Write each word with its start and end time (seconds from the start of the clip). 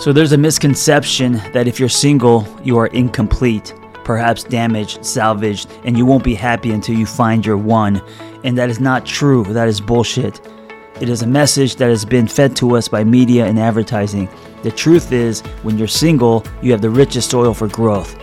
So 0.00 0.12
there's 0.12 0.32
a 0.32 0.38
misconception 0.38 1.34
that 1.52 1.68
if 1.68 1.78
you're 1.78 1.88
single, 1.88 2.46
you 2.62 2.76
are 2.78 2.88
incomplete, 2.88 3.72
perhaps 4.02 4.42
damaged, 4.42 5.04
salvaged, 5.04 5.70
and 5.84 5.96
you 5.96 6.04
won't 6.04 6.24
be 6.24 6.34
happy 6.34 6.72
until 6.72 6.96
you 6.96 7.06
find 7.06 7.46
your 7.46 7.56
one. 7.56 8.02
And 8.42 8.58
that 8.58 8.68
is 8.68 8.80
not 8.80 9.06
true. 9.06 9.44
That 9.44 9.68
is 9.68 9.80
bullshit. 9.80 10.40
It 11.00 11.08
is 11.08 11.22
a 11.22 11.26
message 11.26 11.76
that 11.76 11.88
has 11.88 12.04
been 12.04 12.26
fed 12.26 12.54
to 12.56 12.76
us 12.76 12.88
by 12.88 13.04
media 13.04 13.46
and 13.46 13.58
advertising. 13.58 14.28
The 14.62 14.72
truth 14.72 15.12
is, 15.12 15.40
when 15.62 15.78
you're 15.78 15.88
single, 15.88 16.44
you 16.60 16.72
have 16.72 16.82
the 16.82 16.90
richest 16.90 17.30
soil 17.30 17.54
for 17.54 17.68
growth. 17.68 18.18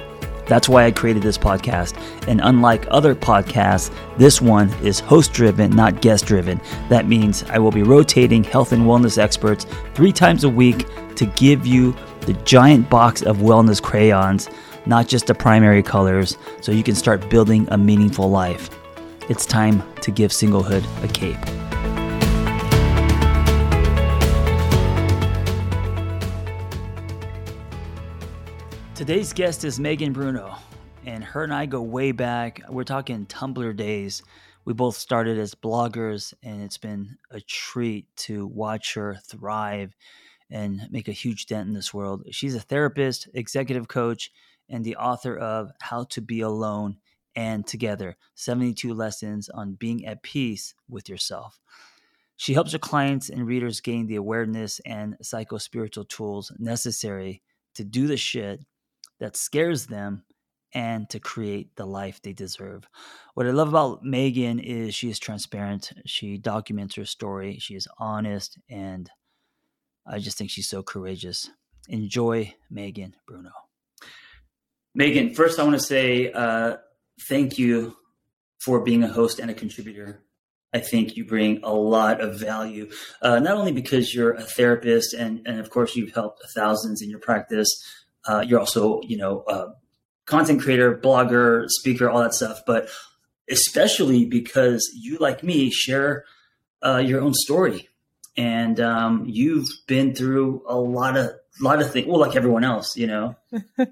That's 0.47 0.67
why 0.67 0.85
I 0.85 0.91
created 0.91 1.23
this 1.23 1.37
podcast. 1.37 1.95
And 2.27 2.41
unlike 2.43 2.85
other 2.91 3.15
podcasts, 3.15 3.93
this 4.17 4.41
one 4.41 4.69
is 4.83 4.99
host 4.99 5.31
driven, 5.31 5.71
not 5.71 6.01
guest 6.01 6.25
driven. 6.25 6.59
That 6.89 7.07
means 7.07 7.43
I 7.43 7.57
will 7.59 7.71
be 7.71 7.83
rotating 7.83 8.43
health 8.43 8.73
and 8.73 8.83
wellness 8.83 9.17
experts 9.17 9.65
three 9.93 10.11
times 10.11 10.43
a 10.43 10.49
week 10.49 10.85
to 11.15 11.25
give 11.25 11.65
you 11.65 11.95
the 12.21 12.33
giant 12.45 12.89
box 12.89 13.21
of 13.21 13.37
wellness 13.37 13.81
crayons, 13.81 14.49
not 14.85 15.07
just 15.07 15.27
the 15.27 15.35
primary 15.35 15.83
colors, 15.83 16.37
so 16.61 16.71
you 16.71 16.83
can 16.83 16.95
start 16.95 17.29
building 17.29 17.67
a 17.71 17.77
meaningful 17.77 18.29
life. 18.29 18.69
It's 19.29 19.45
time 19.45 19.83
to 20.01 20.11
give 20.11 20.31
singlehood 20.31 20.85
a 21.03 21.07
cape. 21.07 21.37
Today's 28.95 29.33
guest 29.33 29.63
is 29.65 29.79
Megan 29.79 30.13
Bruneau, 30.13 30.53
and 31.07 31.23
her 31.23 31.43
and 31.43 31.51
I 31.51 31.65
go 31.65 31.81
way 31.81 32.11
back. 32.11 32.61
We're 32.69 32.83
talking 32.83 33.25
Tumblr 33.25 33.75
days. 33.75 34.21
We 34.63 34.73
both 34.73 34.95
started 34.95 35.39
as 35.39 35.55
bloggers, 35.55 36.35
and 36.43 36.61
it's 36.61 36.77
been 36.77 37.17
a 37.31 37.41
treat 37.41 38.05
to 38.17 38.45
watch 38.45 38.93
her 38.93 39.19
thrive 39.27 39.95
and 40.51 40.87
make 40.91 41.07
a 41.07 41.13
huge 41.13 41.45
dent 41.45 41.67
in 41.67 41.73
this 41.73 41.93
world. 41.93 42.23
She's 42.31 42.55
a 42.55 42.59
therapist, 42.59 43.29
executive 43.33 43.87
coach, 43.87 44.31
and 44.69 44.83
the 44.83 44.97
author 44.97 45.37
of 45.37 45.71
How 45.81 46.03
to 46.05 46.21
Be 46.21 46.41
Alone 46.41 46.97
and 47.35 47.65
Together 47.65 48.17
72 48.35 48.93
Lessons 48.93 49.49
on 49.49 49.73
Being 49.73 50.05
at 50.05 50.23
Peace 50.23 50.73
with 50.89 51.09
Yourself. 51.09 51.59
She 52.35 52.53
helps 52.53 52.71
her 52.71 52.79
clients 52.79 53.29
and 53.29 53.45
readers 53.45 53.81
gain 53.81 54.07
the 54.07 54.15
awareness 54.15 54.79
and 54.85 55.15
psycho 55.21 55.57
spiritual 55.57 56.05
tools 56.05 56.51
necessary 56.57 57.41
to 57.75 57.83
do 57.83 58.07
the 58.07 58.17
shit 58.17 58.61
that 59.19 59.35
scares 59.35 59.85
them 59.85 60.23
and 60.73 61.09
to 61.09 61.19
create 61.19 61.75
the 61.75 61.85
life 61.85 62.21
they 62.21 62.33
deserve. 62.33 62.87
What 63.35 63.45
I 63.45 63.51
love 63.51 63.69
about 63.69 64.03
Megan 64.03 64.59
is 64.59 64.95
she 64.95 65.09
is 65.09 65.19
transparent. 65.19 65.91
She 66.05 66.37
documents 66.37 66.95
her 66.95 67.05
story. 67.05 67.57
She 67.59 67.75
is 67.75 67.87
honest, 67.99 68.57
and 68.69 69.09
I 70.05 70.19
just 70.19 70.37
think 70.37 70.49
she's 70.49 70.69
so 70.69 70.83
courageous. 70.83 71.49
Enjoy 71.87 72.53
Megan 72.69 73.15
Bruneau. 73.27 73.51
Megan, 74.93 75.33
first 75.33 75.59
I 75.59 75.63
want 75.63 75.75
to 75.75 75.85
say 75.85 76.31
uh, 76.31 76.77
thank 77.29 77.57
you 77.57 77.95
for 78.59 78.81
being 78.83 79.03
a 79.03 79.07
host 79.07 79.39
and 79.39 79.49
a 79.49 79.53
contributor. 79.53 80.21
I 80.73 80.79
think 80.79 81.17
you 81.17 81.25
bring 81.25 81.59
a 81.63 81.73
lot 81.73 82.21
of 82.21 82.39
value, 82.39 82.89
uh, 83.21 83.39
not 83.39 83.57
only 83.57 83.73
because 83.73 84.13
you're 84.13 84.33
a 84.33 84.43
therapist 84.43 85.13
and, 85.13 85.41
and 85.45 85.59
of 85.59 85.69
course 85.69 85.95
you've 85.95 86.13
helped 86.13 86.41
thousands 86.55 87.01
in 87.01 87.09
your 87.09 87.19
practice, 87.19 87.69
uh, 88.25 88.43
you're 88.47 88.59
also, 88.59 89.01
you 89.03 89.17
know, 89.17 89.43
a 89.47 89.73
content 90.25 90.61
creator, 90.61 90.97
blogger, 90.97 91.65
speaker, 91.67 92.09
all 92.09 92.21
that 92.21 92.33
stuff. 92.33 92.61
But 92.65 92.89
especially 93.49 94.25
because 94.25 94.89
you, 94.95 95.17
like 95.17 95.43
me, 95.43 95.69
share 95.71 96.23
uh, 96.81 96.97
your 97.03 97.21
own 97.21 97.33
story, 97.33 97.89
and 98.37 98.79
um, 98.79 99.25
you've 99.27 99.69
been 99.87 100.15
through 100.15 100.63
a 100.67 100.75
lot 100.75 101.17
of 101.17 101.31
lot 101.59 101.81
of 101.81 101.91
things. 101.91 102.07
Well, 102.07 102.19
like 102.19 102.35
everyone 102.35 102.63
else, 102.63 102.95
you 102.95 103.07
know. 103.07 103.35
and, 103.51 103.89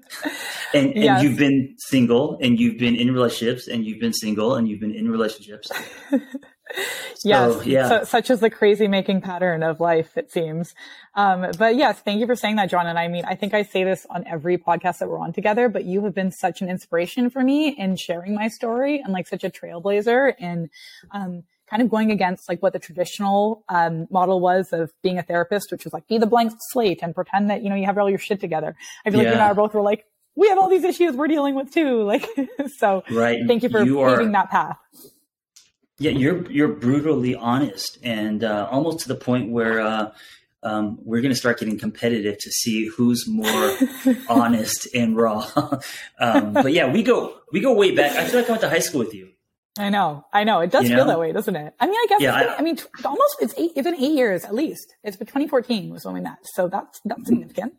and 0.72 0.96
yes. 0.96 1.22
you've 1.22 1.38
been 1.38 1.74
single, 1.78 2.38
and 2.40 2.58
you've 2.58 2.78
been 2.78 2.96
in 2.96 3.12
relationships, 3.12 3.68
and 3.68 3.84
you've 3.84 4.00
been 4.00 4.12
single, 4.12 4.54
and 4.54 4.68
you've 4.68 4.80
been 4.80 4.94
in 4.94 5.10
relationships. 5.10 5.70
yes, 7.24 7.54
so, 7.54 7.62
yeah. 7.62 7.88
So, 7.88 8.04
such 8.04 8.30
is 8.30 8.40
the 8.40 8.50
crazy 8.50 8.88
making 8.88 9.20
pattern 9.20 9.62
of 9.62 9.80
life, 9.80 10.16
it 10.16 10.30
seems. 10.30 10.74
Um, 11.14 11.50
but 11.58 11.76
yes, 11.76 12.00
thank 12.00 12.20
you 12.20 12.26
for 12.26 12.36
saying 12.36 12.56
that, 12.56 12.70
John. 12.70 12.86
And 12.86 12.98
I 12.98 13.08
mean, 13.08 13.24
I 13.26 13.34
think 13.34 13.54
I 13.54 13.62
say 13.62 13.84
this 13.84 14.06
on 14.10 14.26
every 14.26 14.58
podcast 14.58 14.98
that 14.98 15.08
we're 15.08 15.18
on 15.18 15.32
together, 15.32 15.68
but 15.68 15.84
you 15.84 16.04
have 16.04 16.14
been 16.14 16.30
such 16.30 16.62
an 16.62 16.68
inspiration 16.68 17.30
for 17.30 17.42
me 17.42 17.68
in 17.68 17.96
sharing 17.96 18.34
my 18.34 18.48
story 18.48 19.00
and 19.00 19.12
like 19.12 19.26
such 19.26 19.44
a 19.44 19.50
trailblazer 19.50 20.34
in, 20.38 20.70
um, 21.10 21.44
kind 21.70 21.82
of 21.82 21.88
going 21.88 22.10
against 22.10 22.48
like 22.48 22.62
what 22.62 22.72
the 22.72 22.78
traditional 22.78 23.64
um, 23.68 24.08
model 24.10 24.40
was 24.40 24.72
of 24.72 24.92
being 25.02 25.18
a 25.18 25.22
therapist, 25.22 25.70
which 25.70 25.84
was 25.84 25.92
like 25.92 26.06
be 26.08 26.18
the 26.18 26.26
blank 26.26 26.52
slate 26.70 26.98
and 27.02 27.14
pretend 27.14 27.48
that 27.48 27.62
you 27.62 27.70
know 27.70 27.76
you 27.76 27.86
have 27.86 27.96
all 27.96 28.10
your 28.10 28.18
shit 28.18 28.40
together. 28.40 28.76
I 29.06 29.10
feel 29.10 29.20
yeah. 29.20 29.28
like 29.30 29.36
you 29.36 29.40
and 29.40 29.50
I 29.50 29.52
both 29.52 29.74
were 29.74 29.82
like, 29.82 30.04
we 30.34 30.48
have 30.48 30.58
all 30.58 30.68
these 30.68 30.84
issues 30.84 31.14
we're 31.14 31.28
dealing 31.28 31.54
with 31.54 31.72
too. 31.72 32.02
Like, 32.10 32.26
so 32.78 33.04
right. 33.10 33.38
thank 33.46 33.62
you 33.62 33.68
for 33.68 33.84
you 33.84 34.00
are, 34.00 34.24
that 34.24 34.50
path. 34.50 34.76
Yeah, 35.98 36.10
you're 36.10 36.50
you're 36.50 36.68
brutally 36.68 37.36
honest, 37.36 37.98
and 38.02 38.42
uh, 38.42 38.66
almost 38.68 39.00
to 39.00 39.08
the 39.08 39.14
point 39.14 39.50
where 39.50 39.80
uh, 39.80 40.12
um, 40.62 40.98
we're 41.04 41.20
going 41.20 41.32
to 41.32 41.38
start 41.38 41.60
getting 41.60 41.78
competitive 41.78 42.38
to 42.38 42.50
see 42.50 42.86
who's 42.86 43.28
more 43.28 43.76
honest 44.28 44.88
and 44.94 45.16
raw. 45.16 45.46
um, 46.18 46.52
but 46.52 46.72
yeah, 46.72 46.90
we 46.90 47.02
go 47.02 47.38
we 47.52 47.60
go 47.60 47.74
way 47.74 47.94
back. 47.94 48.16
I 48.16 48.24
feel 48.24 48.40
like 48.40 48.48
I 48.48 48.52
went 48.52 48.62
to 48.62 48.68
high 48.68 48.80
school 48.80 49.00
with 49.00 49.14
you. 49.14 49.30
I 49.78 49.88
know, 49.88 50.26
I 50.32 50.44
know. 50.44 50.60
It 50.60 50.70
does 50.70 50.84
you 50.84 50.96
feel 50.96 51.04
know? 51.04 51.12
that 51.12 51.18
way, 51.18 51.32
doesn't 51.32 51.54
it? 51.54 51.74
I 51.78 51.86
mean, 51.86 51.94
I 51.94 52.06
guess. 52.08 52.20
Yeah, 52.20 52.38
been, 52.38 52.48
I, 52.48 52.56
I, 52.56 52.62
mean, 52.62 52.78
almost 53.04 53.36
it's 53.40 53.54
eight. 53.56 53.72
It's 53.76 53.84
been 53.84 53.94
eight 53.94 54.14
years 54.14 54.44
at 54.44 54.54
least. 54.54 54.96
It's 55.04 55.16
been 55.16 55.26
2014 55.26 55.90
was 55.90 56.04
when 56.04 56.14
we 56.14 56.20
met, 56.20 56.38
so 56.54 56.68
that's 56.68 57.00
that's 57.04 57.20
mm-hmm. 57.20 57.28
significant. 57.28 57.74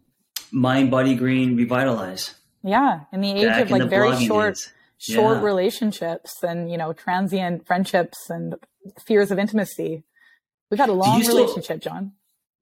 Mind, 0.52 0.90
body, 0.90 1.16
green, 1.16 1.56
revitalize. 1.58 2.36
Yeah, 2.64 3.02
in 3.12 3.22
the 3.22 3.32
age 3.32 3.48
Back 3.48 3.64
of 3.64 3.72
like 3.72 3.90
very 3.90 4.26
short. 4.26 4.58
Short 4.98 5.42
relationships 5.42 6.44
and 6.44 6.70
you 6.70 6.78
know 6.78 6.94
transient 6.94 7.66
friendships 7.66 8.30
and 8.30 8.56
fears 9.06 9.32
of 9.32 9.40
intimacy 9.40 10.04
we've 10.70 10.80
had 10.80 10.90
a 10.90 10.94
long 10.94 11.20
relationship 11.20 11.82
still, 11.82 11.94
john 11.94 12.12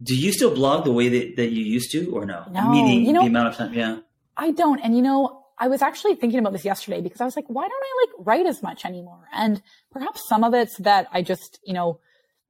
do 0.02 0.16
you 0.16 0.32
still 0.32 0.54
blog 0.54 0.86
the 0.86 0.92
way 0.92 1.10
that, 1.10 1.36
that 1.36 1.50
you 1.50 1.64
used 1.64 1.92
to 1.92 2.12
or 2.12 2.26
no, 2.26 2.46
no 2.52 2.70
Meaning 2.70 3.06
you 3.06 3.14
know, 3.14 3.22
the 3.22 3.28
amount 3.28 3.50
of 3.50 3.56
time 3.56 3.74
yeah 3.74 4.00
i 4.38 4.52
don't 4.52 4.80
and 4.80 4.96
you 4.96 5.02
know 5.02 5.39
i 5.60 5.68
was 5.68 5.82
actually 5.82 6.16
thinking 6.16 6.40
about 6.40 6.54
this 6.54 6.66
yesterday 6.66 7.02
because 7.02 7.22
i 7.22 7.26
was 7.26 7.36
like 7.36 7.46
why 7.48 7.64
don't 7.64 7.72
i 7.72 8.06
like 8.06 8.28
write 8.28 8.46
as 8.46 8.62
much 8.64 8.86
anymore? 8.86 9.28
And 9.34 9.62
perhaps 9.92 10.28
some 10.28 10.44
of 10.44 10.54
it's 10.54 10.78
that 10.78 11.08
i 11.12 11.22
just 11.22 11.60
you 11.64 11.74
know 11.74 12.00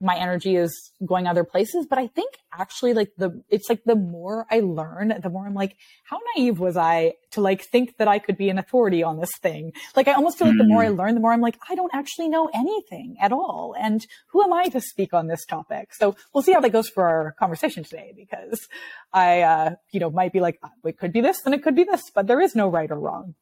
my 0.02 0.16
energy 0.16 0.56
is 0.56 0.92
going 1.06 1.28
other 1.28 1.44
places. 1.44 1.86
But 1.90 2.00
I 2.00 2.08
think 2.08 2.38
actually 2.58 2.94
like 2.94 3.12
the, 3.18 3.44
it's 3.50 3.70
like 3.70 3.84
the 3.84 3.96
more 3.96 4.46
I 4.50 4.62
learn, 4.62 5.14
the 5.22 5.30
more 5.30 5.46
I'm 5.46 5.54
like, 5.54 5.76
how 6.04 6.20
naive 6.36 6.60
was 6.60 6.78
I 6.78 7.14
to 7.32 7.42
like 7.42 7.64
think 7.64 7.98
that 7.98 8.08
I 8.08 8.20
could 8.20 8.38
be 8.38 8.50
an 8.50 8.58
authority 8.58 9.04
on 9.04 9.20
this 9.20 9.32
thing? 9.42 9.74
Like 9.96 10.08
I 10.08 10.14
almost 10.14 10.38
feel 10.38 10.48
like 10.48 10.58
the 10.58 10.64
more 10.64 10.84
I 10.84 10.90
hmm. 10.90 10.98
learn, 10.98 11.16
the 11.16 11.20
more 11.20 11.34
I'm 11.34 11.42
like, 11.42 11.58
I 11.70 11.76
don't 11.76 11.94
actually 11.94 12.30
know 12.30 12.50
anything 12.54 13.18
at 13.20 13.32
all. 13.32 13.76
And 13.78 14.06
who 14.28 14.42
am 14.44 14.54
I 14.54 14.70
to 14.70 14.80
speak 14.80 15.14
on 15.14 15.28
this 15.28 15.46
topic? 15.46 15.94
So 15.94 16.16
we'll 16.34 16.44
see 16.44 16.54
how 16.54 16.62
that 16.62 16.72
goes 16.72 16.88
for 16.88 17.08
our 17.08 17.36
conversation 17.38 17.84
today 17.84 18.14
because 18.16 18.68
I, 19.12 19.42
uh, 19.42 19.76
you 19.92 20.00
know, 20.00 20.10
might 20.10 20.31
be 20.31 20.40
like, 20.40 20.60
it 20.86 20.98
could 20.98 21.12
be 21.12 21.22
this 21.22 21.46
and 21.46 21.54
it 21.54 21.62
could 21.62 21.76
be 21.76 21.84
this, 21.84 22.04
but 22.14 22.28
there 22.28 22.40
is 22.40 22.56
no 22.56 22.70
right 22.70 22.90
or 22.90 23.00
wrong. 23.00 23.36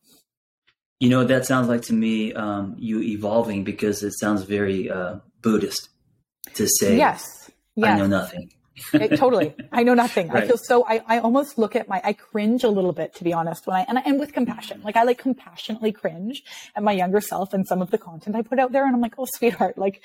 You 1.00 1.10
know, 1.10 1.24
that 1.26 1.46
sounds 1.46 1.68
like 1.68 1.84
to 1.84 1.94
me, 1.94 2.34
um, 2.34 2.76
you 2.80 3.04
evolving 3.04 3.64
because 3.64 4.02
it 4.02 4.14
sounds 4.18 4.42
very, 4.42 4.90
uh, 4.90 5.20
Buddhist 5.44 5.90
to 6.58 6.68
say, 6.68 6.98
yes, 6.98 7.50
yes. 7.76 7.90
I 7.90 7.98
know 7.98 8.08
nothing. 8.08 8.52
it, 8.94 9.18
totally. 9.18 9.56
I 9.72 9.84
know 9.84 9.94
nothing. 9.94 10.28
Right. 10.38 10.44
I 10.44 10.48
feel 10.48 10.58
so, 10.58 10.86
I, 10.86 11.02
I 11.08 11.20
almost 11.20 11.58
look 11.58 11.76
at 11.76 11.88
my, 11.88 12.02
I 12.04 12.14
cringe 12.14 12.64
a 12.64 12.70
little 12.70 12.92
bit, 12.92 13.16
to 13.16 13.24
be 13.24 13.34
honest, 13.34 13.66
when 13.66 13.76
I, 13.78 13.86
and, 13.88 13.98
I, 13.98 14.02
and 14.02 14.20
with 14.20 14.34
compassion, 14.34 14.82
like 14.84 14.96
I 14.96 15.04
like 15.04 15.18
compassionately 15.18 15.92
cringe 15.92 16.44
at 16.76 16.84
my 16.84 16.92
younger 16.92 17.22
self 17.22 17.54
and 17.54 17.68
some 17.68 17.82
of 17.82 17.90
the 17.92 17.98
content 17.98 18.36
I 18.36 18.42
put 18.42 18.60
out 18.60 18.72
there. 18.72 18.86
And 18.86 18.94
I'm 18.94 19.02
like, 19.02 19.16
oh, 19.18 19.26
sweetheart, 19.26 19.78
like 19.78 20.04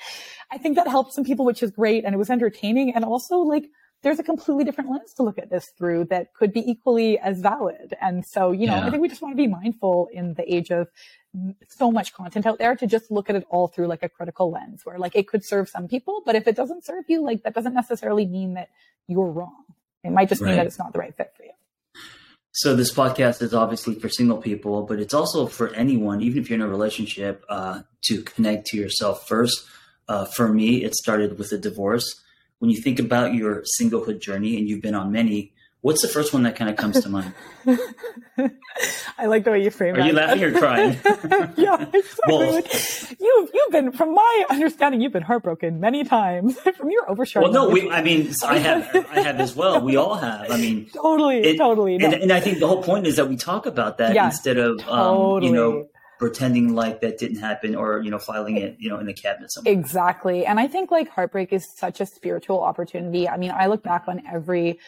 I 0.51 0.57
think 0.57 0.75
that 0.77 0.87
helped 0.87 1.13
some 1.13 1.23
people, 1.23 1.45
which 1.45 1.61
is 1.61 1.71
great. 1.71 2.05
And 2.05 2.15
it 2.15 2.17
was 2.17 2.29
entertaining. 2.29 2.95
And 2.95 3.05
also 3.05 3.37
like, 3.39 3.65
there's 4.03 4.19
a 4.19 4.23
completely 4.23 4.63
different 4.65 4.91
lens 4.91 5.13
to 5.13 5.23
look 5.23 5.37
at 5.37 5.49
this 5.49 5.71
through 5.77 6.05
that 6.05 6.33
could 6.33 6.53
be 6.53 6.59
equally 6.59 7.17
as 7.17 7.39
valid. 7.39 7.95
And 8.01 8.25
so, 8.25 8.51
you 8.51 8.67
know, 8.67 8.75
yeah. 8.75 8.85
I 8.85 8.89
think 8.89 9.01
we 9.01 9.07
just 9.07 9.21
want 9.21 9.31
to 9.31 9.37
be 9.37 9.47
mindful 9.47 10.09
in 10.11 10.33
the 10.33 10.53
age 10.53 10.71
of 10.71 10.89
so 11.69 11.91
much 11.91 12.13
content 12.13 12.45
out 12.45 12.59
there 12.59 12.75
to 12.75 12.85
just 12.85 13.09
look 13.09 13.29
at 13.29 13.35
it 13.35 13.45
all 13.49 13.67
through 13.69 13.87
like 13.87 14.03
a 14.03 14.09
critical 14.09 14.51
lens 14.51 14.81
where 14.83 14.99
like 14.99 15.15
it 15.15 15.27
could 15.27 15.43
serve 15.43 15.69
some 15.69 15.87
people, 15.87 16.21
but 16.25 16.35
if 16.35 16.47
it 16.47 16.55
doesn't 16.55 16.85
serve 16.85 17.05
you, 17.07 17.23
like 17.23 17.43
that 17.43 17.55
doesn't 17.55 17.73
necessarily 17.73 18.25
mean 18.25 18.53
that 18.55 18.69
you're 19.07 19.31
wrong. 19.31 19.63
It 20.03 20.11
might 20.11 20.29
just 20.29 20.41
right. 20.41 20.49
mean 20.49 20.57
that 20.57 20.67
it's 20.67 20.77
not 20.77 20.91
the 20.91 20.99
right 20.99 21.15
fit 21.15 21.31
for 21.35 21.43
you. 21.43 21.51
So 22.51 22.75
this 22.75 22.93
podcast 22.93 23.41
is 23.41 23.53
obviously 23.53 23.95
for 23.95 24.09
single 24.09 24.37
people, 24.37 24.83
but 24.83 24.99
it's 24.99 25.13
also 25.13 25.47
for 25.47 25.73
anyone, 25.73 26.21
even 26.21 26.43
if 26.43 26.49
you're 26.49 26.59
in 26.59 26.61
a 26.61 26.67
relationship, 26.67 27.43
uh, 27.49 27.81
to 28.03 28.21
connect 28.21 28.67
to 28.67 28.77
yourself 28.77 29.27
first. 29.27 29.65
Uh, 30.07 30.25
for 30.25 30.49
me, 30.49 30.83
it 30.83 30.93
started 30.93 31.39
with 31.39 31.51
a 31.51 31.57
divorce. 31.57 32.21
When 32.63 32.69
you 32.69 32.77
think 32.77 32.97
about 32.97 33.33
your 33.33 33.65
singlehood 33.77 34.21
journey, 34.21 34.57
and 34.57 34.69
you've 34.69 34.81
been 34.81 34.95
on 34.95 35.11
many, 35.11 35.51
What's 35.83 36.01
the 36.01 36.07
first 36.07 36.31
one 36.31 36.43
that 36.43 36.55
kind 36.55 36.69
of 36.69 36.77
comes 36.77 37.01
to 37.01 37.09
mind? 37.09 37.33
I 39.17 39.25
like 39.25 39.43
the 39.43 39.51
way 39.51 39.61
you 39.61 39.69
frame 39.69 39.97
it. 39.97 39.99
Are 39.99 40.07
you 40.07 40.13
laughing 40.13 40.41
or 40.41 40.57
crying? 40.57 40.97
yeah, 41.57 41.85
exactly. 41.93 43.17
you've 43.19 43.49
you've 43.53 43.71
been, 43.71 43.91
from 43.91 44.13
my 44.13 44.45
understanding, 44.49 45.01
you've 45.01 45.11
been 45.11 45.23
heartbroken 45.23 45.81
many 45.81 46.05
times 46.05 46.57
from 46.77 46.89
your 46.89 47.05
oversharing. 47.07 47.41
Well, 47.41 47.51
no, 47.51 47.67
we, 47.67 47.91
I 47.91 48.01
mean, 48.01 48.31
I 48.45 48.59
have, 48.59 48.95
I 49.11 49.19
have 49.23 49.41
as 49.41 49.57
well. 49.57 49.81
We 49.81 49.97
all 49.97 50.15
have. 50.15 50.49
I 50.49 50.55
mean, 50.55 50.89
totally, 50.95 51.39
it, 51.39 51.57
totally. 51.57 51.97
No. 51.97 52.05
And, 52.05 52.13
and, 52.13 52.31
I 52.31 52.39
think 52.39 52.59
the 52.59 52.67
whole 52.67 52.81
point 52.81 53.05
is 53.05 53.17
that 53.17 53.27
we 53.27 53.35
talk 53.35 53.65
about 53.65 53.97
that 53.97 54.15
yeah, 54.15 54.27
instead 54.27 54.55
of, 54.55 54.79
um, 54.79 54.85
totally. 54.85 55.47
you 55.47 55.53
know, 55.53 55.89
pretending 56.19 56.73
like 56.73 57.01
that 57.01 57.17
didn't 57.17 57.39
happen 57.39 57.75
or 57.75 58.01
you 58.01 58.09
know 58.09 58.19
filing 58.19 58.57
it 58.57 58.75
you 58.79 58.89
know 58.89 58.99
in 58.99 59.05
the 59.05 59.13
cabinet 59.13 59.51
somewhere 59.51 59.73
exactly 59.73 60.45
and 60.45 60.59
i 60.59 60.67
think 60.67 60.91
like 60.91 61.09
heartbreak 61.09 61.51
is 61.51 61.67
such 61.75 61.99
a 61.99 62.05
spiritual 62.05 62.61
opportunity 62.61 63.27
i 63.27 63.37
mean 63.37 63.51
i 63.51 63.67
look 63.67 63.83
back 63.83 64.03
on 64.07 64.21
every 64.31 64.79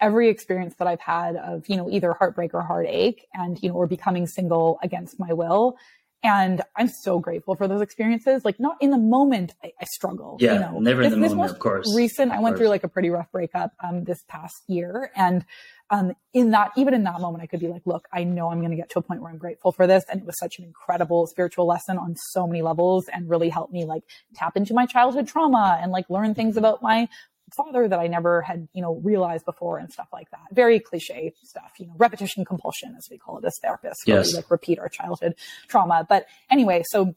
every 0.00 0.28
experience 0.28 0.74
that 0.78 0.86
I've 0.86 1.00
had 1.00 1.36
of, 1.36 1.68
you 1.68 1.76
know, 1.76 1.90
either 1.90 2.12
heartbreak 2.12 2.54
or 2.54 2.62
heartache 2.62 3.26
and, 3.34 3.60
you 3.62 3.68
know, 3.68 3.74
or 3.74 3.86
becoming 3.86 4.26
single 4.26 4.78
against 4.82 5.18
my 5.18 5.32
will. 5.32 5.76
And 6.22 6.62
I'm 6.76 6.88
so 6.88 7.20
grateful 7.20 7.54
for 7.54 7.68
those 7.68 7.80
experiences. 7.80 8.44
Like 8.44 8.58
not 8.58 8.76
in 8.80 8.90
the 8.90 8.98
moment, 8.98 9.54
I, 9.62 9.72
I 9.80 9.84
struggle. 9.84 10.36
Yeah, 10.40 10.54
you 10.54 10.60
know, 10.60 10.80
never 10.80 11.02
in 11.02 11.10
this, 11.10 11.30
the 11.30 11.36
moment, 11.36 11.52
of 11.52 11.58
course. 11.60 11.94
Recent, 11.94 12.32
of 12.32 12.38
I 12.38 12.40
went 12.40 12.54
course. 12.54 12.58
through 12.58 12.68
like 12.68 12.82
a 12.82 12.88
pretty 12.88 13.10
rough 13.10 13.30
breakup 13.30 13.72
um, 13.84 14.02
this 14.02 14.24
past 14.26 14.64
year, 14.66 15.12
and 15.14 15.44
um, 15.90 16.12
in 16.34 16.50
that, 16.50 16.72
even 16.76 16.94
in 16.94 17.04
that 17.04 17.20
moment, 17.20 17.42
I 17.42 17.46
could 17.46 17.60
be 17.60 17.68
like, 17.68 17.82
"Look, 17.86 18.08
I 18.12 18.24
know 18.24 18.50
I'm 18.50 18.58
going 18.58 18.70
to 18.70 18.76
get 18.76 18.90
to 18.90 18.98
a 18.98 19.02
point 19.02 19.22
where 19.22 19.30
I'm 19.30 19.38
grateful 19.38 19.72
for 19.72 19.86
this," 19.86 20.04
and 20.10 20.20
it 20.20 20.26
was 20.26 20.38
such 20.38 20.58
an 20.58 20.64
incredible 20.64 21.26
spiritual 21.26 21.66
lesson 21.66 21.98
on 21.98 22.14
so 22.32 22.46
many 22.46 22.62
levels, 22.62 23.06
and 23.12 23.28
really 23.28 23.48
helped 23.48 23.72
me 23.72 23.84
like 23.84 24.02
tap 24.34 24.56
into 24.56 24.74
my 24.74 24.86
childhood 24.86 25.28
trauma 25.28 25.78
and 25.80 25.90
like 25.90 26.08
learn 26.10 26.34
things 26.34 26.56
about 26.56 26.82
my 26.82 27.08
father 27.56 27.88
that 27.88 27.98
I 27.98 28.06
never 28.06 28.42
had, 28.42 28.68
you 28.74 28.82
know, 28.82 28.96
realized 28.96 29.44
before 29.44 29.78
and 29.78 29.90
stuff 29.90 30.08
like 30.12 30.30
that. 30.30 30.40
Very 30.52 30.80
cliche 30.80 31.32
stuff, 31.42 31.72
you 31.78 31.86
know, 31.86 31.94
repetition 31.96 32.44
compulsion, 32.44 32.94
as 32.96 33.08
we 33.10 33.18
call 33.18 33.38
it 33.38 33.44
as 33.44 33.58
therapists, 33.64 34.06
where 34.06 34.18
yes. 34.18 34.32
we 34.32 34.36
like 34.36 34.50
repeat 34.50 34.78
our 34.78 34.88
childhood 34.88 35.34
trauma. 35.66 36.06
But 36.08 36.26
anyway, 36.50 36.82
so 36.86 37.14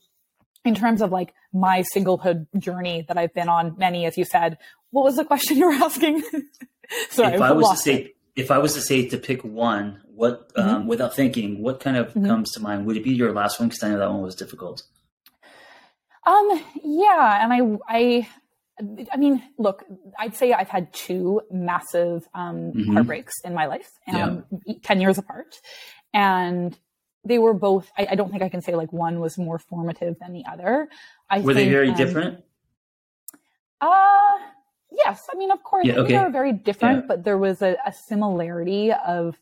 in 0.63 0.75
terms 0.75 1.01
of 1.01 1.11
like 1.11 1.33
my 1.53 1.83
singlehood 1.95 2.47
journey 2.57 3.05
that 3.07 3.17
I've 3.17 3.33
been 3.33 3.49
on, 3.49 3.75
many, 3.77 4.05
as 4.05 4.17
you 4.17 4.25
said, 4.25 4.57
what 4.91 5.03
was 5.03 5.15
the 5.15 5.25
question 5.25 5.57
you 5.57 5.67
were 5.67 5.73
asking? 5.73 6.23
Sorry, 7.09 7.35
if 7.35 7.41
I 7.41 7.51
was 7.51 7.69
to 7.71 7.77
say. 7.77 8.13
If 8.35 8.51
I 8.51 8.57
was 8.57 8.73
to 8.75 8.81
say 8.81 9.07
to 9.09 9.17
pick 9.17 9.43
one, 9.43 10.01
what 10.07 10.51
um, 10.55 10.67
mm-hmm. 10.67 10.87
without 10.87 11.15
thinking, 11.15 11.61
what 11.61 11.79
kind 11.79 11.97
of 11.97 12.09
mm-hmm. 12.09 12.25
comes 12.25 12.51
to 12.51 12.59
mind? 12.59 12.85
Would 12.85 12.97
it 12.97 13.03
be 13.03 13.11
your 13.11 13.33
last 13.33 13.59
one? 13.59 13.69
Because 13.69 13.83
I 13.83 13.89
know 13.89 13.99
that 13.99 14.09
one 14.09 14.21
was 14.21 14.35
difficult. 14.35 14.83
Um, 16.25 16.63
yeah, 16.83 17.43
and 17.43 17.51
I, 17.51 17.77
I, 17.87 18.27
I 19.11 19.17
mean, 19.17 19.41
look, 19.57 19.83
I'd 20.19 20.35
say 20.35 20.53
I've 20.53 20.69
had 20.69 20.93
two 20.93 21.41
massive 21.51 22.27
um, 22.33 22.73
mm-hmm. 22.73 22.93
heartbreaks 22.93 23.41
in 23.43 23.53
my 23.53 23.65
life, 23.65 23.89
um, 24.07 24.45
yeah. 24.65 24.75
10 24.83 25.01
years 25.01 25.17
apart. 25.17 25.59
And 26.13 26.77
they 27.23 27.39
were 27.39 27.53
both, 27.53 27.91
I, 27.97 28.09
I, 28.11 28.15
don't 28.15 28.29
think 28.29 28.43
I 28.43 28.49
can 28.49 28.61
say 28.61 28.75
like 28.75 28.91
one 28.93 29.19
was 29.19 29.37
more 29.37 29.59
formative 29.59 30.17
than 30.19 30.33
the 30.33 30.45
other. 30.51 30.89
I 31.29 31.39
were 31.39 31.53
think, 31.53 31.67
they 31.67 31.69
very 31.69 31.89
um, 31.89 31.95
different? 31.95 32.43
Uh, 33.79 34.37
yes. 34.91 35.27
I 35.33 35.37
mean, 35.37 35.51
of 35.51 35.63
course, 35.63 35.85
yeah, 35.85 35.95
okay. 35.95 36.13
they 36.13 36.23
were 36.23 36.29
very 36.29 36.53
different, 36.53 37.01
yeah. 37.01 37.07
but 37.07 37.23
there 37.23 37.37
was 37.37 37.61
a, 37.61 37.77
a 37.85 37.93
similarity 37.93 38.91
of 38.91 39.37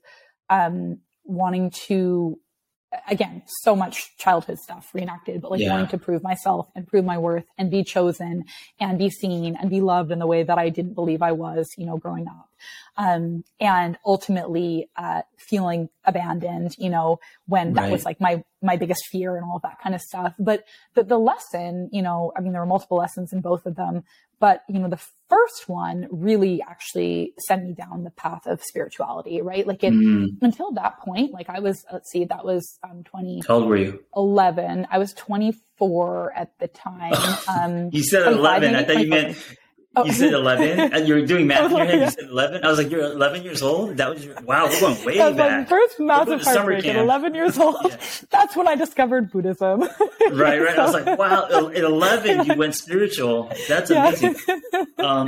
um, 0.50 1.00
wanting 1.26 1.72
to 1.88 2.40
again, 3.08 3.44
so 3.46 3.76
much 3.76 4.18
childhood 4.18 4.58
stuff 4.58 4.90
reenacted, 4.94 5.42
but 5.42 5.52
like 5.52 5.62
yeah. 5.62 5.70
wanting 5.70 5.88
to 5.88 5.98
prove 5.98 6.24
myself 6.24 6.68
and 6.76 6.88
prove 6.88 7.06
my 7.06 7.18
worth 7.18 7.46
and 7.58 7.70
be 7.70 7.84
chosen 7.84 8.46
and 8.80 8.98
be 8.98 9.10
seen 9.10 9.56
and 9.56 9.70
be 9.70 9.82
loved 9.82 10.12
in 10.12 10.20
the 10.20 10.28
way 10.28 10.44
that 10.44 10.58
I 10.58 10.70
didn't 10.70 10.96
believe 10.96 11.22
I 11.22 11.32
was, 11.32 11.70
you 11.78 11.86
know, 11.86 11.98
growing 11.98 12.28
up. 12.28 12.50
Um, 12.98 13.44
and 13.60 13.98
ultimately, 14.06 14.90
uh, 14.96 15.22
feeling 15.38 15.90
abandoned, 16.04 16.76
you 16.78 16.90
know, 16.90 17.20
when 17.46 17.74
that 17.74 17.84
right. 17.84 17.92
was 17.92 18.06
like 18.06 18.20
my, 18.20 18.44
my 18.62 18.76
biggest 18.76 19.06
fear 19.12 19.36
and 19.36 19.46
all 19.46 19.58
of 19.58 19.62
that 19.62 19.80
kind 19.82 19.96
of 19.96 20.02
stuff. 20.02 20.34
But 20.40 20.64
the, 20.96 21.04
the 21.04 21.18
lesson, 21.18 21.90
you 21.92 22.02
know, 22.02 22.32
I 22.36 22.42
mean, 22.42 22.52
there 22.52 22.62
were 22.62 22.68
multiple 22.68 22.98
lessons 22.98 23.32
in 23.32 23.42
both 23.42 23.66
of 23.66 23.76
them, 23.76 24.04
but, 24.40 24.62
you 24.70 24.80
know, 24.80 24.90
the 24.90 25.02
first 25.30 25.68
one 25.68 26.08
really 26.12 26.62
actually 26.62 27.34
sent 27.48 27.66
me 27.66 27.74
down 27.74 28.04
the 28.04 28.12
path 28.12 28.46
of 28.46 28.62
spirituality, 28.64 29.42
right? 29.42 29.68
Like 29.68 29.84
it, 29.84 29.94
mm. 29.94 30.28
until 30.42 30.72
that 30.74 31.00
point, 31.00 31.34
like 31.34 31.50
I 31.50 31.60
was, 31.60 31.84
let's 31.92 32.10
see, 32.12 32.26
that 32.26 32.46
was, 32.46 32.80
um, 32.90 33.04
20. 33.04 33.44
How 33.48 33.56
old 33.56 33.68
were 33.68 33.78
you? 33.78 34.04
11. 34.16 34.88
I 34.90 34.98
was 34.98 35.14
24 35.14 36.34
at 36.36 36.58
the 36.60 36.68
time. 36.68 37.14
Um, 37.50 37.90
you 37.92 38.04
said 38.04 38.28
11. 38.28 38.76
I 38.76 38.84
thought 38.84 39.02
you 39.02 39.10
meant, 39.10 39.38
Oh. 39.96 40.06
You 40.06 40.14
said 40.14 40.34
11 40.34 40.80
and 40.94 41.08
you're 41.08 41.26
doing 41.26 41.48
math 41.48 41.72
in 41.72 41.78
your 41.78 41.86
head. 41.86 42.00
You 42.00 42.10
said 42.12 42.30
11. 42.30 42.64
I 42.64 42.70
was 42.70 42.78
like, 42.78 42.92
you're 42.92 43.02
11 43.02 43.44
years 43.44 43.62
old. 43.62 43.98
That 43.98 44.10
was 44.12 44.24
your, 44.24 44.36
wow. 44.42 44.68
We're 44.68 44.80
going 44.80 45.06
way 45.06 45.18
That's 45.18 45.36
back. 45.36 45.62
My 45.62 45.66
first 45.66 46.00
massive 46.00 46.42
heartbreak 46.42 46.86
at 46.86 46.96
11 46.96 47.34
years 47.34 47.58
old. 47.58 47.78
yeah. 47.84 47.98
That's 48.30 48.56
when 48.56 48.68
I 48.68 48.76
discovered 48.76 49.32
Buddhism. 49.32 49.82
right, 49.82 50.62
right. 50.62 50.78
I 50.78 50.84
was 50.84 50.94
like, 50.94 51.18
wow. 51.18 51.48
At 51.70 51.76
11, 51.76 52.46
you 52.46 52.56
went 52.56 52.76
spiritual. 52.76 53.52
That's 53.68 53.90
amazing. 53.90 54.36
Um, 55.00 55.28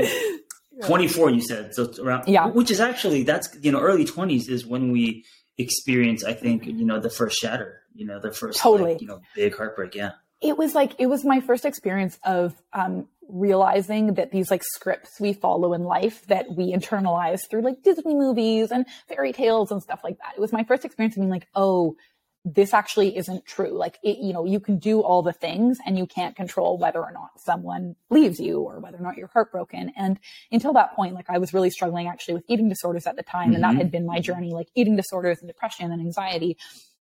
24, 0.84 1.32
you 1.32 1.42
said. 1.42 1.74
So 1.74 1.92
around, 2.02 2.28
yeah. 2.28 2.48
Which 2.48 2.70
is 2.70 2.80
actually, 2.80 3.24
that's, 3.24 3.50
you 3.62 3.72
know, 3.72 3.80
early 3.80 4.06
20s 4.06 4.48
is 4.48 4.66
when 4.66 4.92
we 4.92 5.26
experience, 5.58 6.24
I 6.24 6.34
think, 6.34 6.66
you 6.66 6.86
know, 6.86 7.00
the 7.00 7.10
first 7.10 7.38
shatter, 7.38 7.82
you 7.94 8.06
know, 8.06 8.20
the 8.20 8.32
first, 8.32 8.60
totally. 8.60 8.94
Like, 8.94 9.02
you 9.02 9.08
know, 9.08 9.22
big 9.36 9.56
heartbreak. 9.56 9.96
Yeah 9.96 10.12
it 10.42 10.58
was 10.58 10.74
like 10.74 10.94
it 10.98 11.06
was 11.06 11.24
my 11.24 11.40
first 11.40 11.66
experience 11.66 12.20
of 12.24 12.56
um, 12.74 13.08
realizing 13.32 14.16
that 14.16 14.32
these 14.32 14.52
like 14.52 14.64
scripts 14.64 15.20
we 15.20 15.34
follow 15.34 15.74
in 15.74 15.84
life 15.84 16.26
that 16.28 16.46
we 16.56 16.74
internalize 16.74 17.42
through 17.50 17.62
like 17.62 17.82
Disney 17.84 18.14
movies 18.14 18.72
and 18.72 18.86
fairy 19.08 19.34
tales 19.34 19.72
and 19.72 19.82
stuff 19.82 20.02
like 20.04 20.18
that. 20.18 20.34
It 20.36 20.40
was 20.40 20.52
my 20.52 20.64
first 20.64 20.86
experience 20.86 21.16
of 21.16 21.22
being 21.22 21.30
like, 21.30 21.48
oh, 21.56 21.96
this 22.44 22.74
actually 22.74 23.16
isn't 23.18 23.46
true. 23.46 23.78
Like, 23.78 24.00
it, 24.04 24.18
you 24.18 24.34
know, 24.34 24.46
you 24.46 24.60
can 24.60 24.80
do 24.80 25.02
all 25.02 25.22
the 25.22 25.34
things 25.34 25.78
and 25.86 25.98
you 25.98 26.08
can't 26.08 26.36
control 26.36 26.78
whether 26.78 27.00
or 27.00 27.12
not 27.12 27.30
someone 27.38 27.96
leaves 28.10 28.40
you 28.40 28.62
or 28.62 28.80
whether 28.80 28.98
or 28.98 29.02
not 29.02 29.16
you're 29.16 29.28
heartbroken. 29.28 29.92
And 29.96 30.20
until 30.52 30.74
that 30.74 30.96
point, 30.96 31.14
like 31.14 31.30
I 31.30 31.38
was 31.38 31.54
really 31.54 31.70
struggling 31.70 32.08
actually 32.08 32.34
with 32.34 32.46
eating 32.48 32.68
disorders 32.68 33.06
at 33.06 33.16
the 33.16 33.24
time. 33.24 33.50
Mm-hmm. 33.50 33.56
And 33.56 33.64
that 33.64 33.70
mm-hmm. 33.70 33.78
had 33.78 33.92
been 33.92 34.06
my 34.08 34.20
journey, 34.20 34.52
like 34.52 34.70
eating 34.74 34.96
disorders 34.96 35.40
and 35.40 35.48
depression 35.48 35.92
and 35.92 36.02
anxiety 36.02 36.58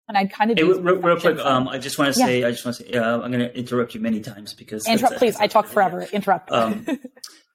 and 0.09 0.17
I'd 0.17 0.33
kind 0.33 0.49
of 0.51 0.57
hey, 0.57 0.63
real, 0.63 0.81
real, 0.81 1.19
quick. 1.19 1.37
Um, 1.37 1.67
I 1.67 1.77
just 1.77 1.99
want 1.99 2.13
to 2.13 2.19
say, 2.19 2.41
yeah. 2.41 2.47
I 2.47 2.51
just 2.51 2.65
want 2.65 2.77
to 2.77 2.83
say, 2.83 2.97
uh, 2.97 3.21
I'm 3.21 3.31
going 3.31 3.47
to 3.47 3.55
interrupt 3.57 3.93
you 3.93 4.01
many 4.01 4.19
times 4.19 4.55
because 4.55 4.85
interrupt, 4.87 5.17
please. 5.17 5.37
I 5.37 5.45
talk 5.45 5.67
forever. 5.67 6.01
Interrupt. 6.11 6.51
Um, 6.51 6.85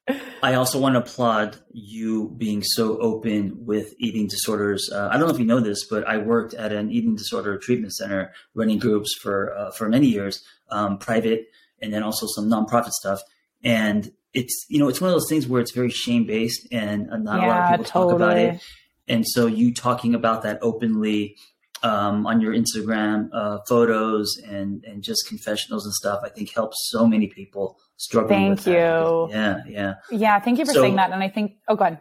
I 0.42 0.54
also 0.54 0.78
want 0.78 0.94
to 0.94 1.00
applaud 1.00 1.56
you 1.72 2.32
being 2.38 2.62
so 2.62 2.98
open 2.98 3.64
with 3.66 3.94
eating 3.98 4.28
disorders. 4.28 4.88
Uh, 4.92 5.08
I 5.10 5.16
don't 5.16 5.26
know 5.26 5.34
if 5.34 5.40
you 5.40 5.46
know 5.46 5.60
this, 5.60 5.84
but 5.88 6.06
I 6.06 6.18
worked 6.18 6.54
at 6.54 6.72
an 6.72 6.92
eating 6.92 7.16
disorder 7.16 7.58
treatment 7.58 7.92
center, 7.92 8.32
running 8.54 8.78
groups 8.78 9.14
for 9.20 9.56
uh, 9.56 9.70
for 9.72 9.88
many 9.88 10.06
years, 10.06 10.44
um, 10.70 10.98
private, 10.98 11.48
and 11.82 11.92
then 11.92 12.04
also 12.04 12.26
some 12.26 12.48
nonprofit 12.48 12.90
stuff. 12.90 13.20
And 13.64 14.12
it's 14.32 14.64
you 14.68 14.78
know 14.78 14.88
it's 14.88 15.00
one 15.00 15.10
of 15.10 15.14
those 15.14 15.28
things 15.28 15.48
where 15.48 15.60
it's 15.60 15.72
very 15.72 15.90
shame 15.90 16.24
based, 16.24 16.68
and 16.70 17.08
not 17.24 17.40
yeah, 17.40 17.46
a 17.46 17.48
lot 17.48 17.64
of 17.64 17.70
people 17.70 17.84
totally. 17.84 18.12
talk 18.12 18.16
about 18.16 18.36
it. 18.36 18.62
And 19.08 19.26
so 19.26 19.46
you 19.46 19.74
talking 19.74 20.14
about 20.14 20.42
that 20.42 20.60
openly 20.62 21.36
um, 21.84 22.26
on 22.26 22.40
your 22.40 22.54
Instagram 22.54 23.28
uh, 23.32 23.58
photos 23.68 24.36
and 24.48 24.82
and 24.84 25.02
just 25.02 25.28
confessionals 25.28 25.84
and 25.84 25.94
stuff. 25.94 26.22
I 26.24 26.30
think 26.30 26.52
helps 26.52 26.88
so 26.90 27.06
many 27.06 27.28
people 27.28 27.78
struggling. 27.96 28.56
Thank 28.56 28.66
you. 28.66 29.28
Yeah, 29.30 29.60
yeah, 29.68 29.94
yeah. 30.10 30.40
Thank 30.40 30.58
you 30.58 30.64
for 30.64 30.72
so, 30.72 30.80
saying 30.80 30.96
that. 30.96 31.12
And 31.12 31.22
I 31.22 31.28
think, 31.28 31.56
oh, 31.68 31.76
go 31.76 31.84
ahead. 31.84 32.00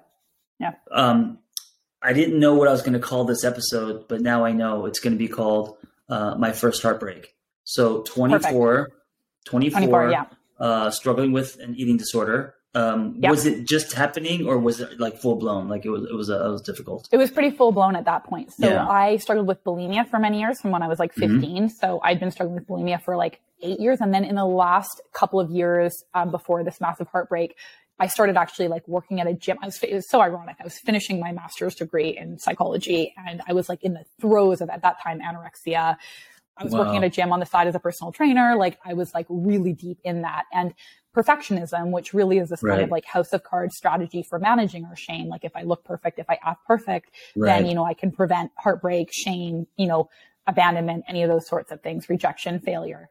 Yeah. 0.59 0.73
Um, 0.91 1.39
I 2.01 2.13
didn't 2.13 2.39
know 2.39 2.55
what 2.55 2.67
I 2.67 2.71
was 2.71 2.81
going 2.81 2.93
to 2.93 2.99
call 2.99 3.25
this 3.25 3.43
episode, 3.43 4.07
but 4.07 4.21
now 4.21 4.45
I 4.45 4.51
know 4.51 4.85
it's 4.85 4.99
going 4.99 5.13
to 5.13 5.19
be 5.19 5.27
called 5.27 5.77
uh, 6.09 6.35
"My 6.35 6.53
First 6.53 6.81
Heartbreak." 6.81 7.35
So 7.65 8.01
24, 8.03 8.91
24, 9.45 9.79
24 9.79 10.11
yeah. 10.11 10.25
uh, 10.59 10.89
struggling 10.89 11.33
with 11.33 11.59
an 11.59 11.75
eating 11.75 11.97
disorder. 11.97 12.55
Um, 12.75 13.15
yep. 13.19 13.29
Was 13.29 13.45
it 13.45 13.65
just 13.65 13.93
happening, 13.93 14.47
or 14.47 14.57
was 14.57 14.79
it 14.79 14.99
like 14.99 15.17
full 15.19 15.35
blown? 15.35 15.67
Like 15.69 15.85
it 15.85 15.89
was, 15.89 16.05
it 16.09 16.15
was, 16.15 16.29
uh, 16.29 16.43
it 16.43 16.51
was 16.51 16.61
difficult. 16.61 17.07
It 17.11 17.17
was 17.17 17.29
pretty 17.29 17.51
full 17.51 17.71
blown 17.71 17.95
at 17.95 18.05
that 18.05 18.23
point. 18.23 18.51
So 18.51 18.67
yeah. 18.67 18.87
I 18.87 19.17
struggled 19.17 19.47
with 19.47 19.63
bulimia 19.63 20.09
for 20.09 20.17
many 20.17 20.39
years, 20.39 20.59
from 20.59 20.71
when 20.71 20.81
I 20.81 20.87
was 20.87 20.97
like 20.97 21.13
mm-hmm. 21.13 21.39
15. 21.39 21.55
Mm-hmm. 21.55 21.67
So 21.67 21.99
I'd 22.03 22.19
been 22.19 22.31
struggling 22.31 22.55
with 22.55 22.67
bulimia 22.67 23.01
for 23.01 23.15
like 23.15 23.41
eight 23.61 23.79
years, 23.79 24.01
and 24.01 24.13
then 24.13 24.23
in 24.23 24.35
the 24.35 24.45
last 24.45 25.01
couple 25.13 25.39
of 25.39 25.51
years 25.51 26.03
um, 26.15 26.31
before 26.31 26.63
this 26.63 26.81
massive 26.81 27.07
heartbreak, 27.07 27.55
I 27.99 28.07
started 28.07 28.37
actually 28.37 28.69
like 28.69 28.87
working 28.87 29.21
at 29.21 29.27
a 29.27 29.33
gym. 29.33 29.57
I 29.61 29.67
was, 29.67 29.81
it 29.83 29.93
was 29.93 30.09
so 30.09 30.19
ironic. 30.19 30.55
I 30.59 30.63
was 30.63 30.79
finishing 30.79 31.19
my 31.19 31.31
master's 31.31 31.75
degree 31.75 32.17
in 32.17 32.39
psychology, 32.39 33.13
and 33.15 33.41
I 33.47 33.53
was 33.53 33.69
like 33.69 33.83
in 33.83 33.93
the 33.93 34.03
throes 34.19 34.61
of 34.61 34.69
at 34.69 34.81
that 34.81 35.01
time 35.01 35.19
anorexia. 35.19 35.97
I 36.57 36.63
was 36.63 36.73
wow. 36.73 36.79
working 36.79 36.97
at 36.97 37.03
a 37.03 37.09
gym 37.09 37.31
on 37.31 37.39
the 37.39 37.45
side 37.45 37.67
as 37.67 37.75
a 37.75 37.79
personal 37.79 38.11
trainer. 38.11 38.55
Like 38.55 38.79
I 38.85 38.93
was 38.93 39.13
like 39.13 39.25
really 39.29 39.73
deep 39.73 39.99
in 40.03 40.23
that. 40.23 40.45
And 40.51 40.73
perfectionism, 41.15 41.91
which 41.91 42.13
really 42.13 42.39
is 42.39 42.49
this 42.49 42.63
right. 42.63 42.71
kind 42.71 42.83
of 42.83 42.89
like 42.89 43.05
house 43.05 43.33
of 43.33 43.43
cards 43.43 43.75
strategy 43.77 44.23
for 44.23 44.39
managing 44.39 44.85
our 44.85 44.95
shame. 44.95 45.27
Like 45.27 45.43
if 45.43 45.55
I 45.55 45.63
look 45.63 45.83
perfect, 45.83 46.19
if 46.19 46.29
I 46.29 46.39
act 46.43 46.65
perfect, 46.65 47.11
right. 47.35 47.59
then, 47.59 47.69
you 47.69 47.75
know, 47.75 47.85
I 47.85 47.93
can 47.93 48.11
prevent 48.11 48.51
heartbreak, 48.57 49.09
shame, 49.11 49.67
you 49.77 49.87
know, 49.87 50.09
abandonment, 50.47 51.05
any 51.07 51.23
of 51.23 51.29
those 51.29 51.47
sorts 51.47 51.71
of 51.71 51.81
things, 51.81 52.09
rejection, 52.09 52.59
failure. 52.59 53.09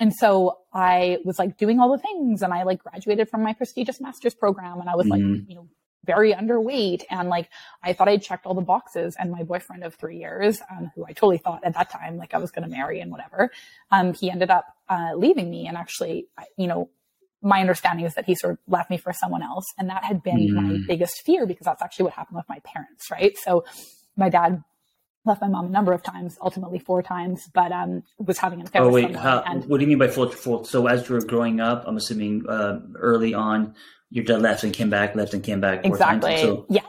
And 0.00 0.14
so 0.14 0.58
I 0.72 1.18
was 1.24 1.38
like 1.38 1.56
doing 1.56 1.80
all 1.80 1.90
the 1.90 1.98
things 1.98 2.42
and 2.42 2.52
I 2.52 2.62
like 2.62 2.82
graduated 2.82 3.28
from 3.28 3.42
my 3.42 3.52
prestigious 3.52 4.00
master's 4.00 4.34
program 4.34 4.80
and 4.80 4.88
I 4.88 4.94
was 4.94 5.06
mm-hmm. 5.06 5.32
like, 5.32 5.48
you 5.48 5.54
know, 5.56 5.68
very 6.04 6.32
underweight. 6.32 7.02
And 7.10 7.28
like, 7.28 7.50
I 7.82 7.92
thought 7.92 8.08
I'd 8.08 8.22
checked 8.22 8.46
all 8.46 8.54
the 8.54 8.62
boxes 8.62 9.16
and 9.18 9.30
my 9.30 9.42
boyfriend 9.42 9.84
of 9.84 9.94
three 9.94 10.18
years, 10.18 10.60
um, 10.70 10.90
who 10.94 11.04
I 11.04 11.12
totally 11.12 11.38
thought 11.38 11.64
at 11.64 11.74
that 11.74 11.90
time, 11.90 12.16
like 12.16 12.32
I 12.32 12.38
was 12.38 12.50
going 12.50 12.62
to 12.62 12.74
marry 12.74 13.00
and 13.00 13.10
whatever, 13.10 13.50
um, 13.90 14.14
he 14.14 14.30
ended 14.30 14.50
up, 14.50 14.66
uh, 14.88 15.12
leaving 15.16 15.50
me 15.50 15.66
and 15.66 15.76
actually, 15.76 16.28
you 16.56 16.66
know, 16.66 16.88
my 17.42 17.60
understanding 17.60 18.04
is 18.04 18.14
that 18.14 18.24
he 18.24 18.34
sort 18.34 18.54
of 18.54 18.58
left 18.66 18.90
me 18.90 18.98
for 18.98 19.12
someone 19.12 19.42
else. 19.42 19.64
And 19.78 19.88
that 19.90 20.04
had 20.04 20.22
been 20.22 20.38
mm. 20.38 20.52
my 20.54 20.78
biggest 20.86 21.22
fear 21.24 21.46
because 21.46 21.64
that's 21.64 21.82
actually 21.82 22.04
what 22.04 22.14
happened 22.14 22.36
with 22.36 22.48
my 22.48 22.58
parents, 22.64 23.10
right? 23.10 23.36
So 23.38 23.64
my 24.16 24.28
dad 24.28 24.62
left 25.24 25.40
my 25.40 25.48
mom 25.48 25.66
a 25.66 25.68
number 25.68 25.92
of 25.92 26.02
times, 26.02 26.36
ultimately 26.42 26.78
four 26.78 27.02
times, 27.02 27.48
but 27.54 27.70
um, 27.70 28.02
was 28.18 28.38
having 28.38 28.60
an 28.60 28.66
affair. 28.66 28.82
Oh 28.82 28.90
wait, 28.90 29.14
how, 29.14 29.42
and, 29.46 29.64
what 29.66 29.78
do 29.78 29.84
you 29.84 29.88
mean 29.88 29.98
by 29.98 30.08
full, 30.08 30.28
full? 30.30 30.64
So 30.64 30.86
as 30.86 31.08
you 31.08 31.14
were 31.14 31.24
growing 31.24 31.60
up, 31.60 31.84
I'm 31.86 31.96
assuming 31.96 32.48
uh, 32.48 32.80
early 32.96 33.34
on, 33.34 33.74
your 34.10 34.24
dad 34.24 34.40
left 34.40 34.64
and 34.64 34.72
came 34.72 34.90
back, 34.90 35.14
left 35.14 35.34
and 35.34 35.44
came 35.44 35.60
back. 35.60 35.84
Exactly. 35.84 36.38
So 36.38 36.66
yeah. 36.68 36.82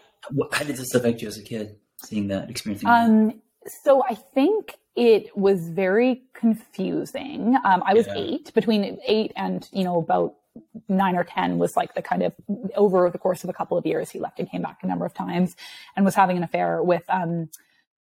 How 0.52 0.64
did 0.64 0.78
this 0.78 0.94
affect 0.94 1.22
you 1.22 1.28
as 1.28 1.38
a 1.38 1.44
kid, 1.44 1.78
seeing 2.04 2.28
that, 2.28 2.50
experiencing 2.50 2.88
um, 2.90 3.28
that? 3.28 3.36
So 3.84 4.04
I 4.04 4.16
think 4.16 4.76
it 4.96 5.36
was 5.38 5.70
very 5.70 6.24
confusing. 6.34 7.56
Um, 7.64 7.84
I 7.86 7.94
was 7.94 8.08
yeah. 8.08 8.18
eight, 8.18 8.54
between 8.54 9.00
eight 9.06 9.32
and 9.36 9.68
you 9.72 9.84
know 9.84 9.98
about 9.98 10.36
nine 10.88 11.16
or 11.16 11.24
10 11.24 11.58
was 11.58 11.76
like 11.76 11.94
the 11.94 12.02
kind 12.02 12.24
of 12.24 12.34
over 12.76 13.10
the 13.10 13.18
course 13.18 13.44
of 13.44 13.50
a 13.50 13.54
couple 13.54 13.78
of 13.78 13.86
years, 13.86 14.10
he 14.10 14.20
left 14.20 14.40
and 14.40 14.50
came 14.50 14.62
back 14.62 14.80
a 14.84 14.88
number 14.88 15.06
of 15.06 15.14
times 15.14 15.56
and 15.96 16.06
was 16.06 16.16
having 16.16 16.38
an 16.38 16.44
affair 16.44 16.84
with, 16.84 17.04
um, 17.10 17.50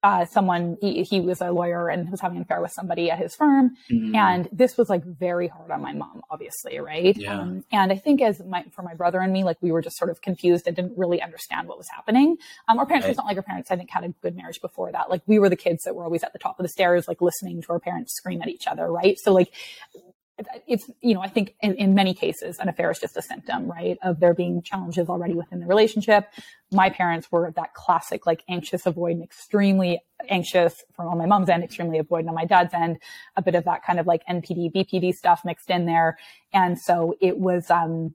uh, 0.03 0.25
someone, 0.25 0.77
he, 0.79 1.03
he, 1.03 1.19
was 1.19 1.41
a 1.41 1.51
lawyer 1.51 1.89
and 1.89 2.09
was 2.11 2.21
having 2.21 2.37
an 2.37 2.43
affair 2.43 2.61
with 2.61 2.71
somebody 2.71 3.09
at 3.09 3.17
his 3.17 3.35
firm. 3.35 3.71
Mm. 3.91 4.15
And 4.15 4.49
this 4.51 4.77
was 4.77 4.89
like 4.89 5.03
very 5.03 5.47
hard 5.47 5.71
on 5.71 5.81
my 5.81 5.91
mom, 5.93 6.21
obviously. 6.29 6.79
Right. 6.79 7.17
Yeah. 7.17 7.39
Um, 7.39 7.63
and 7.71 7.91
I 7.91 7.95
think 7.95 8.21
as 8.21 8.39
my, 8.45 8.63
for 8.71 8.83
my 8.83 8.93
brother 8.93 9.19
and 9.19 9.33
me, 9.33 9.43
like 9.43 9.57
we 9.59 9.71
were 9.71 9.81
just 9.81 9.97
sort 9.97 10.11
of 10.11 10.21
confused 10.21 10.67
and 10.67 10.75
didn't 10.75 10.97
really 10.97 11.21
understand 11.21 11.67
what 11.67 11.77
was 11.77 11.89
happening. 11.89 12.37
Um, 12.67 12.77
our 12.77 12.85
parents, 12.85 13.05
right. 13.05 13.09
was 13.09 13.17
not 13.17 13.25
like 13.25 13.37
our 13.37 13.43
parents, 13.43 13.71
I 13.71 13.75
think 13.75 13.89
had 13.89 14.03
a 14.03 14.09
good 14.21 14.35
marriage 14.35 14.61
before 14.61 14.91
that. 14.91 15.09
Like 15.09 15.23
we 15.25 15.39
were 15.39 15.49
the 15.49 15.55
kids 15.55 15.83
that 15.83 15.95
were 15.95 16.03
always 16.03 16.23
at 16.23 16.31
the 16.31 16.39
top 16.39 16.59
of 16.59 16.63
the 16.63 16.69
stairs, 16.69 17.07
like 17.07 17.21
listening 17.21 17.61
to 17.63 17.69
our 17.73 17.79
parents 17.79 18.13
scream 18.15 18.41
at 18.41 18.49
each 18.49 18.67
other. 18.67 18.91
Right. 18.91 19.17
So 19.17 19.33
like 19.33 19.51
it's, 20.67 20.89
you 21.01 21.15
know, 21.15 21.21
I 21.21 21.29
think 21.29 21.55
in, 21.61 21.73
in 21.75 21.95
many 21.95 22.13
cases, 22.13 22.59
an 22.59 22.69
affair 22.69 22.91
is 22.91 22.99
just 22.99 23.17
a 23.17 23.21
symptom, 23.21 23.69
right, 23.69 23.97
of 24.03 24.19
there 24.19 24.33
being 24.33 24.61
challenges 24.61 25.09
already 25.09 25.33
within 25.33 25.59
the 25.59 25.65
relationship. 25.65 26.27
My 26.71 26.89
parents 26.89 27.31
were 27.31 27.51
that 27.55 27.73
classic, 27.73 28.25
like 28.27 28.43
anxious, 28.47 28.83
avoidant, 28.83 29.23
extremely 29.23 29.99
anxious 30.29 30.83
from 30.95 31.07
on 31.07 31.17
my 31.17 31.25
mom's 31.25 31.49
end, 31.49 31.63
extremely 31.63 31.99
avoidant 31.99 32.29
on 32.29 32.35
my 32.35 32.45
dad's 32.45 32.73
end, 32.73 32.99
a 33.35 33.41
bit 33.41 33.55
of 33.55 33.65
that 33.65 33.83
kind 33.83 33.99
of 33.99 34.05
like 34.05 34.21
NPD, 34.27 34.73
BPD 34.73 35.13
stuff 35.13 35.41
mixed 35.43 35.69
in 35.69 35.85
there. 35.85 36.17
And 36.53 36.79
so 36.79 37.15
it 37.19 37.39
was, 37.39 37.71
um, 37.71 38.13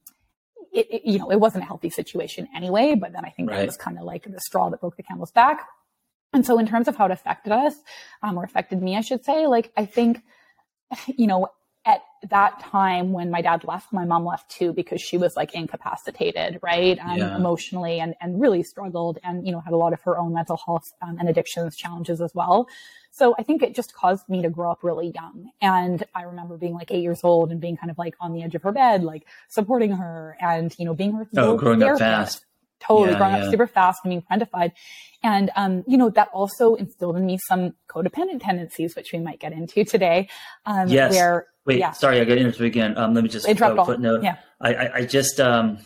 it, 0.72 0.86
it, 0.90 1.02
you 1.04 1.18
know, 1.18 1.30
it 1.30 1.40
wasn't 1.40 1.64
a 1.64 1.66
healthy 1.66 1.90
situation 1.90 2.48
anyway, 2.54 2.94
but 2.94 3.12
then 3.12 3.24
I 3.24 3.30
think 3.30 3.50
right. 3.50 3.58
that 3.58 3.66
was 3.66 3.76
kind 3.76 3.98
of 3.98 4.04
like 4.04 4.24
the 4.24 4.40
straw 4.40 4.70
that 4.70 4.80
broke 4.80 4.96
the 4.96 5.02
camel's 5.02 5.32
back. 5.32 5.66
And 6.32 6.46
so 6.46 6.58
in 6.58 6.66
terms 6.66 6.88
of 6.88 6.96
how 6.96 7.06
it 7.06 7.10
affected 7.10 7.52
us, 7.52 7.74
um, 8.22 8.38
or 8.38 8.44
affected 8.44 8.80
me, 8.80 8.96
I 8.96 9.02
should 9.02 9.24
say, 9.24 9.46
like, 9.46 9.70
I 9.76 9.84
think, 9.84 10.22
you 11.06 11.26
know, 11.26 11.48
at 11.84 12.02
that 12.30 12.60
time 12.60 13.12
when 13.12 13.30
my 13.30 13.42
dad 13.42 13.64
left, 13.64 13.92
my 13.92 14.04
mom 14.04 14.24
left 14.24 14.48
too 14.48 14.72
because 14.72 15.00
she 15.00 15.18
was 15.18 15.34
like 15.36 15.52
incapacitated, 15.54 16.60
right? 16.62 16.96
Um, 17.00 17.18
yeah. 17.18 17.36
Emotionally 17.36 17.98
and, 17.98 18.14
and 18.20 18.40
really 18.40 18.62
struggled 18.62 19.18
and, 19.24 19.44
you 19.44 19.52
know, 19.52 19.60
had 19.60 19.72
a 19.72 19.76
lot 19.76 19.92
of 19.92 20.00
her 20.02 20.16
own 20.16 20.32
mental 20.32 20.60
health 20.64 20.92
um, 21.02 21.16
and 21.18 21.28
addictions 21.28 21.76
challenges 21.76 22.20
as 22.20 22.30
well. 22.34 22.68
So 23.10 23.34
I 23.36 23.42
think 23.42 23.62
it 23.62 23.74
just 23.74 23.94
caused 23.94 24.28
me 24.28 24.42
to 24.42 24.48
grow 24.48 24.70
up 24.70 24.84
really 24.84 25.10
young. 25.12 25.50
And 25.60 26.04
I 26.14 26.22
remember 26.22 26.56
being 26.56 26.74
like 26.74 26.92
eight 26.92 27.02
years 27.02 27.20
old 27.24 27.50
and 27.50 27.60
being 27.60 27.76
kind 27.76 27.90
of 27.90 27.98
like 27.98 28.14
on 28.20 28.32
the 28.32 28.44
edge 28.44 28.54
of 28.54 28.62
her 28.62 28.72
bed, 28.72 29.02
like 29.02 29.26
supporting 29.48 29.90
her 29.92 30.36
and, 30.40 30.72
you 30.78 30.84
know, 30.84 30.94
being 30.94 31.12
her. 31.14 31.26
Oh, 31.36 31.56
growing 31.56 31.80
therapist. 31.80 32.02
up 32.02 32.08
fast. 32.08 32.44
Totally 32.80 33.12
yeah, 33.12 33.18
growing 33.18 33.34
yeah. 33.34 33.44
up 33.44 33.50
super 33.50 33.66
fast 33.66 34.00
and 34.04 34.10
being 34.10 34.22
parentified. 34.22 34.72
And, 35.22 35.50
um, 35.56 35.84
you 35.86 35.96
know, 35.96 36.10
that 36.10 36.28
also 36.32 36.74
instilled 36.74 37.16
in 37.16 37.26
me 37.26 37.38
some 37.38 37.74
codependent 37.88 38.42
tendencies, 38.42 38.96
which 38.96 39.12
we 39.12 39.18
might 39.18 39.40
get 39.40 39.52
into 39.52 39.84
today. 39.84 40.28
Um, 40.66 40.88
yes. 40.88 41.12
Where 41.12 41.46
Wait, 41.64 41.78
yeah. 41.78 41.92
sorry, 41.92 42.20
I 42.20 42.24
got 42.24 42.34
to 42.34 42.40
interrupt 42.40 42.60
again. 42.60 42.98
Um, 42.98 43.14
let 43.14 43.22
me 43.22 43.30
just 43.30 43.46
Interrupt 43.46 43.78
uh, 43.78 43.84
footnote. 43.84 44.22
Yeah. 44.22 44.36
I, 44.60 44.74
I, 44.74 44.94
I 44.96 45.04
just 45.04 45.38
um, 45.40 45.78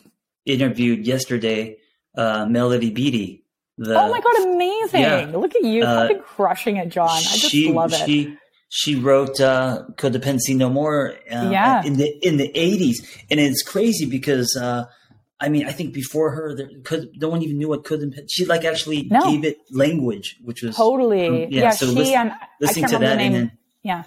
interviewed 0.45 1.07
yesterday 1.07 1.77
uh, 2.17 2.47
Melody 2.47 2.91
Beattie. 2.91 3.45
The, 3.79 3.95
oh 3.95 4.09
my 4.09 4.21
god, 4.21 4.55
amazing! 4.55 5.03
Yeah. 5.03 5.31
Look 5.35 5.55
at 5.55 5.63
you, 5.63 5.83
uh, 5.83 6.09
fucking 6.09 6.23
crushing 6.23 6.77
it, 6.79 6.89
John. 6.89 7.11
I 7.11 7.21
just 7.21 7.51
she, 7.51 7.71
love 7.71 7.93
it. 7.93 8.07
She 8.07 8.35
she 8.71 8.95
wrote 8.95 9.39
uh, 9.39 9.85
"Codependency 9.97 10.57
No 10.57 10.71
More" 10.71 11.13
uh, 11.31 11.51
yeah. 11.51 11.85
in 11.85 11.99
the 11.99 12.27
in 12.27 12.39
the 12.39 12.51
eighties, 12.59 13.07
and 13.31 13.39
it's 13.39 13.63
crazy 13.63 14.07
because 14.07 14.57
uh, 14.57 14.87
I 15.39 15.51
mean 15.51 15.67
I 15.67 15.73
think 15.73 15.93
before 15.93 16.31
her, 16.31 16.57
there, 16.57 16.71
no 17.17 17.29
one 17.29 17.43
even 17.43 17.59
knew 17.59 17.69
what 17.69 17.85
codependency. 17.85 18.29
She 18.31 18.47
like 18.47 18.65
actually 18.65 19.09
no. 19.11 19.23
gave 19.31 19.45
it 19.45 19.59
language, 19.71 20.39
which 20.43 20.63
was 20.63 20.75
totally 20.75 21.43
yeah. 21.43 21.65
yeah. 21.65 21.71
So 21.73 21.85
she 21.89 21.93
listen, 21.93 22.15
and 22.15 22.33
listening 22.63 22.89
to 22.89 22.99
that, 22.99 23.19
and 23.19 23.35
then 23.35 23.59
yeah 23.83 24.05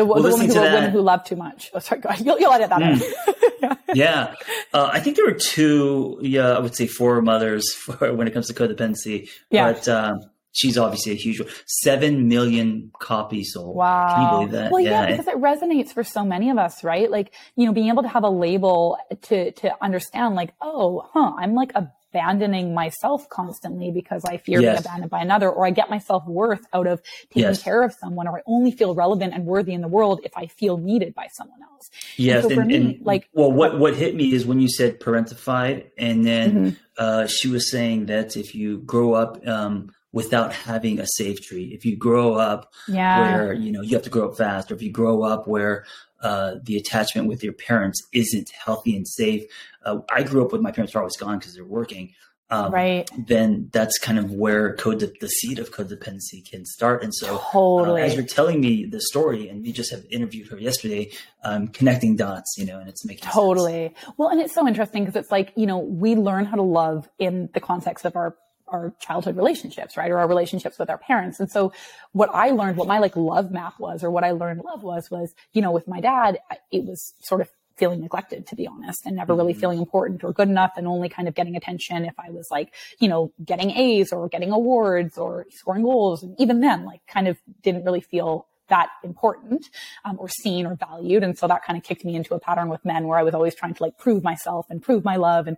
the, 0.00 0.06
well, 0.06 0.22
the 0.22 0.30
woman 0.30 0.48
who, 0.48 0.60
women 0.60 0.90
who 0.90 1.00
love 1.00 1.24
too 1.24 1.36
much. 1.36 1.70
Oh, 1.74 1.78
sorry. 1.78 2.00
You'll, 2.22 2.40
you'll 2.40 2.52
edit 2.52 2.70
that 2.70 2.80
mm. 2.80 3.70
out. 3.70 3.78
yeah. 3.94 4.34
Uh, 4.72 4.90
I 4.92 5.00
think 5.00 5.16
there 5.16 5.26
were 5.26 5.32
two, 5.38 6.18
yeah, 6.22 6.52
I 6.52 6.58
would 6.58 6.74
say 6.74 6.86
four 6.86 7.20
mothers 7.22 7.72
for 7.74 8.12
when 8.14 8.26
it 8.26 8.32
comes 8.32 8.48
to 8.48 8.54
codependency. 8.54 9.28
Yeah. 9.50 9.72
But 9.72 9.88
um, 9.88 10.20
she's 10.52 10.78
obviously 10.78 11.12
a 11.12 11.16
huge 11.16 11.40
one. 11.40 11.50
Seven 11.66 12.28
million 12.28 12.90
copies 12.98 13.52
sold. 13.52 13.76
Wow. 13.76 14.14
Can 14.14 14.22
you 14.22 14.30
believe 14.30 14.50
that? 14.52 14.72
Well, 14.72 14.80
yeah. 14.80 14.90
yeah, 15.02 15.10
because 15.10 15.28
it 15.28 15.36
resonates 15.36 15.92
for 15.92 16.02
so 16.02 16.24
many 16.24 16.50
of 16.50 16.58
us, 16.58 16.82
right? 16.82 17.10
Like, 17.10 17.34
you 17.56 17.66
know, 17.66 17.72
being 17.72 17.88
able 17.88 18.02
to 18.02 18.08
have 18.08 18.24
a 18.24 18.30
label 18.30 18.96
to, 19.22 19.52
to 19.52 19.72
understand 19.82 20.34
like, 20.34 20.54
oh, 20.60 21.06
huh, 21.12 21.32
I'm 21.38 21.54
like 21.54 21.72
a 21.74 21.92
abandoning 22.12 22.74
myself 22.74 23.28
constantly 23.28 23.90
because 23.90 24.24
I 24.24 24.36
fear 24.38 24.60
yes. 24.60 24.74
being 24.74 24.86
abandoned 24.86 25.10
by 25.10 25.20
another, 25.20 25.50
or 25.50 25.66
I 25.66 25.70
get 25.70 25.90
myself 25.90 26.26
worth 26.26 26.64
out 26.72 26.86
of 26.86 27.02
taking 27.28 27.42
yes. 27.42 27.62
care 27.62 27.82
of 27.82 27.92
someone, 27.92 28.26
or 28.26 28.38
I 28.38 28.42
only 28.46 28.72
feel 28.72 28.94
relevant 28.94 29.34
and 29.34 29.44
worthy 29.44 29.72
in 29.72 29.80
the 29.80 29.88
world 29.88 30.20
if 30.24 30.32
I 30.36 30.46
feel 30.46 30.76
needed 30.76 31.14
by 31.14 31.28
someone 31.32 31.60
else. 31.72 31.90
Yes, 32.16 32.44
and, 32.44 32.54
so 32.54 32.60
and, 32.60 32.68
me, 32.68 32.76
and 32.76 33.06
like, 33.06 33.28
well, 33.32 33.52
what 33.52 33.78
what 33.78 33.94
hit 33.94 34.14
me 34.14 34.32
is 34.32 34.44
when 34.44 34.60
you 34.60 34.68
said 34.68 35.00
parentified, 35.00 35.86
and 35.96 36.24
then 36.24 36.52
mm-hmm. 36.52 36.76
uh, 36.98 37.26
she 37.26 37.48
was 37.48 37.70
saying 37.70 38.06
that 38.06 38.36
if 38.36 38.54
you 38.54 38.78
grow 38.78 39.14
up. 39.14 39.46
Um, 39.46 39.92
without 40.12 40.52
having 40.52 40.98
a 40.98 41.06
safe 41.06 41.40
tree. 41.40 41.70
If 41.72 41.84
you 41.84 41.96
grow 41.96 42.34
up 42.34 42.72
yeah. 42.88 43.20
where, 43.20 43.52
you 43.52 43.70
know, 43.70 43.80
you 43.80 43.94
have 43.94 44.02
to 44.02 44.10
grow 44.10 44.28
up 44.28 44.36
fast, 44.36 44.72
or 44.72 44.74
if 44.74 44.82
you 44.82 44.90
grow 44.90 45.22
up 45.22 45.46
where 45.46 45.84
uh, 46.22 46.56
the 46.62 46.76
attachment 46.76 47.28
with 47.28 47.42
your 47.42 47.52
parents 47.52 48.02
isn't 48.12 48.50
healthy 48.50 48.96
and 48.96 49.06
safe. 49.06 49.44
Uh, 49.84 49.98
I 50.12 50.22
grew 50.22 50.44
up 50.44 50.52
with 50.52 50.60
my 50.60 50.72
parents 50.72 50.94
are 50.94 50.98
always 50.98 51.16
gone 51.16 51.38
because 51.38 51.54
they're 51.54 51.64
working. 51.64 52.12
Um, 52.52 52.72
right. 52.72 53.08
Then 53.16 53.70
that's 53.72 53.96
kind 53.98 54.18
of 54.18 54.32
where 54.32 54.74
code 54.74 55.08
the 55.20 55.28
seed 55.28 55.60
of 55.60 55.70
codependency 55.70 56.44
can 56.50 56.64
start. 56.64 57.04
And 57.04 57.14
so, 57.14 57.40
totally. 57.52 58.02
Uh, 58.02 58.06
as 58.06 58.14
you're 58.14 58.24
telling 58.24 58.60
me 58.60 58.86
the 58.86 59.00
story, 59.00 59.48
and 59.48 59.64
you 59.64 59.72
just 59.72 59.92
have 59.92 60.04
interviewed 60.10 60.48
her 60.48 60.58
yesterday, 60.58 61.12
um, 61.44 61.68
connecting 61.68 62.16
dots, 62.16 62.56
you 62.58 62.66
know, 62.66 62.80
and 62.80 62.88
it's 62.88 63.06
making 63.06 63.28
totally. 63.28 63.94
Sense. 63.94 64.14
Well, 64.16 64.30
and 64.30 64.40
it's 64.40 64.54
so 64.54 64.66
interesting 64.66 65.04
because 65.04 65.16
it's 65.16 65.30
like 65.30 65.52
you 65.56 65.66
know 65.66 65.78
we 65.78 66.16
learn 66.16 66.44
how 66.44 66.56
to 66.56 66.62
love 66.62 67.08
in 67.20 67.50
the 67.54 67.60
context 67.60 68.04
of 68.04 68.16
our 68.16 68.34
our 68.70 68.94
childhood 69.00 69.36
relationships, 69.36 69.96
right? 69.96 70.10
Or 70.10 70.18
our 70.18 70.28
relationships 70.28 70.78
with 70.78 70.90
our 70.90 70.98
parents. 70.98 71.40
And 71.40 71.50
so 71.50 71.72
what 72.12 72.30
I 72.32 72.50
learned, 72.50 72.76
what 72.76 72.88
my 72.88 72.98
like 72.98 73.16
love 73.16 73.50
map 73.50 73.74
was, 73.78 74.02
or 74.04 74.10
what 74.10 74.24
I 74.24 74.32
learned 74.32 74.62
love 74.64 74.82
was, 74.82 75.10
was, 75.10 75.34
you 75.52 75.62
know, 75.62 75.72
with 75.72 75.88
my 75.88 76.00
dad, 76.00 76.38
it 76.70 76.84
was 76.84 77.14
sort 77.20 77.40
of 77.40 77.48
feeling 77.76 78.00
neglected, 78.00 78.46
to 78.46 78.54
be 78.54 78.66
honest, 78.66 79.06
and 79.06 79.16
never 79.16 79.34
really 79.34 79.52
mm-hmm. 79.52 79.60
feeling 79.60 79.78
important 79.78 80.22
or 80.22 80.32
good 80.32 80.48
enough 80.48 80.72
and 80.76 80.86
only 80.86 81.08
kind 81.08 81.26
of 81.26 81.34
getting 81.34 81.56
attention 81.56 82.04
if 82.04 82.14
I 82.18 82.30
was 82.30 82.48
like, 82.50 82.74
you 83.00 83.08
know, 83.08 83.32
getting 83.42 83.70
A's 83.70 84.12
or 84.12 84.28
getting 84.28 84.52
awards 84.52 85.16
or 85.16 85.46
scoring 85.50 85.82
goals. 85.82 86.22
And 86.22 86.38
even 86.38 86.60
then, 86.60 86.84
like 86.84 87.00
kind 87.06 87.26
of 87.26 87.38
didn't 87.62 87.84
really 87.84 88.02
feel 88.02 88.46
that 88.68 88.90
important 89.02 89.66
um, 90.04 90.16
or 90.18 90.28
seen 90.28 90.66
or 90.66 90.76
valued. 90.76 91.22
And 91.22 91.36
so 91.36 91.48
that 91.48 91.64
kind 91.64 91.76
of 91.76 91.82
kicked 91.82 92.04
me 92.04 92.14
into 92.14 92.34
a 92.34 92.38
pattern 92.38 92.68
with 92.68 92.84
men 92.84 93.06
where 93.06 93.18
I 93.18 93.22
was 93.22 93.34
always 93.34 93.54
trying 93.54 93.74
to 93.74 93.82
like 93.82 93.98
prove 93.98 94.22
myself 94.22 94.66
and 94.70 94.80
prove 94.80 95.04
my 95.04 95.16
love 95.16 95.46
and 95.46 95.56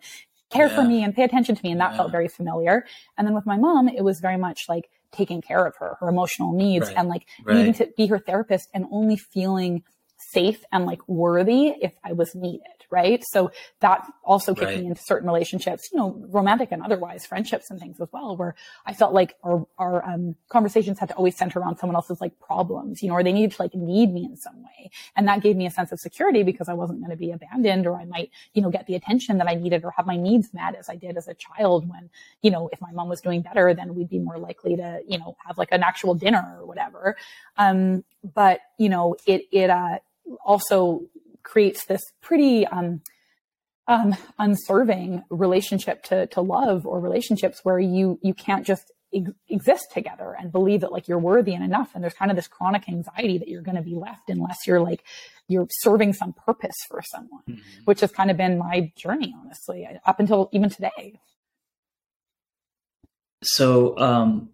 care 0.53 0.69
yeah. 0.69 0.75
for 0.75 0.83
me 0.83 1.03
and 1.03 1.15
pay 1.15 1.25
attention 1.25 1.55
to 1.55 1.65
me. 1.65 1.73
And 1.73 1.81
that 1.81 1.93
yeah. 1.93 1.97
felt 1.97 2.13
very 2.13 2.29
familiar. 2.29 2.85
And 3.17 3.27
then 3.27 3.35
with 3.35 3.47
my 3.47 3.57
mom, 3.57 3.89
it 3.89 4.03
was 4.03 4.21
very 4.21 4.37
much 4.37 4.69
like 4.69 4.91
taking 5.13 5.43
care 5.43 5.67
of 5.67 5.77
her, 5.77 5.97
her 6.01 6.09
emotional 6.09 6.53
needs 6.53 6.89
right. 6.89 6.97
and 6.97 7.09
like 7.09 7.27
right. 7.45 7.57
needing 7.57 7.75
to 7.75 7.89
be 7.97 8.07
her 8.07 8.19
therapist 8.19 8.69
and 8.75 8.87
only 8.91 9.17
feeling 9.17 9.83
safe 10.19 10.65
and 10.73 10.87
like 10.87 11.07
worthy 11.09 11.69
if 11.69 11.95
I 12.05 12.13
was 12.13 12.35
needed 12.35 12.82
right? 12.93 13.25
So 13.25 13.51
that 13.81 14.07
also 14.23 14.55
kicked 14.55 14.67
right. 14.67 14.81
me 14.81 14.87
into 14.87 15.03
certain 15.03 15.27
relationships, 15.27 15.89
you 15.91 15.99
know, 15.99 16.23
romantic 16.29 16.71
and 16.71 16.83
otherwise, 16.83 17.27
friendships 17.27 17.71
and 17.71 17.81
things 17.81 17.99
as 18.01 18.09
well, 18.13 18.37
where 18.37 18.55
I 18.85 18.93
felt 18.93 19.15
like 19.15 19.35
our, 19.43 19.67
our 19.79 20.05
um, 20.05 20.37
conversations 20.51 20.99
had 20.99 21.09
to 21.09 21.15
always 21.15 21.37
center 21.37 21.59
around 21.59 21.79
someone 21.79 21.97
else's 21.97 22.21
like 22.21 22.39
problems, 22.39 23.03
you 23.03 23.09
know, 23.09 23.15
or 23.15 23.25
they 23.25 23.33
needed 23.33 23.53
to 23.53 23.63
like 23.63 23.75
need 23.75 24.13
me 24.13 24.25
in 24.27 24.37
some 24.37 24.63
way. 24.63 24.91
And 25.17 25.27
that 25.27 25.43
gave 25.43 25.57
me 25.57 25.67
a 25.67 25.71
sense 25.71 25.91
of 25.91 25.99
security 25.99 26.43
because 26.43 26.69
I 26.69 26.75
wasn't 26.75 27.01
going 27.01 27.11
to 27.11 27.17
be 27.17 27.33
abandoned 27.33 27.87
or 27.87 27.97
I 27.97 28.05
might, 28.05 28.31
you 28.53 28.61
know, 28.61 28.71
get 28.71 28.87
the 28.87 28.95
attention 28.95 29.39
that 29.39 29.49
I 29.49 29.55
needed 29.55 29.85
or 29.85 29.93
have 29.97 30.07
my 30.07 30.17
needs 30.17 30.53
met 30.53 30.75
as 30.75 30.91
I 30.91 30.97
did 30.97 31.17
as 31.17 31.29
a 31.29 31.35
child 31.35 31.89
when, 31.89 32.11
you 32.43 32.51
know, 32.51 32.69
if 32.73 32.81
my 32.83 32.93
mom 32.93 33.09
was 33.09 33.23
doing 33.23 33.41
better, 33.41 33.73
then 33.73 33.95
we'd 33.95 34.11
be 34.11 34.19
more 34.19 34.37
likely 34.37 34.77
to, 34.77 35.01
you 35.09 35.19
know, 35.19 35.35
have 35.47 35.57
like 35.57 35.73
an 35.73 35.83
actual 35.83 36.15
dinner 36.15 36.59
or 36.61 36.67
whatever. 36.67 37.17
Um, 37.57 38.05
but, 38.35 38.61
you 38.77 38.91
know, 38.91 39.17
it, 39.27 39.47
it, 39.51 39.71
uh, 39.71 39.99
also 40.45 41.03
creates 41.43 41.85
this 41.87 42.03
pretty 42.21 42.67
um, 42.67 43.03
um, 43.89 44.17
unserving 44.39 45.23
relationship 45.31 46.03
to, 46.05 46.27
to 46.29 46.41
love 46.41 46.87
or 46.87 47.01
relationships 47.01 47.61
where 47.63 47.79
you, 47.79 48.19
you 48.23 48.35
can't 48.35 48.65
just 48.67 48.93
ex- 49.15 49.31
exist 49.49 49.87
together 49.93 50.37
and 50.39 50.53
believe 50.53 50.81
that 50.83 50.93
like 50.93 51.09
you're 51.09 51.19
worthy 51.19 51.55
and 51.55 51.65
enough. 51.65 51.91
And 51.95 52.03
there's 52.03 52.15
kind 52.15 52.31
of 52.31 52.37
this 52.37 52.49
chronic 52.49 52.89
anxiety 52.89 53.39
that 53.39 53.49
you're 53.49 53.63
going 53.63 53.77
to 53.77 53.83
be 53.83 53.95
left 53.95 54.29
unless 54.29 54.59
you're 54.67 54.81
like, 54.81 55.05
you're 55.49 55.67
serving 55.71 56.13
some 56.13 56.33
purpose 56.33 56.77
for 56.89 57.03
someone, 57.03 57.43
mm-hmm. 57.49 57.85
which 57.85 58.01
has 58.01 58.13
kind 58.13 58.31
of 58.31 58.37
been 58.37 58.59
my 58.59 58.93
journey, 58.97 59.35
honestly, 59.41 59.87
up 60.07 60.21
until 60.21 60.49
even 60.53 60.71
today. 60.71 61.21
So, 63.43 63.99
um, 63.99 64.51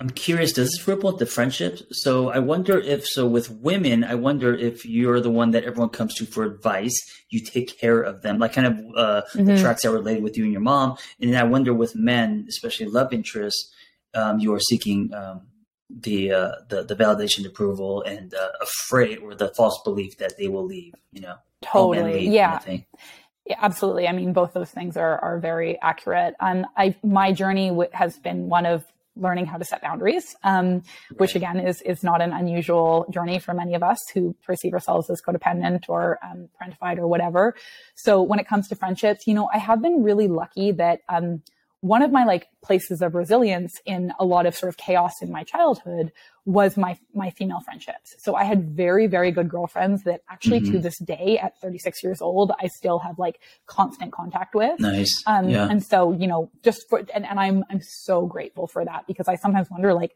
I'm 0.00 0.10
curious, 0.10 0.52
does 0.52 0.70
this 0.70 0.86
ripple 0.86 1.10
into 1.10 1.26
friendships? 1.26 1.82
So 1.90 2.30
I 2.30 2.38
wonder 2.38 2.78
if, 2.78 3.04
so 3.04 3.26
with 3.26 3.50
women, 3.50 4.04
I 4.04 4.14
wonder 4.14 4.54
if 4.54 4.86
you're 4.86 5.20
the 5.20 5.30
one 5.30 5.50
that 5.50 5.64
everyone 5.64 5.88
comes 5.88 6.14
to 6.16 6.24
for 6.24 6.44
advice. 6.44 6.94
You 7.30 7.44
take 7.44 7.80
care 7.80 8.00
of 8.00 8.22
them, 8.22 8.38
like 8.38 8.52
kind 8.52 8.66
of 8.68 8.78
uh, 8.96 9.22
mm-hmm. 9.34 9.46
the 9.46 9.58
tracks 9.58 9.82
that 9.82 9.88
are 9.88 9.94
related 9.94 10.22
with 10.22 10.36
you 10.36 10.44
and 10.44 10.52
your 10.52 10.62
mom. 10.62 10.96
And 11.20 11.32
then 11.32 11.40
I 11.40 11.44
wonder 11.44 11.74
with 11.74 11.96
men, 11.96 12.46
especially 12.48 12.86
love 12.86 13.12
interests, 13.12 13.74
um, 14.14 14.38
you 14.38 14.54
are 14.54 14.60
seeking 14.60 15.12
um, 15.12 15.48
the, 15.90 16.32
uh, 16.32 16.52
the 16.68 16.84
the 16.84 16.94
validation, 16.94 17.46
approval, 17.46 18.02
and 18.02 18.34
uh, 18.34 18.50
afraid 18.60 19.18
or 19.18 19.34
the 19.34 19.48
false 19.56 19.80
belief 19.84 20.18
that 20.18 20.36
they 20.38 20.46
will 20.46 20.64
leave. 20.64 20.94
You 21.12 21.22
know, 21.22 21.36
totally, 21.62 22.28
yeah. 22.28 22.58
Kind 22.58 22.84
of 22.92 23.00
yeah, 23.46 23.56
absolutely. 23.60 24.06
I 24.06 24.12
mean, 24.12 24.32
both 24.32 24.52
those 24.52 24.70
things 24.70 24.96
are 24.96 25.18
are 25.20 25.38
very 25.38 25.80
accurate. 25.80 26.34
Um, 26.40 26.66
I 26.76 26.94
my 27.02 27.32
journey 27.32 27.68
w- 27.68 27.90
has 27.92 28.18
been 28.18 28.48
one 28.48 28.66
of 28.66 28.84
learning 29.18 29.46
how 29.46 29.58
to 29.58 29.64
set 29.64 29.82
boundaries, 29.82 30.36
um, 30.44 30.82
which 31.16 31.34
again 31.34 31.58
is 31.58 31.82
is 31.82 32.02
not 32.02 32.20
an 32.20 32.32
unusual 32.32 33.06
journey 33.10 33.38
for 33.38 33.54
many 33.54 33.74
of 33.74 33.82
us 33.82 33.98
who 34.14 34.34
perceive 34.44 34.72
ourselves 34.72 35.10
as 35.10 35.20
codependent 35.20 35.88
or 35.88 36.18
um, 36.22 36.48
parentified 36.60 36.98
or 36.98 37.06
whatever. 37.06 37.54
So 37.94 38.22
when 38.22 38.38
it 38.38 38.46
comes 38.46 38.68
to 38.68 38.76
friendships, 38.76 39.26
you 39.26 39.34
know, 39.34 39.48
I 39.52 39.58
have 39.58 39.82
been 39.82 40.02
really 40.02 40.28
lucky 40.28 40.72
that 40.72 41.00
um, 41.08 41.42
one 41.80 42.02
of 42.02 42.10
my 42.10 42.24
like 42.24 42.48
places 42.62 43.02
of 43.02 43.14
resilience 43.14 43.80
in 43.86 44.12
a 44.18 44.24
lot 44.24 44.46
of 44.46 44.56
sort 44.56 44.68
of 44.68 44.76
chaos 44.76 45.22
in 45.22 45.30
my 45.30 45.44
childhood 45.44 46.10
was 46.44 46.76
my 46.76 46.98
my 47.14 47.30
female 47.30 47.60
friendships. 47.60 48.16
So 48.18 48.34
I 48.34 48.44
had 48.44 48.70
very 48.70 49.06
very 49.06 49.30
good 49.30 49.48
girlfriends 49.48 50.02
that 50.04 50.22
actually 50.28 50.60
mm-hmm. 50.60 50.72
to 50.72 50.78
this 50.80 50.98
day 50.98 51.38
at 51.40 51.60
36 51.60 52.02
years 52.02 52.20
old 52.20 52.52
I 52.60 52.66
still 52.66 52.98
have 53.00 53.18
like 53.18 53.40
constant 53.66 54.12
contact 54.12 54.54
with. 54.54 54.80
Nice. 54.80 55.22
Um, 55.26 55.48
yeah. 55.48 55.68
and 55.70 55.84
so, 55.84 56.12
you 56.12 56.26
know, 56.26 56.50
just 56.64 56.88
for 56.88 57.04
and, 57.14 57.24
and 57.24 57.38
I'm 57.38 57.64
I'm 57.70 57.80
so 57.82 58.26
grateful 58.26 58.66
for 58.66 58.84
that 58.84 59.06
because 59.06 59.28
I 59.28 59.36
sometimes 59.36 59.70
wonder 59.70 59.94
like 59.94 60.14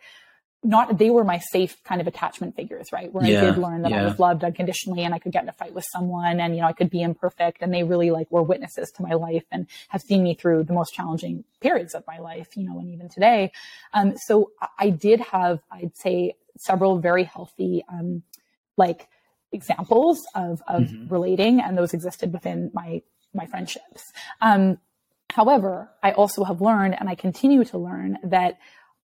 not 0.64 0.96
they 0.96 1.10
were 1.10 1.24
my 1.24 1.38
safe 1.38 1.82
kind 1.82 2.00
of 2.00 2.06
attachment 2.06 2.54
figures, 2.54 2.92
right? 2.92 3.12
Where 3.12 3.24
yeah, 3.24 3.42
I 3.42 3.44
did 3.46 3.58
learn 3.58 3.82
that 3.82 3.90
yeah. 3.90 4.02
I 4.02 4.04
was 4.04 4.18
loved 4.18 4.44
unconditionally 4.44 5.02
and 5.02 5.12
I 5.12 5.18
could 5.18 5.32
get 5.32 5.42
in 5.42 5.48
a 5.48 5.52
fight 5.52 5.74
with 5.74 5.84
someone 5.92 6.38
and 6.38 6.54
you 6.54 6.60
know 6.60 6.68
I 6.68 6.72
could 6.72 6.90
be 6.90 7.02
imperfect 7.02 7.62
and 7.62 7.74
they 7.74 7.82
really 7.82 8.10
like 8.10 8.30
were 8.30 8.42
witnesses 8.42 8.92
to 8.92 9.02
my 9.02 9.14
life 9.14 9.44
and 9.50 9.66
have 9.88 10.02
seen 10.02 10.22
me 10.22 10.34
through 10.34 10.64
the 10.64 10.72
most 10.72 10.94
challenging 10.94 11.44
periods 11.60 11.94
of 11.94 12.04
my 12.06 12.18
life, 12.18 12.56
you 12.56 12.64
know, 12.64 12.78
and 12.78 12.88
even 12.90 13.08
today. 13.08 13.50
Um, 13.92 14.14
so 14.16 14.52
I 14.78 14.90
did 14.90 15.20
have, 15.20 15.60
I'd 15.70 15.96
say, 15.96 16.34
several 16.58 16.98
very 16.98 17.24
healthy 17.24 17.84
um, 17.88 18.22
like 18.76 19.08
examples 19.50 20.20
of 20.34 20.62
of 20.68 20.82
mm-hmm. 20.84 21.08
relating 21.08 21.60
and 21.60 21.76
those 21.76 21.92
existed 21.92 22.32
within 22.32 22.70
my 22.72 23.02
my 23.34 23.46
friendships. 23.46 24.12
Um, 24.40 24.78
however, 25.30 25.90
I 26.02 26.12
also 26.12 26.44
have 26.44 26.60
learned 26.60 26.96
and 26.98 27.08
I 27.08 27.16
continue 27.16 27.64
to 27.64 27.78
learn 27.78 28.18
that 28.22 28.58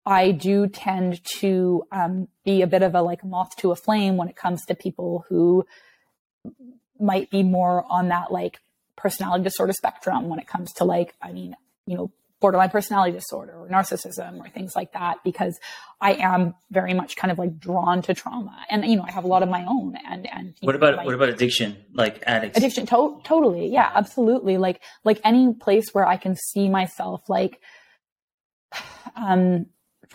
I 0.09 0.33
do 0.33 0.67
tend 0.69 1.23
to 1.41 1.85
um, 1.93 2.29
be 2.43 2.62
a 2.62 2.67
bit 2.67 2.83
of 2.83 2.95
a 2.95 3.03
like 3.03 3.23
moth 3.23 3.55
to 3.57 3.73
a 3.73 3.77
flame 3.77 4.17
when 4.17 4.29
it 4.29 4.37
comes 4.37 4.65
to 4.65 4.75
people 4.75 5.27
who 5.29 5.67
might 6.99 7.31
be 7.31 7.43
more 7.43 7.85
on 7.91 8.09
that 8.09 8.33
like 8.33 8.59
personality 8.97 9.45
disorder 9.45 9.75
spectrum 9.75 10.31
when 10.31 10.38
it 10.38 10.47
comes 10.47 10.73
to 10.75 10.85
like, 10.85 11.15
I 11.21 11.33
mean, 11.33 11.55
you 11.85 11.95
know, 11.95 12.11
borderline 12.41 12.71
personality 12.71 13.12
disorder 13.12 13.53
or 13.53 13.69
narcissism 13.69 14.38
or 14.38 14.49
things 14.49 14.75
like 14.75 14.93
that 14.93 15.19
because 15.25 15.59
I 16.00 16.15
am 16.15 16.55
very 16.71 16.95
much 16.95 17.17
kind 17.17 17.31
of 17.31 17.38
like 17.38 17.59
drawn 17.59 18.00
to 18.03 18.15
trauma. 18.15 18.65
And 18.71 18.87
you 18.87 18.97
know 18.97 19.05
I 19.07 19.11
have 19.11 19.25
a 19.25 19.27
lot 19.27 19.43
of 19.43 19.50
my 19.50 19.67
own 19.69 19.97
and 20.09 20.27
and 20.27 20.55
what 20.61 20.73
know, 20.73 20.79
about 20.79 20.97
my, 20.97 21.05
what 21.05 21.15
about 21.15 21.29
addiction? 21.29 21.77
Like 21.93 22.23
addicts 22.27 22.57
addiction 22.57 22.87
to- 22.87 23.21
totally. 23.25 23.69
Yeah. 23.69 23.91
absolutely. 23.95 24.57
Like 24.57 24.81
like 25.05 25.21
any 25.23 25.53
place 25.53 25.91
where 25.93 26.07
I 26.07 26.17
can 26.17 26.35
see 26.35 26.71
myself 26.71 27.29
like 27.29 27.61
um 29.17 29.67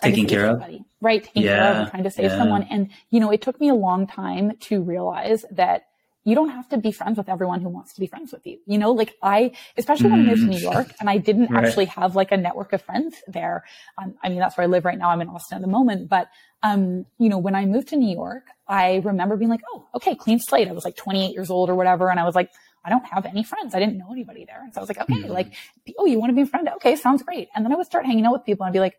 taking 0.01 0.27
care 0.27 0.47
somebody, 0.47 0.77
of 0.77 0.85
right 1.01 1.23
taking 1.23 1.43
yeah, 1.43 1.57
care 1.57 1.71
of 1.71 1.77
and 1.77 1.89
trying 1.91 2.03
to 2.03 2.12
save 2.12 2.32
yeah. 2.32 2.38
someone 2.38 2.63
and 2.63 2.89
you 3.10 3.19
know 3.19 3.32
it 3.32 3.41
took 3.41 3.60
me 3.60 3.69
a 3.69 3.75
long 3.75 4.08
time 4.08 4.56
to 4.58 4.82
realize 4.82 5.45
that 5.51 5.88
you 6.25 6.36
don't 6.36 6.49
have 6.49 6.69
to 6.69 6.77
be 6.77 6.91
friends 6.91 7.17
with 7.17 7.27
everyone 7.27 7.62
who 7.62 7.69
wants 7.69 7.93
to 7.93 7.99
be 7.99 8.08
friends 8.08 8.32
with 8.32 8.45
you. 8.47 8.58
You 8.65 8.77
know, 8.77 8.91
like 8.91 9.15
I, 9.21 9.51
especially 9.77 10.10
when 10.10 10.21
I 10.21 10.23
moved 10.23 10.41
to 10.41 10.47
New 10.47 10.60
York 10.60 10.93
and 10.99 11.10
I 11.10 11.17
didn't 11.17 11.51
right. 11.51 11.65
actually 11.65 11.86
have 11.86 12.15
like 12.15 12.32
a 12.32 12.38
network 12.38 12.71
of 12.71 12.82
friends 12.82 13.15
there. 13.27 13.65
Um, 13.97 14.15
I 14.23 14.29
mean, 14.29 14.39
that's 14.39 14.58
where 14.58 14.63
I 14.63 14.67
live 14.67 14.86
right 14.86 14.97
now. 14.97 15.10
I'm 15.10 15.21
in 15.21 15.27
Austin 15.27 15.58
at 15.58 15.62
the 15.62 15.67
moment, 15.67 16.08
but, 16.08 16.29
um, 16.62 17.06
you 17.17 17.27
know, 17.27 17.38
when 17.38 17.56
I 17.56 17.65
moved 17.65 17.89
to 17.89 17.97
New 17.97 18.13
York, 18.15 18.45
I 18.67 19.01
remember 19.03 19.36
being 19.36 19.49
like, 19.49 19.63
oh, 19.73 19.86
okay, 19.95 20.15
clean 20.15 20.39
slate. 20.39 20.69
I 20.69 20.71
was 20.71 20.86
like 20.86 20.95
28 20.95 21.34
years 21.34 21.49
old 21.49 21.69
or 21.69 21.75
whatever. 21.75 22.10
And 22.10 22.19
I 22.19 22.23
was 22.23 22.36
like, 22.36 22.51
I 22.86 22.89
don't 22.89 23.06
have 23.06 23.25
any 23.25 23.43
friends. 23.43 23.75
I 23.75 23.79
didn't 23.79 23.97
know 23.97 24.12
anybody 24.12 24.45
there. 24.45 24.62
And 24.63 24.73
so 24.73 24.79
I 24.79 24.82
was 24.82 24.89
like, 24.89 25.01
okay, 25.01 25.23
mm-hmm. 25.23 25.32
like, 25.32 25.53
oh, 25.97 26.06
you 26.06 26.19
want 26.19 26.29
to 26.29 26.36
be 26.36 26.41
a 26.41 26.45
friend? 26.45 26.69
Okay, 26.75 26.95
sounds 26.95 27.21
great. 27.23 27.49
And 27.53 27.65
then 27.65 27.73
I 27.73 27.75
would 27.75 27.86
start 27.86 28.06
hanging 28.06 28.25
out 28.25 28.34
with 28.34 28.45
people 28.45 28.65
and 28.65 28.69
I'd 28.69 28.73
be 28.73 28.79
like, 28.79 28.97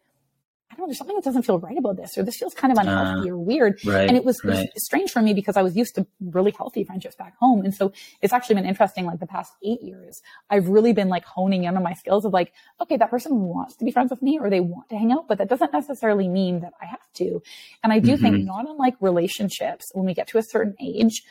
I 0.70 0.76
don't 0.76 0.84
know, 0.84 0.86
there's 0.88 0.98
something 0.98 1.14
that 1.14 1.24
doesn't 1.24 1.42
feel 1.42 1.58
right 1.58 1.78
about 1.78 1.96
this, 1.96 2.18
or 2.18 2.24
this 2.24 2.36
feels 2.36 2.52
kind 2.52 2.72
of 2.72 2.78
unhealthy 2.78 3.30
uh, 3.30 3.34
or 3.34 3.38
weird. 3.38 3.78
Right, 3.84 4.08
and 4.08 4.16
it 4.16 4.24
was, 4.24 4.40
right. 4.42 4.64
it 4.64 4.70
was, 4.74 4.84
strange 4.84 5.12
for 5.12 5.22
me 5.22 5.32
because 5.32 5.56
I 5.56 5.62
was 5.62 5.76
used 5.76 5.94
to 5.94 6.06
really 6.20 6.52
healthy 6.56 6.82
friendships 6.82 7.14
back 7.14 7.36
home. 7.38 7.64
And 7.64 7.72
so 7.72 7.92
it's 8.22 8.32
actually 8.32 8.56
been 8.56 8.64
interesting, 8.64 9.06
like 9.06 9.20
the 9.20 9.26
past 9.26 9.52
eight 9.62 9.82
years, 9.82 10.20
I've 10.50 10.68
really 10.68 10.92
been 10.92 11.08
like 11.08 11.24
honing 11.24 11.64
in 11.64 11.76
on 11.76 11.82
my 11.82 11.92
skills 11.92 12.24
of 12.24 12.32
like, 12.32 12.52
okay, 12.80 12.96
that 12.96 13.10
person 13.10 13.42
wants 13.42 13.76
to 13.76 13.84
be 13.84 13.92
friends 13.92 14.10
with 14.10 14.20
me 14.20 14.38
or 14.40 14.50
they 14.50 14.60
want 14.60 14.88
to 14.88 14.96
hang 14.96 15.12
out, 15.12 15.28
but 15.28 15.38
that 15.38 15.48
doesn't 15.48 15.72
necessarily 15.72 16.28
mean 16.28 16.60
that 16.60 16.72
I 16.80 16.86
have 16.86 17.12
to. 17.14 17.40
And 17.84 17.92
I 17.92 18.00
do 18.00 18.12
mm-hmm. 18.12 18.22
think 18.22 18.44
not 18.44 18.68
unlike 18.68 18.94
relationships, 19.00 19.84
when 19.92 20.06
we 20.06 20.14
get 20.14 20.26
to 20.28 20.38
a 20.38 20.42
certain 20.42 20.74
age, 20.80 21.22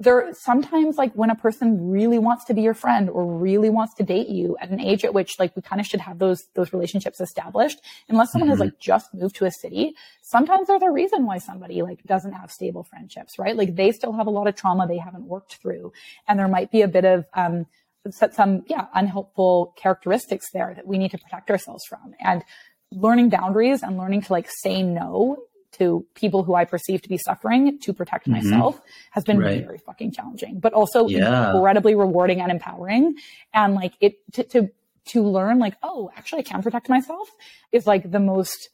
there 0.00 0.32
sometimes 0.32 0.96
like 0.96 1.12
when 1.12 1.28
a 1.28 1.34
person 1.34 1.90
really 1.90 2.18
wants 2.18 2.46
to 2.46 2.54
be 2.54 2.62
your 2.62 2.74
friend 2.74 3.10
or 3.10 3.24
really 3.24 3.68
wants 3.68 3.94
to 3.94 4.02
date 4.02 4.28
you 4.28 4.56
at 4.58 4.70
an 4.70 4.80
age 4.80 5.04
at 5.04 5.12
which 5.12 5.38
like 5.38 5.54
we 5.54 5.62
kind 5.62 5.78
of 5.78 5.86
should 5.86 6.00
have 6.00 6.18
those 6.18 6.42
those 6.54 6.72
relationships 6.72 7.20
established 7.20 7.78
unless 8.08 8.32
someone 8.32 8.48
mm-hmm. 8.48 8.52
has 8.52 8.60
like 8.60 8.80
just 8.80 9.12
moved 9.14 9.36
to 9.36 9.44
a 9.44 9.50
city 9.50 9.94
sometimes 10.22 10.66
there's 10.66 10.82
a 10.82 10.90
reason 10.90 11.26
why 11.26 11.36
somebody 11.38 11.82
like 11.82 12.02
doesn't 12.04 12.32
have 12.32 12.50
stable 12.50 12.82
friendships 12.82 13.38
right 13.38 13.56
like 13.56 13.76
they 13.76 13.92
still 13.92 14.12
have 14.12 14.26
a 14.26 14.30
lot 14.30 14.48
of 14.48 14.56
trauma 14.56 14.88
they 14.88 14.98
haven't 14.98 15.24
worked 15.24 15.56
through 15.56 15.92
and 16.26 16.38
there 16.38 16.48
might 16.48 16.70
be 16.72 16.80
a 16.80 16.88
bit 16.88 17.04
of 17.04 17.26
um 17.34 17.66
some 18.10 18.64
yeah 18.66 18.86
unhelpful 18.94 19.74
characteristics 19.76 20.46
there 20.54 20.72
that 20.74 20.86
we 20.86 20.96
need 20.96 21.10
to 21.10 21.18
protect 21.18 21.50
ourselves 21.50 21.84
from 21.86 22.14
and 22.20 22.42
learning 22.90 23.28
boundaries 23.28 23.82
and 23.82 23.98
learning 23.98 24.22
to 24.22 24.32
like 24.32 24.48
say 24.48 24.82
no 24.82 25.36
to 25.80 26.06
people 26.14 26.44
who 26.44 26.54
I 26.54 26.66
perceive 26.66 27.00
to 27.02 27.08
be 27.08 27.16
suffering 27.16 27.78
to 27.80 27.92
protect 27.92 28.28
mm-hmm. 28.28 28.48
myself 28.48 28.80
has 29.10 29.24
been 29.24 29.38
right. 29.38 29.64
very 29.64 29.78
fucking 29.78 30.12
challenging, 30.12 30.60
but 30.60 30.74
also 30.74 31.08
yeah. 31.08 31.52
incredibly 31.52 31.94
rewarding 31.94 32.40
and 32.40 32.52
empowering. 32.52 33.14
And 33.54 33.74
like 33.74 33.94
it 34.00 34.14
to, 34.34 34.44
to, 34.44 34.68
to 35.06 35.24
learn 35.24 35.58
like, 35.58 35.76
oh, 35.82 36.10
actually 36.16 36.40
I 36.40 36.42
can 36.42 36.62
protect 36.62 36.88
myself 36.90 37.28
is 37.72 37.86
like 37.86 38.10
the 38.10 38.20
most, 38.20 38.68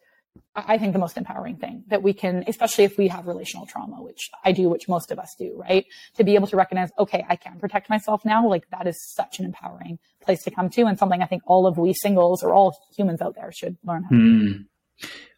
I 0.57 0.79
think 0.79 0.93
the 0.95 0.99
most 0.99 1.17
empowering 1.17 1.57
thing 1.57 1.85
that 1.87 2.03
we 2.03 2.13
can, 2.13 2.43
especially 2.49 2.85
if 2.85 2.99
we 2.99 3.07
have 3.09 3.29
relational 3.29 3.67
trauma, 3.67 4.03
which 4.03 4.29
I 4.45 4.51
do, 4.51 4.69
which 4.69 4.89
most 4.89 5.13
of 5.13 5.19
us 5.21 5.37
do, 5.39 5.57
right? 5.57 5.87
To 6.17 6.25
be 6.25 6.35
able 6.35 6.49
to 6.49 6.57
recognize, 6.57 6.91
okay, 6.99 7.25
I 7.29 7.37
can 7.37 7.61
protect 7.61 7.89
myself 7.89 8.25
now. 8.25 8.49
Like 8.49 8.69
that 8.71 8.89
is 8.89 9.01
such 9.15 9.39
an 9.39 9.45
empowering 9.45 10.01
place 10.21 10.43
to 10.43 10.51
come 10.51 10.71
to 10.71 10.83
and 10.83 10.99
something 10.99 11.23
I 11.23 11.27
think 11.27 11.43
all 11.47 11.69
of 11.69 11.79
we 11.79 11.95
singles 11.95 12.43
or 12.43 12.53
all 12.53 12.77
humans 12.97 13.23
out 13.23 13.37
there 13.37 13.53
should 13.53 13.77
learn 13.85 14.03
how 14.03 14.11
to 14.11 14.17
do. 14.17 14.65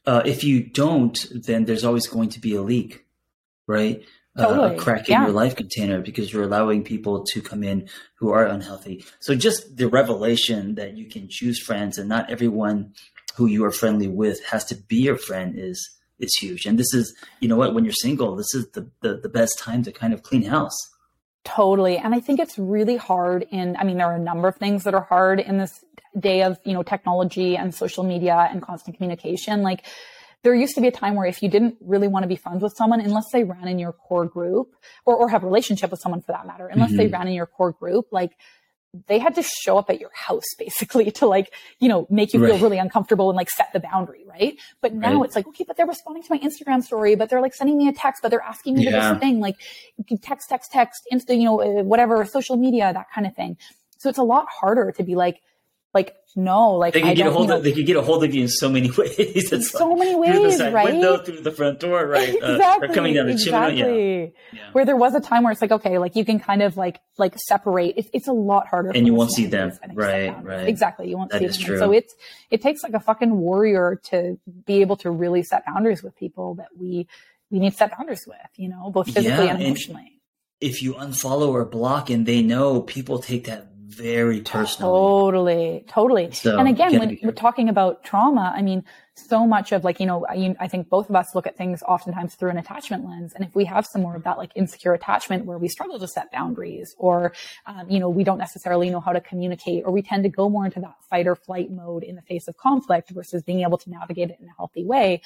Uh, 0.09 0.23
if 0.25 0.43
you 0.43 0.57
don't, 0.63 1.27
then 1.49 1.67
there's 1.67 1.85
always 1.85 2.07
going 2.07 2.31
to 2.31 2.41
be 2.41 2.55
a 2.55 2.63
leak, 2.63 3.05
right? 3.67 4.03
Totally. 4.39 4.71
Uh, 4.71 4.73
a 4.73 4.77
crack 4.79 5.09
in 5.09 5.13
yeah. 5.13 5.25
your 5.25 5.35
life 5.43 5.55
container 5.55 6.01
because 6.01 6.33
you're 6.33 6.45
allowing 6.45 6.83
people 6.83 7.25
to 7.33 7.43
come 7.43 7.63
in 7.63 7.89
who 8.19 8.31
are 8.31 8.47
unhealthy. 8.47 9.05
So 9.21 9.35
just 9.35 9.77
the 9.77 9.89
revelation 10.01 10.77
that 10.77 10.97
you 10.97 11.07
can 11.15 11.29
choose 11.29 11.61
friends 11.61 11.99
and 11.99 12.09
not 12.09 12.31
everyone 12.31 12.95
who 13.37 13.47
you 13.47 13.67
are 13.67 13.71
friendly 13.71 14.09
with 14.09 14.43
has 14.47 14.65
to 14.71 14.77
be 14.77 14.97
your 15.09 15.19
friend 15.19 15.59
is 15.59 15.79
is 16.19 16.35
huge. 16.41 16.65
And 16.67 16.79
this 16.79 16.93
is, 16.95 17.15
you 17.41 17.49
know 17.49 17.57
what, 17.57 17.75
when 17.75 17.85
you're 17.85 17.93
single, 17.93 18.35
this 18.35 18.55
is 18.55 18.67
the, 18.71 18.91
the, 19.03 19.19
the 19.19 19.29
best 19.29 19.59
time 19.59 19.83
to 19.85 19.93
kind 19.93 20.13
of 20.15 20.23
clean 20.23 20.43
house. 20.43 20.77
Totally. 21.49 21.97
And 21.97 22.15
I 22.15 22.21
think 22.21 22.41
it's 22.41 22.59
really 22.59 22.97
hard 22.97 23.47
in, 23.51 23.75
I 23.79 23.85
mean, 23.85 23.97
there 23.97 24.07
are 24.07 24.17
a 24.17 24.21
number 24.21 24.49
of 24.49 24.57
things 24.57 24.85
that 24.85 24.93
are 24.93 25.03
hard 25.03 25.41
in 25.41 25.57
this 25.57 25.83
day 26.19 26.43
of, 26.43 26.59
you 26.63 26.75
know, 26.75 26.83
technology 26.83 27.57
and 27.57 27.75
social 27.75 28.05
media 28.05 28.49
and 28.51 28.61
constant 28.61 28.99
communication. 28.99 29.63
Like 29.63 29.87
there 30.43 30.55
used 30.55 30.75
to 30.75 30.83
be 30.83 30.89
a 30.89 30.93
time 30.93 31.15
where 31.15 31.27
if 31.27 31.43
you 31.43 31.49
didn't 31.49 31.79
really 31.81 32.07
want 32.07 32.25
to 32.25 32.29
be 32.29 32.37
friends 32.37 32.63
with 32.63 32.75
someone, 32.77 33.01
unless 33.01 33.25
they 33.33 33.45
ran 33.45 33.67
in 33.67 33.79
your 33.79 33.93
core 33.93 34.27
group 34.27 34.75
or, 35.07 35.17
or 35.17 35.31
have 35.31 35.43
a 35.43 35.47
relationship 35.47 35.91
with 35.91 36.01
someone 36.01 36.21
for 36.21 36.33
that 36.33 36.47
matter, 36.47 36.67
unless 36.67 36.91
mm-hmm. 36.91 36.99
they 36.99 37.07
ran 37.07 37.29
in 37.29 37.33
your 37.33 37.47
core 37.47 37.73
group, 37.73 38.09
like 38.13 38.33
they 39.07 39.19
had 39.19 39.35
to 39.35 39.43
show 39.43 39.77
up 39.77 39.91
at 39.91 40.01
your 40.01 40.11
house 40.15 40.45
basically 40.59 41.11
to 41.11 41.27
like, 41.27 41.53
you 41.79 41.89
know, 41.89 42.07
make 42.11 42.33
you 42.33 42.43
right. 42.43 42.53
feel 42.53 42.63
really 42.63 42.79
uncomfortable 42.79 43.29
and 43.29 43.37
like 43.37 43.51
set 43.51 43.71
the 43.73 43.81
boundary, 43.81 44.25
right? 44.27 44.57
But 44.81 44.95
now 44.95 45.17
right. 45.17 45.27
it's 45.27 45.37
like, 45.37 45.47
okay, 45.49 45.65
but 45.67 45.77
they're 45.77 45.87
responding 45.87 46.23
to 46.23 46.29
my 46.31 46.39
Instagram 46.39 46.83
story, 46.83 47.15
but 47.15 47.29
they're 47.29 47.43
like 47.43 47.55
sending 47.55 47.77
me 47.77 47.89
a 47.89 47.93
text, 47.93 48.23
but 48.23 48.31
they're 48.31 48.41
asking 48.41 48.77
me 48.77 48.85
yeah. 48.85 49.09
to 49.09 49.15
this 49.15 49.21
thing, 49.21 49.41
like 49.41 49.57
text, 50.23 50.49
text, 50.49 50.71
text, 50.73 51.03
insta, 51.13 51.37
you 51.37 51.45
know, 51.45 51.61
uh, 51.61 51.83
whatever, 51.83 52.25
social 52.25 52.57
media, 52.57 52.93
that 52.93 53.07
kind 53.15 53.27
of 53.27 53.35
thing. 53.35 53.59
So 53.99 54.09
it's 54.09 54.19
a 54.19 54.23
lot 54.23 54.47
harder 54.49 54.91
to 54.93 55.03
be 55.03 55.15
like, 55.15 55.41
like 55.95 56.15
no, 56.37 56.73
like 56.73 56.93
they 56.93 57.01
could 57.01 57.17
get 57.17 57.27
a 57.27 57.31
hold 57.31 57.51
of 57.51 57.65
they 57.65 57.73
could 57.73 57.87
get 57.87 57.97
a 57.97 58.03
hold 58.03 58.23
of 58.23 58.35
you 58.35 58.43
in 58.43 58.49
so 58.49 58.69
many 58.69 58.91
ways. 58.97 59.53
It's 59.53 59.71
so 59.71 59.89
like, 59.89 59.99
many 59.99 60.15
ways, 60.15 60.59
the 60.59 60.71
right? 60.71 60.93
Window 60.93 61.17
through 61.19 61.41
the 61.41 61.51
front 61.51 61.81
door, 61.81 62.07
right? 62.07 62.35
exactly. 62.35 62.89
Uh, 62.89 62.91
or 62.91 62.95
coming 62.95 63.15
down 63.15 63.27
the 63.27 63.33
exactly. 63.33 63.79
chimney. 63.79 64.21
Yeah. 64.21 64.29
yeah. 64.53 64.71
Where 64.73 64.85
there 64.85 64.97
was 64.97 65.15
a 65.15 65.21
time 65.21 65.43
where 65.43 65.53
it's 65.53 65.63
like, 65.63 65.73
okay, 65.73 65.99
like 65.99 66.15
you 66.15 66.25
can 66.25 66.39
kind 66.39 66.63
of 66.63 66.77
like 66.77 67.01
like 67.17 67.35
separate. 67.39 67.95
It's, 67.97 68.11
it's 68.13 68.29
a 68.29 68.33
lot 68.33 68.69
harder, 68.69 68.91
and 68.91 69.07
you 69.07 69.15
won't 69.15 69.33
see 69.33 69.47
them, 69.47 69.73
right? 69.95 70.45
Right. 70.45 70.69
Exactly, 70.69 71.09
you 71.09 71.17
won't 71.17 71.31
that 71.31 71.41
see 71.41 71.47
them. 71.47 71.57
True. 71.57 71.79
So 71.79 71.93
it's 71.93 72.15
it 72.51 72.61
takes 72.61 72.83
like 72.83 72.93
a 72.93 73.01
fucking 73.01 73.35
warrior 73.35 74.01
to 74.11 74.39
be 74.67 74.83
able 74.83 74.97
to 74.99 75.11
really 75.11 75.43
set 75.43 75.65
boundaries 75.67 76.03
with 76.03 76.15
people 76.17 76.55
that 76.57 76.69
we 76.79 77.09
we 77.51 77.59
need 77.59 77.71
to 77.71 77.77
set 77.77 77.97
boundaries 77.97 78.25
with. 78.27 78.37
You 78.57 78.69
know, 78.69 78.91
both 78.91 79.07
physically 79.07 79.47
yeah, 79.47 79.55
and 79.55 79.63
emotionally. 79.63 80.21
if 80.61 80.83
you 80.83 80.93
unfollow 80.95 81.49
or 81.49 81.65
block 81.65 82.11
and 82.11 82.27
they 82.27 82.43
know, 82.43 82.83
people 82.83 83.19
take 83.19 83.47
that 83.47 83.69
very 83.89 84.43
personal. 84.43 84.93
Totally, 84.93 85.85
totally. 85.89 86.31
So, 86.33 86.59
and 86.59 86.69
again, 86.69 86.99
when 86.99 87.19
we're 87.23 87.33
talking 87.33 87.71
about 87.71 88.05
trauma, 88.05 88.53
I 88.55 88.61
mean, 88.61 88.85
so 89.15 89.47
much 89.47 89.73
of 89.73 89.83
like, 89.83 89.99
you 89.99 90.05
know, 90.05 90.27
I, 90.29 90.55
I, 90.61 90.69
think 90.69 90.91
both 90.91 91.09
of 91.09 91.17
us 91.17 91.35
look 91.35 91.47
at 91.47 91.57
things 91.57 91.83
oftentimes 91.83 92.35
through 92.35 92.51
an 92.51 92.59
attachment 92.59 93.07
lens. 93.07 93.33
And 93.35 93.45
if 93.45 93.55
we 93.55 93.65
have 93.65 93.87
some 93.87 94.03
more 94.03 94.15
of 94.15 94.25
that 94.25 94.37
like 94.37 94.53
insecure 94.55 94.93
attachment 94.93 95.47
where 95.47 95.57
we 95.57 95.69
struggle 95.69 95.99
to 95.99 96.07
set 96.07 96.31
boundaries 96.31 96.95
or, 96.99 97.33
um, 97.67 97.89
you 97.89 97.99
know, 97.99 98.11
we 98.11 98.25
don't 98.25 98.39
necessarily 98.39 98.91
know 98.91 99.01
how 99.01 99.13
to 99.13 99.23
communicate 99.23 99.85
or 99.87 99.91
we 99.91 100.03
tend 100.03 100.23
to 100.25 100.29
go 100.29 100.51
more 100.51 100.67
into 100.67 100.81
that 100.81 100.95
fight 101.09 101.27
or 101.27 101.35
flight 101.35 101.71
mode 101.71 102.03
in 102.05 102.15
the 102.15 102.23
face 102.23 102.47
of 102.47 102.59
conflict 102.59 103.11
versus 103.11 103.43
being 103.43 103.63
able 103.63 103.79
to 103.79 103.91
navigate 103.91 104.29
it 104.29 104.37
in 104.39 104.49
a 104.49 104.53
healthy 104.59 104.85
way. 104.85 105.23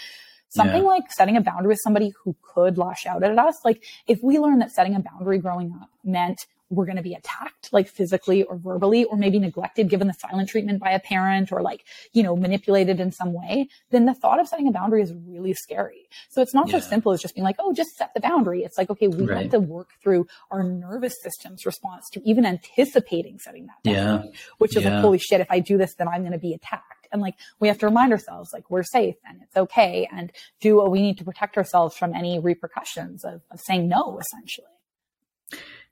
Something 0.51 0.83
yeah. 0.83 0.88
like 0.88 1.11
setting 1.11 1.37
a 1.37 1.40
boundary 1.40 1.70
with 1.70 1.81
somebody 1.83 2.12
who 2.22 2.37
could 2.42 2.79
lash 2.79 3.07
out 3.07 3.25
at 3.25 3.37
us. 3.38 3.57
Like 3.64 3.83
if 4.07 4.22
we 4.22 4.38
learn 4.38 4.61
that 4.61 4.70
setting 4.70 4.94
a 4.94 5.01
boundary 5.01 5.38
growing 5.38 5.72
up 5.81 5.90
meant 6.05 6.46
we're 6.72 6.87
going 6.87 6.96
to 6.96 7.02
be 7.02 7.14
attacked, 7.14 7.72
like 7.72 7.87
physically 7.87 8.42
or 8.44 8.56
verbally, 8.56 9.04
or 9.04 9.16
maybe 9.16 9.38
neglected, 9.38 9.90
given 9.90 10.06
the 10.06 10.14
silent 10.14 10.48
treatment 10.48 10.80
by 10.80 10.90
a 10.90 10.98
parent 10.98 11.52
or 11.52 11.61
like, 11.61 11.85
you 12.12 12.22
know, 12.22 12.35
manipulated 12.35 12.98
in 12.98 13.12
some 13.12 13.32
way, 13.32 13.68
then 13.90 14.06
the 14.06 14.14
thought 14.14 14.40
of 14.40 14.48
setting 14.48 14.66
a 14.66 14.72
boundary 14.72 15.02
is 15.02 15.12
really 15.26 15.52
scary. 15.52 16.08
So 16.30 16.40
it's 16.40 16.54
not 16.54 16.68
yeah. 16.68 16.80
so 16.80 16.88
simple 16.88 17.12
as 17.12 17.20
just 17.20 17.35
being 17.35 17.44
like, 17.44 17.56
oh, 17.58 17.74
just 17.74 17.90
set 17.96 18.14
the 18.14 18.20
boundary. 18.20 18.64
It's 18.64 18.78
like, 18.78 18.88
okay, 18.90 19.08
we 19.08 19.26
right. 19.26 19.42
have 19.42 19.50
to 19.50 19.61
work 19.61 19.90
through 20.02 20.26
our 20.50 20.62
nervous 20.62 21.14
system's 21.22 21.66
response 21.66 22.08
to 22.12 22.22
even 22.26 22.46
anticipating 22.46 23.38
setting 23.38 23.66
that 23.66 23.82
boundary, 23.85 24.30
yeah. 24.32 24.38
which 24.58 24.74
is 24.76 24.82
yeah. 24.82 24.94
like, 24.94 25.02
holy 25.02 25.18
shit, 25.18 25.40
if 25.40 25.50
I 25.50 25.61
do 25.61 25.76
this, 25.76 25.94
then 25.94 26.08
I'm 26.08 26.22
going 26.22 26.32
to 26.32 26.38
be 26.38 26.54
attacked. 26.54 27.06
And 27.12 27.20
like, 27.20 27.35
we 27.61 27.68
have 27.68 27.78
to 27.78 27.87
remind 27.87 28.12
ourselves, 28.12 28.50
like, 28.54 28.70
we're 28.70 28.82
safe 28.82 29.16
and 29.28 29.42
it's 29.42 29.56
okay 29.56 30.08
and 30.11 30.32
do 30.61 30.76
what 30.76 30.90
we 30.90 31.02
need 31.02 31.18
to 31.18 31.24
protect 31.24 31.58
ourselves 31.58 31.94
from 31.96 32.14
any 32.14 32.38
repercussions 32.38 33.24
of, 33.24 33.42
of 33.50 33.61
saying 33.66 33.87
no, 33.88 34.18
essentially. 34.18 34.66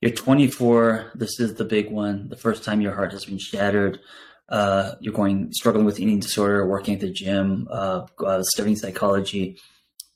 You're 0.00 0.12
24. 0.12 1.12
This 1.14 1.38
is 1.40 1.54
the 1.54 1.64
big 1.64 1.90
one. 1.90 2.28
The 2.28 2.36
first 2.36 2.64
time 2.64 2.80
your 2.80 2.94
heart 2.94 3.12
has 3.12 3.26
been 3.26 3.38
shattered. 3.38 4.00
Uh, 4.48 4.94
you're 5.00 5.14
going 5.14 5.52
struggling 5.52 5.84
with 5.84 6.00
eating 6.00 6.20
disorder, 6.20 6.66
working 6.66 6.94
at 6.94 7.00
the 7.00 7.10
gym, 7.10 7.68
uh, 7.70 8.06
uh, 8.24 8.42
studying 8.42 8.76
psychology. 8.76 9.58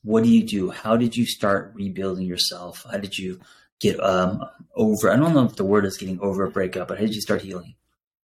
What 0.03 0.25
do 0.25 0.31
you 0.31 0.43
do? 0.43 0.71
How 0.71 0.97
did 0.97 1.17
you 1.17 1.27
start 1.27 1.73
rebuilding 1.75 2.27
yourself? 2.27 2.85
How 2.91 2.99
did 2.99 3.17
you 3.19 3.41
get 3.79 4.03
um, 4.03 4.43
over? 4.75 5.11
I 5.11 5.17
don't 5.17 5.35
know 5.35 5.45
if 5.45 5.57
the 5.57 5.65
word 5.65 5.85
is 5.85 5.99
getting 5.99 6.19
over 6.21 6.45
a 6.45 6.51
breakup, 6.51 6.89
but 6.89 6.99
how 6.99 7.05
did 7.05 7.15
you 7.15 7.21
start 7.21 7.43
healing? 7.43 7.75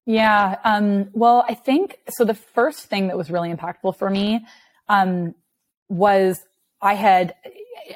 Yeah. 0.05 0.59
Um, 0.63 1.09
well, 1.13 1.45
I 1.49 1.55
think 1.55 1.99
so. 2.11 2.25
The 2.25 2.35
first 2.35 2.85
thing 2.85 3.09
that 3.09 3.17
was 3.17 3.31
really 3.31 3.53
impactful 3.53 3.99
for 3.99 4.09
me 4.09 4.47
um, 4.89 5.35
was 5.89 6.39
I 6.87 6.95
had 6.95 7.35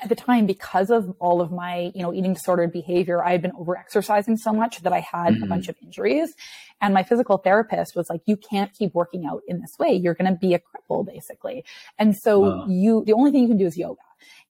at 0.03 0.09
the 0.09 0.15
time, 0.15 0.47
because 0.47 0.91
of 0.91 1.15
all 1.19 1.41
of 1.41 1.51
my, 1.51 1.91
you 1.95 2.03
know, 2.03 2.13
eating 2.13 2.35
disordered 2.35 2.73
behavior, 2.73 3.25
I 3.25 3.33
had 3.33 3.43
been 3.43 3.53
over 3.59 3.77
exercising 3.77 4.37
so 4.37 4.53
much 4.53 4.81
that 4.83 4.93
I 4.93 5.01
had 5.01 5.35
mm-hmm. 5.35 5.45
a 5.45 5.47
bunch 5.47 5.69
of 5.69 5.77
injuries. 5.83 6.35
And 6.81 6.95
my 6.95 7.03
physical 7.03 7.39
therapist 7.39 7.97
was 7.97 8.09
like, 8.09 8.23
you 8.27 8.37
can't 8.37 8.73
keep 8.73 8.95
working 8.95 9.27
out 9.27 9.43
in 9.49 9.61
this 9.61 9.75
way. 9.79 9.93
You're 9.93 10.15
going 10.15 10.33
to 10.33 10.39
be 10.39 10.55
a 10.55 10.61
cripple, 10.61 11.05
basically. 11.07 11.65
And 11.99 12.17
so 12.17 12.41
wow. 12.41 12.67
you, 12.69 13.05
the 13.05 13.13
only 13.13 13.31
thing 13.31 13.43
you 13.43 13.49
can 13.49 13.59
do 13.59 13.67
is 13.67 13.77
yoga. 13.77 14.01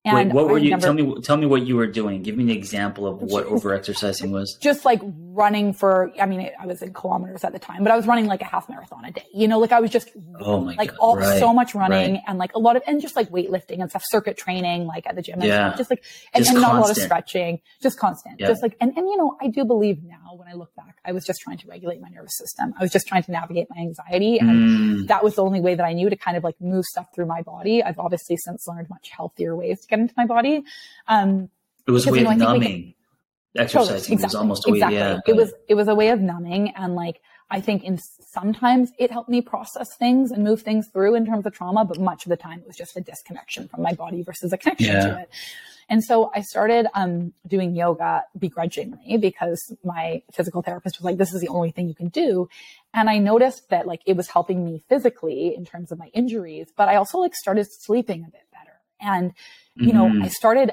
And 0.02 0.16
Wait, 0.16 0.34
what 0.34 0.48
were 0.48 0.56
you? 0.56 0.70
Never, 0.70 0.80
tell 0.80 0.94
me, 0.94 1.20
tell 1.20 1.36
me 1.36 1.44
what 1.44 1.66
you 1.66 1.76
were 1.76 1.86
doing. 1.86 2.22
Give 2.22 2.34
me 2.34 2.44
an 2.44 2.50
example 2.50 3.06
of 3.06 3.20
what 3.20 3.44
over-exercising 3.46 4.30
was. 4.30 4.56
Just 4.58 4.86
like 4.86 5.02
running 5.04 5.74
for. 5.74 6.10
I 6.18 6.24
mean, 6.24 6.50
I 6.58 6.64
was 6.64 6.80
in 6.80 6.94
kilometers 6.94 7.44
at 7.44 7.52
the 7.52 7.58
time, 7.58 7.82
but 7.82 7.92
I 7.92 7.96
was 7.96 8.06
running 8.06 8.26
like 8.26 8.40
a 8.40 8.46
half 8.46 8.66
marathon 8.70 9.04
a 9.04 9.10
day. 9.10 9.26
You 9.34 9.46
know, 9.46 9.58
like 9.58 9.72
I 9.72 9.80
was 9.80 9.90
just 9.90 10.08
oh 10.38 10.62
my 10.62 10.74
like 10.74 10.92
God. 10.92 10.98
all 11.00 11.16
right. 11.18 11.38
so 11.38 11.52
much 11.52 11.74
running 11.74 12.14
right. 12.14 12.22
and 12.26 12.38
like 12.38 12.54
a 12.54 12.58
lot 12.58 12.76
of 12.76 12.82
and 12.86 13.02
just 13.02 13.14
like 13.14 13.28
weightlifting 13.28 13.82
and 13.82 13.90
stuff, 13.90 14.02
circuit 14.06 14.38
training 14.38 14.86
like 14.86 15.06
at 15.06 15.16
the 15.16 15.22
gym 15.22 15.34
and 15.34 15.44
yeah. 15.44 15.68
stuff. 15.68 15.78
Just 15.78 15.90
like 15.90 16.04
and, 16.32 16.44
just 16.44 16.54
and 16.54 16.62
not 16.62 16.76
a 16.76 16.80
lot 16.80 16.90
of 16.90 16.96
stretching, 16.96 17.60
just 17.82 17.98
constant. 17.98 18.40
Yeah. 18.40 18.46
Just 18.48 18.62
like 18.62 18.78
and 18.80 18.96
and 18.96 19.06
you 19.06 19.18
know, 19.18 19.36
I 19.42 19.48
do 19.48 19.66
believe 19.66 20.02
now 20.02 20.29
when 20.36 20.48
I 20.48 20.54
look 20.54 20.74
back, 20.74 20.98
I 21.04 21.12
was 21.12 21.24
just 21.24 21.40
trying 21.40 21.58
to 21.58 21.68
regulate 21.68 22.00
my 22.00 22.08
nervous 22.08 22.36
system. 22.36 22.74
I 22.78 22.82
was 22.82 22.92
just 22.92 23.06
trying 23.06 23.22
to 23.24 23.32
navigate 23.32 23.68
my 23.70 23.80
anxiety, 23.80 24.38
and 24.38 24.50
mm. 24.50 25.06
that 25.08 25.22
was 25.24 25.36
the 25.36 25.42
only 25.42 25.60
way 25.60 25.74
that 25.74 25.84
I 25.84 25.92
knew 25.92 26.10
to 26.10 26.16
kind 26.16 26.36
of 26.36 26.44
like 26.44 26.60
move 26.60 26.84
stuff 26.84 27.06
through 27.14 27.26
my 27.26 27.42
body. 27.42 27.82
I've 27.82 27.98
obviously 27.98 28.36
since 28.36 28.66
learned 28.66 28.88
much 28.90 29.10
healthier 29.10 29.56
ways 29.56 29.80
to 29.80 29.88
get 29.88 29.98
into 29.98 30.14
my 30.16 30.26
body. 30.26 30.62
Um, 31.08 31.50
it 31.86 31.90
was 31.90 32.06
a 32.06 32.12
way 32.12 32.24
of 32.24 32.36
numbing. 32.36 32.94
Exercising 33.56 33.96
totally, 33.96 34.12
exactly, 34.12 34.24
was 34.24 34.34
almost 34.36 34.68
a 34.68 34.70
way, 34.70 34.78
exactly. 34.78 34.96
yeah. 34.96 35.18
It 35.26 35.34
was 35.34 35.52
it 35.68 35.74
was 35.74 35.88
a 35.88 35.94
way 35.94 36.10
of 36.10 36.20
numbing, 36.20 36.70
and 36.76 36.94
like 36.94 37.20
I 37.50 37.60
think 37.60 37.82
in 37.82 37.98
sometimes 38.32 38.92
it 38.96 39.10
helped 39.10 39.28
me 39.28 39.40
process 39.40 39.96
things 39.96 40.30
and 40.30 40.44
move 40.44 40.62
things 40.62 40.88
through 40.92 41.16
in 41.16 41.26
terms 41.26 41.46
of 41.46 41.52
trauma, 41.52 41.84
but 41.84 41.98
much 41.98 42.24
of 42.24 42.30
the 42.30 42.36
time 42.36 42.60
it 42.60 42.66
was 42.66 42.76
just 42.76 42.96
a 42.96 43.00
disconnection 43.00 43.66
from 43.66 43.82
my 43.82 43.92
body 43.92 44.22
versus 44.22 44.52
a 44.52 44.58
connection 44.58 44.86
yeah. 44.86 45.06
to 45.06 45.20
it. 45.22 45.30
And 45.90 46.04
so 46.04 46.30
I 46.32 46.42
started 46.42 46.86
um, 46.94 47.32
doing 47.46 47.74
yoga 47.74 48.22
begrudgingly 48.38 49.16
because 49.16 49.74
my 49.84 50.22
physical 50.32 50.62
therapist 50.62 50.98
was 50.98 51.04
like, 51.04 51.18
this 51.18 51.34
is 51.34 51.40
the 51.40 51.48
only 51.48 51.72
thing 51.72 51.88
you 51.88 51.96
can 51.96 52.08
do. 52.08 52.48
And 52.94 53.10
I 53.10 53.18
noticed 53.18 53.68
that 53.70 53.88
like 53.88 54.00
it 54.06 54.16
was 54.16 54.28
helping 54.28 54.64
me 54.64 54.84
physically 54.88 55.52
in 55.54 55.66
terms 55.66 55.90
of 55.90 55.98
my 55.98 56.06
injuries, 56.14 56.68
but 56.76 56.88
I 56.88 56.94
also 56.94 57.18
like 57.18 57.34
started 57.34 57.66
sleeping 57.68 58.20
a 58.22 58.30
bit 58.30 58.46
better. 58.52 58.78
And, 59.00 59.32
you 59.74 59.92
mm-hmm. 59.92 60.18
know, 60.18 60.24
I 60.24 60.28
started 60.28 60.70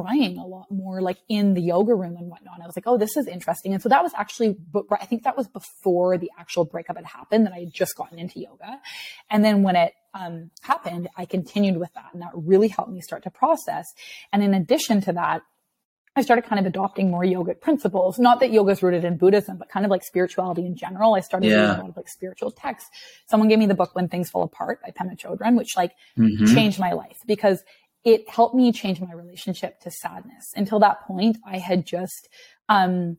crying 0.00 0.38
a 0.38 0.46
lot 0.46 0.70
more 0.70 1.00
like 1.00 1.18
in 1.28 1.54
the 1.54 1.60
yoga 1.60 1.94
room 1.94 2.16
and 2.16 2.28
whatnot. 2.28 2.60
I 2.62 2.66
was 2.66 2.76
like, 2.76 2.86
oh, 2.86 2.98
this 2.98 3.16
is 3.16 3.26
interesting. 3.26 3.72
And 3.72 3.82
so 3.82 3.88
that 3.88 4.02
was 4.02 4.12
actually, 4.14 4.56
I 4.90 5.06
think 5.06 5.24
that 5.24 5.36
was 5.36 5.48
before 5.48 6.18
the 6.18 6.30
actual 6.38 6.64
breakup 6.64 6.96
had 6.96 7.06
happened 7.06 7.46
that 7.46 7.52
I 7.52 7.60
had 7.60 7.72
just 7.72 7.96
gotten 7.96 8.18
into 8.18 8.40
yoga. 8.40 8.80
And 9.30 9.44
then 9.44 9.62
when 9.62 9.76
it 9.76 9.92
um, 10.14 10.50
happened, 10.62 11.08
I 11.16 11.24
continued 11.24 11.78
with 11.78 11.92
that. 11.94 12.10
And 12.12 12.22
that 12.22 12.30
really 12.34 12.68
helped 12.68 12.90
me 12.90 13.00
start 13.00 13.22
to 13.24 13.30
process. 13.30 13.86
And 14.32 14.42
in 14.42 14.54
addition 14.54 15.00
to 15.02 15.12
that, 15.14 15.42
I 16.14 16.20
started 16.20 16.44
kind 16.44 16.60
of 16.60 16.66
adopting 16.66 17.10
more 17.10 17.22
yogic 17.22 17.62
principles. 17.62 18.18
Not 18.18 18.40
that 18.40 18.52
yoga 18.52 18.72
is 18.72 18.82
rooted 18.82 19.02
in 19.02 19.16
Buddhism, 19.16 19.56
but 19.56 19.70
kind 19.70 19.86
of 19.86 19.90
like 19.90 20.04
spirituality 20.04 20.66
in 20.66 20.76
general. 20.76 21.14
I 21.14 21.20
started 21.20 21.48
yeah. 21.48 21.54
reading 21.54 21.76
a 21.76 21.80
lot 21.80 21.88
of 21.88 21.96
like 21.96 22.08
spiritual 22.08 22.50
texts. 22.50 22.90
Someone 23.30 23.48
gave 23.48 23.58
me 23.58 23.64
the 23.64 23.74
book 23.74 23.94
When 23.94 24.08
Things 24.08 24.28
Fall 24.28 24.42
Apart 24.42 24.80
by 24.82 24.90
Pema 24.90 25.18
Chodron, 25.18 25.56
which 25.56 25.70
like 25.74 25.92
mm-hmm. 26.18 26.54
changed 26.54 26.78
my 26.78 26.92
life 26.92 27.16
because 27.26 27.64
it 28.04 28.28
helped 28.28 28.54
me 28.54 28.72
change 28.72 29.00
my 29.00 29.12
relationship 29.12 29.80
to 29.80 29.90
sadness. 29.90 30.44
Until 30.56 30.80
that 30.80 31.06
point, 31.06 31.38
I 31.46 31.58
had 31.58 31.86
just, 31.86 32.28
um, 32.68 33.18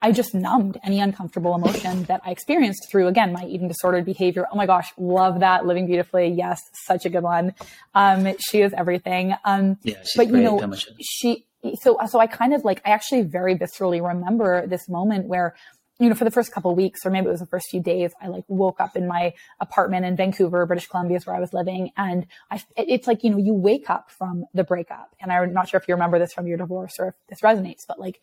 I 0.00 0.10
just 0.10 0.34
numbed 0.34 0.78
any 0.82 0.98
uncomfortable 1.00 1.54
emotion 1.54 2.04
that 2.04 2.22
I 2.24 2.30
experienced 2.32 2.88
through, 2.90 3.06
again, 3.06 3.32
my 3.32 3.44
eating 3.44 3.68
disordered 3.68 4.04
behavior. 4.04 4.46
Oh 4.50 4.56
my 4.56 4.66
gosh, 4.66 4.92
love 4.98 5.40
that. 5.40 5.64
Living 5.64 5.86
Beautifully. 5.86 6.28
Yes, 6.28 6.60
such 6.72 7.06
a 7.06 7.10
good 7.10 7.22
one. 7.22 7.54
Um, 7.94 8.34
she 8.38 8.62
is 8.62 8.72
everything. 8.72 9.34
Um, 9.44 9.78
yeah, 9.82 10.02
but 10.16 10.28
you 10.28 10.38
know, 10.38 10.74
she, 11.00 11.46
so, 11.80 11.98
so 12.08 12.18
I 12.18 12.26
kind 12.26 12.52
of 12.52 12.64
like, 12.64 12.82
I 12.84 12.90
actually 12.90 13.22
very 13.22 13.54
viscerally 13.54 14.04
remember 14.04 14.66
this 14.66 14.88
moment 14.88 15.26
where 15.26 15.54
you 15.98 16.08
know, 16.08 16.14
for 16.14 16.24
the 16.24 16.30
first 16.30 16.52
couple 16.52 16.74
weeks, 16.74 17.04
or 17.04 17.10
maybe 17.10 17.26
it 17.26 17.30
was 17.30 17.40
the 17.40 17.46
first 17.46 17.68
few 17.70 17.80
days, 17.80 18.12
I 18.20 18.28
like 18.28 18.44
woke 18.48 18.80
up 18.80 18.96
in 18.96 19.06
my 19.06 19.34
apartment 19.60 20.06
in 20.06 20.16
Vancouver, 20.16 20.64
British 20.66 20.88
Columbia 20.88 21.18
is 21.18 21.26
where 21.26 21.36
I 21.36 21.40
was 21.40 21.52
living. 21.52 21.90
And 21.96 22.26
I, 22.50 22.62
it's 22.76 23.06
like, 23.06 23.22
you 23.22 23.30
know, 23.30 23.38
you 23.38 23.54
wake 23.54 23.90
up 23.90 24.10
from 24.10 24.44
the 24.54 24.64
breakup. 24.64 25.14
And 25.20 25.30
I'm 25.30 25.52
not 25.52 25.68
sure 25.68 25.78
if 25.78 25.86
you 25.86 25.94
remember 25.94 26.18
this 26.18 26.32
from 26.32 26.46
your 26.46 26.56
divorce 26.56 26.94
or 26.98 27.08
if 27.08 27.14
this 27.28 27.40
resonates, 27.40 27.82
but 27.86 28.00
like, 28.00 28.20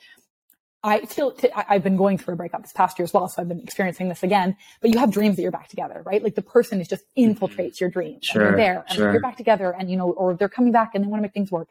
I 0.82 1.04
still, 1.04 1.32
t- 1.32 1.52
I've 1.54 1.84
been 1.84 1.98
going 1.98 2.18
through 2.18 2.36
a 2.36 2.38
breakup 2.38 2.62
this 2.62 2.72
past 2.72 2.98
year 2.98 3.04
as 3.04 3.14
well. 3.14 3.28
So 3.28 3.42
I've 3.42 3.50
been 3.50 3.60
experiencing 3.60 4.08
this 4.08 4.24
again, 4.24 4.56
but 4.82 4.92
you 4.92 5.00
have 5.00 5.12
dreams 5.12 5.36
that 5.36 5.42
you're 5.42 5.52
back 5.52 5.68
together, 5.68 6.02
right? 6.06 6.24
Like 6.24 6.36
the 6.36 6.42
person 6.42 6.80
is 6.80 6.88
just 6.88 7.04
mm-hmm. 7.18 7.32
infiltrates 7.32 7.82
your 7.82 7.90
dreams. 7.90 8.26
Sure, 8.26 8.42
and 8.42 8.58
they're 8.58 8.58
there 8.58 8.86
and 8.88 8.98
sure. 8.98 9.12
you're 9.12 9.22
back 9.22 9.36
together 9.36 9.76
and, 9.78 9.92
you 9.92 9.98
know, 9.98 10.12
or 10.12 10.36
they're 10.36 10.48
coming 10.48 10.72
back 10.72 10.92
and 10.96 11.04
they 11.04 11.08
want 11.10 11.20
to 11.20 11.24
make 11.24 11.34
things 11.34 11.52
work. 11.52 11.68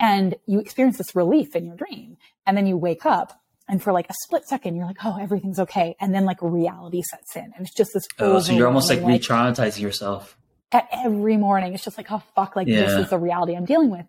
And 0.00 0.34
you 0.46 0.58
experience 0.58 0.98
this 0.98 1.14
relief 1.14 1.54
in 1.54 1.66
your 1.66 1.76
dream. 1.76 2.16
And 2.46 2.56
then 2.56 2.66
you 2.66 2.76
wake 2.76 3.04
up 3.04 3.41
and 3.72 3.82
for 3.82 3.90
like 3.90 4.10
a 4.10 4.14
split 4.24 4.46
second, 4.46 4.76
you're 4.76 4.84
like, 4.84 5.02
oh, 5.02 5.16
everything's 5.18 5.58
okay. 5.58 5.96
And 5.98 6.14
then 6.14 6.26
like 6.26 6.36
reality 6.42 7.00
sets 7.00 7.34
in. 7.36 7.44
And 7.56 7.66
it's 7.66 7.74
just 7.74 7.92
this. 7.94 8.06
Oh, 8.18 8.38
so 8.38 8.52
you're 8.52 8.66
almost 8.66 8.90
like, 8.90 9.00
like 9.00 9.08
re 9.08 9.18
traumatizing 9.18 9.80
yourself. 9.80 10.36
At 10.72 10.88
every 10.92 11.38
morning. 11.38 11.72
It's 11.72 11.82
just 11.82 11.96
like, 11.96 12.12
oh, 12.12 12.22
fuck, 12.36 12.54
like 12.54 12.68
yeah. 12.68 12.82
this 12.82 13.04
is 13.04 13.08
the 13.08 13.18
reality 13.18 13.56
I'm 13.56 13.64
dealing 13.64 13.88
with. 13.88 14.04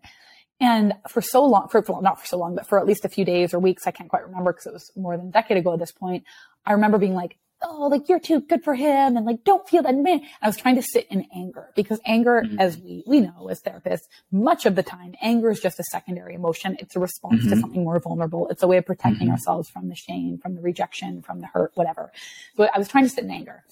And 0.60 0.96
for 1.08 1.22
so 1.22 1.46
long, 1.46 1.70
for 1.70 1.82
well, 1.88 2.02
not 2.02 2.20
for 2.20 2.28
so 2.28 2.38
long, 2.38 2.56
but 2.56 2.68
for 2.68 2.78
at 2.78 2.86
least 2.86 3.06
a 3.06 3.10
few 3.10 3.24
days 3.24 3.54
or 3.54 3.60
weeks, 3.60 3.88
I 3.88 3.92
can't 3.92 4.10
quite 4.10 4.26
remember 4.28 4.52
because 4.52 4.66
it 4.66 4.74
was 4.74 4.92
more 4.98 5.16
than 5.16 5.28
a 5.28 5.32
decade 5.32 5.56
ago 5.56 5.72
at 5.72 5.80
this 5.80 5.94
point. 5.94 6.26
I 6.66 6.74
remember 6.74 6.98
being 6.98 7.16
like, 7.16 7.38
oh, 7.64 7.88
like 7.88 8.10
you're 8.10 8.20
too 8.20 8.42
good 8.42 8.64
for 8.64 8.76
him. 8.76 9.18
And 9.18 9.26
like, 9.26 9.44
don't 9.44 9.68
feel 9.68 9.84
that 9.84 9.96
man. 9.96 10.22
I 10.42 10.48
was 10.48 10.58
trying 10.58 10.76
to 10.76 10.82
sit 10.82 11.08
in 11.10 11.26
anger 11.36 11.70
because 11.76 12.00
anger, 12.06 12.44
mm-hmm. 12.46 12.60
as 12.60 12.78
we, 12.78 13.04
we 13.08 13.22
know 13.22 13.48
as 13.50 13.62
therapists, 13.62 14.08
much 14.32 14.66
of 14.66 14.76
the 14.76 14.84
time, 14.84 15.16
anger 15.22 15.50
is 15.52 15.60
just 15.60 15.80
a 15.80 15.84
secondary 15.84 16.36
emotion. 16.36 16.78
It's 16.80 16.96
a 16.96 17.00
response 17.00 17.42
mm-hmm. 17.42 17.50
to 17.52 17.60
something 17.60 17.84
more 17.84 18.00
vulnerable. 18.00 18.48
It's 18.50 18.64
a 18.64 18.68
way 18.68 18.78
of 18.78 18.86
protecting 18.86 19.28
mm-hmm. 19.28 19.32
ourselves 19.32 19.70
from 19.70 19.90
the 19.90 19.96
shame, 19.96 20.38
from 20.38 20.56
the 20.56 20.62
rejection, 20.62 21.22
from 21.22 21.42
the 21.42 21.48
hurt, 21.48 21.72
whatever. 21.76 22.12
So 22.56 22.68
I 22.74 22.78
was 22.78 22.88
trying 22.88 23.06
to 23.06 23.10
sit 23.10 23.24
in 23.24 23.32
anger. 23.32 23.64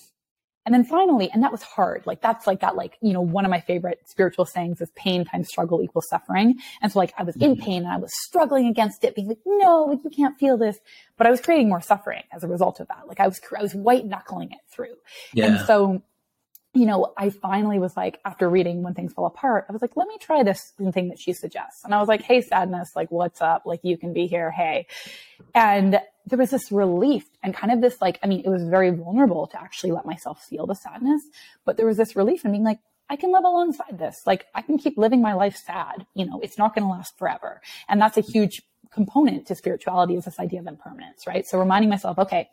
And 0.66 0.76
then 0.76 0.84
finally, 0.84 1.30
and 1.34 1.44
that 1.44 1.52
was 1.52 1.64
hard. 1.64 2.04
Like 2.06 2.22
that's 2.22 2.46
like 2.46 2.60
that, 2.62 2.76
like, 2.76 2.98
you 3.02 3.14
know, 3.14 3.22
one 3.22 3.46
of 3.46 3.52
my 3.52 3.62
favorite 3.62 4.02
spiritual 4.06 4.46
sayings 4.46 4.80
is 4.80 4.92
pain 4.96 5.26
times 5.26 5.48
struggle 5.48 5.82
equals 5.82 6.08
suffering. 6.08 6.60
And 6.82 6.92
so 6.92 7.00
like 7.00 7.14
I 7.18 7.24
was 7.24 7.36
in 7.36 7.54
mm-hmm. 7.54 7.64
pain 7.64 7.84
and 7.84 7.92
I 7.92 7.98
was 7.98 8.12
struggling 8.26 8.68
against 8.68 9.04
it, 9.04 9.16
being 9.16 9.28
like, 9.28 9.40
no, 9.46 9.86
like 9.86 10.04
you 10.04 10.12
can't 10.12 10.38
feel 10.38 10.58
this. 10.58 10.78
But 11.18 11.26
I 11.26 11.32
was 11.32 11.42
creating 11.42 11.70
more 11.70 11.82
suffering 11.82 12.24
as 12.32 12.44
a 12.44 12.48
result 12.48 12.80
of 12.80 12.88
that. 12.90 13.08
Like 13.08 13.20
I 13.20 13.28
was, 13.28 13.42
I 13.58 13.62
was 13.62 13.74
white 13.74 14.06
knuckling 14.06 14.52
it 14.52 14.60
through. 14.70 14.96
Yeah. 15.34 15.46
And 15.46 15.66
so 15.66 16.04
you 16.74 16.86
know, 16.86 17.14
I 17.18 17.32
finally 17.32 17.80
was 17.80 17.98
like, 17.98 18.20
after 18.24 18.50
reading 18.50 18.82
When 18.82 18.94
Things 18.94 19.12
Fall 19.12 19.26
Apart, 19.26 19.66
I 19.68 19.74
was 19.74 19.82
like, 19.82 19.98
let 19.98 20.08
me 20.08 20.18
try 20.20 20.44
this 20.44 20.72
thing 20.94 21.10
that 21.10 21.20
she 21.20 21.34
suggests. 21.34 21.84
And 21.84 21.94
I 21.94 22.00
was 22.00 22.08
like, 22.08 22.22
hey, 22.22 22.42
sadness, 22.42 22.96
like, 22.96 23.12
what's 23.12 23.42
up? 23.42 23.64
Like, 23.66 23.82
you 23.84 23.98
can 23.98 24.14
be 24.14 24.28
here. 24.28 24.52
Hey. 24.52 24.88
And 25.54 26.00
there 26.26 26.38
was 26.38 26.52
this 26.52 26.72
relief 26.72 27.26
and 27.44 27.54
kind 27.54 27.74
of 27.74 27.82
this, 27.82 28.02
like, 28.02 28.20
I 28.24 28.28
mean, 28.28 28.42
it 28.46 28.50
was 28.50 28.64
very 28.64 28.92
vulnerable 28.92 29.48
to 29.48 29.62
actually 29.62 29.92
let 29.92 30.06
myself 30.06 30.44
feel 30.44 30.66
the 30.68 30.76
sadness, 30.76 31.24
but 31.66 31.78
there 31.78 31.86
was 31.86 31.98
this 31.98 32.16
relief 32.16 32.46
in 32.46 32.52
being 32.52 32.64
like, 32.64 32.80
I 33.10 33.16
can 33.18 33.32
live 33.32 33.44
alongside 33.44 34.00
this. 34.00 34.22
Like, 34.26 34.46
I 34.56 34.62
can 34.62 34.78
keep 34.78 34.98
living 34.98 35.22
my 35.22 35.34
life 35.34 35.58
sad. 35.58 36.06
You 36.14 36.26
know, 36.26 36.40
it's 36.42 36.58
not 36.58 36.74
going 36.74 36.84
to 36.84 36.90
last 36.90 37.18
forever. 37.18 37.62
And 37.90 38.00
that's 38.00 38.18
a 38.18 38.22
huge 38.22 38.62
component 38.92 39.48
to 39.48 39.56
spirituality 39.56 40.16
is 40.16 40.26
this 40.26 40.40
idea 40.40 40.60
of 40.60 40.68
impermanence, 40.68 41.28
right? 41.28 41.46
So 41.46 41.60
reminding 41.60 41.90
myself, 41.90 42.20
okay, 42.20 42.50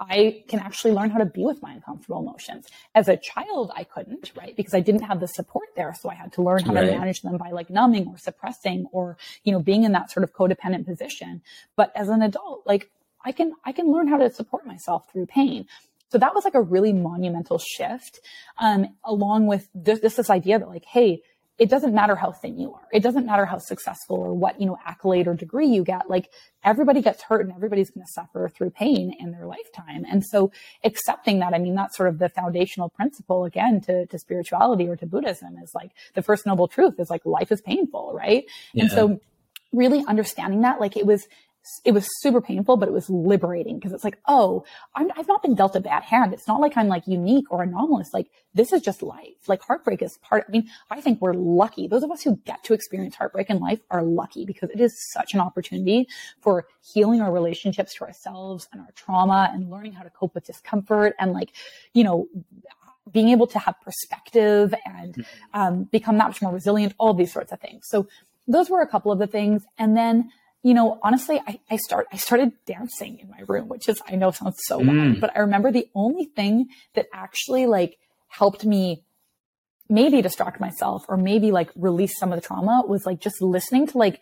I 0.00 0.44
can 0.48 0.60
actually 0.60 0.92
learn 0.92 1.10
how 1.10 1.18
to 1.18 1.26
be 1.26 1.44
with 1.44 1.60
my 1.60 1.74
uncomfortable 1.74 2.20
emotions. 2.20 2.66
As 2.94 3.06
a 3.08 3.18
child, 3.18 3.70
I 3.76 3.84
couldn't, 3.84 4.32
right? 4.34 4.56
Because 4.56 4.72
I 4.72 4.80
didn't 4.80 5.02
have 5.02 5.20
the 5.20 5.28
support 5.28 5.68
there. 5.76 5.94
So 6.00 6.08
I 6.08 6.14
had 6.14 6.32
to 6.32 6.42
learn 6.42 6.64
how 6.64 6.72
right. 6.72 6.86
to 6.86 6.98
manage 6.98 7.20
them 7.20 7.36
by 7.36 7.50
like 7.50 7.68
numbing 7.68 8.06
or 8.08 8.16
suppressing 8.16 8.86
or, 8.92 9.18
you 9.44 9.52
know, 9.52 9.60
being 9.60 9.84
in 9.84 9.92
that 9.92 10.10
sort 10.10 10.24
of 10.24 10.32
codependent 10.32 10.86
position. 10.86 11.42
But 11.76 11.92
as 11.94 12.08
an 12.08 12.22
adult, 12.22 12.62
like 12.66 12.90
I 13.22 13.32
can, 13.32 13.52
I 13.64 13.72
can 13.72 13.92
learn 13.92 14.08
how 14.08 14.16
to 14.16 14.30
support 14.30 14.66
myself 14.66 15.04
through 15.12 15.26
pain. 15.26 15.66
So 16.10 16.18
that 16.18 16.34
was 16.34 16.44
like 16.44 16.54
a 16.54 16.62
really 16.62 16.92
monumental 16.92 17.58
shift, 17.58 18.20
um, 18.58 18.86
along 19.04 19.46
with 19.46 19.68
this, 19.74 20.00
this, 20.00 20.16
this 20.16 20.30
idea 20.30 20.58
that 20.58 20.68
like, 20.68 20.84
hey, 20.84 21.22
it 21.60 21.68
doesn't 21.68 21.94
matter 21.94 22.16
how 22.16 22.32
thin 22.32 22.58
you 22.58 22.72
are. 22.72 22.88
It 22.90 23.02
doesn't 23.02 23.26
matter 23.26 23.44
how 23.44 23.58
successful 23.58 24.16
or 24.16 24.32
what, 24.32 24.58
you 24.58 24.66
know, 24.66 24.78
accolade 24.86 25.28
or 25.28 25.34
degree 25.34 25.68
you 25.68 25.84
get. 25.84 26.08
Like 26.08 26.30
everybody 26.64 27.02
gets 27.02 27.22
hurt 27.22 27.44
and 27.44 27.54
everybody's 27.54 27.90
going 27.90 28.06
to 28.06 28.10
suffer 28.10 28.48
through 28.48 28.70
pain 28.70 29.14
in 29.20 29.30
their 29.30 29.46
lifetime. 29.46 30.06
And 30.10 30.24
so 30.24 30.52
accepting 30.82 31.40
that, 31.40 31.52
I 31.52 31.58
mean, 31.58 31.74
that's 31.74 31.98
sort 31.98 32.08
of 32.08 32.18
the 32.18 32.30
foundational 32.30 32.88
principle 32.88 33.44
again 33.44 33.82
to, 33.82 34.06
to 34.06 34.18
spirituality 34.18 34.88
or 34.88 34.96
to 34.96 35.04
Buddhism 35.04 35.58
is 35.62 35.72
like 35.74 35.90
the 36.14 36.22
first 36.22 36.46
noble 36.46 36.66
truth 36.66 36.94
is 36.98 37.10
like 37.10 37.26
life 37.26 37.52
is 37.52 37.60
painful, 37.60 38.12
right? 38.14 38.46
Yeah. 38.72 38.84
And 38.84 38.90
so 38.90 39.20
really 39.70 40.02
understanding 40.08 40.62
that, 40.62 40.80
like 40.80 40.96
it 40.96 41.04
was, 41.04 41.28
it 41.84 41.92
was 41.92 42.08
super 42.20 42.40
painful, 42.40 42.76
but 42.76 42.88
it 42.88 42.92
was 42.92 43.08
liberating 43.10 43.78
because 43.78 43.92
it's 43.92 44.04
like, 44.04 44.18
oh, 44.26 44.64
i 44.94 45.06
have 45.16 45.28
not 45.28 45.42
been 45.42 45.54
dealt 45.54 45.76
a 45.76 45.80
bad 45.80 46.02
hand. 46.02 46.32
It's 46.32 46.48
not 46.48 46.60
like 46.60 46.76
I'm 46.76 46.88
like 46.88 47.06
unique 47.06 47.50
or 47.50 47.62
anomalous. 47.62 48.12
Like 48.12 48.30
this 48.54 48.72
is 48.72 48.82
just 48.82 49.02
life. 49.02 49.46
Like 49.46 49.62
heartbreak 49.62 50.02
is 50.02 50.18
part. 50.22 50.46
I 50.48 50.50
mean, 50.50 50.68
I 50.90 51.00
think 51.00 51.20
we're 51.20 51.34
lucky. 51.34 51.86
Those 51.86 52.02
of 52.02 52.10
us 52.10 52.22
who 52.22 52.36
get 52.44 52.64
to 52.64 52.72
experience 52.72 53.14
heartbreak 53.14 53.50
in 53.50 53.58
life 53.58 53.80
are 53.90 54.02
lucky 54.02 54.44
because 54.44 54.70
it 54.70 54.80
is 54.80 54.94
such 55.12 55.34
an 55.34 55.40
opportunity 55.40 56.08
for 56.40 56.66
healing 56.92 57.20
our 57.20 57.32
relationships 57.32 57.94
to 57.94 58.04
ourselves 58.04 58.66
and 58.72 58.80
our 58.80 58.92
trauma 58.94 59.50
and 59.52 59.70
learning 59.70 59.92
how 59.92 60.02
to 60.02 60.10
cope 60.10 60.34
with 60.34 60.46
discomfort 60.46 61.14
and 61.18 61.32
like, 61.32 61.50
you 61.92 62.04
know, 62.04 62.26
being 63.12 63.28
able 63.28 63.46
to 63.46 63.58
have 63.58 63.74
perspective 63.82 64.74
and 64.86 65.14
mm-hmm. 65.14 65.60
um, 65.60 65.84
become 65.84 66.16
that 66.18 66.28
much 66.28 66.42
more 66.42 66.52
resilient. 66.52 66.94
All 66.98 67.14
these 67.14 67.32
sorts 67.32 67.52
of 67.52 67.60
things. 67.60 67.84
So 67.86 68.08
those 68.48 68.70
were 68.70 68.80
a 68.80 68.86
couple 68.86 69.12
of 69.12 69.18
the 69.18 69.26
things, 69.26 69.64
and 69.78 69.96
then 69.96 70.30
you 70.62 70.74
know, 70.74 70.98
honestly, 71.02 71.40
I, 71.46 71.58
I 71.70 71.76
start, 71.76 72.06
I 72.12 72.16
started 72.16 72.52
dancing 72.66 73.18
in 73.18 73.30
my 73.30 73.40
room, 73.48 73.68
which 73.68 73.88
is, 73.88 74.00
I 74.06 74.16
know 74.16 74.30
sounds 74.30 74.60
so 74.66 74.80
mm. 74.80 75.18
but 75.18 75.34
I 75.34 75.40
remember 75.40 75.72
the 75.72 75.88
only 75.94 76.26
thing 76.26 76.68
that 76.94 77.06
actually 77.14 77.66
like 77.66 77.98
helped 78.28 78.64
me 78.64 79.02
maybe 79.88 80.20
distract 80.22 80.60
myself 80.60 81.04
or 81.08 81.16
maybe 81.16 81.50
like 81.50 81.70
release 81.74 82.18
some 82.18 82.32
of 82.32 82.40
the 82.40 82.46
trauma 82.46 82.84
was 82.86 83.06
like 83.06 83.20
just 83.20 83.40
listening 83.40 83.86
to 83.88 83.98
like, 83.98 84.20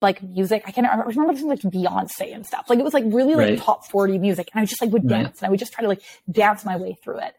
like 0.00 0.22
music. 0.22 0.62
I 0.66 0.70
can't 0.70 0.86
I 0.86 0.96
remember 0.96 1.32
listening 1.32 1.50
like 1.50 1.60
Beyonce 1.60 2.34
and 2.34 2.46
stuff. 2.46 2.66
Like 2.68 2.78
it 2.78 2.84
was 2.84 2.94
like 2.94 3.04
really 3.06 3.34
like 3.34 3.50
right. 3.50 3.58
top 3.58 3.86
40 3.86 4.18
music. 4.18 4.48
And 4.54 4.62
I 4.62 4.64
just 4.64 4.80
like 4.80 4.90
would 4.92 5.06
dance 5.08 5.26
right. 5.26 5.36
and 5.38 5.46
I 5.46 5.50
would 5.50 5.58
just 5.58 5.72
try 5.72 5.82
to 5.82 5.88
like 5.88 6.02
dance 6.30 6.64
my 6.64 6.76
way 6.76 6.96
through 7.02 7.18
it. 7.18 7.34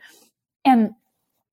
And 0.64 0.92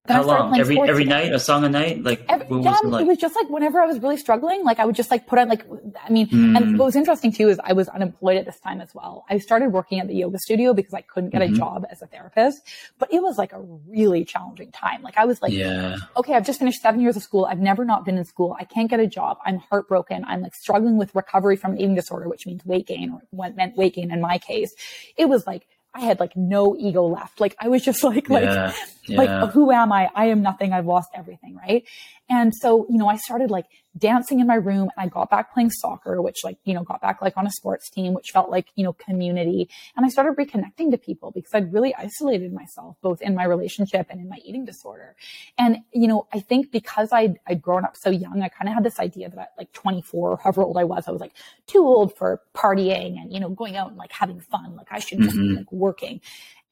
how 0.09 0.23
long? 0.23 0.59
Every 0.59 0.79
every 0.79 1.03
again. 1.03 1.09
night, 1.09 1.33
a 1.33 1.39
song 1.39 1.65
a 1.65 1.69
night. 1.69 2.03
Like 2.03 2.25
every, 2.29 2.47
yeah, 2.49 2.71
was 2.71 2.81
it, 2.83 2.87
like? 2.89 3.03
it, 3.03 3.09
was 3.09 3.19
just 3.19 3.37
like 3.37 3.49
whenever 3.49 3.81
I 3.81 3.87
was 3.87 4.01
really 4.01 4.17
struggling, 4.17 4.65
like 4.65 4.79
I 4.79 4.85
would 4.85 4.95
just 4.95 5.11
like 5.11 5.27
put 5.27 5.39
on 5.39 5.49
like 5.49 5.65
I 6.03 6.11
mean, 6.11 6.29
mm. 6.29 6.57
and 6.57 6.79
what 6.79 6.87
was 6.87 6.97
interesting 6.97 7.33
too 7.33 7.49
is 7.49 7.61
I 7.63 7.73
was 7.73 7.89
unemployed 7.89 8.37
at 8.37 8.45
this 8.45 8.59
time 8.61 8.81
as 8.81 8.95
well. 8.95 9.25
I 9.29 9.39
started 9.39 9.73
working 9.73 10.01
at 10.01 10.09
the 10.09 10.15
yoga 10.15 10.39
studio 10.39 10.75
because 10.75 10.95
I 10.95 11.03
couldn't 11.03 11.31
get 11.31 11.43
mm-hmm. 11.43 11.55
a 11.55 11.59
job 11.59 11.87
as 11.91 12.03
a 12.03 12.07
therapist, 12.07 12.63
but 12.99 13.13
it 13.13 13.23
was 13.23 13.39
like 13.39 13.53
a 13.53 13.61
really 13.61 14.25
challenging 14.25 14.73
time. 14.73 15.03
Like 15.03 15.17
I 15.17 15.25
was 15.25 15.43
like, 15.43 15.53
yeah. 15.53 15.97
okay, 16.17 16.35
I've 16.35 16.47
just 16.47 16.59
finished 16.59 16.83
seven 16.83 17.01
years 17.01 17.17
of 17.17 17.23
school. 17.23 17.45
I've 17.45 17.61
never 17.61 17.85
not 17.85 18.05
been 18.05 18.19
in 18.19 18.25
school. 18.25 18.57
I 18.59 18.65
can't 18.65 18.91
get 18.91 19.01
a 19.01 19.07
job. 19.07 19.39
I'm 19.45 19.59
heartbroken. 19.59 20.25
I'm 20.27 20.43
like 20.43 20.55
struggling 20.55 20.97
with 20.97 21.15
recovery 21.15 21.57
from 21.57 21.73
an 21.73 21.79
eating 21.79 21.95
disorder, 21.95 22.29
which 22.29 22.47
means 22.47 22.65
weight 22.65 22.87
gain 22.87 23.11
or 23.11 23.23
what 23.31 23.57
meant 23.57 23.77
weight 23.77 23.95
gain 23.95 24.11
in 24.11 24.21
my 24.21 24.39
case. 24.39 24.75
It 25.17 25.29
was 25.29 25.47
like 25.47 25.67
I 25.97 26.01
had 26.01 26.21
like 26.21 26.37
no 26.37 26.77
ego 26.79 27.07
left. 27.07 27.41
Like 27.41 27.57
I 27.59 27.69
was 27.69 27.83
just 27.83 28.05
like, 28.05 28.29
like, 28.31 28.45
yeah, 28.45 28.73
yeah. 29.07 29.19
like, 29.19 29.51
who 29.51 29.73
am 29.73 29.93
I? 29.93 30.11
I 30.15 30.27
am 30.27 30.43
nothing. 30.43 30.73
I've 30.73 30.87
lost 30.87 31.11
everything. 31.15 31.57
Right. 31.57 31.85
And 32.29 32.55
so, 32.55 32.87
you 32.89 32.99
know, 32.99 33.09
I 33.09 33.17
started 33.17 33.51
like 33.51 33.67
dancing 33.99 34.41
in 34.41 34.47
my 34.47 34.57
room 34.57 34.91
and 34.97 34.99
I 34.99 35.09
got 35.09 35.31
back 35.31 35.55
playing 35.55 35.71
soccer, 35.71 36.21
which 36.21 36.45
like, 36.45 36.59
you 36.65 36.75
know, 36.75 36.83
got 36.83 37.01
back 37.01 37.23
like 37.23 37.37
on 37.37 37.47
a 37.47 37.51
sports 37.51 37.89
team, 37.89 38.15
which 38.15 38.31
felt 38.33 38.51
like, 38.51 38.67
you 38.75 38.85
know, 38.85 38.93
community. 38.93 39.69
And 39.97 40.05
I 40.05 40.09
started 40.09 40.37
reconnecting 40.37 40.91
to 40.91 40.99
people 40.99 41.31
because 41.31 41.55
I'd 41.55 41.73
really 41.73 41.95
isolated 41.95 42.53
myself 42.53 42.97
both 43.01 43.23
in 43.23 43.35
my 43.35 43.45
relationship 43.45 44.09
and 44.11 44.21
in 44.21 44.29
my 44.29 44.39
eating 44.45 44.65
disorder. 44.65 45.15
And, 45.57 45.79
you 45.93 46.09
know, 46.09 46.27
I 46.33 46.41
think 46.41 46.73
because 46.73 47.13
I'd, 47.13 47.39
I'd 47.47 47.63
grown 47.63 47.85
up 47.85 47.97
so 47.97 48.11
young, 48.11 48.43
I 48.43 48.49
kind 48.49 48.69
of 48.69 48.75
had 48.75 48.85
this 48.85 48.99
idea 48.99 49.31
that 49.31 49.39
at 49.39 49.53
like 49.57 49.73
24, 49.73 50.31
or 50.31 50.37
however 50.37 50.63
old 50.63 50.77
I 50.77 50.85
was, 50.85 51.05
I 51.07 51.13
was 51.13 51.21
like 51.21 51.33
too 51.67 51.87
old 51.87 52.17
for 52.17 52.43
partying 52.55 53.21
and, 53.21 53.33
you 53.33 53.41
know, 53.41 53.49
going 53.51 53.77
out 53.77 53.89
and 53.89 53.97
like 53.97 54.13
having 54.13 54.41
fun. 54.41 54.77
Like 54.77 54.89
I 54.91 54.99
should 54.99 55.21
just 55.21 55.37
mm-hmm. 55.37 55.49
be 55.49 55.57
like 55.57 55.73
working. 55.73 56.21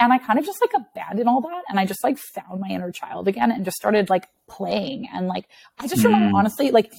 And 0.00 0.12
I 0.12 0.18
kind 0.18 0.38
of 0.38 0.44
just 0.44 0.60
like 0.60 0.72
abandoned 0.74 1.28
all 1.28 1.40
that. 1.42 1.62
And 1.68 1.78
I 1.78 1.86
just 1.86 2.02
like 2.02 2.18
found 2.18 2.60
my 2.60 2.68
inner 2.68 2.90
child 2.90 3.28
again 3.28 3.50
and 3.52 3.64
just 3.64 3.76
started 3.76 4.10
like 4.10 4.28
playing. 4.48 5.08
And 5.12 5.28
like, 5.28 5.46
I 5.78 5.86
just 5.86 6.02
mm. 6.02 6.06
remember 6.06 6.36
honestly, 6.36 6.70
like, 6.70 6.92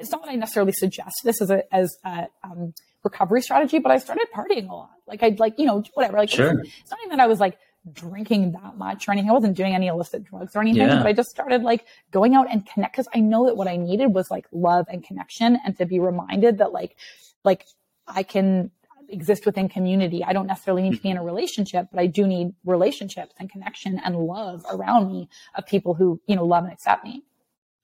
it's 0.00 0.10
not 0.10 0.22
that 0.22 0.30
I 0.30 0.34
necessarily 0.34 0.72
suggest 0.72 1.14
this 1.24 1.40
as 1.40 1.50
a, 1.50 1.74
as 1.74 1.96
a, 2.04 2.26
um, 2.42 2.72
recovery 3.04 3.40
strategy, 3.40 3.78
but 3.78 3.92
I 3.92 3.98
started 3.98 4.26
partying 4.34 4.68
a 4.68 4.74
lot. 4.74 4.90
Like 5.06 5.22
I'd 5.22 5.40
like, 5.40 5.58
you 5.58 5.66
know, 5.66 5.82
whatever. 5.94 6.18
Like 6.18 6.30
sure. 6.30 6.60
it's, 6.60 6.70
it's 6.80 6.90
not 6.90 7.00
even 7.04 7.16
that 7.16 7.22
I 7.22 7.26
was 7.26 7.40
like 7.40 7.58
drinking 7.92 8.52
that 8.52 8.76
much 8.76 9.08
or 9.08 9.12
anything. 9.12 9.30
I 9.30 9.34
wasn't 9.34 9.56
doing 9.56 9.74
any 9.74 9.86
illicit 9.86 10.24
drugs 10.24 10.54
or 10.54 10.60
anything, 10.60 10.88
yeah. 10.88 10.98
but 10.98 11.06
I 11.06 11.12
just 11.12 11.30
started 11.30 11.62
like 11.62 11.86
going 12.10 12.34
out 12.34 12.50
and 12.50 12.66
connect 12.66 12.94
because 12.94 13.08
I 13.14 13.20
know 13.20 13.46
that 13.46 13.56
what 13.56 13.68
I 13.68 13.76
needed 13.76 14.08
was 14.08 14.30
like 14.30 14.46
love 14.52 14.86
and 14.88 15.02
connection 15.02 15.58
and 15.64 15.76
to 15.78 15.86
be 15.86 16.00
reminded 16.00 16.58
that 16.58 16.72
like, 16.72 16.96
like 17.44 17.64
I 18.06 18.22
can 18.22 18.70
exist 19.08 19.46
within 19.46 19.68
community. 19.68 20.24
I 20.24 20.32
don't 20.32 20.46
necessarily 20.46 20.82
need 20.82 20.96
to 20.96 21.02
be 21.02 21.10
in 21.10 21.16
a 21.16 21.22
relationship, 21.22 21.88
but 21.90 22.00
I 22.00 22.06
do 22.06 22.26
need 22.26 22.52
relationships 22.64 23.34
and 23.38 23.50
connection 23.50 24.00
and 24.04 24.16
love 24.16 24.64
around 24.70 25.10
me 25.10 25.28
of 25.54 25.66
people 25.66 25.94
who, 25.94 26.20
you 26.26 26.36
know, 26.36 26.44
love 26.44 26.64
and 26.64 26.72
accept 26.72 27.04
me. 27.04 27.24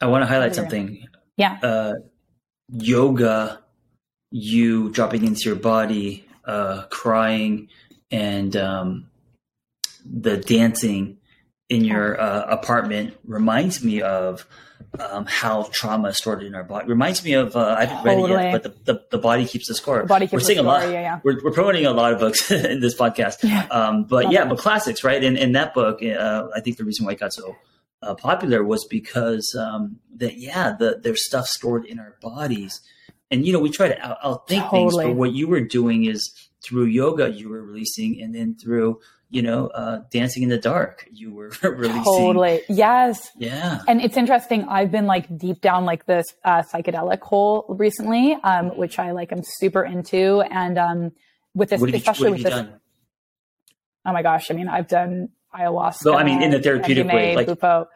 I 0.01 0.07
want 0.07 0.23
to 0.23 0.27
highlight 0.27 0.55
something. 0.55 1.07
Yeah. 1.37 1.59
Uh, 1.63 1.93
yoga, 2.69 3.63
you 4.31 4.91
dropping 4.91 5.25
into 5.25 5.43
your 5.47 5.57
body, 5.57 6.27
uh, 6.45 6.85
crying, 6.91 7.69
and 8.11 8.57
um, 8.57 9.11
the 10.05 10.37
dancing 10.37 11.19
in 11.69 11.85
your 11.85 12.21
uh, 12.21 12.45
apartment 12.49 13.17
reminds 13.25 13.83
me 13.83 14.03
of 14.03 14.47
um, 15.01 15.27
how 15.27 15.69
trauma 15.73 16.09
is 16.09 16.19
stored 16.19 16.43
in 16.43 16.55
our 16.55 16.65
body. 16.65 16.87
Reminds 16.87 17.25
me 17.25 17.35
of 17.35 17.57
uh, 17.57 17.77
I 17.79 17.85
haven't 17.87 18.05
totally. 18.05 18.33
read 18.35 18.41
it 18.41 18.45
yet, 18.45 18.53
but 18.53 18.63
the, 18.63 18.93
the, 18.93 19.05
the, 19.13 19.19
body 19.19 19.47
keeps 19.47 19.69
the 19.69 19.75
score. 19.75 20.01
The 20.03 20.07
body 20.07 20.27
keeps 20.27 20.33
we're 20.33 20.47
seeing 20.47 20.59
a 20.59 20.63
lot. 20.63 20.83
Yeah, 20.83 21.01
yeah. 21.01 21.21
We're, 21.23 21.43
we're 21.43 21.51
promoting 21.51 21.87
a 21.87 21.93
lot 21.93 22.13
of 22.13 22.21
books 22.21 22.51
in 22.51 22.81
this 22.81 22.95
podcast. 22.95 23.43
Yeah. 23.43 23.67
Um, 23.71 24.05
but 24.05 24.25
Love 24.25 24.33
yeah, 24.33 24.45
but 24.45 24.59
classics, 24.59 25.05
right? 25.05 25.23
And 25.23 25.37
in 25.37 25.53
that 25.53 25.75
book, 25.75 26.03
uh, 26.03 26.49
I 26.55 26.61
think 26.61 26.77
the 26.77 26.85
reason 26.85 27.07
why 27.07 27.13
it 27.13 27.21
got 27.21 27.33
so 27.33 27.57
uh, 28.03 28.15
popular 28.15 28.63
was 28.63 28.87
because 28.87 29.57
um, 29.59 29.99
that 30.17 30.37
yeah, 30.37 30.75
the, 30.79 31.01
there's 31.03 31.25
stuff 31.25 31.47
stored 31.47 31.85
in 31.87 31.99
our 31.99 32.17
bodies, 32.21 32.81
and 33.31 33.47
you 33.47 33.53
know 33.53 33.61
we 33.61 33.71
try 33.71 33.89
to 33.89 34.01
out, 34.01 34.21
outthink 34.23 34.71
totally. 34.71 34.91
things. 34.91 34.97
But 34.97 35.17
what 35.17 35.33
you 35.33 35.49
were 35.49 35.61
doing 35.61 36.05
is 36.05 36.33
through 36.63 36.85
yoga, 36.85 37.31
you 37.31 37.49
were 37.49 37.63
releasing, 37.63 38.21
and 38.21 38.35
then 38.35 38.55
through 38.55 39.01
you 39.35 39.43
know, 39.43 39.67
uh, 39.67 40.03
dancing 40.11 40.45
in 40.45 40.49
the 40.49 40.59
dark. 40.59 41.09
You 41.13 41.35
were 41.35 41.53
releasing. 41.63 42.05
Totally. 42.05 42.63
Yes. 42.69 43.31
Yeah. 43.37 43.81
And 43.89 44.01
it's 44.01 44.17
interesting. 44.17 44.65
I've 44.69 44.93
been 44.93 45.07
like 45.07 45.37
deep 45.37 45.61
down 45.61 45.85
like 45.85 46.07
this 46.07 46.25
uh, 46.45 46.63
psychedelic 46.63 47.21
hole 47.21 47.67
recently, 47.69 48.39
um, 48.45 48.77
which 48.77 48.99
I 48.99 49.11
like. 49.11 49.33
I'm 49.33 49.43
super 49.43 49.83
into, 49.83 50.41
and 50.43 50.79
um, 50.79 51.13
with 51.53 51.71
this, 51.71 51.81
you, 51.81 51.89
especially 51.89 52.31
with 52.31 52.45
this. 52.45 52.55
Done? 52.55 52.81
Oh 54.07 54.13
my 54.13 54.23
gosh! 54.23 54.51
I 54.51 54.55
mean, 54.55 54.69
I've 54.69 54.87
done 54.87 55.31
ayahuasca. 55.53 55.97
So 55.97 56.15
I 56.15 56.23
mean, 56.23 56.41
in 56.41 56.55
a 56.55 56.63
therapeutic 56.63 57.07
MDMA, 57.07 57.15
way, 57.15 57.37
like 57.37 57.47
Bufo. 57.49 57.87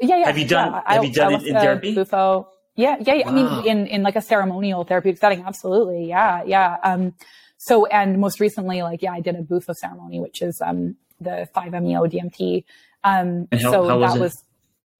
Yeah, 0.00 0.18
yeah. 0.18 0.26
Have 0.26 0.38
you 0.38 0.48
done? 0.48 0.72
Yeah, 0.72 0.82
have 0.94 1.04
you 1.04 1.12
done 1.12 1.34
it 1.34 1.42
in 1.44 1.54
therapy? 1.54 1.94
Bufo. 1.94 2.48
Yeah, 2.74 2.96
yeah. 3.00 3.14
yeah. 3.14 3.30
Wow. 3.30 3.30
I 3.30 3.34
mean, 3.62 3.66
in 3.66 3.86
in 3.86 4.02
like 4.02 4.16
a 4.16 4.20
ceremonial 4.20 4.82
therapeutic 4.82 5.20
setting, 5.20 5.44
absolutely. 5.46 6.08
Yeah, 6.08 6.42
yeah. 6.44 6.76
Um, 6.82 7.14
so, 7.58 7.86
and 7.86 8.18
most 8.18 8.40
recently, 8.40 8.82
like, 8.82 9.02
yeah, 9.02 9.12
I 9.12 9.20
did 9.20 9.36
a 9.36 9.42
Bufo 9.42 9.72
ceremony, 9.74 10.20
which 10.20 10.40
is 10.42 10.60
um 10.64 10.96
the 11.20 11.48
5-MeO 11.54 12.06
DMT. 12.06 12.64
Um, 13.04 13.48
how, 13.52 13.58
so 13.58 13.88
how 13.88 13.98
that 13.98 14.12
was, 14.12 14.20
was 14.20 14.44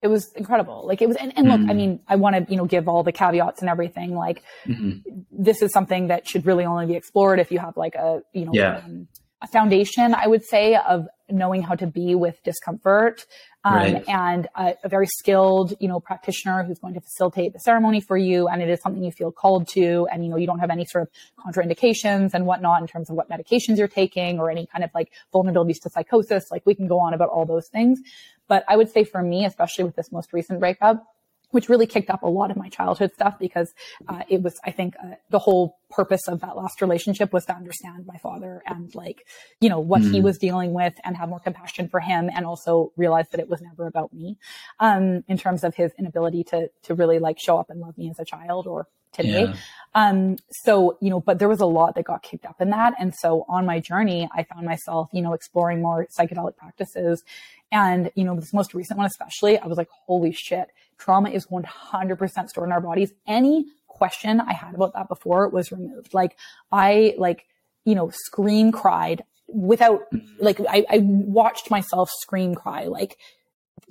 it 0.01 0.09
was 0.09 0.33
incredible. 0.35 0.87
Like 0.87 1.03
it 1.03 1.09
was, 1.09 1.17
and, 1.17 1.33
and 1.37 1.49
look, 1.49 1.61
mm. 1.61 1.71
I 1.71 1.75
mean, 1.75 2.01
I 2.07 2.17
want 2.17 2.37
to, 2.37 2.51
you 2.51 2.57
know, 2.57 2.67
give 2.67 2.89
all 2.89 3.03
the 3.03 3.13
caveats 3.13 3.61
and 3.61 3.69
everything. 3.69 4.15
Like 4.15 4.43
mm-hmm. 4.65 4.99
this 5.33 5.61
is 5.61 5.73
something 5.73 6.09
that 6.09 6.29
should 6.29 6.47
really 6.47 6.65
only 6.65 6.87
be 6.87 6.95
explored 6.95 7.41
if 7.41 7.51
you 7.51 7.59
have 7.59 7.77
like 7.77 7.95
a, 7.97 8.23
you 8.33 8.45
know, 8.45 8.53
yeah. 8.55 8.79
um, 8.85 9.09
a 9.43 9.49
foundation, 9.49 10.15
I 10.15 10.27
would 10.27 10.45
say, 10.45 10.77
of 10.77 11.07
knowing 11.29 11.63
how 11.63 11.75
to 11.75 11.87
be 11.87 12.15
with 12.15 12.43
discomfort 12.45 13.27
um, 13.69 13.75
right. 13.75 14.09
and 14.09 14.49
a, 14.57 14.75
a, 14.85 14.89
very 14.89 15.07
skilled, 15.07 15.75
you 15.79 15.89
know, 15.89 16.01
practitioner 16.01 16.63
who's 16.65 16.79
going 16.79 16.95
to 16.95 17.01
facilitate 17.01 17.53
the 17.53 17.59
ceremony 17.59 18.01
for 18.01 18.17
you. 18.17 18.49
And 18.49 18.63
it 18.63 18.69
is 18.71 18.81
something 18.81 19.05
you 19.05 19.13
feel 19.13 19.31
called 19.31 19.69
to. 19.69 20.09
And, 20.11 20.25
you 20.25 20.31
know, 20.31 20.37
you 20.37 20.47
don't 20.47 20.61
have 20.61 20.71
any 20.71 20.87
sort 20.87 21.03
of 21.03 21.09
contraindications 21.45 22.33
and 22.33 22.47
whatnot 22.47 22.81
in 22.81 22.87
terms 22.87 23.11
of 23.11 23.17
what 23.17 23.29
medications 23.29 23.77
you're 23.77 23.87
taking 23.87 24.39
or 24.39 24.51
any 24.51 24.67
kind 24.67 24.85
of 24.85 24.91
like 24.95 25.13
vulnerabilities 25.35 25.81
to 25.83 25.91
psychosis. 25.91 26.51
Like 26.51 26.63
we 26.65 26.75
can 26.75 26.89
go 26.89 26.99
on 26.99 27.13
about 27.13 27.29
all 27.29 27.45
those 27.45 27.69
things. 27.69 28.01
But 28.49 28.65
I 28.69 28.77
would 28.77 28.91
say 28.91 29.05
for 29.05 29.23
me, 29.23 29.45
especially 29.45 29.85
with 29.85 29.97
this 29.97 30.11
most 30.11 30.33
recent 30.33 30.61
breakup, 30.61 31.05
which 31.51 31.69
really 31.69 31.87
kicked 31.87 32.11
up 32.11 32.23
a 32.23 32.29
lot 32.29 32.51
of 32.51 32.57
my 32.57 32.69
childhood 32.69 33.13
stuff 33.15 33.39
because 33.39 33.73
uh, 34.09 34.23
it 34.29 34.43
was, 34.43 34.59
I 34.65 34.71
think, 34.71 34.95
uh, 35.03 35.15
the 35.31 35.39
whole 35.39 35.79
purpose 35.91 36.29
of 36.29 36.41
that 36.41 36.57
last 36.57 36.83
relationship 36.83 37.33
was 37.33 37.47
to 37.47 37.55
understand 37.55 38.07
my 38.07 38.19
father 38.19 38.63
and 38.67 38.95
like, 38.95 39.27
you 39.61 39.69
know, 39.69 39.81
what 39.81 40.03
mm. 40.03 40.13
he 40.13 40.21
was 40.21 40.39
dealing 40.39 40.75
with 40.75 40.95
and 41.05 41.17
have 41.17 41.29
more 41.29 41.41
compassion 41.41 41.89
for 41.89 42.01
him 42.01 42.29
and 42.35 42.45
also 42.45 42.93
realize 42.97 43.27
that 43.31 43.41
it 43.41 43.49
was 43.49 43.61
never 43.63 43.87
about 43.87 44.13
me, 44.13 44.37
um, 44.81 45.25
in 45.29 45.39
terms 45.39 45.65
of 45.65 45.75
his 45.75 45.93
inability 45.99 46.45
to, 46.45 46.69
to 46.83 46.95
really 46.95 47.19
like 47.19 47.39
show 47.39 47.59
up 47.59 47.71
and 47.71 47.81
love 47.81 47.97
me 47.97 48.11
as 48.11 48.19
a 48.19 48.25
child 48.25 48.67
or 48.67 48.87
today. 49.13 49.45
Yeah. 49.45 49.55
Um, 49.95 50.37
so, 50.51 50.99
you 51.01 51.09
know, 51.09 51.19
but 51.19 51.39
there 51.39 51.49
was 51.49 51.61
a 51.61 51.67
lot 51.67 51.95
that 51.95 52.05
got 52.05 52.23
kicked 52.23 52.45
up 52.45 52.61
in 52.61 52.71
that. 52.71 52.93
And 52.99 53.15
so 53.15 53.47
on 53.49 53.65
my 53.65 53.81
journey, 53.81 54.29
I 54.35 54.45
found 54.45 54.67
myself, 54.67 55.09
you 55.13 55.23
know, 55.23 55.33
exploring 55.33 55.81
more 55.81 56.07
psychedelic 56.17 56.57
practices. 56.57 57.25
And, 57.71 58.11
you 58.15 58.25
know, 58.25 58.35
this 58.35 58.53
most 58.53 58.75
recent 58.75 58.97
one, 58.97 59.07
especially, 59.07 59.59
I 59.59 59.67
was 59.67 59.77
like, 59.77 59.89
holy 60.07 60.33
shit 60.33 60.69
trauma 60.99 61.31
is 61.31 61.47
100% 61.47 62.49
stored 62.49 62.69
in 62.69 62.73
our 62.73 62.81
bodies. 62.81 63.13
Any 63.27 63.67
question 63.87 64.41
I 64.41 64.53
had 64.53 64.75
about 64.75 64.93
that 64.95 65.09
before 65.09 65.49
was 65.49 65.73
removed. 65.73 66.13
Like 66.13 66.37
I 66.71 67.15
like, 67.17 67.47
you 67.85 67.95
know, 67.95 68.11
scream 68.13 68.71
cried 68.73 69.25
without 69.49 70.03
like 70.39 70.61
I, 70.69 70.85
I 70.91 70.99
watched 70.99 71.71
myself 71.71 72.11
scream 72.21 72.55
cry 72.55 72.85
like 72.85 73.17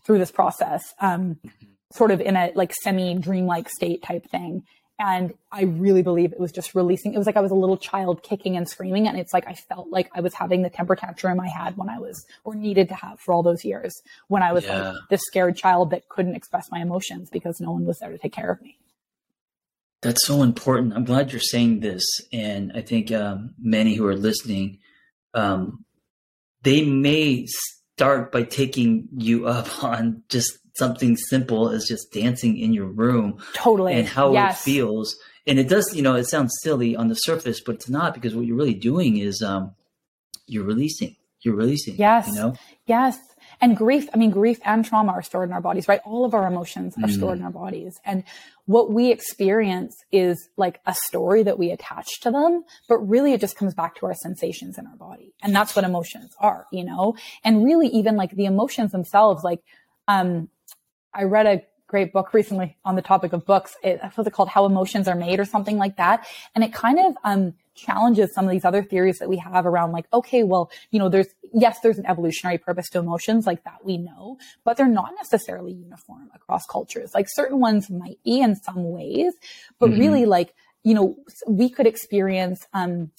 through 0.06 0.20
this 0.20 0.32
process, 0.32 0.94
um, 1.00 1.38
sort 1.92 2.12
of 2.12 2.22
in 2.22 2.36
a 2.36 2.52
like 2.54 2.74
semi 2.74 3.16
dreamlike 3.16 3.70
state 3.70 4.04
type 4.04 4.30
thing. 4.30 4.64
And 5.00 5.34
I 5.52 5.64
really 5.64 6.02
believe 6.02 6.34
it 6.34 6.40
was 6.40 6.52
just 6.52 6.74
releasing. 6.74 7.14
It 7.14 7.18
was 7.18 7.28
like 7.28 7.38
I 7.38 7.42
was 7.42 7.52
a 7.52 7.56
little 7.56 7.78
child 7.78 8.24
kicking 8.24 8.58
and 8.58 8.68
screaming. 8.68 9.08
And 9.08 9.18
it's 9.20 9.32
like 9.32 9.48
I 9.48 9.54
felt 9.54 9.90
like 9.90 10.10
I 10.16 10.22
was 10.22 10.34
having 10.34 10.64
the 10.64 10.72
temper 10.72 10.96
tantrum 10.96 11.40
I 11.40 11.48
had 11.48 11.78
when 11.78 11.88
I 11.88 12.00
was, 12.00 12.26
or 12.44 12.56
needed 12.56 12.90
to 12.90 12.96
have 12.96 13.20
for 13.20 13.34
all 13.34 13.44
those 13.44 13.64
years 13.64 14.02
when 14.28 14.42
I 14.42 14.54
was 14.54 14.66
yeah. 14.66 14.92
like 14.92 15.02
this 15.10 15.22
scared 15.28 15.56
child 15.56 15.92
that 15.92 16.10
couldn't 16.10 16.36
express 16.36 16.72
my 16.72 16.80
emotions 16.80 17.30
because 17.30 17.60
no 17.60 17.72
one 17.72 17.86
was 17.86 18.00
there 18.00 18.12
to 18.12 18.18
take 18.18 18.34
care 18.34 18.52
of 18.52 18.62
me. 18.62 18.78
That's 20.02 20.26
so 20.26 20.42
important. 20.44 20.94
I'm 20.94 21.06
glad 21.06 21.32
you're 21.32 21.42
saying 21.42 21.80
this. 21.80 22.04
And 22.32 22.72
I 22.74 22.82
think 22.82 23.12
um, 23.12 23.54
many 23.60 23.96
who 23.96 24.08
are 24.08 24.16
listening, 24.16 24.80
um, 25.34 25.86
they 26.64 26.84
may 26.84 27.46
start 27.46 28.32
by 28.32 28.44
taking 28.44 29.10
you 29.16 29.48
up 29.48 29.84
on 29.84 30.24
just 30.30 30.58
something 30.78 31.18
simple 31.18 31.70
as 31.70 31.86
just 31.86 32.12
dancing 32.12 32.58
in 32.58 32.74
your 32.74 32.88
room. 32.88 33.40
Totally. 33.54 33.94
And 33.94 34.08
how 34.08 34.34
yes. 34.34 34.60
it 34.60 34.64
feels. 34.64 35.16
And 35.46 35.60
it 35.60 35.70
does, 35.70 35.96
you 35.96 36.02
know, 36.02 36.16
it 36.16 36.26
sounds 36.26 36.54
silly 36.62 36.96
on 36.96 37.08
the 37.08 37.16
surface, 37.16 37.62
but 37.62 37.76
it's 37.76 37.90
not 37.90 38.14
because 38.14 38.36
what 38.36 38.46
you're 38.46 38.58
really 38.58 38.74
doing 38.74 39.18
is 39.18 39.42
um 39.42 39.74
you're 40.46 40.66
releasing. 40.66 41.16
You're 41.42 41.56
releasing. 41.56 41.96
Yes. 41.96 42.28
You 42.28 42.36
know? 42.36 42.56
Yes. 42.86 43.18
And 43.62 43.76
grief, 43.76 44.08
I 44.14 44.18
mean, 44.18 44.32
grief 44.32 44.60
and 44.66 44.84
trauma 44.84 45.14
are 45.14 45.22
stored 45.22 45.50
in 45.50 45.54
our 45.54 45.62
bodies, 45.62 45.88
right? 45.88 46.02
All 46.06 46.26
of 46.26 46.34
our 46.34 46.46
emotions 46.48 46.96
are 46.98 47.08
mm. 47.08 47.16
stored 47.16 47.40
in 47.40 47.44
our 47.44 47.52
bodies. 47.52 47.96
And 48.06 48.24
what 48.66 48.92
we 48.92 49.12
experience 49.12 49.96
is 50.12 50.50
like 50.58 50.80
a 50.86 50.94
story 50.94 51.44
that 51.44 51.58
we 51.58 51.72
attach 51.72 52.20
to 52.22 52.32
them, 52.32 52.64
but 52.88 52.98
really 53.00 53.34
it 53.34 53.42
just 53.42 53.58
comes 53.58 53.74
back 53.74 53.96
to 53.96 54.06
our 54.06 54.14
sensations 54.14 54.78
in 54.78 54.86
our 54.86 54.96
body. 54.96 55.34
And 55.42 55.56
that's 55.56 55.76
what 55.76 55.86
emotions 55.86 56.36
are, 56.40 56.68
you 56.72 56.84
know? 56.84 57.16
And 57.44 57.64
really 57.64 57.88
even 57.88 58.16
like 58.16 58.32
the 58.32 58.46
emotions 58.46 58.92
themselves, 58.92 59.44
like, 59.44 59.62
um, 60.08 60.50
I 61.18 61.24
read 61.24 61.48
a 61.48 61.64
great 61.88 62.14
book 62.14 62.34
recently 62.34 62.78
on 62.86 62.96
the 62.96 63.02
topic 63.02 63.34
of 63.34 63.46
books. 63.46 63.76
It 63.82 64.00
was 64.16 64.28
it 64.28 64.34
called 64.34 64.50
How 64.50 64.66
Emotions 64.66 65.08
Are 65.08 65.16
Made 65.16 65.40
or 65.40 65.46
something 65.46 65.78
like 65.78 65.98
that. 65.98 66.28
And 66.54 66.64
it 66.64 66.72
kind 66.74 67.00
of, 67.00 67.18
um, 67.24 67.54
challenges 67.74 68.34
some 68.34 68.46
of 68.46 68.52
these 68.52 68.66
other 68.66 68.84
theories 68.84 69.20
that 69.20 69.30
we 69.30 69.38
have 69.38 69.66
around 69.66 69.92
like, 69.92 70.06
okay, 70.12 70.44
well, 70.44 70.72
you 70.90 71.00
know, 71.00 71.10
there's, 71.10 71.28
yes, 71.54 71.80
there's 71.82 72.00
an 72.00 72.06
evolutionary 72.08 72.58
purpose 72.58 72.90
to 72.90 73.00
emotions 73.00 73.46
like 73.46 73.64
that 73.64 73.86
we 73.86 73.98
know, 73.98 74.38
but 74.64 74.78
they're 74.78 74.88
not 74.88 75.12
necessarily 75.16 75.74
uniform 75.74 76.30
across 76.34 76.66
cultures. 76.66 77.12
Like 77.14 77.28
certain 77.30 77.60
ones 77.60 77.90
might 77.90 78.18
be 78.24 78.42
in 78.42 78.56
some 78.56 78.92
ways, 78.92 79.34
but 79.80 79.92
mm-hmm. 79.92 80.00
really 80.00 80.26
like, 80.26 80.56
you 80.84 80.96
know, 80.96 81.18
we 81.48 81.70
could 81.70 81.88
experience, 81.88 82.66
um, 82.74 83.12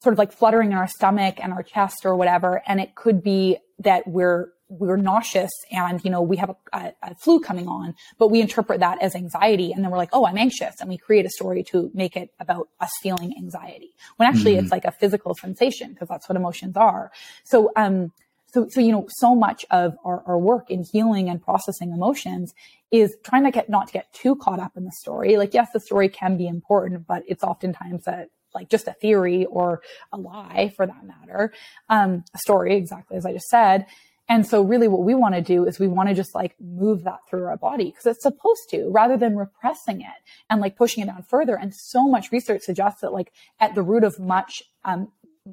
sort 0.00 0.12
of 0.12 0.18
like 0.18 0.32
fluttering 0.32 0.70
in 0.70 0.78
our 0.78 0.86
stomach 0.86 1.38
and 1.42 1.52
our 1.52 1.64
chest 1.64 2.06
or 2.06 2.14
whatever. 2.14 2.62
And 2.68 2.80
it 2.80 2.94
could 2.94 3.20
be 3.22 3.58
that 3.80 4.06
we're 4.06 4.52
we're 4.68 4.96
nauseous 4.96 5.50
and 5.70 6.04
you 6.04 6.10
know 6.10 6.20
we 6.20 6.36
have 6.36 6.50
a, 6.50 6.56
a, 6.72 6.92
a, 7.02 7.14
flu 7.14 7.40
coming 7.40 7.68
on 7.68 7.94
but 8.18 8.28
we 8.28 8.40
interpret 8.40 8.80
that 8.80 9.00
as 9.00 9.14
anxiety. 9.14 9.72
And 9.72 9.82
then 9.82 9.90
we're 9.90 9.96
like 9.96 10.10
oh 10.12 10.26
i'm 10.26 10.38
anxious. 10.38 10.80
And 10.80 10.88
we 10.88 10.98
create 10.98 11.24
a 11.24 11.30
story 11.30 11.62
to 11.64 11.90
make 11.94 12.16
it 12.16 12.30
about 12.38 12.68
us 12.80 12.90
feeling 13.02 13.34
anxiety 13.36 13.94
when 14.16 14.28
actually 14.28 14.52
mm-hmm. 14.52 14.64
it's 14.64 14.72
like 14.72 14.84
a 14.84 14.92
physical 14.92 15.34
sensation 15.34 15.92
because 15.92 16.08
that's 16.08 16.28
what 16.28 16.36
emotions 16.36 16.76
are. 16.76 17.10
So 17.44 17.72
um 17.76 18.12
so 18.52 18.68
so 18.68 18.80
you 18.80 18.92
know 18.92 19.06
so 19.08 19.34
much 19.34 19.64
of 19.70 19.96
our, 20.04 20.22
our 20.26 20.38
work 20.38 20.70
in 20.70 20.84
healing 20.84 21.28
and 21.28 21.42
processing 21.42 21.92
emotions 21.92 22.54
is 22.90 23.16
trying 23.22 23.44
to 23.44 23.50
get 23.50 23.68
not 23.68 23.86
to 23.88 23.92
get 23.92 24.12
too 24.12 24.36
caught 24.36 24.60
up 24.60 24.76
in 24.76 24.84
the 24.84 24.92
story. 24.92 25.36
Like 25.36 25.54
yes 25.54 25.68
the 25.72 25.80
story 25.80 26.08
can 26.08 26.36
be 26.36 26.46
important 26.46 27.06
but 27.06 27.22
it's 27.26 27.42
oftentimes 27.42 28.06
a 28.06 28.26
like 28.54 28.68
just 28.70 28.88
a 28.88 28.92
theory 28.94 29.44
or 29.44 29.82
a 30.12 30.16
lie 30.18 30.72
for 30.76 30.86
that 30.86 31.04
matter. 31.04 31.52
Um 31.88 32.24
a 32.34 32.38
story 32.38 32.76
exactly 32.76 33.16
as 33.16 33.24
i 33.24 33.32
just 33.32 33.48
said 33.48 33.86
and 34.28 34.46
so 34.46 34.62
really 34.62 34.88
what 34.88 35.02
we 35.02 35.14
want 35.14 35.34
to 35.34 35.40
do 35.40 35.64
is 35.66 35.78
we 35.78 35.88
want 35.88 36.10
to 36.10 36.14
just 36.14 36.34
like 36.34 36.54
move 36.60 37.04
that 37.04 37.20
through 37.28 37.46
our 37.46 37.56
body 37.56 37.86
because 37.86 38.06
it's 38.06 38.22
supposed 38.22 38.68
to 38.70 38.88
rather 38.90 39.16
than 39.16 39.36
repressing 39.36 40.02
it 40.02 40.22
and 40.50 40.60
like 40.60 40.76
pushing 40.76 41.02
it 41.02 41.06
down 41.06 41.22
further. 41.22 41.56
And 41.56 41.74
so 41.74 42.06
much 42.06 42.30
research 42.30 42.62
suggests 42.62 43.00
that 43.00 43.12
like 43.12 43.32
at 43.58 43.74
the 43.74 43.82
root 43.82 44.04
of 44.04 44.18
much, 44.18 44.62
um, 44.84 45.10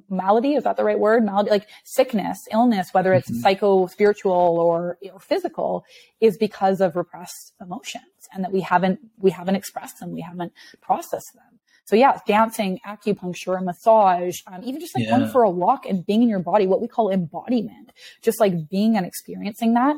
malady, 0.10 0.56
is 0.56 0.66
that 0.66 0.76
the 0.76 0.84
right 0.84 1.00
word? 1.00 1.24
Malady, 1.24 1.50
like 1.50 1.70
sickness, 1.86 2.48
illness, 2.52 2.90
whether 2.92 3.14
it's 3.14 3.32
mm-hmm. 3.32 3.40
psycho, 3.40 3.88
spiritual 3.88 4.34
or, 4.34 4.98
or 5.14 5.20
physical 5.22 5.86
is 6.20 6.38
because 6.38 6.82
of 6.82 6.98
repressed 6.98 7.54
emotions 7.62 8.04
and 8.34 8.44
that 8.44 8.52
we 8.52 8.60
haven't, 8.60 9.00
we 9.18 9.32
haven't 9.32 9.56
expressed 9.56 10.02
them. 10.02 10.12
We 10.12 10.22
haven't 10.22 10.52
processed 10.82 11.34
them. 11.34 11.55
So 11.86 11.96
yeah, 11.96 12.20
dancing, 12.28 12.80
acupuncture, 12.86 13.64
massage, 13.64 14.36
um, 14.48 14.62
even 14.64 14.82
just 14.82 14.96
like 14.96 15.06
yeah. 15.06 15.18
going 15.18 15.30
for 15.30 15.44
a 15.44 15.50
walk 15.50 15.86
and 15.86 16.06
being 16.06 16.24
in 16.24 16.30
your 16.30 16.40
body, 16.40 16.66
what 16.66 16.82
we 16.82 16.88
call 16.88 17.12
embodiment, 17.12 17.92
just 18.22 18.40
like 18.40 18.70
being 18.70 18.98
and 18.98 19.06
experiencing 19.06 19.76
that. 19.76 19.96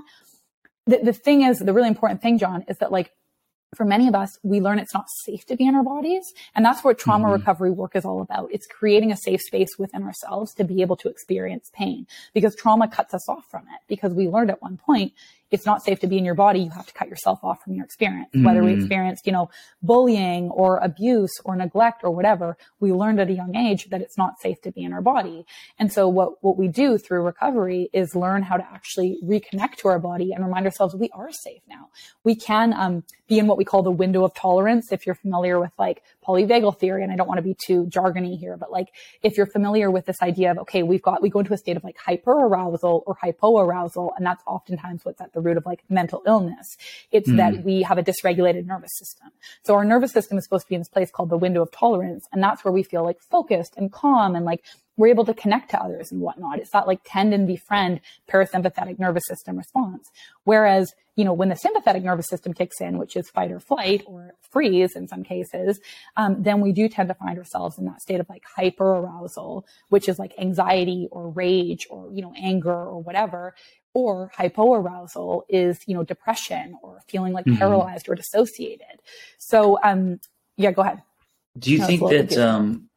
The, 0.85 0.99
the 1.03 1.13
thing 1.13 1.43
is, 1.43 1.59
the 1.59 1.73
really 1.73 1.87
important 1.87 2.21
thing, 2.21 2.37
John, 2.37 2.63
is 2.67 2.77
that 2.77 2.91
like 2.91 3.11
for 3.75 3.85
many 3.85 4.07
of 4.07 4.15
us, 4.15 4.37
we 4.43 4.61
learn 4.61 4.79
it's 4.79 4.93
not 4.93 5.05
safe 5.25 5.45
to 5.45 5.55
be 5.55 5.65
in 5.65 5.75
our 5.75 5.83
bodies. 5.83 6.23
And 6.55 6.65
that's 6.65 6.83
what 6.83 6.97
trauma 6.97 7.25
mm-hmm. 7.25 7.33
recovery 7.33 7.71
work 7.71 7.95
is 7.95 8.05
all 8.05 8.21
about. 8.21 8.49
It's 8.51 8.65
creating 8.65 9.11
a 9.11 9.17
safe 9.17 9.41
space 9.41 9.77
within 9.77 10.03
ourselves 10.03 10.53
to 10.55 10.63
be 10.63 10.81
able 10.81 10.95
to 10.97 11.09
experience 11.09 11.69
pain 11.73 12.07
because 12.33 12.55
trauma 12.55 12.87
cuts 12.87 13.13
us 13.13 13.27
off 13.27 13.45
from 13.49 13.63
it 13.63 13.81
because 13.87 14.13
we 14.13 14.27
learned 14.27 14.49
at 14.49 14.61
one 14.61 14.77
point 14.77 15.13
it's 15.51 15.65
not 15.65 15.83
safe 15.83 15.99
to 16.01 16.07
be 16.07 16.17
in 16.17 16.25
your 16.25 16.35
body, 16.35 16.59
you 16.59 16.69
have 16.71 16.85
to 16.85 16.93
cut 16.93 17.07
yourself 17.07 17.39
off 17.43 17.63
from 17.63 17.73
your 17.73 17.85
experience. 17.85 18.29
Mm-hmm. 18.35 18.45
Whether 18.45 18.63
we 18.63 18.73
experienced, 18.73 19.25
you 19.25 19.31
know, 19.31 19.49
bullying 19.81 20.49
or 20.49 20.77
abuse 20.77 21.31
or 21.45 21.55
neglect 21.55 22.03
or 22.03 22.11
whatever, 22.11 22.57
we 22.79 22.91
learned 22.91 23.19
at 23.19 23.29
a 23.29 23.33
young 23.33 23.55
age 23.55 23.89
that 23.89 24.01
it's 24.01 24.17
not 24.17 24.39
safe 24.39 24.61
to 24.61 24.71
be 24.71 24.83
in 24.83 24.93
our 24.93 25.01
body. 25.01 25.45
And 25.79 25.91
so 25.91 26.07
what, 26.07 26.43
what 26.43 26.57
we 26.57 26.67
do 26.67 26.97
through 26.97 27.21
recovery 27.21 27.89
is 27.93 28.15
learn 28.15 28.43
how 28.43 28.57
to 28.57 28.63
actually 28.63 29.17
reconnect 29.23 29.75
to 29.77 29.87
our 29.87 29.99
body 29.99 30.33
and 30.33 30.43
remind 30.43 30.65
ourselves 30.65 30.95
we 30.95 31.09
are 31.13 31.31
safe 31.31 31.61
now. 31.67 31.89
We 32.23 32.35
can 32.35 32.73
um, 32.73 33.03
be 33.27 33.39
in 33.39 33.47
what 33.47 33.57
we 33.57 33.65
call 33.65 33.83
the 33.83 33.91
window 33.91 34.23
of 34.23 34.33
tolerance. 34.33 34.91
If 34.91 35.05
you're 35.05 35.15
familiar 35.15 35.59
with 35.59 35.71
like 35.77 36.03
polyvagal 36.27 36.77
theory, 36.79 37.03
and 37.03 37.11
I 37.11 37.15
don't 37.15 37.27
want 37.27 37.37
to 37.37 37.43
be 37.43 37.55
too 37.55 37.85
jargony 37.85 38.37
here, 38.37 38.57
but 38.57 38.71
like 38.71 38.89
if 39.23 39.37
you're 39.37 39.45
familiar 39.45 39.89
with 39.89 40.05
this 40.05 40.21
idea 40.21 40.51
of, 40.51 40.57
okay, 40.59 40.83
we've 40.83 41.01
got, 41.01 41.21
we 41.21 41.29
go 41.29 41.39
into 41.39 41.53
a 41.53 41.57
state 41.57 41.77
of 41.77 41.83
like 41.83 41.97
hyper 41.97 42.31
arousal 42.31 43.03
or 43.05 43.15
hypoarousal, 43.15 44.11
and 44.17 44.25
that's 44.25 44.43
oftentimes 44.45 45.05
what's 45.05 45.21
at 45.21 45.33
the 45.33 45.39
root 45.39 45.57
of 45.57 45.65
like 45.65 45.83
mental 45.89 46.21
illness. 46.27 46.77
It's 47.11 47.29
mm. 47.29 47.37
that 47.37 47.63
we 47.63 47.81
have 47.83 47.97
a 47.97 48.03
dysregulated 48.03 48.65
nervous 48.65 48.91
system. 48.97 49.29
So 49.63 49.75
our 49.75 49.85
nervous 49.85 50.11
system 50.11 50.37
is 50.37 50.43
supposed 50.43 50.65
to 50.65 50.69
be 50.69 50.75
in 50.75 50.81
this 50.81 50.89
place 50.89 51.11
called 51.11 51.29
the 51.29 51.37
window 51.37 51.61
of 51.61 51.71
tolerance. 51.71 52.27
And 52.31 52.43
that's 52.43 52.63
where 52.65 52.71
we 52.71 52.83
feel 52.83 53.03
like 53.03 53.19
focused 53.21 53.75
and 53.77 53.91
calm 53.91 54.35
and 54.35 54.45
like 54.45 54.63
we're 54.97 55.07
able 55.07 55.25
to 55.25 55.33
connect 55.33 55.69
to 55.69 55.81
others 55.81 56.11
and 56.11 56.19
whatnot. 56.19 56.59
It's 56.59 56.71
that 56.71 56.87
like 56.87 56.99
tend 57.05 57.33
and 57.33 57.47
befriend 57.47 58.01
parasympathetic 58.29 58.99
nervous 58.99 59.23
system 59.27 59.57
response. 59.57 60.09
Whereas, 60.43 60.91
you 61.15 61.23
know, 61.23 61.33
when 61.33 61.49
the 61.49 61.55
sympathetic 61.55 62.03
nervous 62.03 62.27
system 62.27 62.53
kicks 62.53 62.81
in, 62.81 62.97
which 62.97 63.15
is 63.15 63.29
fight 63.29 63.51
or 63.51 63.59
flight 63.59 64.03
or 64.07 64.33
freeze 64.51 64.95
in 64.95 65.07
some 65.07 65.23
cases, 65.23 65.79
um, 66.17 66.41
then 66.41 66.61
we 66.61 66.71
do 66.71 66.89
tend 66.89 67.09
to 67.09 67.15
find 67.15 67.37
ourselves 67.37 67.77
in 67.77 67.85
that 67.85 68.01
state 68.01 68.19
of 68.19 68.27
like 68.27 68.43
hyper 68.43 68.97
arousal, 68.97 69.65
which 69.89 70.09
is 70.09 70.17
like 70.19 70.33
anxiety 70.39 71.07
or 71.11 71.29
rage 71.29 71.87
or, 71.89 72.11
you 72.11 72.21
know, 72.21 72.33
anger 72.35 72.73
or 72.73 73.01
whatever. 73.01 73.53
Or 73.93 74.31
hypoarousal 74.37 75.43
is, 75.49 75.79
you 75.87 75.95
know, 75.95 76.03
depression 76.03 76.77
or 76.83 77.01
feeling 77.07 77.33
like 77.33 77.45
mm-hmm. 77.45 77.57
paralyzed 77.57 78.07
or 78.07 78.13
dissociated. 78.13 78.99
So, 79.39 79.79
um, 79.83 80.19
yeah, 80.55 80.71
go 80.71 80.83
ahead. 80.83 81.01
Do 81.57 81.71
you 81.71 81.83
think 81.83 82.01
that, 82.01 82.37
um, 82.37 82.89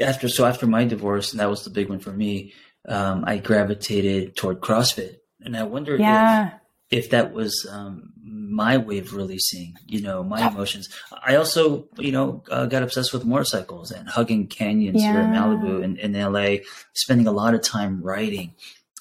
after 0.00 0.28
so 0.28 0.44
after 0.46 0.66
my 0.66 0.84
divorce, 0.84 1.32
and 1.32 1.40
that 1.40 1.50
was 1.50 1.64
the 1.64 1.70
big 1.70 1.88
one 1.88 1.98
for 1.98 2.12
me. 2.12 2.52
Um, 2.88 3.24
I 3.26 3.38
gravitated 3.38 4.36
toward 4.36 4.60
CrossFit, 4.60 5.16
and 5.40 5.56
I 5.56 5.64
wonder 5.64 5.96
yeah. 5.96 6.52
if, 6.90 7.04
if 7.04 7.10
that 7.10 7.32
was 7.32 7.66
um, 7.70 8.12
my 8.22 8.76
way 8.76 8.98
of 8.98 9.14
releasing, 9.14 9.76
you 9.86 10.00
know, 10.00 10.22
my 10.22 10.48
emotions. 10.48 10.88
I 11.24 11.36
also, 11.36 11.88
you 11.98 12.12
know, 12.12 12.42
uh, 12.50 12.66
got 12.66 12.82
obsessed 12.82 13.12
with 13.12 13.24
motorcycles 13.24 13.90
and 13.90 14.08
hugging 14.08 14.46
canyons 14.46 15.02
yeah. 15.02 15.12
here 15.12 15.20
in 15.20 15.30
Malibu 15.30 15.84
and 15.84 15.98
in 15.98 16.12
LA, 16.12 16.64
spending 16.94 17.26
a 17.26 17.32
lot 17.32 17.54
of 17.54 17.62
time 17.62 18.02
riding. 18.02 18.54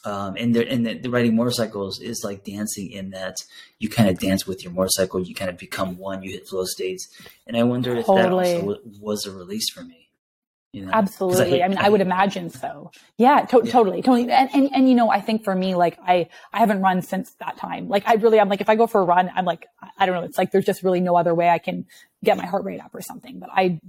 Um, 0.05 0.35
and 0.37 0.53
the, 0.53 0.69
and 0.69 0.85
the, 0.85 0.97
the, 0.99 1.09
riding 1.09 1.35
motorcycles 1.35 1.99
is 1.99 2.23
like 2.23 2.45
dancing 2.45 2.91
in 2.91 3.09
that 3.09 3.35
you 3.79 3.89
kind 3.89 4.09
of 4.09 4.19
dance 4.19 4.45
with 4.45 4.63
your 4.63 4.71
motorcycle, 4.71 5.21
you 5.21 5.35
kind 5.35 5.49
of 5.49 5.57
become 5.57 5.97
one, 5.97 6.23
you 6.23 6.31
hit 6.31 6.47
flow 6.47 6.65
states. 6.65 7.09
And 7.45 7.57
I 7.57 7.63
wonder 7.63 7.95
if 7.95 8.05
totally. 8.05 8.53
that 8.53 8.63
also 8.63 8.81
was 9.01 9.25
a 9.25 9.31
release 9.31 9.69
for 9.69 9.83
me. 9.83 10.06
You 10.73 10.85
know? 10.85 10.91
Absolutely. 10.93 11.61
I, 11.61 11.65
I, 11.65 11.69
mean, 11.69 11.77
I, 11.77 11.89
would 11.89 12.01
imagine 12.01 12.49
so. 12.49 12.91
Yeah, 13.17 13.45
to- 13.45 13.61
yeah, 13.63 13.71
totally, 13.71 14.01
totally. 14.01 14.29
And, 14.29 14.49
and, 14.53 14.69
and, 14.73 14.89
you 14.89 14.95
know, 14.95 15.09
I 15.09 15.21
think 15.21 15.43
for 15.43 15.55
me, 15.55 15.75
like, 15.75 15.97
I, 16.05 16.27
I 16.51 16.59
haven't 16.59 16.81
run 16.81 17.01
since 17.01 17.31
that 17.39 17.57
time. 17.57 17.87
Like, 17.87 18.03
I 18.05 18.15
really, 18.15 18.39
I'm 18.39 18.49
like, 18.49 18.61
if 18.61 18.69
I 18.69 18.75
go 18.75 18.85
for 18.85 19.01
a 19.01 19.05
run, 19.05 19.31
I'm 19.33 19.45
like, 19.45 19.65
I 19.97 20.05
don't 20.05 20.15
know. 20.15 20.23
It's 20.23 20.37
like, 20.37 20.51
there's 20.51 20.65
just 20.65 20.83
really 20.83 20.99
no 20.99 21.15
other 21.15 21.33
way 21.33 21.49
I 21.49 21.57
can 21.57 21.85
get 22.23 22.37
my 22.37 22.45
heart 22.45 22.65
rate 22.65 22.81
up 22.81 22.93
or 22.93 23.01
something, 23.01 23.39
but 23.39 23.49
I 23.51 23.79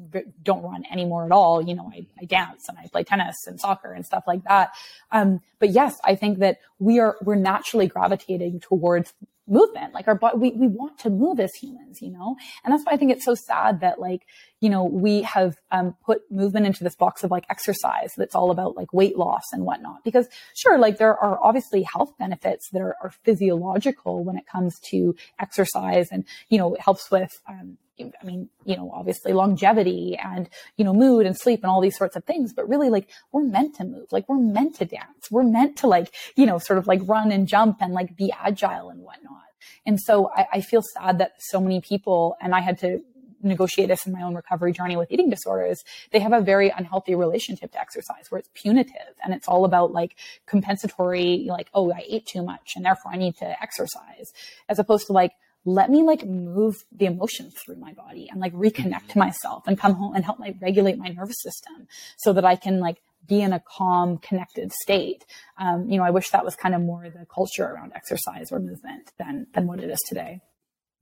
don't 0.42 0.62
run 0.62 0.84
anymore 0.90 1.24
at 1.24 1.32
all. 1.32 1.60
You 1.60 1.74
know, 1.74 1.90
I, 1.92 2.06
I 2.20 2.24
dance 2.26 2.68
and 2.68 2.78
I 2.78 2.86
play 2.86 3.02
tennis 3.02 3.46
and 3.46 3.58
soccer 3.58 3.92
and 3.92 4.06
stuff 4.06 4.24
like 4.26 4.44
that. 4.44 4.70
Um, 5.10 5.40
but 5.58 5.70
yes, 5.70 5.98
I 6.04 6.14
think 6.14 6.38
that 6.38 6.58
we 6.78 7.00
are, 7.00 7.16
we're 7.22 7.34
naturally 7.34 7.88
gravitating 7.88 8.60
towards 8.60 9.12
movement. 9.48 9.94
Like 9.94 10.08
our 10.08 10.14
body, 10.14 10.38
we, 10.38 10.50
we 10.52 10.66
want 10.66 10.98
to 11.00 11.10
move 11.10 11.40
as 11.40 11.54
humans, 11.54 12.00
you 12.02 12.10
know? 12.10 12.36
And 12.64 12.72
that's 12.72 12.84
why 12.84 12.92
I 12.92 12.96
think 12.96 13.12
it's 13.12 13.24
so 13.24 13.34
sad 13.34 13.80
that 13.80 14.00
like, 14.00 14.22
you 14.60 14.70
know, 14.70 14.84
we 14.84 15.22
have 15.22 15.56
um, 15.70 15.94
put 16.04 16.22
movement 16.30 16.66
into 16.66 16.84
this 16.84 16.96
box 16.96 17.24
of 17.24 17.30
like 17.30 17.44
exercise 17.48 18.12
that's 18.16 18.34
all 18.34 18.50
about 18.50 18.76
like 18.76 18.92
weight 18.92 19.16
loss 19.16 19.44
and 19.52 19.64
whatnot. 19.64 20.04
Because 20.04 20.28
sure, 20.54 20.78
like 20.78 20.98
there 20.98 21.16
are 21.16 21.38
obviously 21.42 21.82
health 21.82 22.16
benefits 22.18 22.68
that 22.72 22.82
are, 22.82 22.96
are 23.02 23.12
physiological 23.24 24.24
when 24.24 24.36
it 24.36 24.46
comes 24.46 24.78
to 24.90 25.14
exercise 25.38 26.08
and, 26.10 26.24
you 26.48 26.58
know, 26.58 26.74
it 26.74 26.80
helps 26.80 27.10
with, 27.10 27.40
um, 27.48 27.78
I 28.00 28.24
mean, 28.24 28.48
you 28.64 28.76
know, 28.76 28.90
obviously 28.94 29.32
longevity 29.32 30.16
and, 30.22 30.48
you 30.76 30.84
know, 30.84 30.92
mood 30.92 31.26
and 31.26 31.36
sleep 31.36 31.60
and 31.62 31.70
all 31.70 31.80
these 31.80 31.96
sorts 31.96 32.16
of 32.16 32.24
things, 32.24 32.52
but 32.52 32.68
really 32.68 32.90
like 32.90 33.08
we're 33.32 33.44
meant 33.44 33.76
to 33.76 33.84
move, 33.84 34.06
like 34.12 34.28
we're 34.28 34.38
meant 34.38 34.76
to 34.76 34.84
dance. 34.84 35.30
We're 35.30 35.44
meant 35.44 35.76
to 35.78 35.86
like, 35.86 36.14
you 36.36 36.46
know, 36.46 36.58
sort 36.58 36.78
of 36.78 36.86
like 36.86 37.00
run 37.04 37.32
and 37.32 37.46
jump 37.46 37.78
and 37.80 37.92
like 37.92 38.16
be 38.16 38.32
agile 38.38 38.90
and 38.90 39.00
whatnot. 39.00 39.42
And 39.86 40.00
so 40.00 40.30
I, 40.34 40.46
I 40.54 40.60
feel 40.60 40.82
sad 40.94 41.18
that 41.18 41.32
so 41.38 41.60
many 41.60 41.80
people, 41.80 42.36
and 42.40 42.54
I 42.54 42.60
had 42.60 42.78
to 42.80 43.00
negotiate 43.42 43.88
this 43.88 44.06
in 44.06 44.12
my 44.12 44.22
own 44.22 44.34
recovery 44.34 44.72
journey 44.72 44.96
with 44.96 45.10
eating 45.10 45.30
disorders, 45.30 45.82
they 46.10 46.18
have 46.18 46.32
a 46.32 46.40
very 46.40 46.70
unhealthy 46.70 47.14
relationship 47.14 47.72
to 47.72 47.80
exercise 47.80 48.26
where 48.30 48.38
it's 48.38 48.50
punitive 48.54 49.14
and 49.22 49.32
it's 49.32 49.48
all 49.48 49.64
about 49.64 49.92
like 49.92 50.16
compensatory, 50.46 51.46
like, 51.48 51.68
oh, 51.74 51.92
I 51.92 52.04
ate 52.08 52.26
too 52.26 52.42
much 52.42 52.72
and 52.76 52.84
therefore 52.84 53.12
I 53.12 53.16
need 53.16 53.36
to 53.36 53.62
exercise, 53.62 54.32
as 54.68 54.78
opposed 54.78 55.06
to 55.06 55.12
like, 55.12 55.32
let 55.68 55.90
me 55.90 56.02
like 56.02 56.24
move 56.24 56.76
the 56.90 57.04
emotions 57.04 57.54
through 57.54 57.76
my 57.76 57.92
body 57.92 58.28
and 58.30 58.40
like 58.40 58.54
reconnect 58.54 59.08
to 59.08 59.18
myself 59.18 59.64
and 59.66 59.78
come 59.78 59.92
home 59.92 60.14
and 60.14 60.24
help 60.24 60.38
my 60.38 60.54
regulate 60.62 60.96
my 60.96 61.08
nervous 61.08 61.40
system 61.42 61.86
so 62.16 62.32
that 62.32 62.44
I 62.44 62.56
can 62.56 62.80
like 62.80 63.02
be 63.26 63.42
in 63.42 63.52
a 63.52 63.60
calm, 63.60 64.16
connected 64.18 64.72
state. 64.72 65.26
Um, 65.58 65.88
you 65.90 65.98
know, 65.98 66.04
I 66.04 66.10
wish 66.10 66.30
that 66.30 66.44
was 66.44 66.56
kind 66.56 66.74
of 66.74 66.80
more 66.80 67.10
the 67.10 67.26
culture 67.26 67.64
around 67.64 67.92
exercise 67.94 68.50
or 68.50 68.58
movement 68.60 69.12
than 69.18 69.46
than 69.52 69.66
what 69.66 69.80
it 69.80 69.90
is 69.90 70.00
today. 70.08 70.40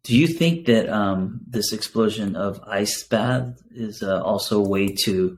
Do 0.03 0.17
you 0.17 0.27
think 0.27 0.67
that 0.67 0.89
um, 0.89 1.41
this 1.47 1.73
explosion 1.73 2.35
of 2.37 2.61
ice 2.67 3.05
bath 3.05 3.61
is 3.71 4.03
uh, 4.03 4.23
also 4.23 4.65
a 4.65 4.69
way 4.69 4.95
to 5.05 5.37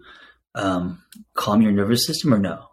um, 0.55 1.03
calm 1.35 1.61
your 1.61 1.72
nervous 1.72 2.07
system, 2.07 2.33
or 2.33 2.39
no? 2.39 2.68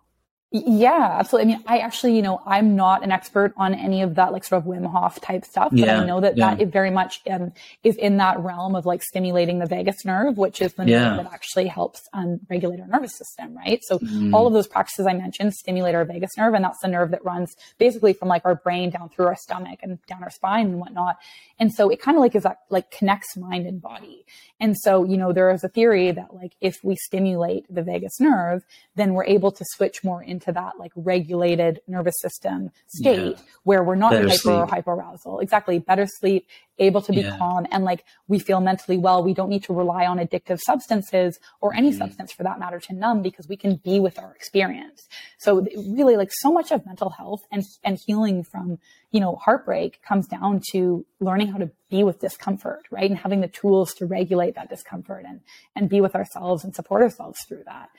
Yeah, 0.58 1.18
absolutely. 1.20 1.54
I 1.54 1.58
mean, 1.58 1.66
I 1.68 1.78
actually, 1.80 2.16
you 2.16 2.22
know, 2.22 2.42
I'm 2.46 2.78
not 2.78 3.04
an 3.04 3.12
expert 3.12 3.54
on 3.58 3.74
any 3.74 4.02
of 4.02 4.16
that, 4.16 4.32
like 4.32 4.46
sort 4.46 4.64
of 4.64 4.70
Wim 4.70 4.90
Hof 4.90 5.20
type 5.20 5.44
stuff, 5.44 5.72
but 5.72 5.80
yeah, 5.80 6.00
I 6.00 6.06
know 6.06 6.22
that 6.22 6.38
yeah. 6.38 6.56
that 6.56 6.68
very 6.70 6.92
much 6.92 7.20
um, 7.30 7.52
is 7.84 7.98
in 7.98 8.18
that 8.18 8.40
realm 8.40 8.74
of 8.74 8.86
like 8.86 9.04
stimulating 9.04 9.60
the 9.60 9.66
vagus 9.66 10.06
nerve, 10.06 10.38
which 10.38 10.62
is 10.62 10.74
the 10.76 10.86
yeah. 10.86 11.10
nerve 11.10 11.26
that 11.26 11.34
actually 11.34 11.68
helps 11.68 12.08
um, 12.14 12.40
regulate 12.50 12.80
our 12.80 12.88
nervous 12.88 13.18
system, 13.18 13.54
right? 13.58 13.82
So 13.84 14.00
mm. 14.00 14.34
all 14.34 14.48
of 14.48 14.54
those 14.54 14.68
practices 14.68 15.06
I 15.06 15.14
mentioned 15.14 15.54
stimulate 15.54 15.94
our 15.94 16.06
vagus 16.06 16.38
nerve, 16.38 16.54
and 16.54 16.64
that's 16.64 16.80
the 16.80 16.88
nerve 16.88 17.12
that 17.12 17.26
runs 17.26 17.54
basically 17.78 18.14
from 18.14 18.30
like 18.30 18.46
our 18.46 18.56
brain 18.56 18.92
down 18.92 19.10
through 19.10 19.26
our 19.26 19.36
stomach 19.36 19.80
and 19.84 20.00
down 20.08 20.24
our 20.24 20.30
spine 20.30 20.68
and 20.68 20.80
whatnot. 20.80 21.18
And 21.60 21.74
so 21.74 21.90
it 21.90 22.02
kind 22.02 22.16
of 22.16 22.22
like 22.22 22.36
is 22.36 22.44
that 22.44 22.60
like 22.70 22.92
connects 22.92 23.36
mind 23.36 23.66
and 23.68 23.82
body. 23.82 24.26
And 24.60 24.78
so, 24.78 25.04
you 25.04 25.18
know, 25.18 25.34
there 25.34 25.52
is 25.52 25.64
a 25.64 25.70
theory 25.70 26.12
that 26.12 26.34
like 26.34 26.54
if 26.62 26.78
we 26.84 26.96
stimulate 26.96 27.66
the 27.70 27.84
vagus 27.84 28.20
nerve, 28.20 28.64
then 28.96 29.14
we're 29.14 29.26
able 29.26 29.52
to 29.52 29.66
switch 29.74 30.04
more 30.04 30.24
into 30.24 30.45
that 30.52 30.74
like 30.80 30.92
regulated 30.96 31.82
nervous 31.88 32.16
system 32.20 32.72
state 32.88 33.36
yeah. 33.38 33.44
where 33.64 33.84
we're 33.84 33.96
not 33.96 34.12
better 34.12 34.28
hyper 34.28 34.38
sleep. 34.38 34.56
or 34.56 34.68
hyperarousal. 34.68 35.42
Exactly. 35.42 35.80
Better 35.80 36.08
sleep, 36.08 36.48
able 36.80 37.02
to 37.02 37.12
be 37.12 37.22
yeah. 37.22 37.38
calm 37.38 37.66
and 37.72 37.84
like 37.84 38.04
we 38.28 38.40
feel 38.40 38.60
mentally 38.60 38.98
well. 38.98 39.24
We 39.24 39.34
don't 39.34 39.50
need 39.50 39.64
to 39.66 39.74
rely 39.74 40.06
on 40.06 40.18
addictive 40.18 40.60
substances 40.60 41.40
or 41.62 41.74
any 41.74 41.92
mm. 41.92 41.98
substance 41.98 42.32
for 42.32 42.44
that 42.44 42.60
matter 42.60 42.80
to 42.80 42.94
numb 42.94 43.22
because 43.22 43.48
we 43.48 43.58
can 43.58 43.78
be 43.78 44.00
with 44.00 44.20
our 44.20 44.34
experience. 44.34 45.08
So 45.38 45.66
really 45.76 46.18
like 46.18 46.32
so 46.32 46.52
much 46.52 46.72
of 46.72 46.86
mental 46.86 47.10
health 47.10 47.44
and, 47.52 47.64
and 47.84 47.98
healing 48.06 48.44
from, 48.44 48.80
you 49.12 49.20
know, 49.20 49.36
heartbreak 49.36 50.02
comes 50.04 50.28
down 50.28 50.62
to 50.72 51.06
learning 51.20 51.48
how 51.48 51.58
to 51.58 51.72
be 51.90 52.04
with 52.04 52.20
discomfort, 52.20 52.84
right? 52.92 53.10
And 53.10 53.20
having 53.20 53.42
the 53.42 53.48
tools 53.48 53.94
to 53.96 54.06
regulate 54.06 54.56
that 54.56 54.70
discomfort 54.70 55.26
and, 55.28 55.42
and 55.76 55.90
be 55.90 56.02
with 56.02 56.16
ourselves 56.16 56.64
and 56.64 56.76
support 56.76 57.02
ourselves 57.02 57.40
through 57.48 57.64
that. 57.66 57.90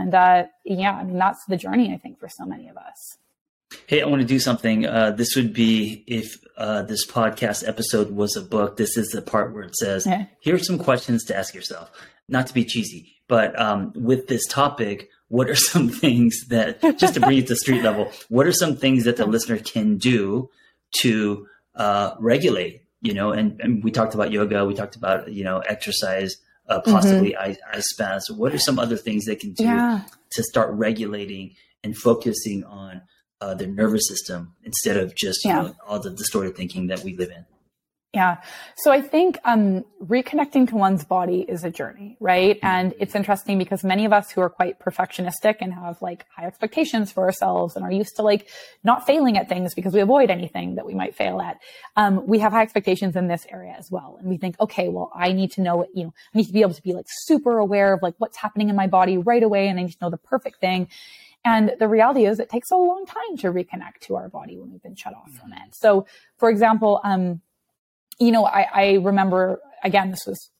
And, 0.00 0.14
uh, 0.14 0.44
yeah, 0.64 0.92
I 0.92 1.04
mean, 1.04 1.18
that's 1.18 1.44
the 1.46 1.56
journey, 1.56 1.92
I 1.92 1.98
think, 1.98 2.18
for 2.18 2.28
so 2.28 2.44
many 2.44 2.68
of 2.68 2.76
us. 2.76 3.16
Hey, 3.86 4.02
I 4.02 4.06
want 4.06 4.22
to 4.22 4.28
do 4.28 4.38
something. 4.38 4.86
Uh, 4.86 5.10
this 5.10 5.34
would 5.36 5.52
be 5.52 6.04
if 6.06 6.38
uh, 6.56 6.82
this 6.82 7.06
podcast 7.06 7.66
episode 7.66 8.10
was 8.10 8.36
a 8.36 8.42
book. 8.42 8.76
This 8.76 8.96
is 8.96 9.08
the 9.08 9.22
part 9.22 9.52
where 9.52 9.64
it 9.64 9.76
says, 9.76 10.06
yeah. 10.06 10.26
"Here 10.40 10.54
are 10.54 10.60
some 10.60 10.78
questions 10.78 11.24
to 11.24 11.36
ask 11.36 11.54
yourself." 11.54 11.90
Not 12.28 12.46
to 12.46 12.54
be 12.54 12.64
cheesy, 12.64 13.16
but 13.28 13.58
um, 13.60 13.92
with 13.94 14.28
this 14.28 14.46
topic, 14.46 15.10
what 15.28 15.50
are 15.50 15.54
some 15.72 15.88
things 15.88 16.46
that, 16.48 16.80
just 16.98 17.14
to 17.14 17.20
bring 17.20 17.38
it 17.38 17.46
to 17.48 17.56
street 17.56 17.82
level, 17.82 18.10
what 18.28 18.46
are 18.46 18.52
some 18.52 18.76
things 18.76 19.04
that 19.04 19.16
the 19.16 19.26
listener 19.26 19.58
can 19.58 19.98
do 19.98 20.50
to 21.00 21.46
uh, 21.74 22.14
regulate? 22.18 22.82
You 23.02 23.12
know, 23.12 23.32
and, 23.32 23.60
and, 23.60 23.84
we 23.84 23.90
talked 23.90 24.14
about 24.14 24.32
yoga, 24.32 24.64
we 24.64 24.72
talked 24.72 24.96
about 24.96 25.30
you 25.30 25.44
know 25.44 25.58
exercise, 25.58 26.38
uh, 26.68 26.80
possibly 26.80 27.32
mm-hmm. 27.32 27.50
ice, 27.50 27.58
ice 27.72 27.96
baths. 27.96 28.30
What 28.30 28.54
are 28.54 28.58
some 28.58 28.78
other 28.78 28.96
things 28.96 29.24
they 29.24 29.36
can 29.36 29.52
do 29.52 29.64
yeah. 29.64 30.02
to 30.32 30.42
start 30.42 30.70
regulating 30.72 31.54
and 31.82 31.96
focusing 31.96 32.64
on 32.64 33.02
uh, 33.40 33.54
their 33.54 33.68
nervous 33.68 34.08
system 34.08 34.54
instead 34.64 34.96
of 34.96 35.14
just 35.14 35.44
yeah. 35.44 35.62
know, 35.62 35.74
all 35.86 36.00
the 36.00 36.10
distorted 36.10 36.56
thinking 36.56 36.86
that 36.86 37.00
we 37.00 37.16
live 37.16 37.30
in. 37.30 37.44
Yeah. 38.14 38.36
So 38.76 38.92
I 38.92 39.00
think 39.00 39.38
um, 39.44 39.84
reconnecting 40.00 40.68
to 40.68 40.76
one's 40.76 41.04
body 41.04 41.40
is 41.40 41.64
a 41.64 41.70
journey, 41.70 42.16
right? 42.20 42.60
And 42.62 42.94
it's 43.00 43.16
interesting 43.16 43.58
because 43.58 43.82
many 43.82 44.04
of 44.04 44.12
us 44.12 44.30
who 44.30 44.40
are 44.40 44.48
quite 44.48 44.78
perfectionistic 44.78 45.56
and 45.60 45.74
have 45.74 46.00
like 46.00 46.24
high 46.30 46.46
expectations 46.46 47.10
for 47.10 47.24
ourselves 47.24 47.74
and 47.74 47.84
are 47.84 47.90
used 47.90 48.14
to 48.16 48.22
like 48.22 48.48
not 48.84 49.04
failing 49.04 49.36
at 49.36 49.48
things 49.48 49.74
because 49.74 49.94
we 49.94 50.00
avoid 50.00 50.30
anything 50.30 50.76
that 50.76 50.86
we 50.86 50.94
might 50.94 51.16
fail 51.16 51.40
at, 51.40 51.58
um, 51.96 52.24
we 52.24 52.38
have 52.38 52.52
high 52.52 52.62
expectations 52.62 53.16
in 53.16 53.26
this 53.26 53.46
area 53.50 53.74
as 53.76 53.90
well. 53.90 54.16
And 54.20 54.28
we 54.28 54.36
think, 54.36 54.60
okay, 54.60 54.88
well, 54.88 55.10
I 55.12 55.32
need 55.32 55.50
to 55.52 55.60
know, 55.60 55.84
you 55.92 56.04
know, 56.04 56.14
I 56.32 56.38
need 56.38 56.46
to 56.46 56.52
be 56.52 56.60
able 56.60 56.74
to 56.74 56.82
be 56.82 56.92
like 56.92 57.06
super 57.08 57.58
aware 57.58 57.94
of 57.94 58.00
like 58.00 58.14
what's 58.18 58.36
happening 58.36 58.68
in 58.68 58.76
my 58.76 58.86
body 58.86 59.18
right 59.18 59.42
away, 59.42 59.66
and 59.66 59.78
I 59.78 59.82
need 59.82 59.92
to 59.92 59.98
know 60.00 60.10
the 60.10 60.18
perfect 60.18 60.60
thing. 60.60 60.86
And 61.44 61.74
the 61.78 61.88
reality 61.88 62.24
is, 62.24 62.38
it 62.38 62.48
takes 62.48 62.70
a 62.70 62.76
long 62.76 63.04
time 63.06 63.36
to 63.38 63.52
reconnect 63.52 64.00
to 64.02 64.16
our 64.16 64.28
body 64.28 64.56
when 64.56 64.70
we've 64.70 64.82
been 64.82 64.94
shut 64.94 65.14
off 65.14 65.30
from 65.32 65.52
it. 65.52 65.74
So, 65.74 66.06
for 66.38 66.48
example, 66.48 67.00
um, 67.04 67.42
you 68.18 68.32
know, 68.32 68.44
I, 68.46 68.66
I 68.72 68.92
remember 68.94 69.60
again, 69.82 70.10
this 70.10 70.26
was 70.26 70.50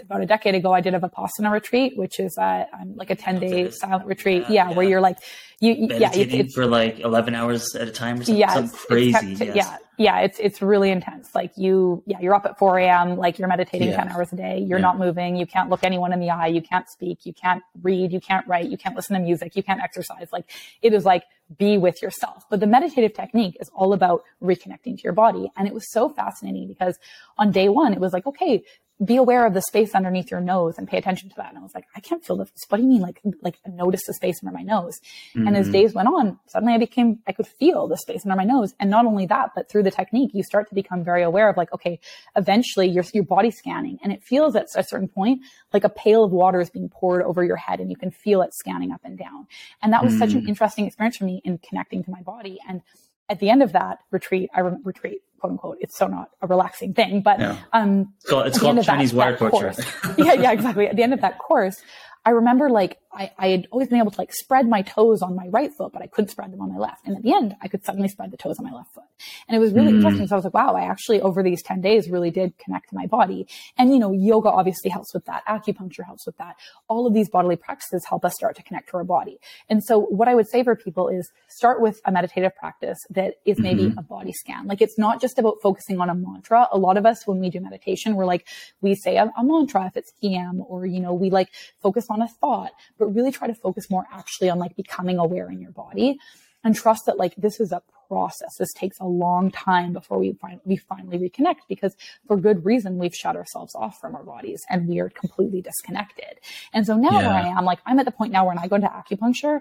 about 0.00 0.20
a 0.20 0.26
decade 0.26 0.54
ago, 0.54 0.72
I 0.72 0.80
did 0.80 0.94
a 0.94 1.00
Vipassana 1.00 1.50
retreat, 1.50 1.96
which 1.96 2.20
is 2.20 2.38
uh, 2.38 2.64
um, 2.72 2.94
like 2.94 3.10
a 3.10 3.16
10 3.16 3.40
day 3.40 3.70
silent 3.70 4.06
retreat. 4.06 4.44
Yeah, 4.48 4.68
yeah, 4.68 4.76
where 4.76 4.88
you're 4.88 5.00
like, 5.00 5.18
you, 5.58 5.88
yeah, 5.90 6.10
it's, 6.14 6.32
it's, 6.32 6.54
for 6.54 6.66
like 6.66 7.00
11 7.00 7.34
hours 7.34 7.74
at 7.74 7.88
a 7.88 7.90
time 7.90 8.20
or 8.20 8.24
something, 8.24 8.40
yeah, 8.40 8.54
something 8.54 8.78
crazy. 8.86 9.34
yes. 9.34 9.56
Yeah. 9.56 9.76
Yeah. 10.00 10.20
It's, 10.20 10.38
it's 10.40 10.62
really 10.62 10.90
intense. 10.90 11.34
Like 11.34 11.52
you, 11.56 12.02
yeah, 12.06 12.18
you're 12.20 12.34
up 12.34 12.46
at 12.46 12.58
4 12.58 12.78
a.m. 12.78 13.16
Like 13.16 13.38
you're 13.38 13.48
meditating 13.48 13.88
yeah. 13.88 14.04
10 14.04 14.08
hours 14.12 14.32
a 14.32 14.36
day. 14.36 14.58
You're 14.58 14.78
yeah. 14.78 14.82
not 14.82 14.98
moving. 14.98 15.36
You 15.36 15.46
can't 15.46 15.68
look 15.68 15.84
anyone 15.84 16.12
in 16.14 16.20
the 16.20 16.30
eye. 16.30 16.46
You 16.46 16.62
can't 16.62 16.88
speak. 16.88 17.26
You 17.26 17.34
can't 17.34 17.62
read. 17.82 18.10
You 18.10 18.20
can't 18.20 18.46
write. 18.48 18.70
You 18.70 18.78
can't 18.78 18.96
listen 18.96 19.14
to 19.14 19.20
music. 19.20 19.54
You 19.56 19.62
can't 19.62 19.82
exercise. 19.82 20.28
Like 20.32 20.50
it 20.80 20.94
is 20.94 21.04
like 21.04 21.24
be 21.58 21.76
with 21.76 22.00
yourself. 22.00 22.46
But 22.48 22.60
the 22.60 22.66
meditative 22.66 23.12
technique 23.12 23.56
is 23.60 23.70
all 23.74 23.92
about 23.92 24.22
reconnecting 24.42 24.96
to 24.96 25.02
your 25.02 25.12
body. 25.12 25.50
And 25.56 25.68
it 25.68 25.74
was 25.74 25.90
so 25.92 26.08
fascinating 26.08 26.66
because 26.66 26.98
on 27.36 27.50
day 27.50 27.68
one, 27.68 27.92
it 27.92 28.00
was 28.00 28.12
like, 28.12 28.26
okay, 28.26 28.62
be 29.02 29.16
aware 29.16 29.46
of 29.46 29.54
the 29.54 29.62
space 29.62 29.94
underneath 29.94 30.30
your 30.30 30.40
nose 30.40 30.76
and 30.76 30.86
pay 30.86 30.98
attention 30.98 31.30
to 31.30 31.36
that. 31.36 31.48
And 31.48 31.58
I 31.58 31.62
was 31.62 31.74
like, 31.74 31.86
I 31.96 32.00
can't 32.00 32.24
feel 32.24 32.36
this. 32.36 32.50
What 32.68 32.78
do 32.78 32.82
you 32.82 32.88
mean? 32.88 33.00
Like, 33.00 33.20
like 33.42 33.56
notice 33.66 34.02
the 34.06 34.12
space 34.12 34.40
under 34.42 34.54
my 34.54 34.62
nose. 34.62 35.00
Mm-hmm. 35.34 35.46
And 35.46 35.56
as 35.56 35.66
mm-hmm. 35.66 35.72
days 35.72 35.94
went 35.94 36.08
on, 36.08 36.38
suddenly 36.46 36.74
I 36.74 36.78
became, 36.78 37.20
I 37.26 37.32
could 37.32 37.46
feel 37.46 37.88
the 37.88 37.96
space 37.96 38.26
under 38.26 38.36
my 38.36 38.44
nose. 38.44 38.74
And 38.78 38.90
not 38.90 39.06
only 39.06 39.24
that, 39.26 39.50
but 39.54 39.70
through 39.70 39.84
the 39.84 39.90
technique, 39.90 40.32
you 40.34 40.42
start 40.42 40.68
to 40.68 40.74
become 40.74 41.02
very 41.02 41.22
aware 41.22 41.48
of 41.48 41.56
like, 41.56 41.72
okay, 41.72 41.98
eventually 42.36 42.88
your, 42.88 43.04
your 43.14 43.24
body 43.24 43.50
scanning 43.50 43.98
and 44.02 44.12
it 44.12 44.22
feels 44.22 44.54
at 44.54 44.66
a 44.76 44.84
certain 44.84 45.08
point 45.08 45.40
like 45.72 45.84
a 45.84 45.88
pail 45.88 46.24
of 46.24 46.30
water 46.30 46.60
is 46.60 46.68
being 46.68 46.90
poured 46.90 47.22
over 47.22 47.42
your 47.42 47.56
head 47.56 47.80
and 47.80 47.90
you 47.90 47.96
can 47.96 48.10
feel 48.10 48.42
it 48.42 48.52
scanning 48.52 48.92
up 48.92 49.00
and 49.04 49.18
down. 49.18 49.46
And 49.82 49.92
that 49.92 50.02
was 50.02 50.12
mm-hmm. 50.12 50.20
such 50.20 50.32
an 50.34 50.42
mm. 50.42 50.48
interesting 50.48 50.86
experience 50.86 51.16
for 51.16 51.24
me 51.24 51.40
in 51.44 51.58
connecting 51.58 52.04
to 52.04 52.10
my 52.10 52.20
body. 52.20 52.58
And 52.68 52.82
at 53.30 53.38
the 53.38 53.48
end 53.48 53.62
of 53.62 53.72
that 53.72 54.00
retreat, 54.10 54.50
I 54.52 54.60
re- 54.60 54.76
retreat 54.82 55.22
quote 55.40 55.52
unquote. 55.52 55.78
It's 55.80 55.96
so 55.96 56.06
not 56.06 56.30
a 56.42 56.46
relaxing 56.46 56.94
thing, 56.94 57.22
but 57.22 57.40
yeah. 57.40 57.56
um, 57.72 58.12
it's 58.16 58.30
called, 58.30 58.46
it's 58.46 58.58
called 58.58 58.82
Chinese 58.84 59.10
that, 59.10 59.16
wire 59.16 59.32
that 59.32 59.38
torture. 59.38 59.72
Course, 59.72 59.86
yeah, 60.18 60.34
yeah, 60.34 60.52
exactly. 60.52 60.86
At 60.86 60.96
the 60.96 61.02
end 61.02 61.14
of 61.14 61.20
that 61.22 61.38
course, 61.38 61.80
I 62.24 62.30
remember 62.30 62.68
like 62.68 62.98
I, 63.12 63.32
I 63.38 63.48
had 63.48 63.66
always 63.70 63.88
been 63.88 63.98
able 63.98 64.12
to 64.12 64.20
like 64.20 64.32
spread 64.32 64.68
my 64.68 64.82
toes 64.82 65.20
on 65.20 65.34
my 65.34 65.48
right 65.48 65.72
foot, 65.72 65.92
but 65.92 66.02
I 66.02 66.06
couldn't 66.06 66.28
spread 66.28 66.52
them 66.52 66.60
on 66.60 66.72
my 66.72 66.78
left. 66.78 67.06
And 67.06 67.16
at 67.16 67.22
the 67.22 67.34
end, 67.34 67.56
I 67.60 67.68
could 67.68 67.84
suddenly 67.84 68.08
spread 68.08 68.30
the 68.30 68.36
toes 68.36 68.58
on 68.58 68.64
my 68.64 68.72
left 68.72 68.94
foot. 68.94 69.04
And 69.48 69.56
it 69.56 69.58
was 69.58 69.72
really 69.72 69.92
mm. 69.92 69.96
interesting. 69.96 70.28
So 70.28 70.36
I 70.36 70.38
was 70.38 70.44
like, 70.44 70.54
wow, 70.54 70.74
I 70.74 70.82
actually 70.82 71.20
over 71.20 71.42
these 71.42 71.62
10 71.62 71.80
days 71.80 72.08
really 72.08 72.30
did 72.30 72.56
connect 72.58 72.90
to 72.90 72.94
my 72.94 73.06
body. 73.06 73.48
And, 73.76 73.92
you 73.92 73.98
know, 73.98 74.12
yoga 74.12 74.50
obviously 74.50 74.90
helps 74.90 75.12
with 75.12 75.24
that. 75.24 75.44
Acupuncture 75.46 76.04
helps 76.04 76.24
with 76.24 76.36
that. 76.38 76.56
All 76.88 77.06
of 77.06 77.14
these 77.14 77.28
bodily 77.28 77.56
practices 77.56 78.04
help 78.08 78.24
us 78.24 78.34
start 78.34 78.56
to 78.56 78.62
connect 78.62 78.90
to 78.90 78.96
our 78.96 79.04
body. 79.04 79.38
And 79.68 79.82
so 79.82 80.00
what 80.00 80.28
I 80.28 80.34
would 80.34 80.48
say 80.48 80.62
for 80.62 80.76
people 80.76 81.08
is 81.08 81.30
start 81.48 81.80
with 81.80 82.00
a 82.04 82.12
meditative 82.12 82.54
practice 82.54 82.98
that 83.10 83.34
is 83.44 83.58
maybe 83.58 83.84
mm-hmm. 83.86 83.98
a 83.98 84.02
body 84.02 84.32
scan. 84.32 84.66
Like 84.66 84.80
it's 84.80 84.98
not 84.98 85.20
just 85.20 85.38
about 85.38 85.56
focusing 85.62 86.00
on 86.00 86.10
a 86.10 86.14
mantra. 86.14 86.68
A 86.70 86.78
lot 86.78 86.96
of 86.96 87.06
us, 87.06 87.26
when 87.26 87.40
we 87.40 87.50
do 87.50 87.60
meditation, 87.60 88.14
we're 88.14 88.26
like, 88.26 88.46
we 88.80 88.94
say 88.94 89.16
a, 89.16 89.32
a 89.36 89.44
mantra 89.44 89.86
if 89.86 89.96
it's 89.96 90.12
TM 90.22 90.64
or, 90.68 90.86
you 90.86 91.00
know, 91.00 91.12
we 91.12 91.30
like 91.30 91.48
focus 91.82 92.06
on 92.08 92.22
a 92.22 92.28
thought, 92.28 92.70
but 93.00 93.12
really 93.12 93.32
try 93.32 93.48
to 93.48 93.54
focus 93.54 93.90
more 93.90 94.04
actually 94.12 94.48
on 94.48 94.58
like 94.60 94.76
becoming 94.76 95.18
aware 95.18 95.50
in 95.50 95.60
your 95.60 95.72
body 95.72 96.18
and 96.62 96.76
trust 96.76 97.06
that 97.06 97.18
like 97.18 97.34
this 97.36 97.58
is 97.58 97.72
a 97.72 97.82
process. 98.08 98.56
This 98.58 98.72
takes 98.72 98.98
a 98.98 99.06
long 99.06 99.50
time 99.52 99.92
before 99.92 100.18
we 100.18 100.32
find, 100.32 100.60
we 100.64 100.76
finally 100.76 101.18
reconnect 101.18 101.60
because 101.68 101.96
for 102.26 102.36
good 102.36 102.64
reason 102.64 102.98
we've 102.98 103.14
shut 103.14 103.36
ourselves 103.36 103.74
off 103.74 104.00
from 104.00 104.16
our 104.16 104.24
bodies 104.24 104.62
and 104.68 104.88
we 104.88 104.98
are 104.98 105.08
completely 105.10 105.62
disconnected. 105.62 106.40
And 106.72 106.84
so 106.84 106.96
now 106.96 107.20
yeah. 107.20 107.26
where 107.28 107.36
I 107.36 107.48
am, 107.58 107.64
like 107.64 107.78
I'm 107.86 107.98
at 108.00 108.06
the 108.06 108.12
point 108.12 108.32
now 108.32 108.44
where 108.44 108.54
when 108.54 108.58
I 108.58 108.66
go 108.66 108.76
into 108.76 108.88
acupuncture, 108.88 109.60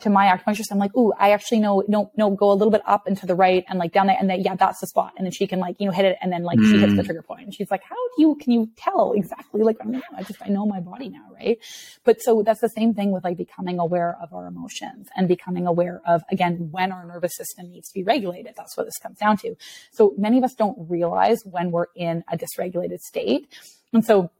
to 0.00 0.10
my 0.10 0.26
acupuncturist, 0.26 0.70
I'm 0.70 0.78
like, 0.78 0.96
ooh, 0.96 1.12
I 1.18 1.30
actually 1.32 1.60
know, 1.60 1.84
no, 1.86 2.10
no, 2.16 2.30
go 2.30 2.50
a 2.50 2.54
little 2.54 2.70
bit 2.70 2.82
up 2.86 3.06
and 3.06 3.16
to 3.18 3.26
the 3.26 3.34
right 3.34 3.64
and 3.68 3.78
like 3.78 3.92
down 3.92 4.06
there. 4.06 4.16
And 4.18 4.28
then, 4.30 4.40
yeah, 4.40 4.56
that's 4.56 4.80
the 4.80 4.86
spot. 4.86 5.12
And 5.16 5.26
then 5.26 5.32
she 5.32 5.46
can 5.46 5.58
like, 5.58 5.76
you 5.78 5.86
know, 5.86 5.92
hit 5.92 6.04
it. 6.04 6.16
And 6.22 6.32
then 6.32 6.42
like 6.42 6.58
mm. 6.58 6.70
she 6.70 6.78
hits 6.78 6.94
the 6.94 7.02
mm. 7.02 7.04
trigger 7.04 7.22
point 7.22 7.42
and 7.42 7.54
she's 7.54 7.70
like, 7.70 7.82
how 7.82 7.94
do 7.94 8.22
you, 8.22 8.34
can 8.36 8.52
you 8.52 8.70
tell 8.76 9.12
exactly? 9.12 9.62
Like, 9.62 9.76
I, 9.80 10.00
I 10.16 10.22
just, 10.22 10.40
I 10.42 10.48
know 10.48 10.66
my 10.66 10.80
body 10.80 11.08
now. 11.08 11.26
Right. 11.34 11.58
But 12.04 12.22
so 12.22 12.42
that's 12.42 12.60
the 12.60 12.68
same 12.68 12.94
thing 12.94 13.10
with 13.10 13.24
like 13.24 13.36
becoming 13.36 13.78
aware 13.78 14.16
of 14.22 14.32
our 14.32 14.46
emotions 14.46 15.08
and 15.16 15.28
becoming 15.28 15.66
aware 15.66 16.00
of, 16.06 16.22
again, 16.30 16.68
when 16.70 16.92
our 16.92 17.04
nervous 17.04 17.36
system 17.36 17.70
needs 17.70 17.88
to 17.88 17.94
be 17.94 18.04
regulated. 18.04 18.54
That's 18.56 18.76
what 18.76 18.84
this 18.84 18.98
comes 19.02 19.18
down 19.18 19.36
to. 19.38 19.56
So 19.92 20.14
many 20.16 20.38
of 20.38 20.44
us 20.44 20.54
don't 20.54 20.88
realize 20.88 21.38
when 21.44 21.70
we're 21.70 21.86
in 21.94 22.24
a 22.32 22.38
dysregulated 22.38 23.00
state. 23.00 23.48
And 23.92 24.04
so 24.04 24.30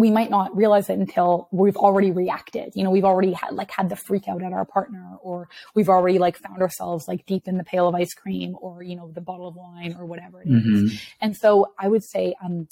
we 0.00 0.10
might 0.10 0.30
not 0.30 0.56
realize 0.56 0.88
it 0.90 0.98
until 0.98 1.48
we've 1.50 1.76
already 1.76 2.10
reacted. 2.10 2.72
You 2.74 2.84
know, 2.84 2.90
we've 2.90 3.04
already 3.04 3.32
had 3.32 3.52
like 3.52 3.70
had 3.70 3.88
the 3.88 3.96
freak 3.96 4.28
out 4.28 4.42
at 4.42 4.52
our 4.52 4.64
partner 4.64 5.16
or 5.22 5.48
we've 5.74 5.88
already 5.88 6.18
like 6.18 6.36
found 6.36 6.62
ourselves 6.62 7.06
like 7.08 7.26
deep 7.26 7.46
in 7.46 7.56
the 7.58 7.64
pail 7.64 7.88
of 7.88 7.94
ice 7.94 8.14
cream 8.14 8.56
or, 8.60 8.82
you 8.82 8.96
know, 8.96 9.10
the 9.12 9.20
bottle 9.20 9.48
of 9.48 9.56
wine 9.56 9.96
or 9.98 10.06
whatever 10.06 10.42
it 10.42 10.48
mm-hmm. 10.48 10.86
is. 10.86 11.02
And 11.20 11.36
so 11.36 11.72
I 11.78 11.88
would 11.88 12.04
say, 12.04 12.34
um, 12.42 12.68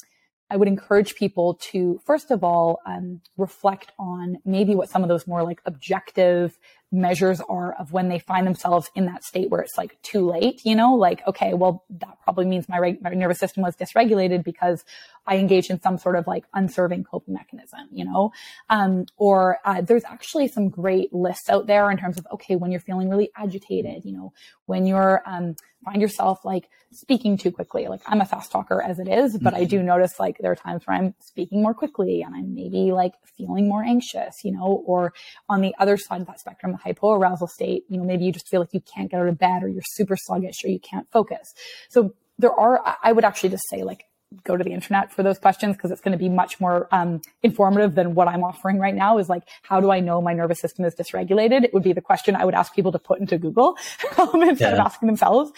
I 0.51 0.57
would 0.57 0.69
encourage 0.69 1.15
people 1.15 1.59
to, 1.73 2.01
first 2.07 2.31
of 2.31 2.43
all, 2.43 2.81
um, 2.87 3.21
reflect 3.37 3.93
on 3.99 4.39
maybe 4.47 4.75
what 4.75 4.89
some 4.89 5.03
of 5.03 5.09
those 5.09 5.27
more 5.27 5.43
like 5.43 5.61
objective 5.67 6.59
measures 6.91 7.41
are 7.49 7.75
of 7.75 7.93
when 7.93 8.09
they 8.09 8.19
find 8.19 8.47
themselves 8.47 8.91
in 8.95 9.07
that 9.07 9.23
state 9.23 9.51
where 9.51 9.61
it's 9.61 9.77
like 9.77 10.01
too 10.03 10.27
late, 10.27 10.61
you 10.65 10.75
know, 10.75 10.95
like, 10.95 11.27
okay, 11.27 11.53
well, 11.53 11.85
that 11.91 12.17
probably 12.25 12.47
means 12.47 12.69
my, 12.69 12.79
reg- 12.79 13.03
my 13.03 13.11
nervous 13.11 13.39
system 13.39 13.63
was 13.63 13.77
dysregulated 13.77 14.43
because 14.43 14.85
I 15.27 15.37
engaged 15.37 15.71
in 15.71 15.81
some 15.83 15.99
sort 15.99 16.17
of 16.17 16.27
like 16.27 16.45
unserving 16.55 17.05
coping 17.05 17.35
mechanism, 17.35 17.89
you 17.93 18.07
know? 18.07 18.33
Um, 18.71 19.05
or 19.19 19.59
uh, 19.65 19.83
there's 19.83 20.05
actually 20.05 20.49
some 20.49 20.71
great 20.71 21.13
lists 21.13 21.51
out 21.51 21.67
there 21.67 21.91
in 21.91 21.99
terms 21.99 22.19
of, 22.19 22.27
okay, 22.33 22.57
when 22.57 22.71
you're 22.71 22.81
feeling 22.81 23.11
really 23.11 23.31
agitated, 23.37 24.05
you 24.05 24.13
know, 24.13 24.33
when 24.65 24.87
you're, 24.87 25.23
um, 25.27 25.57
find 25.85 26.03
yourself 26.03 26.45
like 26.45 26.69
speaking 26.93 27.37
too 27.37 27.51
quickly. 27.51 27.87
Like 27.89 28.01
I'm 28.07 28.21
a 28.21 28.27
fast 28.27 28.51
talker 28.51 28.83
as 28.83 28.99
it 28.99 29.09
is, 29.09 29.39
but 29.39 29.55
I 29.55 29.65
do 29.65 29.77
mm-hmm. 29.79 29.87
notice 29.87 30.19
like 30.19 30.39
there 30.39 30.53
are 30.53 30.57
times 30.57 30.87
where 30.87 30.97
I'm 30.97 31.15
speaking 31.21 31.63
more 31.63 31.75
quickly 31.75 32.23
and 32.23 32.35
I'm 32.35 32.55
maybe 32.55 32.93
like 32.93 33.13
feeling 33.37 33.69
more 33.69 33.83
anxious, 33.83 34.45
you 34.45 34.53
know, 34.53 34.83
or 34.87 35.13
on 35.49 35.61
the 35.61 35.75
other 35.79 35.97
side 35.97 36.21
of 36.21 36.27
that 36.27 36.41
spectrum, 36.41 36.75
hypoarousal 36.79 37.49
state, 37.49 37.85
you 37.89 37.99
know, 37.99 38.05
maybe 38.05 38.25
you 38.25 38.33
just 38.33 38.49
feel 38.49 38.61
like 38.61 38.73
you 38.73 38.81
can't 38.81 39.11
get 39.11 39.21
out 39.21 39.29
of 39.29 39.39
bed 39.39 39.63
or 39.63 39.69
you're 39.69 39.83
super 39.93 40.17
sluggish 40.17 40.65
or 40.65 40.69
you 40.69 40.81
can't 40.81 41.11
focus. 41.11 41.55
So 41.89 42.15
there 42.39 42.53
are, 42.53 42.97
I 43.03 43.13
would 43.13 43.25
actually 43.25 43.51
just 43.51 43.69
say 43.69 43.83
like 43.83 44.05
go 44.45 44.57
to 44.57 44.65
the 44.65 44.73
internet 44.73 45.13
for 45.13 45.23
those 45.23 45.39
questions 45.39 45.77
because 45.77 45.91
it's 45.91 46.01
going 46.01 46.13
to 46.13 46.19
be 46.19 46.29
much 46.29 46.61
more 46.61 46.89
um, 46.93 47.21
informative 47.43 47.95
than 47.95 48.15
what 48.15 48.29
I'm 48.29 48.45
offering 48.45 48.79
right 48.79 48.95
now. 48.95 49.19
Is 49.19 49.29
like, 49.29 49.43
how 49.63 49.81
do 49.81 49.91
I 49.91 50.01
know 50.01 50.21
my 50.21 50.35
nervous 50.35 50.61
system 50.61 50.85
is 50.85 50.95
dysregulated? 50.95 51.65
It 51.65 51.73
would 51.73 51.83
be 51.83 51.93
the 51.93 52.01
question 52.01 52.37
I 52.37 52.45
would 52.45 52.55
ask 52.55 52.75
people 52.75 52.93
to 52.93 52.99
put 52.99 53.21
into 53.21 53.39
Google 53.39 53.77
um, 54.19 54.43
instead 54.43 54.73
yeah. 54.73 54.73
of 54.75 54.79
asking 54.81 55.07
themselves. 55.07 55.53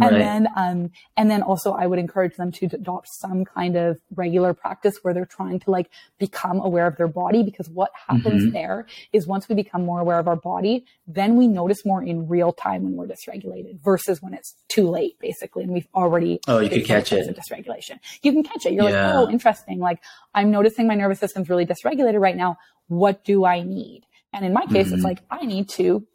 And 0.00 0.10
right. 0.10 0.18
then, 0.18 0.48
um, 0.56 0.90
and 1.16 1.30
then 1.30 1.42
also 1.42 1.72
I 1.72 1.86
would 1.86 1.98
encourage 1.98 2.36
them 2.36 2.50
to 2.52 2.66
adopt 2.72 3.08
some 3.10 3.44
kind 3.44 3.76
of 3.76 3.98
regular 4.14 4.54
practice 4.54 4.98
where 5.02 5.14
they're 5.14 5.26
trying 5.26 5.60
to 5.60 5.70
like 5.70 5.90
become 6.18 6.60
aware 6.60 6.86
of 6.86 6.96
their 6.96 7.08
body 7.08 7.42
because 7.42 7.68
what 7.68 7.90
happens 8.08 8.44
mm-hmm. 8.44 8.52
there 8.52 8.86
is 9.12 9.26
once 9.26 9.48
we 9.48 9.54
become 9.54 9.84
more 9.84 10.00
aware 10.00 10.18
of 10.18 10.28
our 10.28 10.36
body, 10.36 10.84
then 11.06 11.36
we 11.36 11.46
notice 11.46 11.84
more 11.84 12.02
in 12.02 12.26
real 12.26 12.52
time 12.52 12.84
when 12.84 12.94
we're 12.94 13.06
dysregulated 13.06 13.80
versus 13.84 14.22
when 14.22 14.34
it's 14.34 14.54
too 14.68 14.88
late, 14.88 15.18
basically, 15.20 15.62
and 15.62 15.72
we've 15.72 15.86
already 15.94 16.40
oh, 16.48 16.58
you 16.58 16.70
could 16.70 16.84
catch 16.84 17.12
it. 17.12 17.24
Dysregulation 17.34 17.98
you 18.22 18.32
can 18.32 18.42
catch 18.42 18.66
it. 18.66 18.72
You're 18.72 18.88
yeah. 18.88 19.18
like, 19.18 19.28
oh, 19.28 19.30
interesting. 19.30 19.78
Like 19.78 20.00
I'm 20.34 20.50
noticing 20.50 20.86
my 20.86 20.94
nervous 20.94 21.18
system's 21.18 21.48
really 21.48 21.66
dysregulated 21.66 22.20
right 22.20 22.36
now. 22.36 22.56
What 22.88 23.24
do 23.24 23.44
I 23.44 23.62
need? 23.62 24.02
And 24.32 24.44
in 24.44 24.52
my 24.52 24.66
case, 24.66 24.86
mm-hmm. 24.86 24.96
it's 24.96 25.04
like, 25.04 25.22
I 25.30 25.44
need 25.46 25.68
to 25.70 26.06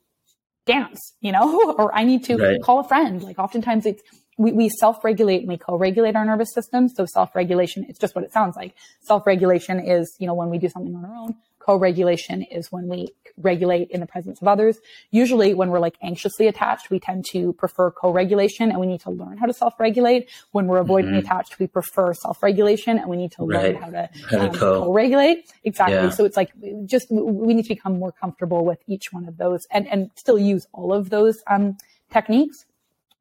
dance, 0.65 1.13
you 1.21 1.31
know, 1.31 1.73
or 1.77 1.93
I 1.95 2.03
need 2.03 2.23
to 2.25 2.37
right. 2.37 2.61
call 2.61 2.79
a 2.79 2.87
friend. 2.87 3.23
Like 3.23 3.39
oftentimes 3.39 3.85
it's, 3.85 4.03
we, 4.37 4.51
we 4.51 4.69
self-regulate 4.69 5.39
and 5.39 5.49
we 5.49 5.57
co-regulate 5.57 6.15
our 6.15 6.25
nervous 6.25 6.53
system. 6.53 6.87
So 6.87 7.05
self-regulation, 7.05 7.85
it's 7.89 7.99
just 7.99 8.15
what 8.15 8.23
it 8.23 8.31
sounds 8.31 8.55
like. 8.55 8.73
Self-regulation 9.01 9.79
is, 9.79 10.15
you 10.19 10.27
know, 10.27 10.33
when 10.33 10.49
we 10.49 10.57
do 10.57 10.69
something 10.69 10.95
on 10.95 11.05
our 11.05 11.15
own. 11.15 11.35
Co-regulation 11.69 12.41
is 12.41 12.71
when 12.71 12.87
we 12.87 13.09
regulate 13.37 13.91
in 13.91 13.99
the 13.99 14.07
presence 14.07 14.41
of 14.41 14.47
others. 14.47 14.79
Usually 15.11 15.53
when 15.53 15.69
we're 15.69 15.79
like 15.79 15.97
anxiously 16.01 16.47
attached, 16.47 16.89
we 16.89 16.99
tend 16.99 17.25
to 17.25 17.53
prefer 17.53 17.91
co-regulation 17.91 18.71
and 18.71 18.79
we 18.79 18.87
need 18.87 19.01
to 19.01 19.11
learn 19.11 19.37
how 19.37 19.45
to 19.45 19.53
self-regulate. 19.53 20.27
When 20.51 20.65
we're 20.65 20.83
avoidantly 20.83 21.09
mm-hmm. 21.09 21.27
attached, 21.27 21.59
we 21.59 21.67
prefer 21.67 22.15
self-regulation 22.15 22.97
and 22.97 23.07
we 23.07 23.17
need 23.17 23.33
to 23.33 23.43
right. 23.43 23.75
learn 23.79 23.83
how 23.83 23.89
to, 23.91 24.09
um, 24.45 24.51
co- 24.51 24.91
regulate 24.91 25.53
Exactly. 25.63 25.95
Yeah. 25.95 26.09
So 26.09 26.25
it's 26.25 26.35
like 26.35 26.49
just, 26.87 27.11
we 27.11 27.53
need 27.53 27.65
to 27.65 27.75
become 27.75 27.99
more 27.99 28.13
comfortable 28.13 28.65
with 28.65 28.79
each 28.87 29.13
one 29.13 29.27
of 29.27 29.37
those 29.37 29.67
and, 29.69 29.87
and 29.89 30.09
still 30.15 30.39
use 30.39 30.65
all 30.73 30.91
of 30.91 31.11
those, 31.11 31.37
um, 31.45 31.77
techniques 32.11 32.65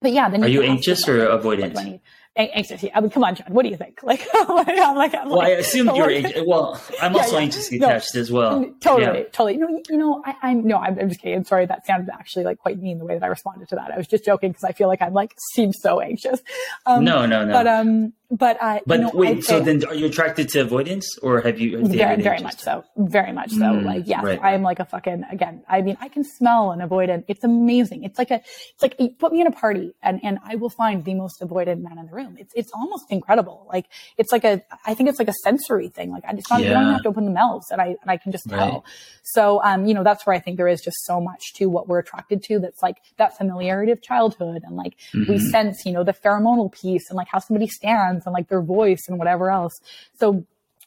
but 0.00 0.12
yeah, 0.12 0.28
then 0.28 0.44
are 0.44 0.48
you 0.48 0.62
anxious 0.62 1.08
or 1.08 1.26
avoidant? 1.26 2.00
Anxious. 2.38 2.84
I 2.94 3.00
mean, 3.00 3.10
come 3.10 3.24
on, 3.24 3.34
John. 3.34 3.46
What 3.50 3.64
do 3.64 3.68
you 3.68 3.76
think? 3.76 4.00
Like, 4.08 4.26
I'm 4.34 4.96
like, 4.96 5.14
I'm 5.14 5.28
well, 5.28 5.38
like, 5.38 5.48
I 5.48 5.50
assumed 5.52 5.90
you're 5.94 6.10
anxious. 6.10 6.42
Well, 6.46 6.80
I'm 7.02 7.14
also 7.14 7.32
yeah, 7.32 7.38
yeah. 7.38 7.44
anxiously 7.44 7.78
no, 7.78 7.88
attached 7.88 8.14
as 8.14 8.30
well. 8.32 8.64
Totally, 8.80 9.18
yeah. 9.18 9.24
totally. 9.24 9.54
You 9.54 9.60
know, 9.60 9.82
you 9.90 9.96
know, 9.96 10.22
I, 10.24 10.50
am 10.50 10.66
no, 10.66 10.78
I'm, 10.78 10.98
I'm, 10.98 11.08
just 11.08 11.20
kidding. 11.20 11.36
I'm 11.36 11.44
sorry. 11.44 11.66
That 11.66 11.84
sounded 11.86 12.10
actually 12.12 12.44
like 12.44 12.58
quite 12.58 12.80
mean 12.80 12.98
the 12.98 13.04
way 13.04 13.14
that 13.14 13.22
I 13.22 13.26
responded 13.26 13.68
to 13.68 13.76
that. 13.76 13.90
I 13.92 13.98
was 13.98 14.06
just 14.06 14.24
joking 14.24 14.50
because 14.50 14.64
I 14.64 14.72
feel 14.72 14.88
like 14.88 15.02
I'm 15.02 15.12
like 15.12 15.34
seem 15.52 15.72
so 15.72 16.00
anxious. 16.00 16.40
Um, 16.86 17.04
no, 17.04 17.26
no, 17.26 17.44
no. 17.44 17.52
But 17.52 17.66
um, 17.66 18.12
but 18.30 18.58
uh, 18.60 18.80
but 18.86 18.98
you 18.98 19.04
know, 19.06 19.10
wait. 19.14 19.44
So 19.44 19.58
then, 19.60 19.82
are 19.84 19.94
you 19.94 20.06
attracted 20.06 20.50
to 20.50 20.60
avoidance, 20.60 21.16
or 21.18 21.40
have 21.40 21.58
you? 21.58 21.86
Very, 21.86 22.20
very 22.20 22.42
much 22.42 22.58
so. 22.58 22.84
Very 22.96 23.32
much 23.32 23.50
so. 23.52 23.60
Mm, 23.60 23.84
like, 23.84 24.02
yes, 24.06 24.22
right. 24.22 24.38
I 24.42 24.52
am 24.52 24.62
like 24.62 24.80
a 24.80 24.84
fucking. 24.84 25.24
Again, 25.30 25.62
I 25.66 25.80
mean, 25.80 25.96
I 26.00 26.08
can 26.08 26.24
smell 26.24 26.72
an 26.72 26.80
avoidant. 26.80 27.24
It's 27.26 27.42
amazing. 27.42 28.04
It's 28.04 28.18
like 28.18 28.30
a. 28.30 28.42
It's 28.74 28.82
like 28.82 28.98
put 29.18 29.32
me 29.32 29.40
in 29.40 29.46
a 29.46 29.50
party, 29.50 29.94
and 30.02 30.20
and 30.22 30.38
I 30.44 30.56
will 30.56 30.68
find 30.68 31.06
the 31.06 31.14
most 31.14 31.40
avoidant 31.40 31.80
man 31.80 31.96
in 31.98 32.06
the 32.06 32.12
room. 32.12 32.27
It's 32.38 32.52
it's 32.54 32.70
almost 32.74 33.04
incredible. 33.10 33.66
Like 33.68 33.86
it's 34.16 34.32
like 34.32 34.44
a. 34.44 34.62
I 34.84 34.94
think 34.94 35.08
it's 35.08 35.18
like 35.18 35.28
a 35.28 35.34
sensory 35.44 35.88
thing. 35.88 36.10
Like 36.10 36.24
I 36.26 36.34
just 36.34 36.50
not, 36.50 36.60
yeah. 36.60 36.68
you 36.68 36.74
don't 36.74 36.92
have 36.92 37.02
to 37.02 37.08
open 37.08 37.24
the 37.24 37.30
mouths, 37.30 37.70
and 37.70 37.80
I 37.80 37.86
and 37.86 38.08
I 38.08 38.16
can 38.16 38.32
just 38.32 38.48
tell. 38.48 38.58
Right. 38.58 38.82
So 39.22 39.62
um, 39.62 39.86
you 39.86 39.94
know, 39.94 40.02
that's 40.02 40.26
where 40.26 40.34
I 40.34 40.40
think 40.40 40.56
there 40.56 40.68
is 40.68 40.80
just 40.80 41.04
so 41.04 41.20
much 41.20 41.54
to 41.54 41.66
what 41.66 41.88
we're 41.88 42.00
attracted 42.00 42.42
to. 42.44 42.58
That's 42.58 42.82
like 42.82 42.96
that 43.16 43.36
familiarity 43.38 43.92
of 43.92 44.02
childhood, 44.02 44.62
and 44.64 44.76
like 44.76 44.96
mm-hmm. 45.14 45.32
we 45.32 45.38
sense, 45.38 45.84
you 45.86 45.92
know, 45.92 46.04
the 46.04 46.12
pheromonal 46.12 46.72
piece, 46.72 47.08
and 47.10 47.16
like 47.16 47.28
how 47.30 47.38
somebody 47.38 47.68
stands, 47.68 48.26
and 48.26 48.32
like 48.32 48.48
their 48.48 48.62
voice 48.62 48.98
voice 48.98 49.08
and 49.08 49.18
whatever 49.18 49.50
else. 49.50 49.80
So, 50.18 50.44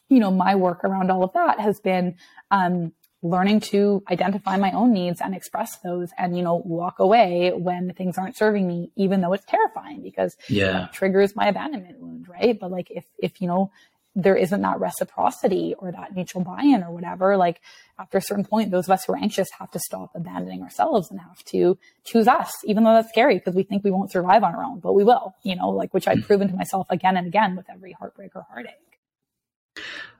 you 0.08 0.20
know, 0.20 0.30
my 0.30 0.54
work 0.54 0.84
around 0.84 1.10
all 1.10 1.24
of 1.24 1.32
that 1.34 1.60
has 1.60 1.80
been, 1.80 2.16
um, 2.50 2.92
learning 3.22 3.60
to 3.60 4.02
identify 4.10 4.56
my 4.56 4.72
own 4.72 4.92
needs 4.92 5.20
and 5.20 5.34
express 5.34 5.76
those 5.78 6.10
and 6.18 6.36
you 6.36 6.42
know 6.42 6.56
walk 6.64 6.98
away 6.98 7.52
when 7.54 7.92
things 7.94 8.18
aren't 8.18 8.36
serving 8.36 8.66
me 8.66 8.90
even 8.96 9.20
though 9.20 9.32
it's 9.32 9.44
terrifying 9.44 10.02
because 10.02 10.36
yeah. 10.48 10.86
it 10.86 10.92
triggers 10.92 11.36
my 11.36 11.46
abandonment 11.46 11.98
wound 11.98 12.12
right? 12.28 12.58
But 12.58 12.70
like 12.70 12.90
if 12.90 13.04
if 13.18 13.40
you 13.40 13.48
know 13.48 13.70
there 14.14 14.36
isn't 14.36 14.60
that 14.60 14.78
reciprocity 14.78 15.74
or 15.78 15.90
that 15.90 16.14
mutual 16.14 16.42
buy-in 16.42 16.82
or 16.82 16.90
whatever 16.90 17.36
like 17.38 17.62
after 17.98 18.18
a 18.18 18.22
certain 18.22 18.44
point 18.44 18.70
those 18.70 18.86
of 18.86 18.90
us 18.90 19.04
who 19.04 19.14
are 19.14 19.18
anxious 19.18 19.48
have 19.58 19.70
to 19.70 19.78
stop 19.78 20.10
abandoning 20.14 20.62
ourselves 20.62 21.10
and 21.10 21.18
have 21.18 21.42
to 21.44 21.78
choose 22.04 22.28
us 22.28 22.52
even 22.64 22.84
though 22.84 22.92
that's 22.92 23.08
scary 23.08 23.38
because 23.38 23.54
we 23.54 23.62
think 23.62 23.82
we 23.82 23.90
won't 23.90 24.12
survive 24.12 24.44
on 24.44 24.54
our 24.54 24.62
own 24.62 24.80
but 24.80 24.92
we 24.92 25.02
will 25.02 25.34
you 25.42 25.56
know 25.56 25.70
like 25.70 25.94
which 25.94 26.06
i've 26.06 26.18
mm. 26.18 26.26
proven 26.26 26.48
to 26.48 26.54
myself 26.54 26.86
again 26.90 27.16
and 27.16 27.26
again 27.26 27.56
with 27.56 27.64
every 27.70 27.92
heartbreak 27.92 28.32
or 28.34 28.44
heartache 28.50 28.98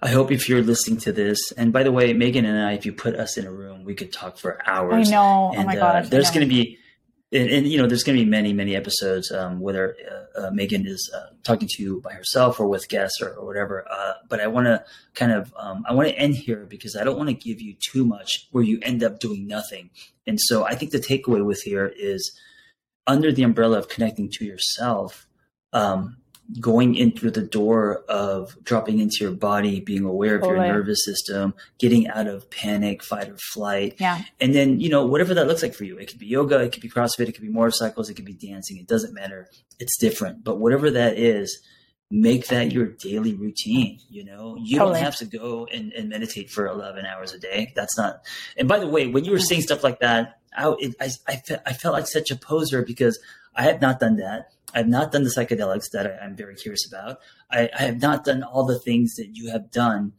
I 0.03 0.09
hope 0.09 0.33
if 0.33 0.49
you're 0.49 0.63
listening 0.63 0.99
to 1.01 1.13
this, 1.13 1.53
and 1.53 1.73
by 1.73 1.85
the 1.85 1.93
way, 1.93 2.13
Megan 2.13 2.45
and 2.45 2.59
I, 2.59 2.73
if 2.73 2.85
you 2.85 2.93
put 2.93 3.15
us 3.15 3.39
in 3.39 3.47
a 3.47 3.53
room, 3.53 3.85
we 3.85 3.95
could 3.95 4.13
talk 4.13 4.37
for 4.37 4.59
hours. 4.67 5.09
I 5.09 5.13
know. 5.13 5.53
And, 5.53 5.63
oh 5.63 5.65
my 5.65 5.77
god. 5.77 6.07
Uh, 6.07 6.09
there's 6.09 6.31
going 6.33 6.41
to 6.41 6.53
be, 6.53 6.77
and, 7.31 7.49
and, 7.49 7.67
you 7.69 7.79
know, 7.79 7.87
there's 7.87 8.03
going 8.03 8.19
to 8.19 8.25
be 8.25 8.29
many, 8.29 8.53
many 8.53 8.75
episodes, 8.75 9.31
um, 9.31 9.61
whether 9.61 9.97
uh, 10.11 10.41
uh, 10.41 10.51
Megan 10.51 10.89
is 10.89 11.09
uh, 11.15 11.29
talking 11.45 11.69
to 11.71 11.83
you 11.83 12.01
by 12.01 12.13
herself 12.15 12.59
or 12.59 12.67
with 12.67 12.89
guests 12.89 13.23
or, 13.23 13.31
or 13.35 13.47
whatever. 13.47 13.87
Uh, 13.89 14.15
but 14.29 14.41
I 14.41 14.49
want 14.49 14.67
to 14.67 14.85
kind 15.15 15.31
of, 15.31 15.55
um, 15.57 15.85
I 15.89 15.95
want 15.95 16.09
to 16.09 16.19
end 16.19 16.35
here 16.35 16.67
because 16.69 16.97
I 16.97 17.05
don't 17.05 17.17
want 17.17 17.29
to 17.29 17.35
give 17.35 17.63
you 17.63 17.77
too 17.81 18.05
much 18.05 18.49
where 18.51 18.65
you 18.65 18.81
end 18.83 19.05
up 19.05 19.21
doing 19.21 19.47
nothing. 19.47 19.91
And 20.27 20.41
so 20.41 20.65
I 20.65 20.75
think 20.75 20.91
the 20.91 20.99
takeaway 20.99 21.45
with 21.45 21.63
here 21.63 21.93
is 21.97 22.37
under 23.07 23.31
the 23.31 23.45
umbrella 23.45 23.79
of 23.79 23.89
connecting 23.89 24.31
to 24.33 24.45
yourself. 24.45 25.29
Um, 25.73 26.19
going 26.61 26.95
in 26.95 27.13
through 27.13 27.31
the 27.31 27.43
door 27.43 28.05
of 28.09 28.57
dropping 28.63 28.99
into 28.99 29.19
your 29.21 29.33
body, 29.33 29.81
being 29.81 30.05
aware 30.05 30.37
of 30.37 30.43
totally. 30.43 30.67
your 30.67 30.77
nervous 30.77 31.05
system, 31.05 31.55
getting 31.79 32.09
out 32.09 32.27
of 32.27 32.51
panic, 32.51 33.03
fight 33.03 33.29
or 33.29 33.37
flight. 33.39 33.95
Yeah. 33.99 34.23
And 34.41 34.55
then, 34.55 34.81
you 34.81 34.89
know, 34.89 35.07
whatever 35.07 35.35
that 35.35 35.47
looks 35.47 35.63
like 35.63 35.75
for 35.75 35.85
you, 35.85 35.97
it 35.99 36.09
could 36.09 36.19
be 36.19 36.27
yoga, 36.27 36.59
it 36.61 36.73
could 36.73 36.83
be 36.83 36.91
CrossFit, 36.91 37.29
it 37.29 37.33
could 37.33 37.43
be 37.43 37.49
motorcycles, 37.49 38.11
it 38.11 38.15
could 38.15 38.25
be 38.25 38.35
dancing. 38.35 38.77
It 38.77 38.87
doesn't 38.87 39.15
matter. 39.15 39.49
It's 39.79 39.97
different. 39.99 40.45
But 40.45 40.59
whatever 40.59 40.91
that 40.91 41.19
is, 41.19 41.61
make 42.11 42.49
that 42.49 42.73
your 42.73 42.87
daily 42.87 43.35
routine. 43.35 43.99
You 44.11 44.25
know, 44.25 44.57
you 44.61 44.79
totally. 44.79 44.97
don't 44.97 45.05
have 45.05 45.17
to 45.17 45.25
go 45.25 45.67
and, 45.73 45.93
and, 45.95 46.11
meditate 46.11 46.51
for 46.51 46.67
11 46.67 47.07
hours 47.07 47.33
a 47.33 47.39
day. 47.39 47.73
That's 47.75 47.97
not, 47.97 48.21
and 48.59 48.69
by 48.69 48.79
the 48.79 48.87
way, 48.87 49.07
when 49.07 49.25
you 49.25 49.33
were 49.33 49.39
saying 49.39 49.63
stuff 49.63 49.83
like 49.83 50.01
that, 50.01 50.39
I, 50.55 50.75
it, 50.79 50.95
I, 51.01 51.09
I, 51.27 51.37
felt, 51.37 51.63
I 51.65 51.73
felt 51.73 51.95
like 51.95 52.07
such 52.07 52.31
a 52.31 52.37
poser 52.37 52.83
because 52.83 53.19
I 53.57 53.63
had 53.63 53.81
not 53.81 53.99
done 53.99 54.17
that. 54.17 54.53
I've 54.75 54.89
not 54.89 55.13
done 55.13 55.25
the 55.25 55.31
psychedelics 55.31 55.91
that 55.93 56.07
I, 56.07 56.25
am 56.25 56.37
very 56.37 56.55
curious 56.55 56.87
about. 56.87 57.19
I, 57.51 57.69
I, 57.79 57.83
have 57.83 58.01
not 58.01 58.25
done 58.25 58.43
all 58.43 58.65
the 58.65 58.79
things 58.79 59.15
that 59.15 59.31
you 59.33 59.51
have 59.51 59.71
done. 59.71 60.13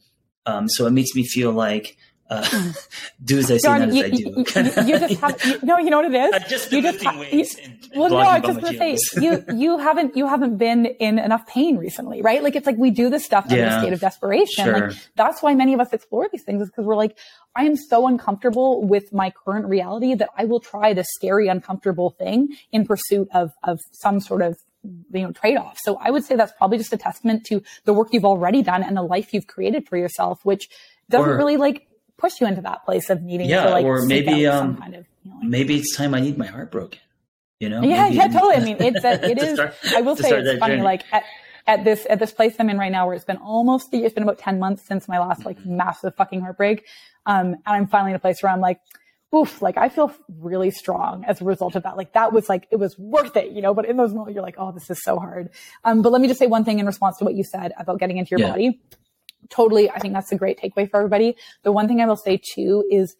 Um, 0.46 0.68
so 0.70 0.86
it 0.86 0.92
makes 0.92 1.16
me 1.16 1.26
feel 1.26 1.52
like 1.52 1.98
uh, 2.30 2.44
hmm. 2.46 2.70
do 3.24 3.40
as 3.40 3.52
I 3.52 3.58
say, 3.58 3.80
not 3.80 3.94
you, 3.94 4.04
as 4.04 4.12
I 4.12 4.16
do. 4.16 4.24
You, 4.24 4.94
you, 4.94 5.00
just 5.00 5.16
have, 5.22 5.46
you, 5.46 5.60
no, 5.64 5.78
you 5.78 5.90
know 5.90 6.02
what 6.02 6.14
it 6.14 6.34
is. 6.36 6.50
just 6.50 6.72
you 6.72 6.82
just 6.82 7.04
ha- 7.04 7.22
you, 7.22 7.46
and, 7.64 7.90
well, 7.96 8.10
no, 8.10 8.18
I 8.18 8.40
was 8.40 8.56
just 8.56 8.62
going 8.62 8.74
to 8.74 8.98
say 8.98 9.22
you 9.22 9.44
you 9.56 9.78
haven't 9.78 10.16
you 10.16 10.28
haven't 10.28 10.58
been 10.58 10.86
in 10.86 11.20
enough 11.20 11.46
pain 11.48 11.78
recently, 11.78 12.22
right? 12.22 12.42
Like 12.42 12.56
it's 12.56 12.66
like 12.66 12.78
we 12.78 12.92
do 12.92 13.10
this 13.10 13.26
stuff 13.26 13.52
in 13.52 13.60
a 13.60 13.80
state 13.80 13.94
of 13.94 14.00
desperation. 14.00 14.66
Sure. 14.66 14.74
Like 14.74 14.98
that's 15.16 15.42
why 15.42 15.54
many 15.54 15.74
of 15.74 15.80
us 15.80 15.92
explore 15.92 16.28
these 16.32 16.44
things 16.44 16.62
is 16.62 16.70
because 16.70 16.86
we're 16.86 16.96
like, 16.96 17.18
I 17.56 17.66
am 17.66 17.76
so 17.76 18.08
uncomfortable 18.08 18.84
with 18.88 19.14
my 19.14 19.32
current 19.46 19.68
reality 19.68 20.16
that 20.16 20.30
I 20.38 20.46
will 20.46 20.60
try 20.60 20.94
this 20.94 21.08
scary, 21.16 21.48
uncomfortable 21.48 22.12
thing 22.12 22.56
in 22.72 22.86
pursuit 22.86 23.28
of 23.34 23.52
of 23.64 23.80
some 23.92 24.20
sort 24.20 24.42
of 24.42 24.58
you 24.84 25.22
know 25.22 25.32
trade 25.32 25.58
off. 25.58 25.78
So 25.84 25.98
I 25.98 26.10
would 26.10 26.24
say 26.24 26.36
that's 26.36 26.54
probably 26.58 26.78
just 26.78 26.94
a 26.94 26.98
testament 26.98 27.46
to 27.48 27.62
the 27.86 27.94
work 27.94 28.10
you've 28.12 28.26
already 28.26 28.62
done 28.62 28.84
and 28.84 28.96
the 28.98 29.04
life 29.04 29.34
you've 29.34 29.48
created 29.48 29.88
for 29.88 29.98
yourself, 29.98 30.40
which 30.44 30.70
doesn't 31.10 31.30
or, 31.30 31.38
really 31.38 31.58
like 31.58 31.88
push 32.24 32.40
you 32.40 32.48
into 32.48 32.62
that 32.62 32.86
place 32.86 33.10
of 33.10 33.22
needing 33.22 33.50
yeah, 33.50 33.66
to 33.66 33.70
like 33.70 33.86
or 33.86 34.06
maybe 34.06 34.48
um 34.48 34.78
kind 34.78 34.96
of 34.96 35.06
maybe 35.42 35.76
it's 35.76 35.96
time 35.96 36.14
I 36.14 36.22
need 36.22 36.38
my 36.38 36.46
heart 36.46 36.72
broken. 36.72 37.00
You 37.60 37.70
know? 37.70 37.82
Yeah, 37.82 38.04
maybe, 38.04 38.16
yeah, 38.16 38.28
totally. 38.40 38.56
I 38.56 38.60
mean, 38.60 38.78
it's 38.80 39.04
a, 39.04 39.30
it 39.30 39.38
is. 39.42 39.56
Start, 39.56 39.76
I 39.96 40.02
will 40.02 40.16
say 40.16 40.30
it's 40.32 40.60
funny. 40.60 40.76
Journey. 40.76 40.84
Like 40.84 41.04
at, 41.12 41.24
at 41.68 41.84
this 41.84 42.08
at 42.10 42.20
this 42.20 42.32
place 42.32 42.56
I'm 42.60 42.70
in 42.70 42.78
right 42.78 42.92
now, 42.92 43.06
where 43.06 43.16
it's 43.16 43.26
been 43.26 43.38
almost 43.38 43.90
it's 43.92 44.14
been 44.14 44.24
about 44.24 44.40
ten 44.40 44.58
months 44.60 44.86
since 44.86 45.08
my 45.08 45.20
last 45.20 45.46
like 45.46 45.60
mm-hmm. 45.60 45.78
massive 45.78 46.16
fucking 46.16 46.42
heartbreak, 46.42 46.86
um, 47.26 47.48
and 47.48 47.62
I'm 47.66 47.88
finally 47.88 48.12
in 48.12 48.16
a 48.16 48.20
place 48.20 48.42
where 48.42 48.52
I'm 48.52 48.62
like, 48.62 48.80
oof, 49.36 49.62
like 49.62 49.78
I 49.78 49.90
feel 49.90 50.14
really 50.40 50.72
strong 50.72 51.26
as 51.26 51.42
a 51.42 51.46
result 51.46 51.76
of 51.76 51.84
that. 51.84 51.98
Like 51.98 52.14
that 52.14 52.32
was 52.32 52.48
like, 52.48 52.68
it 52.72 52.78
was 52.78 52.98
worth 52.98 53.36
it, 53.36 53.52
you 53.52 53.62
know, 53.62 53.74
but 53.74 53.86
in 53.86 53.98
those 53.98 54.14
moments, 54.14 54.36
you're 54.36 54.44
like, 54.44 54.56
oh, 54.58 54.72
this 54.72 54.90
is 54.90 55.04
so 55.04 55.18
hard. 55.18 55.50
Um, 55.84 56.02
but 56.02 56.12
let 56.12 56.22
me 56.22 56.28
just 56.28 56.40
say 56.40 56.48
one 56.48 56.64
thing 56.64 56.80
in 56.80 56.86
response 56.86 57.18
to 57.18 57.26
what 57.26 57.34
you 57.34 57.44
said 57.44 57.74
about 57.78 58.00
getting 58.00 58.18
into 58.18 58.32
your 58.32 58.42
yeah. 58.42 58.52
body. 58.52 58.80
Totally. 59.50 59.90
I 59.90 60.00
think 60.00 60.14
that's 60.14 60.32
a 60.32 60.38
great 60.38 60.60
takeaway 60.60 60.90
for 60.90 60.98
everybody. 60.98 61.36
The 61.64 61.72
one 61.72 61.88
thing 61.88 62.02
I 62.02 62.06
will 62.06 62.16
say 62.16 62.40
too 62.54 62.86
is 62.90 63.16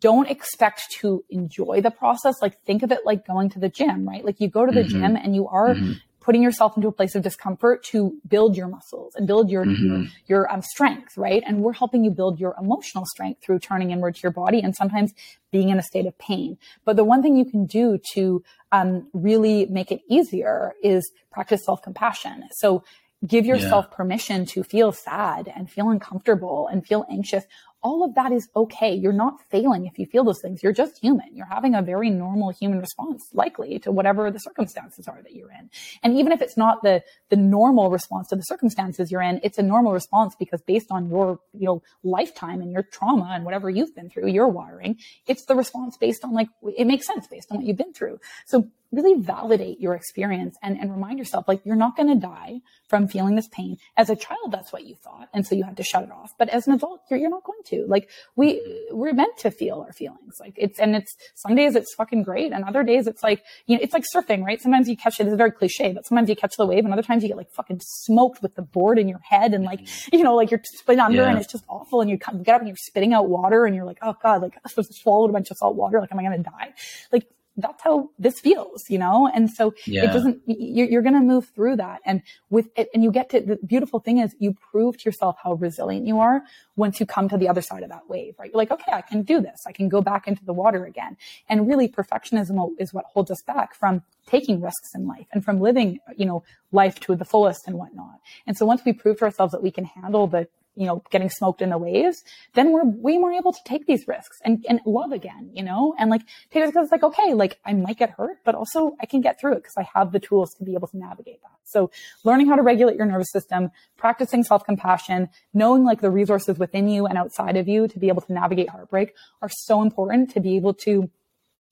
don't 0.00 0.28
expect 0.28 0.90
to 1.00 1.24
enjoy 1.30 1.80
the 1.80 1.90
process. 1.90 2.34
Like 2.42 2.60
think 2.64 2.82
of 2.82 2.90
it 2.90 3.00
like 3.04 3.26
going 3.26 3.50
to 3.50 3.58
the 3.60 3.68
gym, 3.68 4.06
right? 4.08 4.24
Like 4.24 4.40
you 4.40 4.48
go 4.48 4.66
to 4.66 4.72
the 4.72 4.80
mm-hmm. 4.80 5.00
gym 5.00 5.16
and 5.16 5.34
you 5.34 5.46
are 5.48 5.74
mm-hmm 5.74 5.92
putting 6.26 6.42
yourself 6.42 6.76
into 6.76 6.88
a 6.88 6.92
place 6.92 7.14
of 7.14 7.22
discomfort 7.22 7.84
to 7.84 8.12
build 8.26 8.56
your 8.56 8.66
muscles 8.66 9.14
and 9.14 9.28
build 9.28 9.48
your 9.48 9.64
mm-hmm. 9.64 9.86
your, 9.86 10.06
your 10.26 10.52
um, 10.52 10.60
strength, 10.60 11.16
right? 11.16 11.44
And 11.46 11.62
we're 11.62 11.72
helping 11.72 12.04
you 12.04 12.10
build 12.10 12.40
your 12.40 12.56
emotional 12.60 13.04
strength 13.06 13.44
through 13.44 13.60
turning 13.60 13.92
inward 13.92 14.16
to 14.16 14.22
your 14.24 14.32
body 14.32 14.60
and 14.60 14.74
sometimes 14.74 15.14
being 15.52 15.68
in 15.68 15.78
a 15.78 15.82
state 15.82 16.04
of 16.04 16.18
pain. 16.18 16.58
But 16.84 16.96
the 16.96 17.04
one 17.04 17.22
thing 17.22 17.36
you 17.36 17.44
can 17.44 17.64
do 17.64 18.00
to 18.14 18.42
um, 18.72 19.08
really 19.12 19.66
make 19.66 19.92
it 19.92 20.00
easier 20.10 20.74
is 20.82 21.08
practice 21.30 21.64
self 21.64 21.80
compassion. 21.80 22.42
So 22.56 22.82
give 23.26 23.46
yourself 23.46 23.86
yeah. 23.90 23.96
permission 23.96 24.46
to 24.46 24.62
feel 24.62 24.92
sad 24.92 25.52
and 25.54 25.70
feel 25.70 25.90
uncomfortable 25.90 26.68
and 26.68 26.86
feel 26.86 27.06
anxious 27.10 27.44
all 27.86 28.02
of 28.02 28.16
that 28.16 28.32
is 28.32 28.48
okay. 28.56 28.92
You're 28.92 29.12
not 29.12 29.40
failing 29.48 29.86
if 29.86 29.96
you 29.96 30.06
feel 30.06 30.24
those 30.24 30.40
things. 30.40 30.60
You're 30.60 30.72
just 30.72 30.98
human. 30.98 31.36
You're 31.36 31.46
having 31.46 31.76
a 31.76 31.82
very 31.82 32.10
normal 32.10 32.50
human 32.50 32.80
response, 32.80 33.28
likely 33.32 33.78
to 33.80 33.92
whatever 33.92 34.28
the 34.28 34.40
circumstances 34.40 35.06
are 35.06 35.22
that 35.22 35.36
you're 35.36 35.52
in. 35.52 35.70
And 36.02 36.18
even 36.18 36.32
if 36.32 36.42
it's 36.42 36.56
not 36.56 36.82
the, 36.82 37.04
the 37.28 37.36
normal 37.36 37.90
response 37.90 38.26
to 38.28 38.36
the 38.36 38.42
circumstances 38.42 39.12
you're 39.12 39.22
in, 39.22 39.38
it's 39.44 39.58
a 39.58 39.62
normal 39.62 39.92
response 39.92 40.34
because 40.36 40.62
based 40.62 40.90
on 40.90 41.08
your, 41.08 41.38
you 41.52 41.66
know, 41.66 41.82
lifetime 42.02 42.60
and 42.60 42.72
your 42.72 42.82
trauma 42.82 43.30
and 43.32 43.44
whatever 43.44 43.70
you've 43.70 43.94
been 43.94 44.10
through, 44.10 44.26
your 44.28 44.48
wiring, 44.48 44.98
it's 45.28 45.44
the 45.44 45.54
response 45.54 45.96
based 45.96 46.24
on 46.24 46.32
like, 46.32 46.48
it 46.76 46.88
makes 46.88 47.06
sense 47.06 47.28
based 47.28 47.52
on 47.52 47.58
what 47.58 47.66
you've 47.66 47.76
been 47.76 47.92
through. 47.92 48.18
So 48.46 48.68
really 48.92 49.20
validate 49.20 49.80
your 49.80 49.94
experience 49.94 50.56
and, 50.62 50.78
and 50.78 50.90
remind 50.90 51.18
yourself 51.18 51.46
like 51.48 51.60
you're 51.64 51.76
not 51.76 51.96
going 51.96 52.08
to 52.08 52.14
die 52.14 52.60
from 52.88 53.08
feeling 53.08 53.34
this 53.34 53.48
pain. 53.48 53.76
As 53.96 54.10
a 54.10 54.16
child, 54.16 54.52
that's 54.52 54.72
what 54.72 54.84
you 54.84 54.94
thought. 54.94 55.28
And 55.34 55.46
so 55.46 55.54
you 55.54 55.64
had 55.64 55.76
to 55.76 55.82
shut 55.82 56.04
it 56.04 56.10
off. 56.10 56.32
But 56.38 56.48
as 56.48 56.66
an 56.66 56.74
adult, 56.74 57.02
you're, 57.10 57.18
you're 57.18 57.30
not 57.30 57.44
going 57.44 57.62
to. 57.66 57.84
Like 57.88 58.08
we, 58.36 58.86
we're 58.90 59.12
meant 59.12 59.36
to 59.38 59.50
feel 59.50 59.80
our 59.86 59.92
feelings. 59.92 60.36
Like 60.40 60.54
it's, 60.56 60.78
and 60.78 60.94
it's, 60.94 61.14
some 61.34 61.54
days 61.54 61.74
it's 61.74 61.94
fucking 61.94 62.22
great. 62.22 62.52
And 62.52 62.64
other 62.64 62.82
days 62.82 63.06
it's 63.06 63.22
like, 63.22 63.42
you 63.66 63.76
know, 63.76 63.82
it's 63.82 63.92
like 63.92 64.04
surfing, 64.14 64.44
right? 64.44 64.60
Sometimes 64.60 64.88
you 64.88 64.96
catch 64.96 65.20
it, 65.20 65.24
it's 65.26 65.34
a 65.34 65.36
very 65.36 65.52
cliche, 65.52 65.92
but 65.92 66.06
sometimes 66.06 66.28
you 66.28 66.36
catch 66.36 66.56
the 66.56 66.66
wave 66.66 66.84
and 66.84 66.92
other 66.92 67.02
times 67.02 67.22
you 67.22 67.28
get 67.28 67.36
like 67.36 67.50
fucking 67.50 67.80
smoked 67.82 68.42
with 68.42 68.54
the 68.54 68.62
board 68.62 68.98
in 68.98 69.08
your 69.08 69.20
head 69.20 69.54
and 69.54 69.64
like, 69.64 69.80
mm-hmm. 69.80 70.16
you 70.16 70.22
know, 70.22 70.34
like 70.34 70.50
you're 70.50 70.60
split 70.64 70.98
under 70.98 71.22
yeah. 71.22 71.28
and 71.28 71.38
it's 71.38 71.50
just 71.50 71.64
awful. 71.68 72.00
And 72.00 72.10
you 72.10 72.16
get 72.16 72.54
up 72.54 72.60
and 72.60 72.68
you're 72.68 72.76
spitting 72.76 73.12
out 73.12 73.28
water 73.28 73.66
and 73.66 73.74
you're 73.74 73.84
like, 73.84 73.98
oh 74.02 74.14
God, 74.22 74.42
like 74.42 74.56
I 74.64 74.68
to 74.68 75.24
a 75.24 75.32
bunch 75.32 75.50
of 75.50 75.56
salt 75.56 75.76
water. 75.76 76.00
Like, 76.00 76.12
am 76.12 76.18
I 76.18 76.22
going 76.22 76.36
to 76.36 76.42
die? 76.42 76.74
Like, 77.12 77.26
that's 77.56 77.82
how 77.82 78.10
this 78.18 78.40
feels, 78.40 78.88
you 78.90 78.98
know? 78.98 79.30
And 79.32 79.50
so 79.50 79.74
yeah. 79.86 80.04
it 80.04 80.12
doesn't, 80.12 80.42
you're, 80.46 80.86
you're 80.86 81.02
going 81.02 81.14
to 81.14 81.20
move 81.20 81.48
through 81.54 81.76
that. 81.76 82.00
And 82.04 82.22
with 82.50 82.68
it, 82.76 82.88
and 82.92 83.02
you 83.02 83.10
get 83.10 83.30
to 83.30 83.40
the 83.40 83.56
beautiful 83.56 84.00
thing 84.00 84.18
is 84.18 84.34
you 84.38 84.54
prove 84.54 84.98
to 84.98 85.04
yourself 85.04 85.36
how 85.42 85.54
resilient 85.54 86.06
you 86.06 86.20
are 86.20 86.42
once 86.76 87.00
you 87.00 87.06
come 87.06 87.28
to 87.28 87.36
the 87.36 87.48
other 87.48 87.62
side 87.62 87.82
of 87.82 87.88
that 87.88 88.08
wave, 88.08 88.34
right? 88.38 88.50
You're 88.50 88.58
like, 88.58 88.70
okay, 88.70 88.92
I 88.92 89.00
can 89.00 89.22
do 89.22 89.40
this. 89.40 89.64
I 89.66 89.72
can 89.72 89.88
go 89.88 90.02
back 90.02 90.28
into 90.28 90.44
the 90.44 90.52
water 90.52 90.84
again. 90.84 91.16
And 91.48 91.66
really 91.66 91.88
perfectionism 91.88 92.70
is 92.78 92.92
what 92.92 93.06
holds 93.06 93.30
us 93.30 93.42
back 93.42 93.74
from 93.74 94.02
taking 94.26 94.60
risks 94.60 94.94
in 94.94 95.06
life 95.06 95.26
and 95.32 95.44
from 95.44 95.60
living, 95.60 96.00
you 96.16 96.26
know, 96.26 96.42
life 96.72 97.00
to 97.00 97.14
the 97.14 97.24
fullest 97.24 97.66
and 97.66 97.76
whatnot. 97.76 98.20
And 98.46 98.56
so 98.56 98.66
once 98.66 98.82
we 98.84 98.92
prove 98.92 99.18
to 99.18 99.24
ourselves 99.24 99.52
that 99.52 99.62
we 99.62 99.70
can 99.70 99.84
handle 99.84 100.26
the 100.26 100.48
you 100.76 100.86
know, 100.86 101.02
getting 101.10 101.30
smoked 101.30 101.62
in 101.62 101.70
the 101.70 101.78
waves, 101.78 102.22
then 102.54 102.70
we're 102.70 102.84
way 102.84 103.18
more 103.18 103.32
able 103.32 103.52
to 103.52 103.58
take 103.64 103.86
these 103.86 104.06
risks 104.06 104.38
and, 104.44 104.64
and 104.68 104.80
love 104.86 105.10
again, 105.10 105.50
you 105.54 105.62
know, 105.62 105.94
and 105.98 106.10
like 106.10 106.22
take 106.50 106.62
it 106.62 106.66
because 106.66 106.84
it's 106.84 106.92
like, 106.92 107.02
okay, 107.02 107.34
like 107.34 107.58
I 107.64 107.72
might 107.72 107.98
get 107.98 108.10
hurt, 108.10 108.38
but 108.44 108.54
also 108.54 108.96
I 109.00 109.06
can 109.06 109.20
get 109.22 109.40
through 109.40 109.54
it 109.54 109.62
because 109.62 109.76
I 109.76 109.88
have 109.94 110.12
the 110.12 110.20
tools 110.20 110.54
to 110.54 110.64
be 110.64 110.74
able 110.74 110.88
to 110.88 110.98
navigate 110.98 111.40
that. 111.42 111.56
So 111.64 111.90
learning 112.24 112.48
how 112.48 112.56
to 112.56 112.62
regulate 112.62 112.96
your 112.96 113.06
nervous 113.06 113.32
system, 113.32 113.70
practicing 113.96 114.44
self-compassion, 114.44 115.30
knowing 115.54 115.84
like 115.84 116.00
the 116.00 116.10
resources 116.10 116.58
within 116.58 116.88
you 116.88 117.06
and 117.06 117.18
outside 117.18 117.56
of 117.56 117.66
you 117.66 117.88
to 117.88 117.98
be 117.98 118.08
able 118.08 118.22
to 118.22 118.32
navigate 118.32 118.68
heartbreak 118.68 119.14
are 119.42 119.50
so 119.50 119.82
important 119.82 120.30
to 120.32 120.40
be 120.40 120.56
able 120.56 120.74
to 120.74 121.10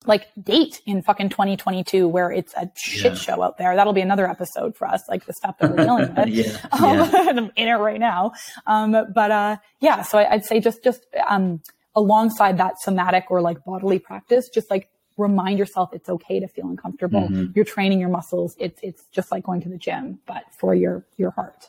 like 0.07 0.29
date 0.43 0.81
in 0.87 1.03
fucking 1.03 1.31
2022 1.31 2.07
where 2.07 2.31
it's 2.31 2.53
a 2.55 2.71
shit 2.77 3.13
yeah. 3.13 3.19
show 3.19 3.43
out 3.43 3.59
there. 3.59 3.75
That'll 3.75 3.93
be 3.93 4.01
another 4.01 4.29
episode 4.29 4.77
for 4.77 4.87
us, 4.87 5.03
like 5.09 5.25
the 5.27 5.33
stuff 5.33 5.59
that 5.59 5.71
we're 5.71 5.77
dealing 5.85 6.15
with. 6.15 6.29
yeah. 6.29 6.59
Um, 6.73 6.99
yeah. 6.99 7.11
I'm 7.15 7.51
in 7.57 7.69
it 7.69 7.75
right 7.75 8.01
now. 8.01 8.33
Um, 8.67 8.93
but, 9.15 9.31
uh, 9.31 9.57
yeah, 9.81 10.03
so 10.03 10.19
I, 10.19 10.37
would 10.37 10.45
say 10.45 10.61
just, 10.61 10.83
just, 10.83 11.07
um, 11.29 11.63
alongside 11.95 12.59
that 12.59 12.81
somatic 12.81 13.27
or 13.31 13.41
like 13.41 13.65
bodily 13.65 13.99
practice, 13.99 14.49
just 14.53 14.71
like 14.71 14.89
remind 15.17 15.59
yourself 15.59 15.91
it's 15.93 16.09
okay 16.09 16.41
to 16.41 16.49
feel 16.49 16.69
uncomfortable. 16.69 17.23
Mm-hmm. 17.23 17.53
You're 17.55 17.65
training 17.65 18.01
your 18.01 18.09
muscles. 18.09 18.57
It's, 18.59 18.81
it's 18.83 19.05
just 19.13 19.31
like 19.31 19.45
going 19.45 19.61
to 19.63 19.69
the 19.69 19.79
gym, 19.79 20.19
but 20.27 20.45
for 20.59 20.75
your, 20.75 21.05
your 21.17 21.31
heart. 21.31 21.69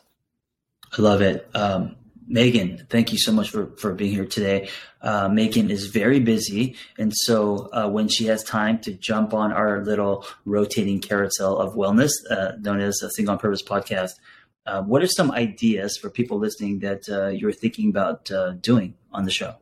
I 0.96 1.02
love 1.02 1.22
it. 1.22 1.48
Um, 1.54 1.96
Megan, 2.28 2.86
thank 2.90 3.12
you 3.12 3.18
so 3.18 3.32
much 3.32 3.50
for, 3.50 3.68
for 3.76 3.94
being 3.94 4.12
here 4.12 4.24
today. 4.24 4.68
Uh, 5.00 5.28
Megan 5.28 5.70
is 5.70 5.86
very 5.86 6.18
busy. 6.18 6.76
And 6.98 7.12
so 7.14 7.68
uh, 7.72 7.88
when 7.88 8.08
she 8.08 8.26
has 8.26 8.42
time 8.42 8.80
to 8.80 8.92
jump 8.92 9.32
on 9.32 9.52
our 9.52 9.84
little 9.84 10.26
rotating 10.44 11.00
carousel 11.00 11.56
of 11.58 11.74
wellness, 11.74 12.10
uh, 12.30 12.52
known 12.58 12.80
as 12.80 13.00
a 13.02 13.10
Single 13.10 13.34
on 13.34 13.38
Purpose 13.38 13.62
podcast, 13.62 14.12
uh, 14.66 14.82
what 14.82 15.02
are 15.02 15.06
some 15.06 15.30
ideas 15.30 15.96
for 15.96 16.10
people 16.10 16.38
listening 16.38 16.80
that 16.80 17.08
uh, 17.08 17.28
you're 17.28 17.52
thinking 17.52 17.88
about 17.88 18.30
uh, 18.32 18.50
doing 18.52 18.94
on 19.12 19.24
the 19.24 19.30
show? 19.30 19.54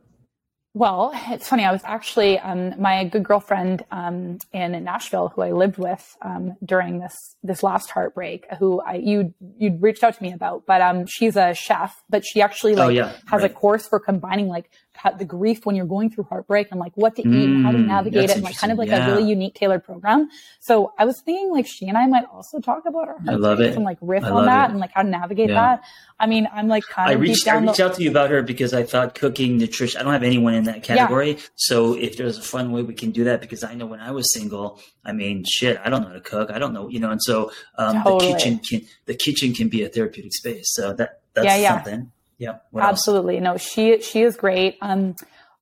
Well, 0.75 1.13
it's 1.29 1.47
funny. 1.47 1.63
I 1.63 1.71
was 1.71 1.83
actually 1.85 2.37
um, 2.37 2.73
my 2.77 3.05
good 3.05 3.23
girlfriend 3.23 3.85
um, 3.91 4.39
in 4.51 4.83
Nashville, 4.83 5.29
who 5.29 5.41
I 5.41 5.53
lived 5.53 5.77
with 5.77 6.17
um, 6.21 6.57
during 6.65 6.99
this 6.99 7.15
this 7.41 7.63
last 7.63 7.89
heartbreak, 7.91 8.45
who 8.59 8.81
I 8.81 8.95
you 8.95 9.33
you'd 9.57 9.81
reached 9.81 10.03
out 10.03 10.17
to 10.17 10.21
me 10.21 10.33
about. 10.33 10.65
But 10.65 10.81
um, 10.81 11.05
she's 11.05 11.37
a 11.37 11.53
chef, 11.53 12.03
but 12.09 12.25
she 12.25 12.41
actually 12.41 12.73
oh, 12.73 12.79
like 12.79 12.87
oh, 12.87 12.89
yeah, 12.89 13.13
has 13.27 13.41
right. 13.41 13.49
a 13.49 13.53
course 13.53 13.87
for 13.87 14.01
combining 14.01 14.49
like 14.49 14.69
the 15.17 15.25
grief 15.25 15.65
when 15.65 15.75
you're 15.75 15.85
going 15.85 16.09
through 16.09 16.23
heartbreak 16.25 16.67
and 16.71 16.79
like 16.79 16.91
what 16.95 17.15
to 17.15 17.21
eat 17.21 17.27
mm, 17.27 17.55
and 17.55 17.65
how 17.65 17.71
to 17.71 17.77
mm, 17.77 17.87
navigate 17.87 18.29
it 18.29 18.35
and 18.35 18.43
like 18.43 18.57
kind 18.57 18.71
of 18.71 18.77
like 18.77 18.89
yeah. 18.89 19.07
a 19.07 19.11
really 19.11 19.27
unique 19.27 19.53
tailored 19.53 19.83
program. 19.83 20.29
So 20.59 20.93
I 20.97 21.05
was 21.05 21.21
thinking 21.21 21.51
like 21.51 21.67
she 21.67 21.87
and 21.87 21.97
I 21.97 22.07
might 22.07 22.25
also 22.31 22.59
talk 22.59 22.85
about 22.85 23.07
our 23.07 23.19
heartbreaks 23.19 23.75
and 23.75 23.85
like 23.85 23.97
riff 24.01 24.23
on 24.23 24.45
that 24.45 24.69
it. 24.69 24.71
and 24.71 24.79
like 24.79 24.91
how 24.93 25.03
to 25.03 25.09
navigate 25.09 25.49
yeah. 25.49 25.77
that. 25.77 25.83
I 26.19 26.27
mean, 26.27 26.47
I'm 26.53 26.67
like 26.67 26.83
kind 26.85 27.11
of. 27.11 27.17
I 27.17 27.19
reached, 27.19 27.47
I 27.47 27.57
reached 27.57 27.77
the- 27.77 27.85
out 27.85 27.95
to 27.95 28.03
you 28.03 28.09
about 28.09 28.31
her 28.31 28.41
because 28.41 28.73
I 28.73 28.83
thought 28.83 29.15
cooking, 29.15 29.57
nutrition. 29.57 29.99
I 29.99 30.03
don't 30.03 30.13
have 30.13 30.23
anyone 30.23 30.53
in 30.53 30.63
that 30.65 30.81
category, 30.81 31.31
yeah. 31.31 31.41
so 31.55 31.93
if 31.93 32.15
there's 32.15 32.37
a 32.37 32.41
fun 32.41 32.71
way 32.71 32.83
we 32.83 32.93
can 32.93 33.11
do 33.11 33.25
that, 33.25 33.41
because 33.41 33.63
I 33.63 33.73
know 33.73 33.85
when 33.85 33.99
I 33.99 34.11
was 34.11 34.31
single, 34.33 34.79
I 35.03 35.11
mean, 35.11 35.43
shit, 35.45 35.79
I 35.83 35.89
don't 35.89 36.01
know 36.01 36.07
how 36.07 36.13
to 36.13 36.21
cook. 36.21 36.51
I 36.51 36.59
don't 36.59 36.73
know, 36.73 36.87
you 36.87 36.99
know, 36.99 37.11
and 37.11 37.21
so 37.21 37.51
um, 37.77 38.01
totally. 38.01 38.31
the 38.31 38.37
kitchen 38.37 38.59
can 38.59 38.81
the 39.05 39.15
kitchen 39.15 39.53
can 39.53 39.67
be 39.67 39.83
a 39.83 39.89
therapeutic 39.89 40.33
space. 40.33 40.67
So 40.73 40.93
that 40.93 41.19
that's 41.33 41.45
yeah, 41.45 41.57
yeah. 41.57 41.73
something. 41.75 42.11
Yeah, 42.37 42.57
absolutely. 42.77 43.39
No, 43.39 43.57
she 43.57 44.01
she 44.01 44.21
is 44.21 44.35
great. 44.35 44.77
Um, 44.81 45.15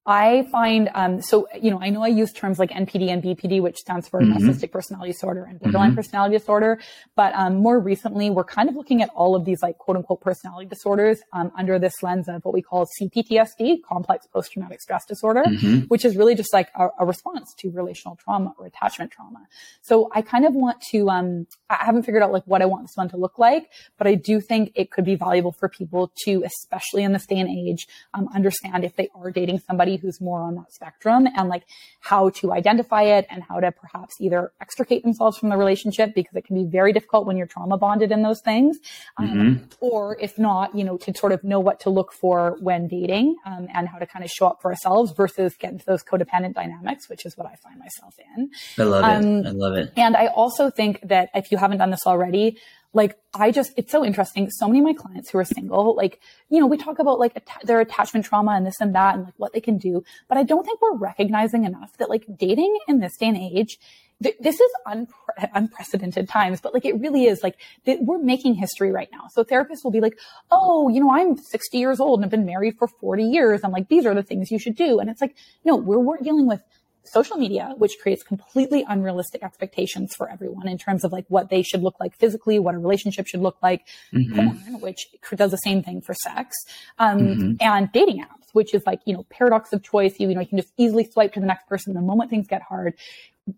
I 0.06 0.48
find, 0.52 0.90
um, 0.94 1.22
so, 1.22 1.48
you 1.60 1.72
know, 1.72 1.80
I 1.82 1.90
know 1.90 2.04
I 2.04 2.08
use 2.08 2.34
terms 2.34 2.60
like 2.60 2.72
NPD 2.72 3.10
and 3.10 3.24
BPD, 3.24 3.62
which 3.62 3.78
stands 3.78 4.10
for 4.10 4.20
mm-hmm. 4.20 4.38
narcissistic 4.38 4.72
personality 4.72 5.14
disorder 5.14 5.46
and 5.46 5.60
borderline 5.60 5.90
mm-hmm. 5.90 5.96
personality 5.96 6.38
disorder. 6.38 6.80
But, 7.16 7.34
um, 7.36 7.56
more 7.56 7.80
recently, 7.80 8.30
we're 8.30 8.44
kind 8.44 8.68
of 8.68 8.76
looking 8.76 9.02
at 9.02 9.10
all 9.16 9.34
of 9.34 9.46
these 9.46 9.62
like 9.62 9.78
quote 9.78 9.96
unquote 9.96 10.20
personality 10.20 10.68
disorders, 10.68 11.20
um, 11.32 11.52
under 11.58 11.80
this 11.80 11.94
lens 12.04 12.28
of 12.28 12.44
what 12.44 12.54
we 12.54 12.62
call 12.62 12.86
CPTSD, 13.00 13.84
complex 13.88 14.28
post-traumatic 14.28 14.82
stress 14.82 15.06
disorder, 15.06 15.44
mm-hmm. 15.44 15.80
which 15.88 16.04
is 16.04 16.18
really 16.18 16.36
just 16.36 16.54
like 16.54 16.70
a, 16.76 16.90
a, 17.00 17.06
response 17.06 17.54
to 17.60 17.70
relational 17.70 18.18
trauma 18.18 18.54
or 18.58 18.66
attachment 18.66 19.12
trauma. 19.12 19.48
So 19.82 20.10
I 20.14 20.22
kind 20.22 20.46
of 20.46 20.54
want 20.54 20.82
to, 20.92 21.10
um, 21.10 21.48
I 21.70 21.86
haven't 21.86 22.04
figured 22.04 22.24
out 22.24 22.32
like 22.32 22.44
what 22.46 22.62
I 22.62 22.66
want 22.66 22.84
this 22.84 22.96
one 22.96 23.10
to 23.10 23.18
look 23.18 23.40
like, 23.40 23.70
but 23.98 24.08
I 24.08 24.16
do 24.16 24.42
think 24.42 24.72
it 24.76 24.92
could 24.92 25.06
be 25.06 25.16
valuable 25.16 25.54
for 25.54 25.70
people 25.70 26.12
to, 26.26 26.44
especially 26.44 27.04
in 27.04 27.14
this 27.14 27.26
day 27.26 27.40
and 27.40 27.50
age, 27.50 27.88
um, 28.14 28.28
understand 28.36 28.84
if 28.84 28.96
they 28.96 29.10
are 29.16 29.32
dating 29.32 29.60
somebody 29.60 29.93
who's 29.98 30.22
more 30.22 30.42
on 30.42 30.56
that 30.56 30.72
spectrum 30.72 31.28
and 31.36 31.50
like 31.50 31.64
how 32.02 32.30
to 32.30 32.52
identify 32.52 33.04
it 33.04 33.26
and 33.30 33.44
how 33.44 33.60
to 33.60 33.72
perhaps 33.72 34.16
either 34.20 34.52
extricate 34.62 35.04
themselves 35.04 35.38
from 35.38 35.50
the 35.50 35.58
relationship 35.58 36.14
because 36.14 36.36
it 36.36 36.46
can 36.46 36.56
be 36.56 36.70
very 36.70 36.94
difficult 36.94 37.26
when 37.26 37.38
you're 37.38 37.48
trauma 37.48 37.78
bonded 37.78 38.12
in 38.12 38.24
those 38.24 38.42
things. 38.42 38.78
Um, 39.18 39.28
mm-hmm. 39.28 39.64
Or 39.80 40.18
if 40.20 40.38
not, 40.38 40.76
you 40.76 40.84
know, 40.84 40.98
to 40.98 41.14
sort 41.16 41.32
of 41.32 41.44
know 41.44 41.60
what 41.60 41.80
to 41.82 41.90
look 41.90 42.14
for 42.14 42.58
when 42.60 42.88
dating 42.88 43.36
um, 43.46 43.68
and 43.74 43.88
how 43.88 43.98
to 43.98 44.06
kind 44.06 44.24
of 44.24 44.32
show 44.32 44.48
up 44.48 44.62
for 44.62 44.72
ourselves 44.72 45.12
versus 45.12 45.56
get 45.58 45.72
into 45.72 45.86
those 45.86 46.04
codependent 46.04 46.54
dynamics, 46.54 47.10
which 47.10 47.26
is 47.26 47.38
what 47.38 47.48
I 47.48 47.56
find 47.56 47.80
myself 47.80 48.16
in. 48.36 48.50
I 48.78 48.84
love 48.84 49.04
um, 49.04 49.24
it. 49.24 49.48
I 49.48 49.52
love 49.52 49.76
it. 49.76 49.94
And 49.96 50.16
I 50.16 50.28
also 50.28 50.70
think 50.70 51.00
that 51.04 51.30
if 51.34 51.52
you 51.52 51.58
haven't 51.58 51.78
done 51.78 51.92
this 51.92 52.06
already, 52.06 52.58
like 52.94 53.18
I 53.34 53.52
just, 53.52 53.74
it's 53.76 53.92
so 53.92 54.06
interesting. 54.06 54.50
So 54.52 54.68
many 54.68 54.80
of 54.80 54.86
my 54.86 54.94
clients 54.94 55.32
who 55.32 55.40
are 55.40 55.44
single, 55.46 55.96
like, 55.96 56.22
you 56.50 56.60
know, 56.60 56.68
we 56.68 56.78
talk 56.78 57.00
about 57.00 57.20
like 57.20 57.36
att- 57.36 57.66
their 57.66 57.80
attachment 57.80 58.26
trauma 58.26 58.52
and 58.52 58.66
this 58.66 58.80
and 58.80 58.94
that 58.94 59.16
and 59.16 59.26
like 59.26 59.34
what 59.38 59.54
they 59.54 59.62
can 59.62 59.78
do, 59.78 60.04
but 60.30 60.38
I 60.38 60.44
don't 60.44 60.64
think 60.64 60.80
we're 60.82 60.96
recognizing 60.98 61.66
enough 61.66 61.98
that 61.98 62.10
like 62.10 62.26
dating 62.38 62.78
in 62.88 63.00
this 63.00 63.18
day 63.18 63.28
and 63.28 63.38
age, 63.38 63.80
th- 64.22 64.36
this 64.40 64.60
is 64.60 64.72
unpre- 64.88 65.50
unprecedented 65.56 66.30
times, 66.30 66.62
but 66.62 66.76
like 66.76 66.86
it 66.86 67.00
really 67.00 67.26
is 67.26 67.42
like 67.42 67.56
th- 67.86 68.00
we're 68.02 68.20
making 68.20 68.54
history 68.54 68.92
right 68.92 69.10
now. 69.12 69.24
So 69.32 69.44
therapists 69.44 69.84
will 69.84 69.92
be 69.92 70.02
like, 70.02 70.18
oh, 70.52 70.90
you 70.90 71.00
know, 71.00 71.12
I'm 71.12 71.36
60 71.36 71.78
years 71.78 72.00
old 72.00 72.20
and 72.20 72.26
I've 72.26 72.32
been 72.32 72.46
married 72.46 72.76
for 72.78 72.88
40 72.88 73.24
years. 73.24 73.62
I'm 73.64 73.72
like, 73.72 73.90
these 73.90 74.06
are 74.06 74.14
the 74.14 74.24
things 74.24 74.52
you 74.52 74.60
should 74.60 74.76
do. 74.76 75.00
And 75.00 75.10
it's 75.10 75.22
like, 75.22 75.36
no, 75.66 75.76
we're, 75.76 76.00
we're 76.00 76.18
dealing 76.18 76.48
with 76.48 76.62
social 77.04 77.38
media, 77.38 77.74
which 77.78 77.98
creates 78.02 78.24
completely 78.24 78.86
unrealistic 78.88 79.44
expectations 79.44 80.16
for 80.16 80.30
everyone 80.30 80.68
in 80.68 80.78
terms 80.78 81.04
of 81.04 81.12
like 81.12 81.26
what 81.28 81.50
they 81.50 81.62
should 81.62 81.82
look 81.82 82.00
like 82.00 82.16
physically, 82.18 82.60
what 82.60 82.76
a 82.76 82.80
relationship 82.80 83.28
should 83.28 83.42
look 83.42 83.58
like, 83.62 83.88
mm-hmm. 84.14 84.36
porn, 84.36 84.82
which 84.82 85.08
does 85.36 85.52
the 85.52 85.58
same 85.58 85.84
thing 85.84 86.02
for 86.02 86.14
sex, 86.14 86.56
um, 87.00 87.20
mm-hmm. 87.20 87.52
and 87.60 87.92
dating 87.92 88.22
apps, 88.22 88.54
which 88.54 88.74
is 88.74 88.84
like, 88.86 89.02
you 89.06 89.14
know, 89.14 89.26
paradox 89.30 89.74
of 89.74 89.84
choice. 89.84 90.20
You, 90.20 90.30
you 90.30 90.36
know, 90.36 90.42
you 90.42 90.48
can 90.48 90.58
just 90.58 90.74
easily 90.78 91.04
swipe 91.04 91.34
to 91.34 91.40
the 91.40 91.46
next 91.46 91.68
person 91.68 91.94
the 91.94 92.02
moment 92.02 92.30
things 92.30 92.48
get 92.48 92.62
hard 92.62 92.96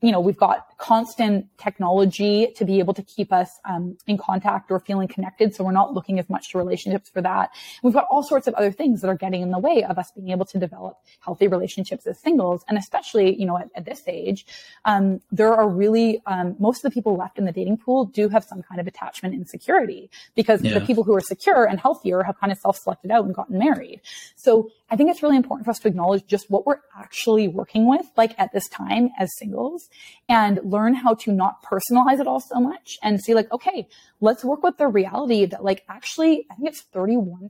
you 0.02 0.12
know, 0.12 0.20
we've 0.20 0.38
got 0.38 0.78
constant 0.78 1.46
technology 1.58 2.52
to 2.56 2.66
be 2.66 2.80
able 2.80 2.94
to 2.94 3.04
keep 3.04 3.32
us 3.32 3.60
um, 3.70 3.98
in 4.08 4.18
contact 4.18 4.72
or 4.72 4.80
feeling 4.80 5.08
connected. 5.08 5.54
So 5.54 5.64
we're 5.64 5.72
not 5.72 5.94
looking 5.94 6.18
as 6.18 6.28
much 6.28 6.52
to 6.52 6.58
relationships 6.58 7.10
for 7.10 7.22
that. 7.22 7.52
We've 7.84 7.94
got 7.94 8.08
all 8.10 8.24
sorts 8.24 8.48
of 8.48 8.56
other 8.56 8.72
things 8.72 9.02
that 9.02 9.10
are 9.10 9.16
getting 9.16 9.44
in 9.44 9.52
the 9.52 9.60
way 9.60 9.84
of 9.84 10.00
us 10.00 10.12
being 10.12 10.30
able 10.30 10.46
to 10.46 10.58
develop 10.58 10.98
healthy 11.20 11.48
relationships 11.48 12.08
as 12.08 12.20
singles. 12.20 12.66
And 12.68 12.80
especially, 12.80 13.40
you 13.40 13.46
know, 13.46 13.60
at, 13.60 13.70
at 13.76 13.86
this 13.86 14.02
age, 14.08 14.48
um, 14.86 15.22
there 15.32 15.54
are 15.54 15.70
really, 15.70 16.22
um, 16.26 16.56
most 16.58 16.84
of 16.84 16.92
the 16.92 16.94
people 16.94 17.16
left 17.16 17.38
in 17.38 17.46
the 17.46 17.52
dating 17.52 17.78
pool 17.78 18.06
do 18.06 18.28
have 18.30 18.44
some 18.44 18.64
kind 18.64 18.82
of 18.82 18.88
attachment 18.88 19.36
insecurity 19.36 20.10
because 20.34 20.64
yeah. 20.64 20.80
the 20.80 20.86
people 20.86 21.04
who 21.04 21.14
are 21.14 21.22
secure 21.22 21.66
and 21.66 21.80
healthier 21.80 22.24
have 22.24 22.40
kind 22.40 22.52
of 22.52 22.58
self-selected 22.58 23.12
out 23.12 23.26
and 23.26 23.36
gotten 23.36 23.60
married. 23.60 24.02
So 24.36 24.72
I 24.90 24.96
think 24.96 25.10
it's 25.10 25.24
really 25.24 25.36
important 25.36 25.66
for 25.66 25.72
us 25.72 25.80
to 25.80 25.88
acknowledge 25.88 26.28
just 26.28 26.50
what 26.50 26.68
we're 26.68 26.80
actually 26.98 27.48
working 27.48 27.90
with, 27.90 28.06
like 28.16 28.38
at 28.38 28.52
this 28.54 28.68
time 28.70 29.10
as 29.18 29.36
singles 29.38 29.90
and 30.30 30.60
learn 30.64 30.94
how 30.94 31.16
to 31.16 31.32
not 31.32 31.64
personalize 31.64 32.20
it 32.20 32.28
all 32.28 32.40
so 32.40 32.60
much 32.60 32.98
and 33.02 33.20
see 33.20 33.34
like, 33.34 33.52
okay, 33.52 33.88
let's 34.22 34.44
work 34.44 34.62
with 34.62 34.78
the 34.78 34.88
reality 34.88 35.46
that 35.46 35.64
like 35.64 35.84
actually, 35.90 36.46
I 36.52 36.56
think 36.56 36.70
it's 36.70 36.86
31% 36.94 37.50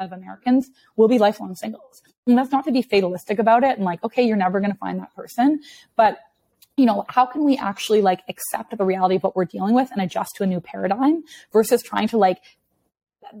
of 0.00 0.12
Americans 0.12 0.70
will 0.96 1.08
be 1.08 1.18
lifelong 1.18 1.54
singles. 1.54 2.00
And 2.26 2.38
that's 2.38 2.50
not 2.50 2.64
to 2.64 2.72
be 2.72 2.82
fatalistic 2.82 3.38
about 3.38 3.62
it 3.62 3.76
and 3.76 3.84
like, 3.84 4.02
okay, 4.02 4.22
you're 4.22 4.36
never 4.36 4.58
going 4.60 4.72
to 4.72 4.78
find 4.78 5.00
that 5.00 5.14
person, 5.14 5.60
but 5.96 6.18
you 6.76 6.86
know, 6.86 7.04
how 7.08 7.26
can 7.26 7.44
we 7.44 7.58
actually 7.58 8.00
like 8.00 8.22
accept 8.26 8.74
the 8.76 8.84
reality 8.84 9.16
of 9.16 9.22
what 9.22 9.36
we're 9.36 9.44
dealing 9.44 9.74
with 9.74 9.90
and 9.92 10.00
adjust 10.00 10.30
to 10.36 10.44
a 10.44 10.46
new 10.46 10.60
paradigm 10.60 11.22
versus 11.52 11.82
trying 11.82 12.08
to 12.08 12.16
like 12.16 12.38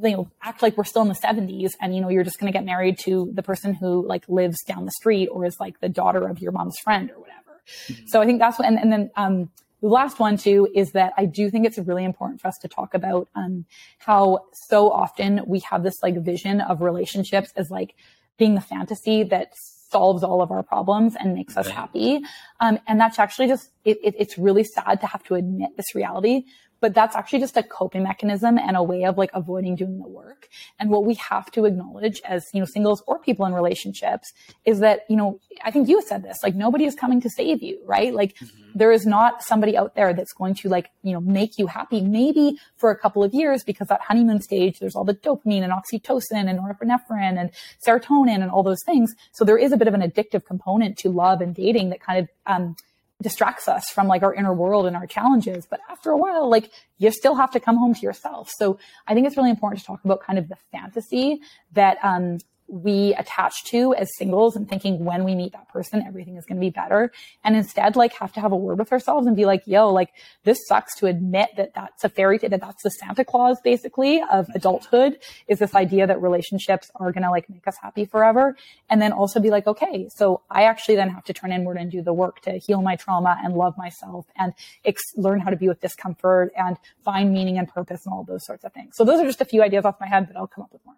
you 0.02 0.10
know, 0.10 0.30
act 0.42 0.62
like 0.62 0.76
we're 0.76 0.84
still 0.84 1.02
in 1.02 1.08
the 1.08 1.14
70s 1.14 1.72
and, 1.80 1.94
you 1.94 2.00
know, 2.00 2.08
you're 2.08 2.24
just 2.24 2.38
going 2.38 2.52
to 2.52 2.56
get 2.56 2.64
married 2.64 2.98
to 3.00 3.30
the 3.34 3.42
person 3.42 3.74
who 3.74 4.06
like 4.06 4.28
lives 4.28 4.62
down 4.64 4.84
the 4.84 4.92
street 4.92 5.28
or 5.28 5.44
is 5.44 5.58
like 5.58 5.80
the 5.80 5.88
daughter 5.88 6.28
of 6.28 6.40
your 6.40 6.52
mom's 6.52 6.78
friend 6.78 7.10
or 7.10 7.20
whatever. 7.20 7.60
Mm-hmm. 7.88 8.06
So 8.06 8.20
I 8.20 8.26
think 8.26 8.38
that's 8.38 8.58
what, 8.58 8.68
and, 8.68 8.78
and 8.78 8.92
then, 8.92 9.10
um, 9.16 9.50
the 9.82 9.88
last 9.88 10.18
one 10.20 10.36
too 10.36 10.68
is 10.74 10.92
that 10.92 11.14
I 11.16 11.24
do 11.24 11.50
think 11.50 11.66
it's 11.66 11.78
really 11.78 12.04
important 12.04 12.40
for 12.40 12.48
us 12.48 12.58
to 12.58 12.68
talk 12.68 12.92
about, 12.92 13.28
um, 13.34 13.64
how 13.98 14.40
so 14.68 14.90
often 14.90 15.40
we 15.46 15.60
have 15.60 15.82
this 15.82 16.02
like 16.02 16.22
vision 16.22 16.60
of 16.60 16.82
relationships 16.82 17.50
as 17.56 17.70
like 17.70 17.94
being 18.36 18.54
the 18.54 18.60
fantasy 18.60 19.22
that 19.24 19.54
solves 19.90 20.22
all 20.22 20.42
of 20.42 20.50
our 20.50 20.62
problems 20.62 21.16
and 21.18 21.34
makes 21.34 21.56
us 21.56 21.68
happy. 21.68 22.20
Um, 22.60 22.78
and 22.86 23.00
that's 23.00 23.18
actually 23.18 23.48
just, 23.48 23.70
it, 23.84 23.98
it, 24.04 24.14
it's 24.18 24.38
really 24.38 24.64
sad 24.64 25.00
to 25.00 25.06
have 25.06 25.24
to 25.24 25.34
admit 25.34 25.76
this 25.76 25.94
reality, 25.94 26.44
but 26.80 26.94
that's 26.94 27.14
actually 27.14 27.40
just 27.40 27.56
a 27.56 27.62
coping 27.62 28.02
mechanism 28.02 28.58
and 28.58 28.76
a 28.76 28.82
way 28.82 29.04
of 29.04 29.18
like 29.18 29.30
avoiding 29.34 29.76
doing 29.76 29.98
the 29.98 30.08
work. 30.08 30.48
And 30.78 30.90
what 30.90 31.04
we 31.04 31.14
have 31.14 31.50
to 31.52 31.66
acknowledge 31.66 32.20
as, 32.24 32.48
you 32.52 32.60
know, 32.60 32.66
singles 32.66 33.02
or 33.06 33.18
people 33.18 33.46
in 33.46 33.52
relationships 33.52 34.32
is 34.64 34.80
that, 34.80 35.00
you 35.08 35.16
know, 35.16 35.40
I 35.62 35.70
think 35.70 35.88
you 35.88 36.02
said 36.02 36.22
this, 36.22 36.38
like 36.42 36.54
nobody 36.54 36.84
is 36.86 36.94
coming 36.94 37.20
to 37.20 37.30
save 37.30 37.62
you, 37.62 37.80
right? 37.84 38.14
Like 38.14 38.34
mm-hmm. 38.36 38.70
there 38.74 38.92
is 38.92 39.06
not 39.06 39.42
somebody 39.42 39.76
out 39.76 39.94
there 39.94 40.14
that's 40.14 40.32
going 40.32 40.54
to 40.56 40.68
like, 40.68 40.90
you 41.02 41.12
know, 41.12 41.20
make 41.20 41.58
you 41.58 41.66
happy 41.66 42.00
maybe 42.00 42.58
for 42.76 42.90
a 42.90 42.96
couple 42.96 43.22
of 43.22 43.34
years 43.34 43.62
because 43.62 43.88
that 43.88 44.00
honeymoon 44.00 44.40
stage, 44.40 44.78
there's 44.78 44.96
all 44.96 45.04
the 45.04 45.14
dopamine 45.14 45.62
and 45.62 45.72
oxytocin 45.72 46.48
and 46.48 46.58
norepinephrine 46.58 47.38
and 47.38 47.50
serotonin 47.86 48.42
and 48.42 48.50
all 48.50 48.62
those 48.62 48.82
things. 48.84 49.14
So 49.32 49.44
there 49.44 49.58
is 49.58 49.72
a 49.72 49.76
bit 49.76 49.88
of 49.88 49.94
an 49.94 50.00
addictive 50.00 50.44
component 50.44 50.96
to 50.98 51.10
love 51.10 51.40
and 51.40 51.54
dating 51.54 51.90
that 51.90 52.00
kind 52.00 52.20
of, 52.20 52.28
um, 52.46 52.76
distracts 53.22 53.68
us 53.68 53.88
from 53.90 54.06
like 54.08 54.22
our 54.22 54.34
inner 54.34 54.54
world 54.54 54.86
and 54.86 54.96
our 54.96 55.06
challenges. 55.06 55.66
But 55.66 55.80
after 55.90 56.10
a 56.10 56.16
while, 56.16 56.48
like 56.48 56.70
you 56.98 57.10
still 57.10 57.34
have 57.34 57.50
to 57.52 57.60
come 57.60 57.76
home 57.76 57.94
to 57.94 58.00
yourself. 58.00 58.50
So 58.56 58.78
I 59.06 59.14
think 59.14 59.26
it's 59.26 59.36
really 59.36 59.50
important 59.50 59.80
to 59.80 59.86
talk 59.86 60.04
about 60.04 60.22
kind 60.22 60.38
of 60.38 60.48
the 60.48 60.56
fantasy 60.72 61.40
that, 61.72 61.98
um, 62.02 62.38
we 62.70 63.14
attach 63.14 63.64
to 63.64 63.94
as 63.94 64.08
singles 64.16 64.54
and 64.56 64.68
thinking 64.68 65.04
when 65.04 65.24
we 65.24 65.34
meet 65.34 65.52
that 65.52 65.68
person, 65.68 66.02
everything 66.06 66.36
is 66.36 66.46
going 66.46 66.56
to 66.56 66.60
be 66.60 66.70
better. 66.70 67.12
And 67.44 67.56
instead, 67.56 67.96
like 67.96 68.12
have 68.14 68.32
to 68.34 68.40
have 68.40 68.52
a 68.52 68.56
word 68.56 68.78
with 68.78 68.92
ourselves 68.92 69.26
and 69.26 69.36
be 69.36 69.44
like, 69.44 69.62
yo, 69.66 69.92
like 69.92 70.10
this 70.44 70.58
sucks 70.66 70.94
to 70.96 71.06
admit 71.06 71.50
that 71.56 71.74
that's 71.74 72.04
a 72.04 72.08
fairy 72.08 72.38
tale, 72.38 72.50
that 72.50 72.60
that's 72.60 72.82
the 72.82 72.90
Santa 72.90 73.24
Claus 73.24 73.58
basically 73.62 74.22
of 74.30 74.46
adulthood 74.54 75.18
is 75.48 75.58
this 75.58 75.74
idea 75.74 76.06
that 76.06 76.22
relationships 76.22 76.90
are 76.94 77.12
going 77.12 77.24
to 77.24 77.30
like 77.30 77.50
make 77.50 77.66
us 77.66 77.76
happy 77.82 78.04
forever. 78.04 78.56
And 78.88 79.02
then 79.02 79.12
also 79.12 79.40
be 79.40 79.50
like, 79.50 79.66
okay, 79.66 80.08
so 80.14 80.42
I 80.50 80.64
actually 80.64 80.96
then 80.96 81.10
have 81.10 81.24
to 81.24 81.32
turn 81.32 81.52
inward 81.52 81.76
and 81.76 81.90
do 81.90 82.02
the 82.02 82.12
work 82.12 82.40
to 82.42 82.52
heal 82.52 82.82
my 82.82 82.96
trauma 82.96 83.36
and 83.42 83.54
love 83.54 83.76
myself 83.76 84.26
and 84.36 84.52
ex- 84.84 85.02
learn 85.16 85.40
how 85.40 85.50
to 85.50 85.56
be 85.56 85.68
with 85.68 85.80
discomfort 85.80 86.52
and 86.56 86.76
find 87.04 87.32
meaning 87.32 87.58
and 87.58 87.68
purpose 87.68 88.06
and 88.06 88.12
all 88.12 88.24
those 88.24 88.46
sorts 88.46 88.64
of 88.64 88.72
things. 88.72 88.96
So 88.96 89.04
those 89.04 89.20
are 89.20 89.24
just 89.24 89.40
a 89.40 89.44
few 89.44 89.62
ideas 89.62 89.84
off 89.84 89.96
my 90.00 90.06
head, 90.06 90.28
but 90.28 90.36
I'll 90.36 90.46
come 90.46 90.64
up 90.64 90.72
with 90.72 90.84
more. 90.86 90.94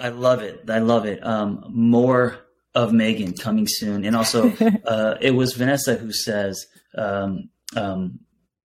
I 0.00 0.08
love 0.08 0.42
it. 0.42 0.68
I 0.68 0.78
love 0.78 1.06
it. 1.06 1.24
Um, 1.24 1.64
more 1.68 2.38
of 2.74 2.92
Megan 2.92 3.32
coming 3.34 3.66
soon, 3.68 4.04
and 4.04 4.16
also 4.16 4.52
uh, 4.86 5.16
it 5.20 5.32
was 5.32 5.54
Vanessa 5.54 5.94
who 5.94 6.12
says, 6.12 6.66
um, 6.96 7.50
um, 7.76 8.20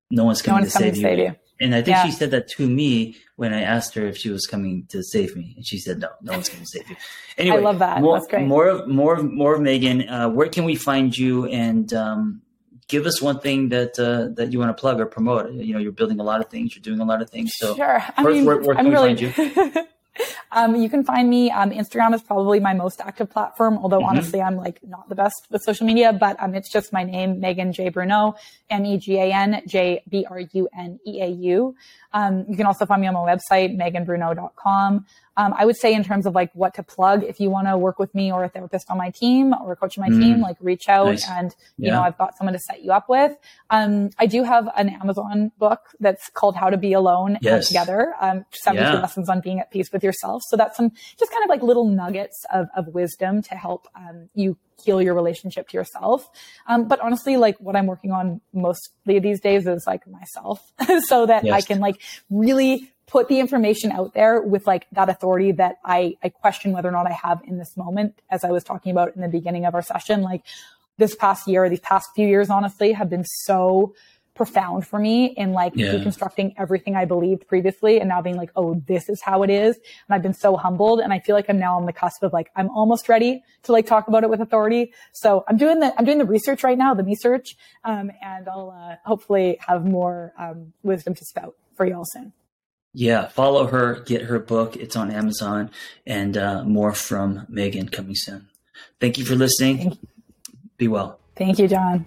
"No 0.09 0.25
one's 0.25 0.41
coming, 0.41 0.57
no 0.57 0.61
one's 0.63 0.73
to, 0.73 0.79
coming 0.79 0.93
save 0.93 0.95
to, 0.95 1.01
save 1.01 1.19
you. 1.19 1.35
And 1.61 1.73
I 1.73 1.77
think 1.77 1.95
yeah. 1.95 2.05
she 2.05 2.11
said 2.11 2.31
that 2.31 2.49
to 2.49 2.67
me 2.67 3.15
when 3.37 3.53
I 3.53 3.61
asked 3.61 3.95
her 3.95 4.05
if 4.05 4.17
she 4.17 4.29
was 4.29 4.45
coming 4.45 4.85
to 4.89 5.01
save 5.03 5.35
me, 5.35 5.53
and 5.55 5.65
she 5.65 5.77
said, 5.77 5.99
"No, 5.99 6.09
no 6.21 6.33
one's 6.33 6.49
coming 6.49 6.65
to 6.65 6.69
save 6.69 6.89
you." 6.89 6.95
Anyway, 7.37 7.57
I 7.57 7.59
love 7.61 7.79
that. 7.79 8.01
More, 8.01 8.17
That's 8.17 8.27
great. 8.27 8.45
More 8.45 8.67
of 8.67 8.87
more 8.87 9.15
of 9.15 9.31
more 9.31 9.55
of 9.55 9.61
Megan. 9.61 10.07
Uh, 10.07 10.29
where 10.29 10.49
can 10.49 10.65
we 10.65 10.75
find 10.75 11.17
you? 11.17 11.45
And 11.45 11.91
um, 11.93 12.41
give 12.87 13.05
us 13.05 13.21
one 13.21 13.39
thing 13.39 13.69
that 13.69 13.97
uh, 13.99 14.33
that 14.35 14.51
you 14.51 14.59
want 14.59 14.75
to 14.75 14.79
plug 14.79 14.99
or 14.99 15.05
promote. 15.05 15.51
You 15.53 15.73
know, 15.73 15.79
you're 15.79 15.91
building 15.91 16.19
a 16.19 16.23
lot 16.23 16.41
of 16.41 16.49
things. 16.49 16.75
You're 16.75 16.83
doing 16.83 16.99
a 16.99 17.05
lot 17.05 17.21
of 17.21 17.29
things. 17.29 17.51
So, 17.55 17.75
sure. 17.75 18.03
I 18.17 18.23
mean, 18.23 18.45
where, 18.45 18.57
where 18.57 18.75
can 18.75 18.87
I'm 18.87 18.91
really... 18.91 19.33
Um, 20.51 20.75
you 20.75 20.89
can 20.89 21.03
find 21.03 21.29
me. 21.29 21.51
Um, 21.51 21.71
Instagram 21.71 22.13
is 22.13 22.21
probably 22.21 22.59
my 22.59 22.73
most 22.73 23.01
active 23.01 23.29
platform, 23.29 23.77
although 23.77 23.97
mm-hmm. 23.99 24.05
honestly, 24.05 24.41
I'm 24.41 24.55
like 24.55 24.79
not 24.83 25.09
the 25.09 25.15
best 25.15 25.47
with 25.49 25.61
social 25.63 25.85
media, 25.85 26.13
but, 26.13 26.41
um, 26.41 26.55
it's 26.55 26.71
just 26.71 26.93
my 26.93 27.03
name, 27.03 27.39
Megan 27.39 27.73
J. 27.73 27.89
Bruneau, 27.89 28.35
M-E-G-A-N 28.69 29.63
J 29.67 30.01
B 30.09 30.25
R 30.29 30.39
U 30.39 30.69
N 30.77 30.99
E 31.05 31.21
A 31.21 31.27
U. 31.27 31.75
Um, 32.13 32.45
you 32.47 32.55
can 32.55 32.65
also 32.65 32.85
find 32.85 33.01
me 33.01 33.07
on 33.07 33.13
my 33.13 33.35
website, 33.35 33.77
meganbruneau.com. 33.77 35.05
Um, 35.37 35.53
I 35.57 35.65
would 35.65 35.75
say 35.75 35.93
in 35.93 36.03
terms 36.03 36.25
of 36.25 36.33
like 36.33 36.51
what 36.53 36.73
to 36.75 36.83
plug, 36.83 37.23
if 37.23 37.39
you 37.39 37.49
want 37.49 37.67
to 37.67 37.77
work 37.77 37.99
with 37.99 38.13
me 38.15 38.31
or 38.31 38.43
a 38.43 38.49
therapist 38.49 38.89
on 38.89 38.97
my 38.97 39.09
team 39.09 39.53
or 39.53 39.73
a 39.73 39.75
coach 39.75 39.97
on 39.97 40.03
my 40.03 40.09
mm. 40.09 40.21
team, 40.21 40.41
like 40.41 40.57
reach 40.61 40.87
out 40.87 41.07
nice. 41.07 41.29
and, 41.29 41.55
you 41.77 41.87
yeah. 41.87 41.93
know, 41.93 42.01
I've 42.01 42.17
got 42.17 42.37
someone 42.37 42.53
to 42.53 42.59
set 42.59 42.83
you 42.83 42.91
up 42.91 43.09
with. 43.09 43.35
Um, 43.69 44.11
I 44.17 44.25
do 44.27 44.43
have 44.43 44.69
an 44.77 44.89
Amazon 44.89 45.51
book 45.57 45.81
that's 45.99 46.29
called 46.29 46.55
How 46.55 46.69
to 46.69 46.77
Be 46.77 46.93
Alone 46.93 47.37
yes. 47.41 47.67
Together, 47.67 48.13
um, 48.21 48.45
72 48.51 48.83
yeah. 48.83 48.93
lessons 49.01 49.29
on 49.29 49.41
being 49.41 49.59
at 49.59 49.71
peace 49.71 49.91
with 49.91 50.03
yourself. 50.03 50.41
So 50.47 50.57
that's 50.57 50.77
some 50.77 50.91
just 51.17 51.31
kind 51.31 51.43
of 51.43 51.49
like 51.49 51.61
little 51.61 51.87
nuggets 51.89 52.45
of, 52.53 52.67
of 52.75 52.87
wisdom 52.87 53.41
to 53.43 53.55
help, 53.55 53.87
um, 53.95 54.29
you 54.33 54.57
heal 54.83 55.01
your 55.01 55.13
relationship 55.13 55.67
to 55.69 55.77
yourself. 55.77 56.29
Um, 56.67 56.87
but 56.87 56.99
honestly, 56.99 57.37
like 57.37 57.57
what 57.59 57.75
I'm 57.75 57.87
working 57.87 58.11
on 58.11 58.41
mostly 58.53 59.19
these 59.19 59.39
days 59.39 59.67
is 59.67 59.85
like 59.87 60.07
myself 60.07 60.71
so 61.05 61.25
that 61.25 61.45
yes. 61.45 61.53
I 61.53 61.61
can 61.61 61.79
like 61.79 62.01
really 62.29 62.91
put 63.07 63.27
the 63.27 63.39
information 63.39 63.91
out 63.91 64.13
there 64.13 64.41
with 64.41 64.65
like 64.65 64.87
that 64.91 65.09
authority 65.09 65.51
that 65.53 65.77
I, 65.83 66.17
I 66.23 66.29
question 66.29 66.71
whether 66.71 66.89
or 66.89 66.91
not 66.91 67.07
I 67.07 67.13
have 67.13 67.41
in 67.45 67.57
this 67.57 67.77
moment, 67.77 68.19
as 68.29 68.43
I 68.43 68.51
was 68.51 68.63
talking 68.63 68.91
about 68.91 69.15
in 69.15 69.21
the 69.21 69.27
beginning 69.27 69.65
of 69.65 69.75
our 69.75 69.83
session. 69.83 70.21
Like 70.21 70.43
this 70.97 71.15
past 71.15 71.47
year, 71.47 71.69
these 71.69 71.79
past 71.79 72.07
few 72.15 72.27
years, 72.27 72.49
honestly, 72.49 72.93
have 72.93 73.09
been 73.09 73.25
so 73.25 73.93
profound 74.35 74.85
for 74.85 74.99
me 74.99 75.27
in 75.37 75.53
like 75.53 75.73
yeah. 75.75 75.93
deconstructing 75.93 76.53
everything 76.57 76.95
I 76.95 77.05
believed 77.05 77.47
previously 77.47 77.99
and 77.99 78.09
now 78.09 78.21
being 78.21 78.35
like, 78.35 78.51
oh, 78.55 78.81
this 78.85 79.09
is 79.09 79.21
how 79.21 79.43
it 79.43 79.49
is. 79.49 79.75
And 79.75 80.15
I've 80.15 80.21
been 80.21 80.33
so 80.33 80.57
humbled. 80.57 80.99
And 80.99 81.13
I 81.13 81.19
feel 81.19 81.35
like 81.35 81.49
I'm 81.49 81.57
now 81.57 81.77
on 81.77 81.85
the 81.85 81.93
cusp 81.93 82.21
of 82.21 82.33
like, 82.33 82.51
I'm 82.55 82.69
almost 82.69 83.09
ready 83.09 83.43
to 83.63 83.71
like 83.71 83.85
talk 83.85 84.07
about 84.07 84.23
it 84.23 84.29
with 84.29 84.41
authority. 84.41 84.93
So 85.13 85.43
I'm 85.47 85.57
doing 85.57 85.79
the, 85.79 85.93
I'm 85.97 86.05
doing 86.05 86.17
the 86.17 86.25
research 86.25 86.63
right 86.63 86.77
now, 86.77 86.93
the 86.93 87.03
research. 87.03 87.55
Um, 87.83 88.11
and 88.21 88.47
I'll, 88.47 88.71
uh, 88.71 88.97
hopefully 89.05 89.57
have 89.67 89.85
more, 89.85 90.33
um, 90.37 90.73
wisdom 90.83 91.15
to 91.15 91.25
spout 91.25 91.55
for 91.75 91.85
y'all 91.85 92.05
soon. 92.05 92.33
Yeah, 92.97 93.27
follow 93.27 93.67
her, 93.67 93.99
get 94.05 94.23
her 94.23 94.39
book. 94.39 94.77
It's 94.77 94.95
on 94.95 95.11
Amazon, 95.11 95.69
and 96.07 96.37
uh, 96.37 96.63
more 96.63 96.93
from 96.93 97.45
Megan 97.49 97.89
coming 97.89 98.15
soon. 98.15 98.47
Thank 99.01 99.17
you 99.17 99.25
for 99.25 99.35
listening. 99.35 99.97
Be 100.77 100.87
well. 100.87 101.19
Thank 101.35 101.59
you, 101.59 101.67
John. 101.67 102.05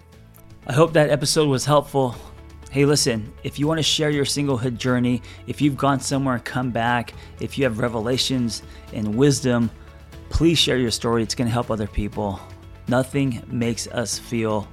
I 0.67 0.73
hope 0.73 0.93
that 0.93 1.09
episode 1.09 1.49
was 1.49 1.65
helpful. 1.65 2.15
Hey, 2.69 2.85
listen, 2.85 3.33
if 3.43 3.57
you 3.57 3.65
want 3.65 3.79
to 3.79 3.83
share 3.83 4.11
your 4.11 4.25
singlehood 4.25 4.77
journey, 4.77 5.23
if 5.47 5.61
you've 5.61 5.77
gone 5.77 5.99
somewhere 5.99 6.35
and 6.35 6.45
come 6.45 6.69
back, 6.69 7.13
if 7.39 7.57
you 7.57 7.63
have 7.63 7.79
revelations 7.79 8.61
and 8.93 9.15
wisdom, 9.15 9.71
please 10.29 10.59
share 10.59 10.77
your 10.77 10.91
story. 10.91 11.23
It's 11.23 11.33
going 11.33 11.47
to 11.47 11.51
help 11.51 11.71
other 11.71 11.87
people. 11.87 12.39
Nothing 12.87 13.43
makes 13.47 13.87
us 13.87 14.19
feel 14.19 14.67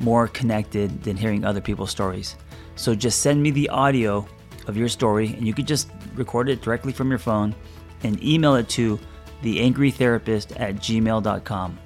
more 0.00 0.28
connected 0.28 1.02
than 1.02 1.16
hearing 1.16 1.44
other 1.44 1.60
people's 1.60 1.90
stories. 1.90 2.36
So 2.76 2.94
just 2.94 3.22
send 3.22 3.42
me 3.42 3.50
the 3.50 3.70
audio 3.70 4.26
of 4.66 4.76
your 4.76 4.88
story, 4.88 5.28
and 5.28 5.46
you 5.46 5.54
could 5.54 5.66
just 5.66 5.90
record 6.14 6.48
it 6.50 6.60
directly 6.60 6.92
from 6.92 7.08
your 7.08 7.18
phone 7.18 7.54
and 8.02 8.22
email 8.22 8.54
it 8.56 8.68
to 8.70 8.98
theangrytherapist 9.42 10.60
at 10.60 10.76
gmail.com. 10.76 11.78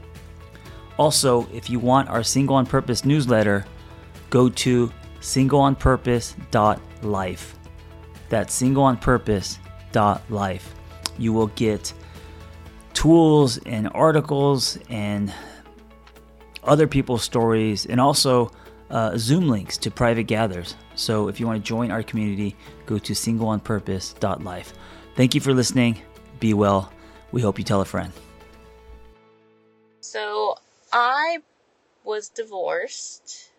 Also, 1.03 1.47
if 1.53 1.69
you 1.69 1.81
want 1.81 2.09
our 2.11 2.23
Single 2.23 2.55
on 2.55 2.65
Purpose 2.65 3.05
newsletter, 3.05 3.67
go 4.31 4.49
to 4.49 4.93
singleonpurpose.life. 5.19 7.59
That's 8.29 8.63
singleonpurpose.life. 8.63 10.75
You 11.19 11.33
will 11.33 11.49
get 11.49 11.93
tools 12.95 13.59
and 13.67 13.91
articles 13.95 14.79
and 14.89 15.35
other 16.63 16.87
people's 16.87 17.25
stories 17.25 17.87
and 17.87 18.01
also 18.01 18.53
uh, 18.89 19.19
Zoom 19.19 19.49
links 19.49 19.77
to 19.79 19.91
private 19.91 20.29
gathers. 20.29 20.77
So 20.95 21.27
if 21.27 21.41
you 21.41 21.49
want 21.49 21.65
to 21.65 21.69
join 21.69 21.91
our 21.91 22.05
community, 22.05 22.55
go 22.87 22.99
to 22.99 23.13
singleonpurpose.life. 23.13 24.73
Thank 25.17 25.35
you 25.35 25.41
for 25.41 25.53
listening. 25.53 26.01
Be 26.39 26.55
well. 26.55 26.93
We 27.33 27.43
hope 27.43 27.59
you 27.59 27.65
tell 27.65 27.81
a 27.81 27.85
friend. 27.85 28.13
So 30.01 30.59
I 30.93 31.39
was 32.05 32.29
divorced 32.29 33.51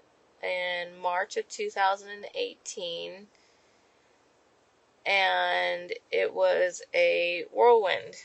in 0.44 1.00
March 1.00 1.38
of 1.38 1.48
2018 1.48 3.28
and 5.06 5.94
it 6.12 6.34
was 6.34 6.84
a 6.94 7.46
whirlwind. 7.52 8.16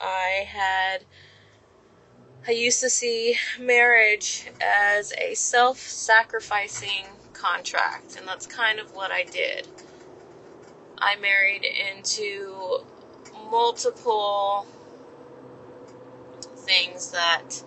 I 0.00 0.46
had 0.48 1.04
I 2.48 2.52
used 2.52 2.80
to 2.80 2.88
see 2.88 3.36
marriage 3.58 4.50
as 4.62 5.12
a 5.18 5.34
self 5.34 5.78
sacrificing 5.78 7.04
contract, 7.34 8.16
and 8.16 8.26
that's 8.26 8.46
kind 8.46 8.78
of 8.78 8.94
what 8.94 9.10
I 9.12 9.24
did. 9.24 9.68
I 10.96 11.16
married 11.16 11.64
into 11.64 12.80
multiple 13.50 14.66
things 16.60 17.10
that 17.10 17.62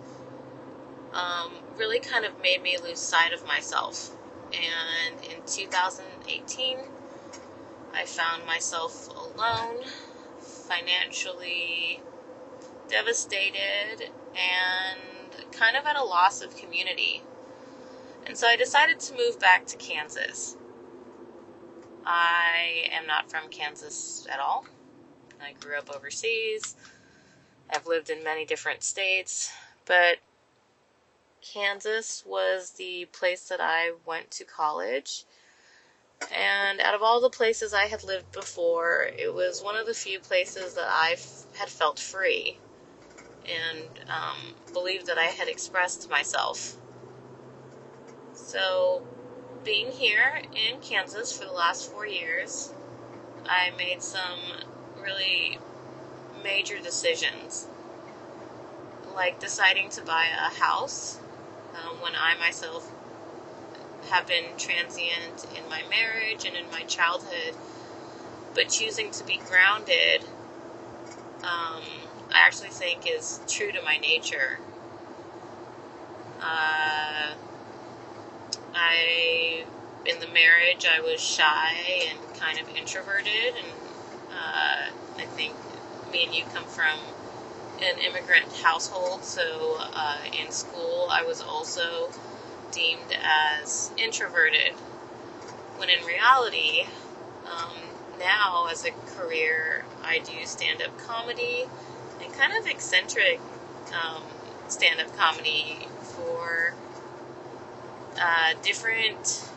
um, 1.12 1.52
really 1.76 2.00
kind 2.00 2.24
of 2.24 2.40
made 2.42 2.62
me 2.62 2.76
lose 2.82 2.98
sight 2.98 3.32
of 3.32 3.46
myself. 3.46 4.10
And 4.52 5.24
in 5.24 5.42
2018, 5.46 6.78
I 7.92 8.04
found 8.04 8.46
myself 8.46 9.08
alone, 9.08 9.84
financially 10.40 12.00
devastated, 12.88 14.10
and 14.36 15.52
kind 15.52 15.76
of 15.76 15.86
at 15.86 15.96
a 15.96 16.04
loss 16.04 16.42
of 16.42 16.56
community. 16.56 17.22
And 18.26 18.36
so 18.36 18.46
I 18.46 18.56
decided 18.56 19.00
to 19.00 19.16
move 19.16 19.38
back 19.38 19.66
to 19.66 19.76
Kansas. 19.76 20.56
I 22.06 22.88
am 22.92 23.06
not 23.06 23.30
from 23.30 23.48
Kansas 23.50 24.26
at 24.30 24.40
all. 24.40 24.66
I 25.40 25.52
grew 25.60 25.76
up 25.76 25.94
overseas. 25.94 26.76
I've 27.70 27.86
lived 27.86 28.10
in 28.10 28.22
many 28.22 28.44
different 28.44 28.82
states, 28.82 29.52
but 29.86 30.18
Kansas 31.42 32.24
was 32.26 32.72
the 32.72 33.06
place 33.06 33.48
that 33.48 33.60
I 33.60 33.92
went 34.06 34.30
to 34.32 34.44
college. 34.44 35.24
And 36.34 36.80
out 36.80 36.94
of 36.94 37.02
all 37.02 37.20
the 37.20 37.30
places 37.30 37.74
I 37.74 37.84
had 37.84 38.02
lived 38.02 38.32
before, 38.32 39.08
it 39.18 39.34
was 39.34 39.62
one 39.62 39.76
of 39.76 39.86
the 39.86 39.94
few 39.94 40.20
places 40.20 40.74
that 40.74 40.88
I 40.88 41.16
had 41.56 41.68
felt 41.68 41.98
free 41.98 42.58
and 43.46 43.88
um, 44.08 44.54
believed 44.72 45.06
that 45.06 45.18
I 45.18 45.24
had 45.24 45.48
expressed 45.48 46.08
myself. 46.08 46.76
So, 48.32 49.02
being 49.64 49.90
here 49.92 50.42
in 50.52 50.80
Kansas 50.80 51.36
for 51.36 51.44
the 51.44 51.52
last 51.52 51.90
four 51.90 52.06
years, 52.06 52.72
I 53.46 53.70
made 53.76 54.02
some 54.02 54.38
really 55.02 55.58
major 56.44 56.78
decisions, 56.78 57.66
like 59.16 59.40
deciding 59.40 59.88
to 59.90 60.02
buy 60.02 60.26
a 60.26 60.54
house 60.62 61.18
um, 61.74 61.96
when 62.00 62.12
I 62.14 62.38
myself 62.38 62.88
have 64.10 64.26
been 64.26 64.44
transient 64.58 65.46
in 65.56 65.68
my 65.68 65.82
marriage 65.88 66.44
and 66.44 66.54
in 66.56 66.70
my 66.70 66.82
childhood, 66.82 67.54
but 68.54 68.68
choosing 68.68 69.10
to 69.10 69.24
be 69.24 69.40
grounded, 69.48 70.24
um, 71.42 71.82
I 72.30 72.40
actually 72.46 72.68
think 72.68 73.06
is 73.06 73.40
true 73.48 73.72
to 73.72 73.82
my 73.82 73.96
nature. 73.96 74.60
Uh, 76.40 77.34
I, 78.74 79.64
in 80.04 80.20
the 80.20 80.26
marriage, 80.28 80.84
I 80.86 81.00
was 81.00 81.20
shy 81.20 81.72
and 82.10 82.18
kind 82.38 82.58
of 82.58 82.68
introverted, 82.76 83.54
and 83.56 83.68
uh, 84.30 84.90
I 85.18 85.24
think 85.24 85.54
me 86.14 86.24
and 86.24 86.34
you 86.34 86.44
come 86.54 86.64
from 86.64 86.98
an 87.82 87.98
immigrant 87.98 88.52
household, 88.62 89.24
so 89.24 89.78
uh, 89.80 90.18
in 90.40 90.50
school 90.52 91.08
I 91.10 91.24
was 91.24 91.40
also 91.40 92.08
deemed 92.70 93.18
as 93.60 93.90
introverted. 93.98 94.74
When 95.76 95.90
in 95.90 96.04
reality, 96.06 96.86
um, 97.46 97.74
now 98.20 98.68
as 98.70 98.84
a 98.84 98.92
career, 99.16 99.84
I 100.04 100.20
do 100.20 100.46
stand 100.46 100.80
up 100.82 100.96
comedy 100.98 101.64
and 102.22 102.32
kind 102.32 102.52
of 102.60 102.68
eccentric 102.68 103.40
um, 103.92 104.22
stand 104.68 105.00
up 105.00 105.14
comedy 105.16 105.88
for 106.00 106.74
uh, 108.20 108.54
different 108.62 109.50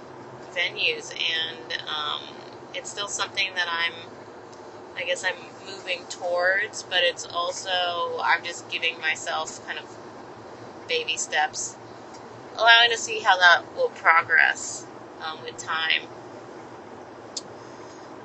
venues, 0.52 1.14
and 1.14 1.74
um, 1.88 2.24
it's 2.74 2.90
still 2.90 3.08
something 3.08 3.50
that 3.54 3.68
I'm, 3.70 3.94
I 4.98 5.06
guess, 5.06 5.24
I'm 5.24 5.36
moving 5.68 6.04
towards, 6.10 6.84
but 6.84 7.00
it's 7.02 7.26
also, 7.26 7.70
I'm 8.24 8.44
just 8.44 8.70
giving 8.70 9.00
myself 9.00 9.66
kind 9.68 9.78
of 9.78 9.86
baby 10.88 11.18
steps, 11.18 11.76
allowing 12.58 12.90
to 12.92 12.98
see 12.98 13.20
how 13.20 13.38
that 13.38 13.64
will 13.76 13.90
progress 13.90 14.86
um, 15.26 15.42
with 15.44 15.58
time. 15.58 16.04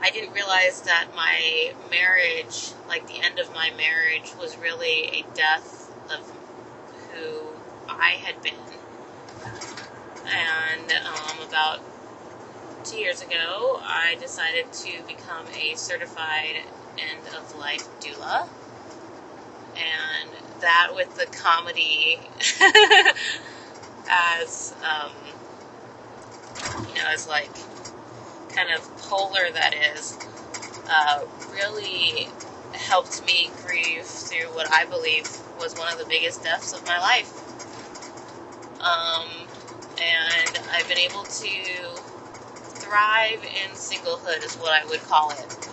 I 0.00 0.10
didn't 0.10 0.32
realize 0.32 0.82
that 0.82 1.08
my 1.14 1.72
marriage, 1.90 2.72
like 2.88 3.06
the 3.06 3.20
end 3.22 3.38
of 3.38 3.52
my 3.52 3.70
marriage, 3.76 4.34
was 4.38 4.58
really 4.58 5.04
a 5.08 5.24
death 5.34 5.92
of 6.10 6.32
who 7.12 7.52
I 7.88 8.16
had 8.20 8.40
been. 8.42 8.54
And 10.26 10.92
um, 11.06 11.46
about 11.46 11.80
two 12.84 12.96
years 12.96 13.22
ago, 13.22 13.80
I 13.84 14.16
decided 14.18 14.72
to 14.72 15.02
become 15.06 15.46
a 15.54 15.76
certified 15.76 16.62
end 16.98 17.26
of 17.36 17.56
life 17.56 17.88
doula. 18.00 18.48
And 19.76 20.30
that 20.60 20.90
with 20.94 21.16
the 21.16 21.26
comedy 21.26 22.20
as, 24.10 24.74
um, 24.82 25.12
you 26.88 26.94
know, 26.94 27.08
as 27.10 27.26
like 27.28 27.50
kind 28.50 28.70
of 28.70 28.96
polar 28.98 29.50
that 29.52 29.74
is, 29.74 30.18
uh, 30.88 31.24
really 31.52 32.28
helped 32.72 33.24
me 33.26 33.50
grieve 33.64 34.04
through 34.04 34.54
what 34.54 34.70
I 34.72 34.84
believe 34.86 35.28
was 35.58 35.74
one 35.76 35.92
of 35.92 35.98
the 35.98 36.06
biggest 36.06 36.42
deaths 36.42 36.72
of 36.72 36.84
my 36.86 36.98
life. 36.98 37.32
Um, 38.80 39.28
and 40.00 40.58
I've 40.70 40.88
been 40.88 40.98
able 40.98 41.24
to 41.24 42.02
thrive 42.74 43.44
in 43.44 43.70
singlehood, 43.70 44.44
is 44.44 44.56
what 44.56 44.72
I 44.72 44.84
would 44.88 45.02
call 45.02 45.30
it. 45.30 45.68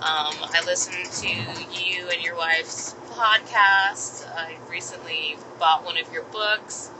Um, 0.00 0.36
I 0.42 0.62
listened 0.64 1.10
to 1.10 1.28
you 1.28 2.08
and 2.10 2.22
your 2.22 2.36
wife's 2.36 2.94
podcast. 3.10 4.28
I 4.32 4.54
recently 4.70 5.36
bought 5.58 5.84
one 5.84 5.98
of 5.98 6.12
your 6.12 6.22
books. 6.24 6.90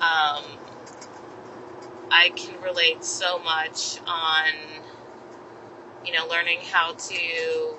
Um, 0.00 0.42
I 2.10 2.30
can 2.34 2.60
relate 2.60 3.04
so 3.04 3.38
much 3.38 4.00
on, 4.08 4.82
you 6.04 6.12
know, 6.12 6.26
learning 6.26 6.58
how 6.72 6.94
to 6.94 7.78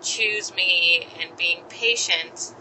choose 0.00 0.54
me 0.54 1.08
and 1.20 1.36
being 1.36 1.62
patient 1.68 2.54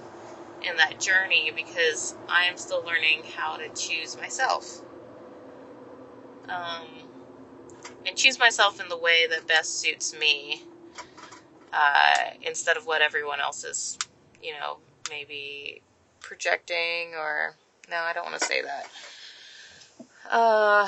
in 0.68 0.76
that 0.78 1.00
journey 1.00 1.52
because 1.56 2.16
I 2.28 2.46
am 2.46 2.58
still 2.58 2.84
learning 2.84 3.22
how 3.36 3.58
to 3.58 3.70
choose 3.76 4.18
myself. 4.18 4.82
Um, 6.50 7.09
and 8.06 8.16
choose 8.16 8.40
myself 8.40 8.80
in 8.80 8.90
the 8.90 8.98
way 8.98 9.28
that 9.30 9.48
best 9.48 9.80
suits 9.80 10.14
me 10.18 10.64
uh, 11.74 12.32
instead 12.42 12.78
of 12.78 12.86
what 12.86 13.02
everyone 13.02 13.40
else 13.40 13.64
is, 13.64 13.98
you 14.42 14.54
know, 14.54 14.78
maybe 15.10 15.82
projecting 16.20 17.14
or. 17.16 17.56
No, 17.90 17.98
I 17.98 18.14
don't 18.14 18.26
want 18.26 18.40
to 18.40 18.46
say 18.46 18.62
that. 18.62 18.88
Uh, 20.30 20.88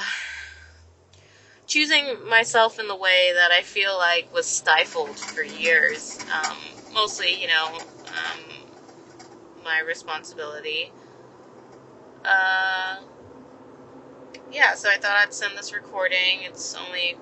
choosing 1.65 2.27
myself 2.29 2.79
in 2.79 2.87
the 2.87 2.95
way 2.95 3.31
that 3.33 3.49
I 3.51 3.61
feel 3.61 3.97
like 3.97 4.31
was 4.33 4.45
stifled 4.45 5.17
for 5.17 5.41
years. 5.41 6.19
Um, 6.31 6.57
mostly, 6.93 7.41
you 7.41 7.47
know, 7.47 7.79
um, 8.07 8.67
my 9.63 9.79
responsibility. 9.79 10.91
Uh, 12.23 12.97
yeah, 14.51 14.73
so 14.75 14.89
I 14.89 14.97
thought 14.97 15.17
I'd 15.21 15.33
send 15.33 15.57
this 15.57 15.73
recording. 15.73 16.41
It's 16.43 16.75
only 16.75 17.15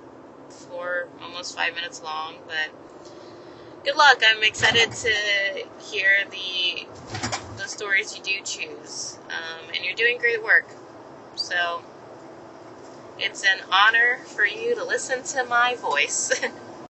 four, 0.49 1.07
almost 1.21 1.55
five 1.55 1.75
minutes 1.75 2.01
long, 2.01 2.35
but 2.47 2.69
good 3.83 3.95
luck. 3.95 4.21
I'm 4.25 4.43
excited 4.43 4.91
to 4.91 5.83
hear 5.83 6.25
the 6.29 6.87
the 7.57 7.67
stories 7.67 8.17
you 8.17 8.23
do 8.23 8.41
choose, 8.43 9.19
um, 9.29 9.69
and 9.73 9.83
you're 9.83 9.95
doing 9.95 10.17
great 10.17 10.43
work. 10.43 10.69
So 11.35 11.83
it's 13.17 13.43
an 13.43 13.59
honor 13.71 14.19
for 14.25 14.45
you 14.45 14.75
to 14.75 14.83
listen 14.83 15.23
to 15.23 15.43
my 15.45 15.75
voice. 15.75 16.31